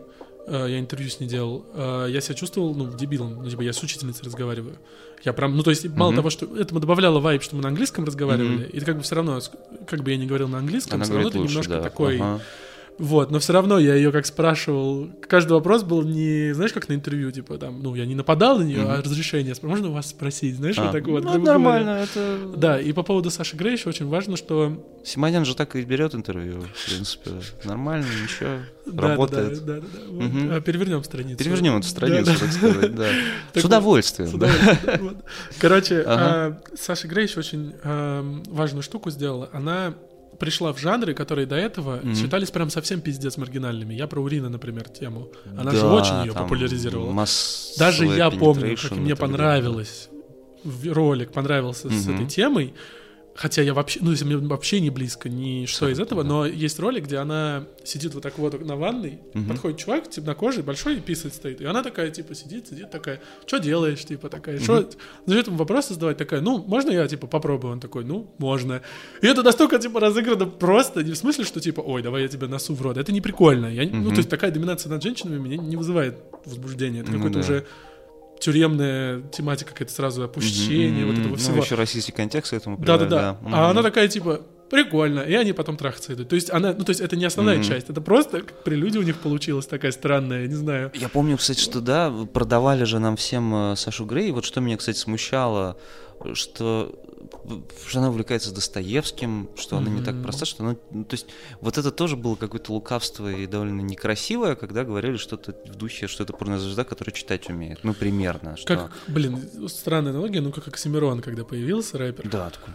Э, 0.50 0.72
я 0.72 0.80
интервью 0.80 1.10
с 1.10 1.20
ней 1.20 1.28
делал, 1.28 1.66
э, 1.74 2.08
я 2.10 2.22
себя 2.22 2.36
чувствовал, 2.36 2.76
ну, 2.76 2.92
дебилом. 2.94 3.44
Ну, 3.44 3.50
типа, 3.50 3.62
я 3.62 3.72
с 3.74 3.82
учительницей 3.84 4.26
разговариваю. 4.26 4.78
Я 5.24 5.34
прям, 5.34 5.56
ну, 5.56 5.64
то 5.64 5.70
есть, 5.70 5.88
мало 5.90 6.12
Мгм. 6.12 6.18
того, 6.18 6.30
что 6.30 6.46
этому 6.58 6.80
добавляло 6.80 7.20
вайп, 7.20 7.44
что 7.44 7.56
мы 7.56 7.62
на 7.62 7.70
английском 7.70 8.06
разговаривали, 8.06 8.66
и 8.68 8.80
как 8.80 8.98
бы 8.98 9.04
все 9.04 9.16
равно, 9.16 9.40
как 9.88 10.02
бы 10.04 10.12
я 10.12 10.18
не 10.18 10.26
говорил 10.26 10.48
на 10.48 10.58
английском, 10.60 10.96
Она 10.96 11.06
все 11.06 11.14
равно 11.14 11.30
это 11.30 11.38
лучше, 11.40 11.50
немножко 11.52 11.74
да. 11.74 11.82
такой... 11.82 12.18
Ага. 12.18 12.42
Вот, 13.00 13.32
но 13.32 13.40
все 13.40 13.54
равно 13.54 13.80
я 13.80 13.96
ее 13.96 14.12
как 14.12 14.26
спрашивал. 14.26 15.10
Каждый 15.28 15.54
вопрос 15.54 15.84
был 15.84 16.04
не, 16.04 16.54
знаешь, 16.54 16.74
как 16.74 16.90
на 16.90 16.94
интервью, 16.94 17.32
типа 17.32 17.58
там, 17.58 17.82
ну, 17.82 17.96
я 17.96 18.06
не 18.06 18.14
нападал 18.14 18.60
на 18.60 18.64
нее, 18.64 18.82
Мгм. 18.82 18.92
а 18.92 19.02
разрешение. 19.02 19.56
Можно 19.62 19.90
у 19.90 19.94
вас 19.94 20.10
спросить, 20.10 20.58
знаешь, 20.58 20.78
А, 20.78 20.84
вот 20.84 20.92
так 20.92 21.08
вот. 21.08 21.24
ну, 21.24 21.38
нормально, 21.40 21.92
говоря. 21.94 22.04
это... 22.04 22.38
Да, 22.58 22.80
и 22.80 22.92
по 22.92 23.04
поводу 23.04 23.32
Саши 23.32 23.56
Грей 23.56 23.74
еще 23.74 23.88
очень 23.90 24.08
важно, 24.08 24.36
что... 24.36 24.86
Симонян 25.06 25.46
же 25.46 25.56
так 25.56 25.78
и 25.78 25.82
берет 25.84 26.14
интервью, 26.14 26.62
в 26.76 26.86
принципе. 26.90 27.32
Нормально, 27.64 28.06
ничего, 28.22 28.50
Да, 28.86 29.08
работает. 29.08 29.64
Да, 29.66 29.76
да, 29.76 29.82
да. 29.82 30.56
А, 30.58 30.62
Перевернем 30.62 31.02
страницу. 31.04 31.38
Перевернем 31.38 31.78
эту 31.78 31.88
страницу, 31.88 32.34
так 32.38 32.52
сказать, 32.52 32.96
да. 32.96 33.08
С 33.54 33.64
удовольствием, 33.64 34.38
да. 34.38 34.50
Короче, 35.60 36.04
а, 36.06 36.60
Саша 36.78 37.08
Грей 37.08 37.28
еще 37.28 37.40
очень 37.40 37.74
важную 38.50 38.84
штуку 38.84 39.10
сделала. 39.10 39.50
Она 39.54 39.94
пришла 40.40 40.74
в 40.74 40.80
жанры, 40.80 41.14
которые 41.14 41.46
до 41.46 41.56
этого 41.56 41.98
Мгм. 42.02 42.16
считались 42.16 42.50
прям 42.52 42.70
совсем 42.70 43.02
пиздец 43.02 43.38
маргинальными. 43.38 43.94
Я 43.94 44.08
про 44.08 44.22
Урина, 44.22 44.50
например, 44.50 44.90
тему. 44.90 45.30
Она 45.58 45.72
же 45.72 45.82
Да, 45.82 45.94
очень 45.94 46.16
ее 46.28 46.34
популяризировала. 46.34 47.12
массовая 47.12 47.78
Даже 47.92 48.06
я 48.06 48.32
помню, 48.32 48.76
как 48.82 48.92
мне 48.92 49.16
понравилось 49.16 50.10
ролик, 50.86 51.32
понравился 51.32 51.90
с 51.90 52.06
Мгм. 52.06 52.16
этой 52.16 52.26
темой. 52.28 52.74
Хотя 53.40 53.62
я 53.62 53.74
вообще, 53.74 54.02
ну, 54.04 54.12
если 54.12 54.26
мне 54.26 54.36
вообще 54.36 54.82
не 54.82 54.90
близко 54.90 55.30
ни 55.30 55.66
что 55.66 55.88
из 55.88 55.98
этого, 55.98 56.24
но 56.24 56.46
есть 56.46 56.78
ролик, 56.78 57.06
где 57.06 57.20
она 57.20 57.64
сидит 57.86 58.14
вот 58.14 58.22
так 58.22 58.38
вот 58.38 58.66
на 58.66 58.76
ванной, 58.76 59.20
подходит 59.48 59.78
чувак, 59.78 60.10
темнокожий, 60.10 60.62
большой, 60.62 60.98
и 60.98 61.00
писать 61.00 61.34
стоит. 61.34 61.62
И 61.62 61.66
она 61.66 61.82
такая, 61.82 62.12
типа, 62.12 62.36
сидит, 62.36 62.68
сидит, 62.68 62.92
такая, 62.92 63.22
что 63.48 63.60
делаешь, 63.60 64.04
типа, 64.04 64.28
такая, 64.28 64.60
что... 64.60 64.90
Начинает 65.26 65.48
ему 65.48 65.56
вопросы 65.56 65.94
задавать, 65.94 66.18
такая, 66.18 66.42
ну, 66.42 66.58
можно 66.58 66.92
я, 66.92 67.08
типа, 67.08 67.28
попробую? 67.28 67.72
Он 67.72 67.80
такой, 67.80 68.04
ну, 68.04 68.30
можно. 68.40 68.82
И 69.22 69.28
это 69.28 69.42
настолько, 69.42 69.80
типа, 69.80 70.02
разыграно 70.02 70.46
просто, 70.46 71.02
не 71.02 71.14
в 71.14 71.18
смысле, 71.18 71.46
что, 71.46 71.62
типа, 71.62 71.80
ой, 71.80 72.02
давай 72.02 72.24
я 72.24 72.28
тебя 72.28 72.50
носу 72.50 72.76
в 72.76 72.82
рот. 72.82 72.98
Это 72.98 73.14
не 73.14 73.22
прикольно. 73.22 73.68
Я, 73.68 73.90
Ну, 73.90 74.10
то 74.10 74.18
есть 74.18 74.30
такая 74.30 74.52
доминация 74.52 74.90
над 74.90 75.02
женщинами 75.02 75.40
меня 75.40 75.56
не 75.56 75.78
вызывает 75.78 76.18
возбуждения. 76.44 77.00
Это 77.00 77.12
Ну 77.14 77.20
какой-то 77.20 77.40
да. 77.40 77.46
уже 77.46 77.66
тюремная 78.40 79.22
тематика, 79.32 79.72
какая-то 79.72 79.94
сразу 79.94 80.24
опущение, 80.24 81.06
Мгм, 81.06 81.12
вот 81.12 81.20
этого 81.20 81.32
ну, 81.32 81.36
всего. 81.38 81.64
еще 81.64 81.76
российский 81.76 82.12
контекст 82.12 82.52
к 82.52 82.54
этому 82.56 82.78
Да-да-да. 82.78 83.36
придает, 83.36 83.56
А 83.56 83.70
она 83.70 83.84
такая, 83.84 84.08
типа, 84.08 84.42
прикольно, 84.70 85.22
и 85.22 85.34
они 85.34 85.52
потом 85.54 85.78
трахаться 85.78 86.14
идут. 86.14 86.30
То 86.30 86.36
есть 86.36 86.50
она, 86.52 86.74
ну 86.78 86.84
то 86.86 86.92
есть 86.92 87.02
это 87.02 87.16
не 87.16 87.26
основная 87.26 87.56
Мгм. 87.56 87.64
часть, 87.64 87.90
это 87.90 88.02
просто 88.02 88.44
прелюдия 88.64 89.00
у 89.02 89.04
них 89.04 89.18
получилась 89.18 89.66
такая 89.66 89.92
странная, 89.92 90.48
не 90.48 90.54
знаю. 90.56 90.92
Я 90.96 91.10
помню, 91.10 91.38
кстати, 91.38 91.60
что 91.60 91.82
да, 91.82 92.12
продавали 92.34 92.84
же 92.84 93.00
нам 93.00 93.16
всем 93.18 93.54
э, 93.72 93.76
Сашу 93.76 94.06
Грей. 94.06 94.32
Вот 94.32 94.46
что 94.46 94.62
меня, 94.62 94.78
кстати, 94.78 94.98
смущало, 94.98 95.78
что, 96.34 96.94
что 97.88 98.00
она 98.00 98.10
увлекается 98.10 98.54
Достоевским, 98.54 99.50
что 99.56 99.78
она 99.78 99.90
не 99.90 100.02
так 100.02 100.22
проста, 100.22 100.46
что 100.46 100.64
она... 100.64 100.76
ну, 100.92 101.04
то 101.04 101.16
есть 101.16 101.28
вот 101.62 101.78
это 101.78 101.92
тоже 101.92 102.16
было 102.16 102.36
какое-то 102.36 102.72
лукавство 102.74 103.30
и 103.32 103.46
довольно 103.48 103.82
некрасивое, 103.82 104.56
когда 104.56 104.84
говорили 104.84 105.18
что-то 105.18 105.54
в 105.66 105.76
духе, 105.76 106.08
что 106.08 106.24
это 106.24 106.34
порнозвезда, 106.34 106.84
которая 106.84 107.14
читать 107.14 107.50
умеет. 107.50 107.80
Ну, 107.84 107.94
примерно. 107.94 108.56
Что... 108.58 108.76
Как, 108.78 108.92
блин, 109.08 109.50
странная 109.68 110.12
аналогия, 110.12 110.42
ну 110.42 110.52
как 110.52 110.68
Оксимирон, 110.68 111.22
когда 111.22 111.44
появился 111.44 111.98
рэпер. 111.98 112.30
Да, 112.30 112.50
такой, 112.52 112.74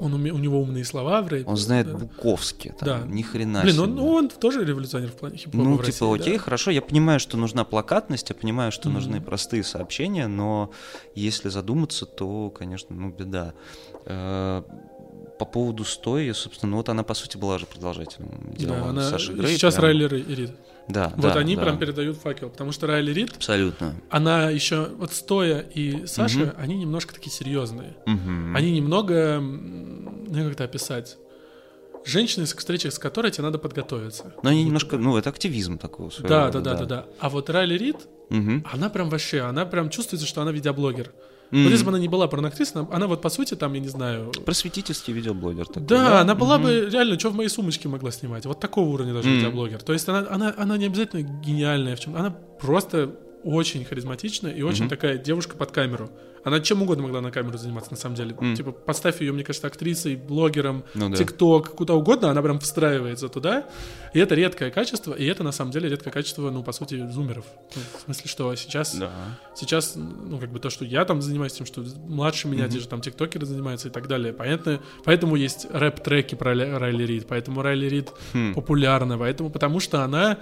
Он 0.00 0.14
уме- 0.14 0.30
у 0.30 0.38
него 0.38 0.60
умные 0.60 0.84
слова 0.84 1.22
в 1.22 1.28
рэпе. 1.28 1.48
он 1.48 1.56
знает 1.56 1.86
да. 1.90 1.96
Буковский, 1.98 2.72
там, 2.78 2.86
Да. 2.88 3.06
ни 3.06 3.22
хрена 3.22 3.62
Блин, 3.62 3.74
себе. 3.74 3.82
он, 3.84 3.98
он 4.00 4.28
тоже 4.28 4.64
революционер 4.64 5.10
в 5.10 5.14
плане 5.16 5.36
хип-хопа 5.38 5.56
Ну, 5.64 5.74
в 5.74 5.84
типа, 5.84 5.86
России, 5.86 6.14
окей, 6.22 6.36
да. 6.38 6.42
хорошо, 6.44 6.70
я 6.70 6.82
понимаю, 6.82 7.20
что 7.20 7.36
нужна 7.36 7.64
плакатность, 7.64 8.28
я 8.30 8.34
понимаю, 8.34 8.72
что 8.72 8.88
Мгм. 8.88 8.94
нужны 8.98 9.20
простые 9.20 9.62
сообщения, 9.64 10.26
но 10.26 10.70
если 11.14 11.48
задуматься, 11.48 12.06
то, 12.06 12.50
конечно, 12.50 12.94
ну, 12.94 13.10
беда. 13.10 13.54
Э, 14.06 14.62
По 15.38 15.44
поводу 15.46 15.84
стоя, 15.84 16.34
собственно, 16.34 16.70
ну 16.72 16.76
вот 16.76 16.88
она, 16.90 17.02
по 17.02 17.14
сути, 17.14 17.38
была 17.38 17.58
же 17.58 17.64
продолжателем 17.66 18.52
дела 18.58 18.76
Да, 18.76 18.84
она... 18.90 19.02
Саши 19.08 19.32
Грей. 19.32 19.54
Сейчас 19.56 19.74
прям. 19.74 19.84
Райли 19.86 20.04
Ри- 20.06 20.34
Рид. 20.34 20.52
Да, 20.88 21.12
Вот 21.16 21.32
да, 21.34 21.40
они 21.40 21.56
да. 21.56 21.62
прям 21.62 21.78
передают 21.78 22.16
факел, 22.18 22.50
потому 22.50 22.72
что 22.72 22.86
Райли 22.88 23.12
Рид, 23.12 23.36
Абсолютно. 23.36 23.94
она 24.10 24.50
еще, 24.50 24.88
вот 24.98 25.12
Стоя 25.12 25.60
и 25.60 26.04
Саша, 26.06 26.38
Мгм. 26.40 26.52
они 26.58 26.74
немножко 26.78 27.14
такие 27.14 27.30
серьезные. 27.32 27.96
Мгм. 28.06 28.54
Они 28.56 28.72
немного, 28.72 29.38
ну 29.40 30.42
как 30.44 30.52
это 30.52 30.64
описать, 30.64 31.16
женщины, 32.04 32.46
с 32.46 32.54
встречах 32.54 32.92
с 32.92 32.98
которой 32.98 33.30
тебе 33.30 33.44
надо 33.44 33.58
подготовиться. 33.58 34.32
Но 34.42 34.50
они 34.50 34.64
немножко, 34.64 34.98
ну, 34.98 35.16
это 35.16 35.30
активизм 35.30 35.78
такой. 35.78 36.10
Да, 36.20 36.46
рода, 36.46 36.60
да, 36.60 36.72
да, 36.74 36.78
да, 36.80 36.84
да. 36.86 37.06
А 37.18 37.28
вот 37.28 37.48
Райли 37.50 37.78
Рид, 37.78 37.96
Мгм. 38.30 38.66
она 38.70 38.90
прям 38.90 39.08
вообще, 39.10 39.40
она 39.40 39.64
прям 39.66 39.90
чувствуется, 39.90 40.26
что 40.26 40.42
она 40.42 40.50
видеоблогер. 40.52 41.12
М. 41.52 41.64
Вот 41.64 41.70
если 41.70 41.84
бы 41.84 41.90
она 41.90 41.98
не 41.98 42.08
была 42.08 42.28
порноактрисой, 42.28 42.82
она, 42.82 42.88
она 42.92 43.06
вот 43.06 43.20
по 43.22 43.28
сути 43.28 43.54
там, 43.54 43.72
я 43.74 43.80
не 43.80 43.88
знаю... 43.88 44.30
Просветительский 44.44 45.12
видеоблогер 45.12 45.66
такой, 45.66 45.82
Да, 45.86 46.20
она 46.20 46.34
была 46.34 46.58
Мгм. 46.58 46.66
бы 46.66 46.88
реально, 46.90 47.18
что 47.18 47.30
в 47.30 47.34
моей 47.34 47.48
сумочке 47.48 47.88
могла 47.88 48.10
снимать. 48.10 48.46
Вот 48.46 48.60
такого 48.60 48.88
уровня 48.88 49.12
даже 49.14 49.28
Мгм. 49.28 49.36
видеоблогер. 49.38 49.82
То 49.82 49.92
есть 49.92 50.08
она, 50.08 50.26
она, 50.30 50.54
она 50.56 50.76
не 50.76 50.86
обязательно 50.86 51.22
гениальная 51.22 51.96
в 51.96 52.00
чем. 52.00 52.16
Она 52.16 52.30
просто 52.30 53.16
очень 53.44 53.84
харизматичная 53.84 54.52
и 54.52 54.62
очень 54.62 54.82
Мгм. 54.84 54.90
такая 54.90 55.18
девушка 55.18 55.56
под 55.56 55.70
камеру. 55.72 56.10
Она 56.42 56.60
чем 56.60 56.80
угодно 56.80 57.02
могла 57.02 57.20
на 57.20 57.30
камеру 57.30 57.58
заниматься, 57.58 57.90
на 57.90 57.98
самом 57.98 58.16
деле. 58.16 58.34
Мгм. 58.34 58.54
Типа, 58.54 58.72
поставь 58.72 59.20
ее, 59.20 59.32
мне 59.32 59.44
кажется, 59.44 59.66
актрисой, 59.66 60.16
блогером, 60.16 60.84
Ну 60.94 61.10
да. 61.10 61.16
ТикТок, 61.16 61.74
куда 61.74 61.92
угодно, 61.94 62.30
она 62.30 62.40
прям 62.40 62.58
встраивается 62.60 63.28
туда. 63.28 63.66
И 64.14 64.18
это 64.18 64.34
редкое 64.34 64.70
качество, 64.70 65.12
и 65.12 65.24
это 65.26 65.42
на 65.44 65.52
самом 65.52 65.70
деле 65.70 65.90
редкое 65.90 66.10
качество, 66.10 66.50
ну, 66.50 66.62
по 66.62 66.72
сути, 66.72 67.06
зумеров. 67.10 67.44
Ну, 67.76 67.82
в 67.98 68.00
смысле, 68.04 68.28
что 68.30 68.54
сейчас, 68.54 68.94
Да. 68.96 69.10
сейчас, 69.54 69.96
ну, 69.96 70.38
как 70.38 70.50
бы 70.50 70.58
то, 70.60 70.70
что 70.70 70.86
я 70.86 71.04
там 71.04 71.20
занимаюсь 71.20 71.52
тем, 71.52 71.66
что 71.66 71.84
младше 72.06 72.48
меня, 72.48 72.64
Мгм. 72.64 72.72
те 72.72 72.78
же 72.80 72.88
там 72.88 73.02
тиктокеры 73.02 73.44
занимаются 73.44 73.88
и 73.88 73.90
так 73.90 74.08
далее. 74.08 74.32
Понятно, 74.32 74.80
поэтому 75.04 75.36
есть 75.36 75.66
рэп-треки 75.70 76.36
про 76.36 76.54
Райли 76.54 77.04
Рид, 77.04 77.26
поэтому 77.28 77.60
Райли 77.60 77.86
Рид 77.86 78.12
Хм. 78.32 78.54
популярна, 78.54 79.18
поэтому, 79.18 79.50
потому 79.50 79.78
что 79.78 80.02
она 80.04 80.38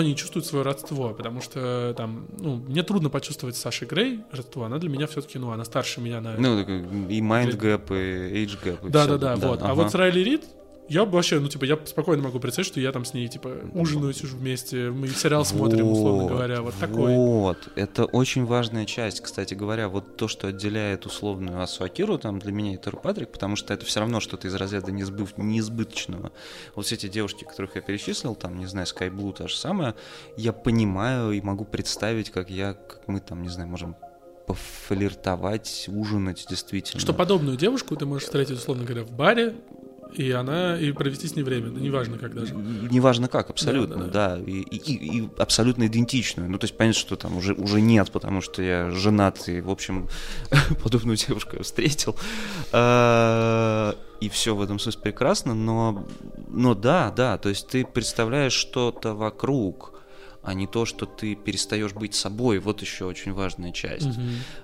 они 0.00 0.16
чувствуют 0.16 0.46
свое 0.46 0.64
родство, 0.64 1.10
потому 1.10 1.42
что 1.42 1.94
там, 1.96 2.26
ну, 2.38 2.56
мне 2.56 2.82
трудно 2.82 3.10
почувствовать 3.10 3.56
с 3.56 3.60
Сашей 3.60 3.86
Грей 3.86 4.20
родство, 4.32 4.64
она 4.64 4.78
для 4.78 4.88
меня 4.88 5.06
все-таки, 5.06 5.38
ну, 5.38 5.50
она 5.50 5.64
старше 5.64 6.00
меня 6.00 6.20
на... 6.20 6.36
Ну, 6.36 6.60
и 6.60 7.20
mind 7.20 7.58
gap, 7.58 7.88
и 7.90 8.44
age 8.44 8.58
gap. 8.62 8.86
и 8.86 8.90
да, 8.90 9.04
всё. 9.04 9.18
да, 9.18 9.36
да, 9.36 9.48
вот. 9.48 9.62
А 9.62 9.66
ага. 9.66 9.74
вот 9.74 9.90
с 9.90 9.94
Райли 9.94 10.20
Рид, 10.20 10.44
я 10.92 11.04
вообще, 11.04 11.40
ну, 11.40 11.48
типа, 11.48 11.64
я 11.64 11.78
спокойно 11.84 12.22
могу 12.22 12.38
представить, 12.38 12.66
что 12.66 12.80
я 12.80 12.92
там 12.92 13.04
с 13.04 13.14
ней, 13.14 13.26
типа, 13.28 13.48
ужинаю, 13.72 14.12
сижу 14.12 14.36
вместе, 14.36 14.90
мы 14.90 15.08
сериал 15.08 15.44
смотрим, 15.44 15.90
условно 15.90 16.24
Вот, 16.24 16.32
говоря, 16.32 16.60
вот 16.60 16.74
такой. 16.78 17.16
Вот, 17.16 17.68
это 17.76 18.04
очень 18.04 18.44
важная 18.44 18.84
часть, 18.84 19.20
кстати 19.20 19.54
говоря, 19.54 19.88
вот 19.88 20.16
то, 20.16 20.28
что 20.28 20.48
отделяет 20.48 21.06
условную 21.06 21.62
Асу 21.62 21.84
Акиру, 21.84 22.18
там, 22.18 22.38
для 22.38 22.52
меня 22.52 22.74
это 22.74 22.90
Патрик, 22.90 23.30
потому 23.32 23.56
что 23.56 23.72
это 23.72 23.86
все 23.86 24.00
равно 24.00 24.20
что-то 24.20 24.48
из 24.48 24.54
разряда 24.54 24.92
неизбыв- 24.92 25.34
неизбыточного. 25.38 26.30
Вот 26.74 26.84
все 26.86 26.96
эти 26.96 27.08
девушки, 27.08 27.44
которых 27.44 27.76
я 27.76 27.80
перечислил, 27.80 28.34
там, 28.34 28.58
не 28.58 28.66
знаю, 28.66 28.86
Sky 28.86 29.10
Blue, 29.10 29.32
та 29.32 29.48
же 29.48 29.56
самая, 29.56 29.94
я 30.36 30.52
понимаю 30.52 31.32
и 31.32 31.40
могу 31.40 31.64
представить, 31.64 32.30
как 32.30 32.50
я, 32.50 32.74
как 32.74 33.08
мы 33.08 33.20
там, 33.20 33.42
не 33.42 33.48
знаю, 33.48 33.68
можем 33.68 33.96
пофлиртовать, 34.46 35.86
ужинать 35.88 36.46
действительно. 36.48 37.00
Что 37.00 37.14
подобную 37.14 37.56
девушку 37.56 37.96
ты 37.96 38.04
можешь 38.04 38.24
встретить, 38.24 38.58
условно 38.58 38.84
говоря, 38.84 39.04
в 39.04 39.10
баре, 39.10 39.54
и 40.14 40.30
она, 40.32 40.78
и 40.78 40.92
провести 40.92 41.26
с 41.28 41.36
ней 41.36 41.42
время, 41.42 41.70
да 41.70 41.80
неважно 41.80 42.18
как 42.18 42.34
даже. 42.34 42.54
Неважно 42.54 43.28
как, 43.28 43.50
абсолютно, 43.50 44.04
Да, 44.08 44.36
да, 44.36 44.42
И, 44.44 44.60
и- 44.60 45.18
и 45.18 45.28
абсолютно 45.38 45.86
идентичную. 45.86 46.50
Ну, 46.50 46.58
то 46.58 46.64
есть 46.64 46.76
понятно, 46.76 47.00
что 47.00 47.16
там 47.16 47.36
уже, 47.36 47.54
уже 47.54 47.80
нет, 47.80 48.10
потому 48.10 48.40
что 48.40 48.62
я 48.62 48.90
женат, 48.90 49.48
и, 49.48 49.60
в 49.60 49.70
общем, 49.70 50.08
подобную 50.82 51.16
девушку 51.16 51.56
я 51.56 51.62
встретил. 51.62 52.16
А, 52.72 53.94
И 54.20 54.28
все 54.28 54.54
в 54.54 54.62
этом 54.62 54.78
смысле 54.78 55.00
прекрасно, 55.02 55.54
но, 55.54 56.06
но 56.48 56.74
да, 56.74 57.10
да, 57.10 57.38
то 57.38 57.48
есть 57.48 57.66
ты 57.68 57.84
представляешь 57.84 58.52
что-то 58.52 59.14
вокруг, 59.14 59.92
а 60.44 60.54
не 60.54 60.66
то, 60.66 60.84
что 60.86 61.06
ты 61.06 61.34
перестаешь 61.34 61.92
быть 61.92 62.14
собой. 62.14 62.58
Вот 62.58 62.82
еще 62.82 63.04
очень 63.06 63.32
важная 63.32 63.72
часть. 63.72 64.08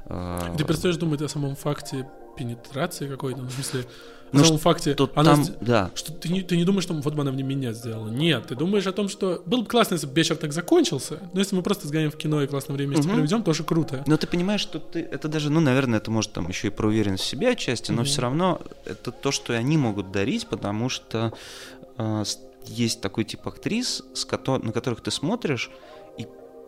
А, 0.07 0.55
Ты 0.57 0.64
перестаешь 0.64 0.96
думать 0.96 1.22
о 1.22 1.28
самом 1.28 1.57
факте 1.57 2.07
пенетрации 2.36 3.09
какой-то, 3.09 3.42
в 3.42 3.51
смысле, 3.51 3.84
Ну, 4.33 4.45
самом 4.45 4.59
факте, 4.59 4.95
то 4.95 5.11
она 5.14 5.33
там, 5.35 5.43
сд- 5.43 5.57
да, 5.61 5.91
что 5.95 6.12
ты 6.12 6.29
не, 6.29 6.43
ты 6.43 6.57
не 6.57 6.64
думаешь, 6.64 6.85
что 6.85 6.95
вот 6.95 7.14
бы 7.14 7.22
она 7.22 7.33
мне 7.33 7.43
меня 7.43 7.72
сделала. 7.72 8.09
Нет, 8.09 8.47
ты 8.49 8.55
думаешь 8.55 8.87
о 8.87 8.93
том, 8.93 9.09
что 9.09 9.43
было 9.47 9.61
бы 9.62 9.66
классно, 9.66 9.95
если 9.95 10.07
бы 10.07 10.14
вечер 10.14 10.37
так 10.37 10.53
закончился, 10.53 11.18
но 11.33 11.41
если 11.41 11.57
мы 11.57 11.62
просто 11.62 11.89
сгоняем 11.89 12.11
в 12.11 12.16
кино 12.16 12.43
и 12.43 12.47
классное 12.47 12.74
время 12.74 12.91
вместе 12.93 13.09
Мгм. 13.09 13.16
проведем, 13.18 13.43
тоже 13.43 13.64
круто. 13.64 14.05
Но 14.07 14.16
ты 14.16 14.26
понимаешь, 14.26 14.61
что 14.61 14.79
ты 14.79 15.01
это 15.01 15.29
даже, 15.29 15.51
ну, 15.51 15.61
наверное, 15.61 15.99
это 15.99 16.11
может 16.11 16.33
там 16.33 16.49
еще 16.49 16.68
и 16.68 16.70
про 16.70 16.89
уверенность 16.89 17.24
в 17.24 17.26
себе 17.26 17.51
отчасти, 17.51 17.91
но 17.91 17.99
Мгм. 17.99 18.05
все 18.07 18.22
равно 18.22 18.61
это 18.85 19.11
то, 19.12 19.31
что 19.33 19.53
и 19.53 19.57
они 19.57 19.76
могут 19.79 20.12
дарить, 20.12 20.47
потому 20.47 20.89
что 20.89 21.33
э, 21.97 22.24
есть 22.66 23.01
такой 23.01 23.24
тип 23.24 23.47
актрис, 23.49 24.03
с 24.14 24.24
кото- 24.26 24.59
на 24.64 24.72
которых 24.72 25.01
ты 25.01 25.11
смотришь, 25.11 25.70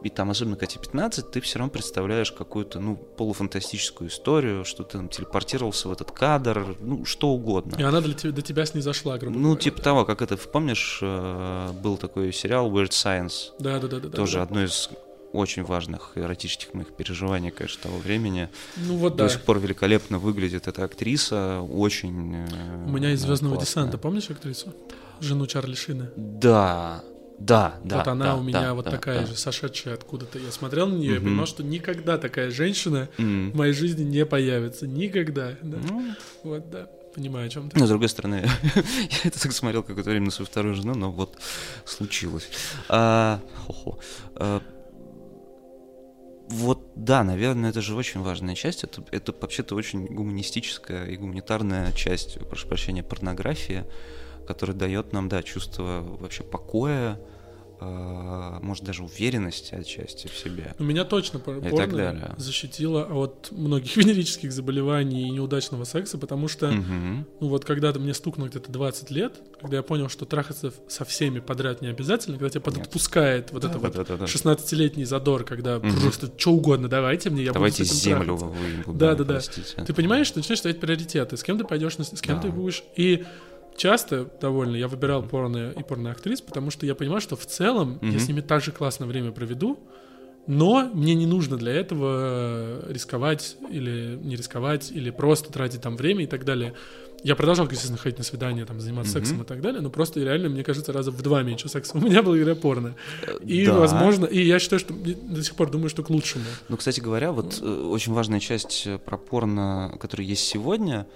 и, 0.02 0.08
там, 0.08 0.30
особенно 0.30 0.56
когда 0.56 0.66
тебе 0.72 0.80
15, 0.82 1.30
ты 1.30 1.40
все 1.40 1.58
равно 1.58 1.70
представляешь 1.70 2.32
какую-то, 2.32 2.80
ну, 2.80 2.96
полуфантастическую 2.96 4.08
историю, 4.10 4.64
что 4.64 4.82
ты 4.84 4.98
там 4.98 5.08
телепортировался 5.08 5.88
в 5.88 5.92
этот 5.92 6.10
кадр, 6.12 6.76
ну, 6.80 7.04
что 7.04 7.28
угодно. 7.30 7.76
И 7.78 7.82
она 7.82 8.00
для 8.00 8.14
тебя, 8.14 8.32
до 8.32 8.42
тебя 8.42 8.66
снизошла, 8.66 9.18
грубо 9.18 9.36
Ну, 9.36 9.42
говоря, 9.50 9.60
типа 9.60 9.76
да. 9.78 9.82
того, 9.82 10.04
как 10.04 10.22
это, 10.22 10.36
помнишь, 10.36 10.98
э, 11.02 11.72
был 11.82 11.96
такой 11.96 12.32
сериал 12.32 12.70
Weird 12.70 12.90
Science, 12.90 13.52
Да, 13.58 13.78
да, 13.78 13.88
да, 13.88 14.00
да. 14.00 14.08
да, 14.08 14.16
тоже 14.16 14.36
да. 14.38 14.42
одно 14.42 14.62
из 14.64 14.88
очень 15.32 15.62
важных 15.62 16.12
эротических 16.16 16.74
моих 16.74 16.88
переживаний, 16.92 17.50
конечно, 17.52 17.82
того 17.84 17.98
времени. 17.98 18.48
Ну 18.76 18.96
вот 18.96 19.14
До 19.16 19.24
да. 19.24 19.28
сих 19.28 19.42
пор 19.42 19.60
великолепно 19.60 20.18
выглядит 20.18 20.66
эта 20.66 20.82
актриса, 20.84 21.60
очень... 21.60 22.34
э, 22.48 22.84
У 22.86 22.90
меня 22.90 23.12
из 23.12 23.20
Звездного 23.20 23.54
классная. 23.54 23.84
десанта, 23.84 23.98
помнишь 23.98 24.28
актрису? 24.30 24.74
Жену 25.20 25.46
Чарли 25.46 25.74
Шина. 25.74 26.10
Да, 26.16 27.04
да, 27.40 27.74
да. 27.84 27.96
вот 27.98 28.06
она 28.08 28.24
да, 28.26 28.36
у 28.36 28.42
меня 28.42 28.60
да, 28.60 28.74
вот 28.74 28.84
да, 28.84 28.90
такая 28.92 29.20
да. 29.22 29.26
же, 29.26 29.34
сошедшая 29.36 29.94
откуда-то. 29.94 30.38
Я 30.38 30.52
смотрел 30.52 30.86
на 30.86 30.94
нее 30.94 31.14
и 31.14 31.18
Мгм. 31.18 31.24
понимал, 31.26 31.46
что 31.46 31.62
никогда 31.64 32.18
такая 32.18 32.50
женщина 32.50 33.08
М. 33.18 33.50
в 33.50 33.56
моей 33.56 33.72
жизни 33.72 34.04
не 34.04 34.24
появится. 34.26 34.86
Никогда. 34.86 35.56
да. 35.62 35.78
Ну, 35.88 36.14
Вот, 36.44 36.70
да. 36.70 36.86
Понимаю, 37.14 37.46
о 37.46 37.48
чем 37.48 37.68
ты. 37.68 37.76
но 37.76 37.86
с 37.86 37.88
другой 37.88 38.08
стороны, 38.08 38.46
я 38.74 39.18
это 39.24 39.40
так 39.42 39.50
смотрел 39.50 39.82
какое-то 39.82 40.10
время 40.10 40.26
на 40.26 40.30
свою 40.30 40.46
вторую 40.46 40.76
жену, 40.76 40.94
но 40.94 41.10
вот 41.10 41.36
случилось. 41.84 42.48
А, 42.88 43.40
хо-хо. 43.66 43.98
А, 44.36 44.62
вот, 46.48 46.80
да, 46.96 47.22
наверное, 47.24 47.70
это 47.70 47.80
же 47.80 47.94
очень 47.94 48.20
важная 48.22 48.54
часть. 48.54 48.84
Это, 48.84 49.02
это 49.12 49.32
вообще-то 49.40 49.74
очень 49.76 50.06
гуманистическая 50.06 51.06
и 51.06 51.16
гуманитарная 51.16 51.92
часть, 51.92 52.38
прошу 52.48 52.68
прощения, 52.68 53.02
порнографии, 53.02 53.84
которая 54.46 54.76
дает 54.76 55.12
нам, 55.12 55.28
да, 55.28 55.42
чувство 55.42 56.04
вообще 56.20 56.42
покоя, 56.42 57.18
а, 57.82 58.58
может, 58.60 58.84
даже 58.84 59.02
уверенности 59.02 59.74
отчасти 59.74 60.26
в 60.28 60.36
себе. 60.36 60.74
У 60.78 60.84
меня 60.84 61.04
точно 61.04 61.38
пор- 61.38 61.58
И 61.58 61.62
так 61.62 61.70
порно 61.70 61.86
далее. 61.96 62.34
защитило 62.36 63.04
от 63.04 63.48
многих 63.52 63.96
венерических 63.96 64.52
заболеваний 64.52 65.22
и 65.26 65.30
неудачного 65.30 65.84
секса, 65.84 66.18
потому 66.18 66.46
что, 66.46 66.70
Мгм. 66.70 67.26
ну 67.40 67.48
вот 67.48 67.64
когда-то 67.64 67.98
мне 67.98 68.12
стукнуло 68.12 68.48
где-то 68.48 68.70
20 68.70 69.10
лет, 69.10 69.40
когда 69.62 69.78
я 69.78 69.82
понял, 69.82 70.10
что 70.10 70.26
трахаться 70.26 70.74
со 70.88 71.06
всеми 71.06 71.40
подряд 71.40 71.80
не 71.80 71.88
обязательно, 71.88 72.36
когда 72.36 72.50
тебя 72.50 72.62
Нет. 72.70 72.80
подпускает 72.84 73.50
вот 73.50 73.64
это 73.64 73.78
вот 73.78 73.92
Да-да-да-да. 73.92 74.26
16-летний 74.26 75.06
задор, 75.06 75.44
когда 75.44 75.78
Мгм. 75.78 76.00
просто 76.02 76.30
что 76.36 76.52
угодно 76.52 76.88
давайте 76.88 77.30
мне, 77.30 77.44
я 77.44 77.52
Давайте 77.52 77.82
буду 77.84 77.94
с 77.94 77.98
этим 77.98 78.02
землю 78.10 78.36
трахаться. 78.36 78.46
выебу. 78.60 78.92
Да, 78.92 79.14
да, 79.14 79.24
да. 79.24 79.34
простите. 79.34 79.82
Ты 79.86 79.94
понимаешь, 79.94 80.26
что 80.26 80.38
начинаешь 80.38 80.58
ставить 80.58 80.80
приоритеты, 80.80 81.34
с 81.38 81.42
кем 81.42 81.56
ты 81.56 81.64
пойдешь, 81.64 81.96
с 81.96 82.20
кем 82.20 82.36
Да. 82.36 82.42
ты 82.42 82.50
будешь. 82.50 82.84
И 82.94 83.24
часто 83.80 84.26
довольно 84.40 84.76
я 84.76 84.88
выбирал 84.88 85.22
порно 85.22 85.70
и 85.70 85.82
порноактрис, 85.82 86.42
потому 86.42 86.70
что 86.70 86.84
я 86.84 86.94
понимаю, 86.94 87.22
что 87.22 87.34
в 87.34 87.46
целом 87.46 87.98
я 88.02 88.08
Мгм. 88.08 88.20
с 88.20 88.28
ними 88.28 88.40
так 88.42 88.62
же 88.62 88.72
классно 88.72 89.06
время 89.06 89.32
проведу, 89.32 89.78
но 90.46 90.90
мне 90.92 91.14
не 91.14 91.26
нужно 91.26 91.56
для 91.56 91.72
этого 91.72 92.82
рисковать 92.92 93.56
или 93.70 94.18
не 94.22 94.36
рисковать, 94.36 94.90
или 94.92 95.10
просто 95.10 95.50
тратить 95.50 95.80
там 95.80 95.96
время 95.96 96.24
и 96.24 96.26
так 96.26 96.44
далее. 96.44 96.74
Я 97.22 97.36
продолжал, 97.36 97.66
естественно, 97.66 97.98
ходить 97.98 98.18
на 98.18 98.24
свидания, 98.24 98.64
там, 98.66 98.80
заниматься 98.80 99.12
Мгм. 99.18 99.24
сексом 99.26 99.42
и 99.42 99.46
так 99.46 99.60
далее, 99.60 99.80
но 99.82 99.90
просто 99.90 100.20
реально, 100.20 100.48
мне 100.50 100.62
кажется, 100.64 100.92
раза 100.92 101.10
в 101.10 101.22
два 101.22 101.42
меньше 101.42 101.68
секса 101.68 101.96
у 101.96 102.00
меня 102.00 102.22
благодаря 102.22 102.54
порно. 102.54 102.94
И, 103.42 103.66
Да. 103.66 103.78
возможно, 103.78 104.26
и 104.26 104.42
я 104.46 104.58
считаю, 104.58 104.80
что 104.80 104.92
до 104.94 105.42
сих 105.42 105.54
пор 105.54 105.70
думаю, 105.70 105.88
что 105.88 106.02
к 106.02 106.10
лучшему. 106.10 106.44
Ну, 106.68 106.76
кстати 106.76 107.00
говоря, 107.00 107.32
вот 107.32 107.60
э, 107.62 107.66
очень 107.66 108.12
важная 108.12 108.40
часть 108.40 108.86
э, 108.86 108.98
про 108.98 109.16
порно, 109.18 109.96
которая 110.00 110.26
есть 110.26 110.44
сегодня, 110.44 111.06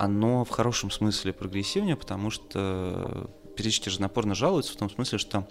оно 0.00 0.46
в 0.46 0.48
хорошем 0.48 0.90
смысле 0.90 1.34
прогрессивнее, 1.34 1.94
потому 1.94 2.30
что 2.30 3.30
периодически 3.54 3.90
же 3.90 4.00
на 4.00 4.08
порно 4.08 4.34
жалуются 4.34 4.72
в 4.72 4.76
том 4.76 4.88
смысле, 4.88 5.18
что 5.18 5.46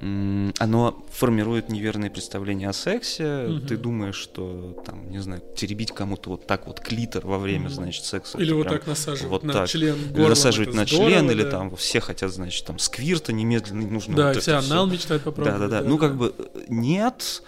оно 0.00 1.06
формирует 1.12 1.68
неверные 1.68 2.10
представления 2.10 2.68
о 2.68 2.72
сексе. 2.72 3.46
Мгм. 3.46 3.66
Ты 3.66 3.76
думаешь, 3.76 4.16
что 4.16 4.82
там, 4.84 5.08
не 5.08 5.20
знаю, 5.20 5.42
теребить 5.56 5.92
кому-то 5.92 6.30
вот 6.30 6.46
так 6.48 6.66
вот 6.66 6.80
клитор 6.80 7.24
во 7.24 7.38
время, 7.38 7.66
Мгм. 7.66 7.74
значит, 7.74 8.04
секса. 8.04 8.38
Или 8.38 8.52
вот 8.52 8.68
так 8.68 8.86
насаживать 8.88 9.30
вот 9.30 9.42
на 9.44 9.52
так. 9.52 9.68
член 9.68 9.94
Или 9.94 10.10
горлом, 10.10 10.30
насаживать 10.30 10.68
это 10.68 10.76
на 10.76 10.86
здорово, 10.86 11.08
член, 11.08 11.30
или 11.30 11.42
да. 11.44 11.50
там 11.50 11.76
все 11.76 12.00
хотят, 12.00 12.32
значит, 12.32 12.66
там 12.66 12.78
сквирта 12.80 13.32
немедленно 13.32 13.86
нужно. 13.86 14.16
Да, 14.16 14.32
вот 14.32 14.42
все 14.42 14.54
анал 14.54 14.86
мечтают 14.88 15.22
попробовать. 15.22 15.60
Да, 15.60 15.68
да, 15.68 15.82
да. 15.82 15.88
Ну, 15.88 15.96
как 15.96 16.16
бы 16.16 16.34
э, 16.36 16.64
нет, 16.68 17.42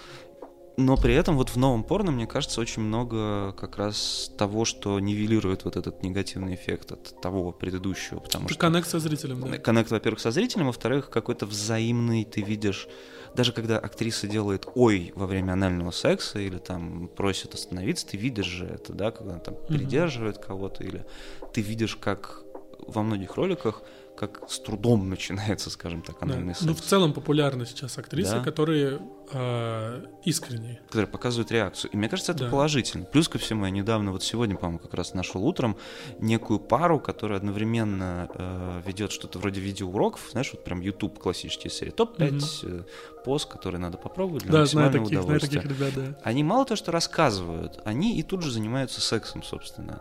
но 0.79 0.97
при 0.97 1.13
этом 1.13 1.37
вот 1.37 1.51
в 1.51 1.57
новом 1.57 1.83
порно, 1.83 2.13
мне 2.13 2.29
кажется, 2.29 2.61
очень 2.61 2.83
много 2.83 3.53
как 3.53 3.79
раз 3.79 4.31
того, 4.39 4.65
что 4.65 5.01
нивелирует 5.01 5.65
вот 5.65 5.77
этот 5.77 6.05
негативный 6.05 6.55
эффект 6.55 6.93
от 6.93 7.21
того 7.21 7.51
предыдущего, 7.51 8.21
потому 8.21 8.45
Это 8.45 8.55
что... 8.55 8.61
коннект 8.61 8.89
со 8.89 9.01
зрителем, 9.01 9.41
да. 9.41 9.59
Коннект, 9.59 9.91
во-первых, 9.91 10.21
со 10.21 10.31
зрителем, 10.31 10.67
во-вторых, 10.67 11.11
какой-то 11.11 11.47
взаимный 11.47 12.25
ты 12.25 12.43
видишь, 12.43 12.87
даже 13.35 13.53
когда 13.53 13.77
актриса 13.77 14.29
делает 14.29 14.69
ой 14.77 15.13
во 15.17 15.27
время 15.27 15.53
анального 15.55 15.91
секса 15.91 16.39
или 16.39 16.59
там 16.59 17.09
просит 17.09 17.55
остановиться, 17.55 18.07
ты 18.07 18.17
видишь 18.17 18.47
же 18.47 18.67
это, 18.67 18.93
да, 18.93 19.11
когда 19.11 19.33
она 19.33 19.41
там 19.41 19.55
Мгм. 19.55 19.67
придерживает 19.67 20.39
кого-то, 20.39 20.85
или 20.85 21.05
ты 21.53 21.61
видишь, 21.61 21.97
как 21.97 22.45
во 22.87 23.03
многих 23.03 23.35
роликах, 23.35 23.83
как 24.19 24.51
с 24.51 24.59
трудом 24.61 25.09
начинается, 25.11 25.71
скажем 25.71 26.03
так, 26.03 26.17
Да. 26.21 26.27
анальный 26.27 26.55
секс. 26.55 26.67
Ну, 26.67 26.75
в 26.75 26.81
целом 26.81 27.13
популярны 27.13 27.65
сейчас 27.67 27.97
актрисы, 27.99 28.33
Да. 28.37 28.41
которые 28.45 29.01
э, 29.31 30.05
искренние. 30.25 30.81
которые 30.87 31.07
показывают 31.07 31.53
реакцию. 31.53 31.91
И 31.93 31.97
мне 31.97 32.09
кажется, 32.09 32.33
это 32.33 32.45
Да. 32.45 32.51
положительно. 32.51 33.05
Плюс 33.05 33.29
ко 33.29 33.39
всему, 33.39 33.65
я 33.67 33.71
недавно, 33.71 34.11
вот 34.13 34.23
сегодня, 34.23 34.57
по-моему, 34.57 34.79
как 34.79 34.95
раз 34.95 35.13
нашел 35.15 35.45
утром 35.45 35.77
некую 36.19 36.59
пару, 36.61 36.99
которая 36.99 37.39
одновременно 37.39 38.29
э, 38.35 38.83
ведет 38.87 39.13
что-то 39.13 39.39
вроде 39.39 39.61
видеоуроков, 39.61 40.29
знаешь, 40.33 40.51
вот 40.53 40.65
прям 40.65 40.81
YouTube 40.81 41.19
классические 41.19 41.71
серии. 41.71 41.91
Топ-5 41.91 42.45
э, 42.63 42.83
поз, 43.25 43.45
которые 43.45 43.81
надо 43.81 43.99
попробовать 43.99 44.45
для 44.45 44.53
Да, 44.53 44.67
знаю 44.67 44.87
максимального 44.91 45.05
таких, 45.05 45.23
знаю 45.23 45.25
удовольствия. 45.39 45.61
таких 45.61 45.79
ребят, 45.79 45.95
да. 46.15 46.19
Они 46.25 46.43
мало 46.43 46.65
то, 46.65 46.75
что 46.77 46.91
рассказывают, 46.91 47.81
они 47.85 48.19
и 48.19 48.23
тут 48.23 48.43
же 48.43 48.51
занимаются 48.51 49.01
сексом, 49.03 49.43
собственно. 49.43 50.01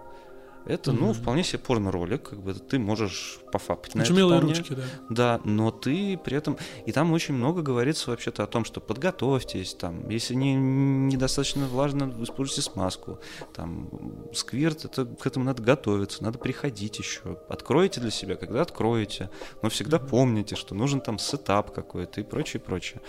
Это, 0.67 0.91
ну, 0.91 1.05
Мгм. 1.07 1.13
вполне 1.13 1.43
себе 1.43 1.59
порно-ролик, 1.59 2.29
как 2.29 2.39
бы 2.39 2.53
ты 2.53 2.77
можешь 2.77 3.39
пофапать 3.51 3.95
на 3.95 4.01
это 4.01 4.13
вполне. 4.13 4.39
ручки, 4.53 4.73
да. 4.73 4.83
Да, 5.09 5.41
но 5.45 5.71
ты 5.71 6.17
при 6.17 6.35
этом... 6.37 6.57
И 6.85 6.91
там 6.91 7.13
очень 7.13 7.33
много 7.33 7.61
говорится 7.61 8.11
вообще-то 8.11 8.43
о 8.43 8.47
том, 8.47 8.65
что 8.65 8.81
подготовьтесь, 8.81 9.73
там, 9.73 10.09
если 10.09 10.33
не, 10.33 10.55
недостаточно 10.55 11.67
влажно, 11.67 12.13
используйте 12.21 12.61
смазку, 12.61 13.19
там, 13.55 13.89
сквирт, 14.33 14.83
это, 14.85 15.05
к 15.05 15.25
этому 15.25 15.45
надо 15.45 15.63
готовиться, 15.63 16.23
надо 16.23 16.37
приходить 16.37 16.99
еще, 16.99 17.39
откройте 17.47 18.01
для 18.01 18.11
себя, 18.11 18.35
когда 18.35 18.61
откроете, 18.61 19.29
но 19.61 19.69
всегда 19.69 19.99
Мгм. 19.99 20.07
помните, 20.07 20.55
что 20.55 20.75
нужен 20.75 20.99
там 20.99 21.17
сетап 21.17 21.71
какой-то 21.73 22.19
и 22.21 22.23
прочее, 22.23 22.59
прочее. 22.59 23.01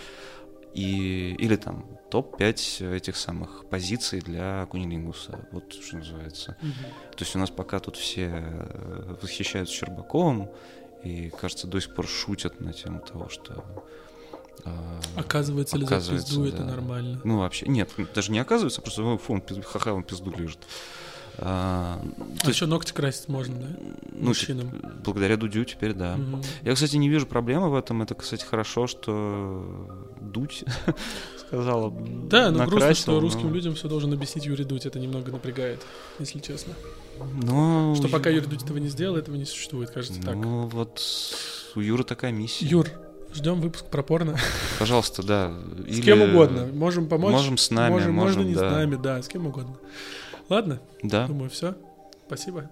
И, 0.73 1.35
или 1.39 1.55
там 1.55 1.85
топ-5 2.09 2.95
этих 2.95 3.15
самых 3.17 3.65
позиций 3.69 4.19
для 4.21 4.65
кунилингуса, 4.67 5.39
вот 5.51 5.71
что 5.73 5.97
называется. 5.97 6.55
Мгм. 6.61 6.73
То 7.15 7.23
есть 7.23 7.35
у 7.35 7.39
нас 7.39 7.49
пока 7.49 7.79
тут 7.79 7.95
все 7.97 8.29
э, 8.33 9.15
восхищаются 9.21 9.73
Щербаковым 9.75 10.49
и, 11.03 11.29
кажется, 11.29 11.67
до 11.67 11.79
сих 11.79 11.93
пор 11.95 12.07
шутят 12.07 12.59
на 12.59 12.73
тему 12.73 12.99
того, 12.99 13.29
что... 13.29 13.63
э, 14.65 14.69
Оказывается 15.15 15.77
ли 15.77 15.85
за 15.85 15.87
Оказывается, 15.95 16.27
пизду 16.27 16.45
это 16.45 16.57
да. 16.57 16.65
нормально? 16.65 17.21
Ну, 17.23 17.39
вообще, 17.39 17.67
нет, 17.67 17.89
даже 18.13 18.31
не 18.31 18.39
оказывается, 18.39 18.81
просто 18.81 19.17
фу, 19.17 19.33
он 19.33 19.39
пиз- 19.39 19.61
ха-ха, 19.63 19.93
он 19.93 20.03
пизду 20.03 20.31
лежит. 20.31 20.59
А, 21.41 22.01
А 22.01 22.47
есть, 22.47 22.55
еще 22.57 22.65
ногти 22.65 22.91
красить 22.91 23.29
можно, 23.29 23.55
да? 23.55 23.67
ну, 24.11 24.27
мужчинам. 24.27 24.71
благодаря 25.05 25.37
Дудю 25.37 25.63
теперь, 25.63 25.93
да. 25.93 26.17
Мгм. 26.17 26.41
Я, 26.63 26.73
кстати, 26.75 26.97
не 26.97 27.07
вижу 27.09 27.25
проблемы 27.27 27.69
в 27.69 27.75
этом. 27.75 28.01
Это, 28.01 28.13
кстати, 28.15 28.43
хорошо, 28.43 28.87
что 28.87 29.87
Дудь 30.19 30.63
сказала. 31.37 31.91
Да, 31.91 32.51
но 32.51 32.59
грустно, 32.59 32.79
накрасил, 32.79 33.01
что 33.03 33.19
русским 33.19 33.47
но- 33.47 33.53
людям 33.55 33.75
все 33.75 33.87
должен 33.87 34.11
объяснить 34.13 34.45
Юрий 34.45 34.65
Дудь. 34.65 34.85
Это 34.85 34.99
немного 34.99 35.31
напрягает, 35.31 35.85
если 36.19 36.39
честно. 36.39 36.73
Но... 37.41 37.95
Что 37.95 38.07
пока 38.09 38.29
Юрий 38.29 38.47
Дудь 38.47 38.63
этого 38.63 38.77
не 38.77 38.87
сделал, 38.89 39.15
этого 39.15 39.35
не 39.35 39.45
существует, 39.45 39.89
кажется 39.91 40.21
так. 40.21 40.35
Ну, 40.35 40.67
вот 40.67 41.01
у 41.75 41.79
Юры 41.79 42.03
такая 42.03 42.31
миссия. 42.31 42.65
Юр, 42.65 42.87
ждем 43.33 43.61
выпуск 43.61 43.85
про 43.85 44.03
порно. 44.03 44.37
Пожалуйста, 44.77 45.23
да. 45.23 45.53
С 45.87 45.97
Или- 45.97 46.01
кем 46.01 46.21
угодно. 46.21 46.67
Можем 46.73 47.07
помочь. 47.07 47.31
Можем 47.31 47.57
с 47.57 47.71
нами, 47.71 47.91
можем, 47.93 48.13
можно 48.13 48.37
можем, 48.41 48.49
не 48.49 48.55
да. 48.55 48.69
с 48.69 48.73
нами, 48.73 48.95
да, 48.95 49.21
с 49.21 49.27
кем 49.27 49.47
угодно. 49.47 49.77
Ладно, 50.49 50.79
Да. 51.03 51.27
думаю, 51.27 51.49
все. 51.49 51.75
Спасибо. 52.27 52.69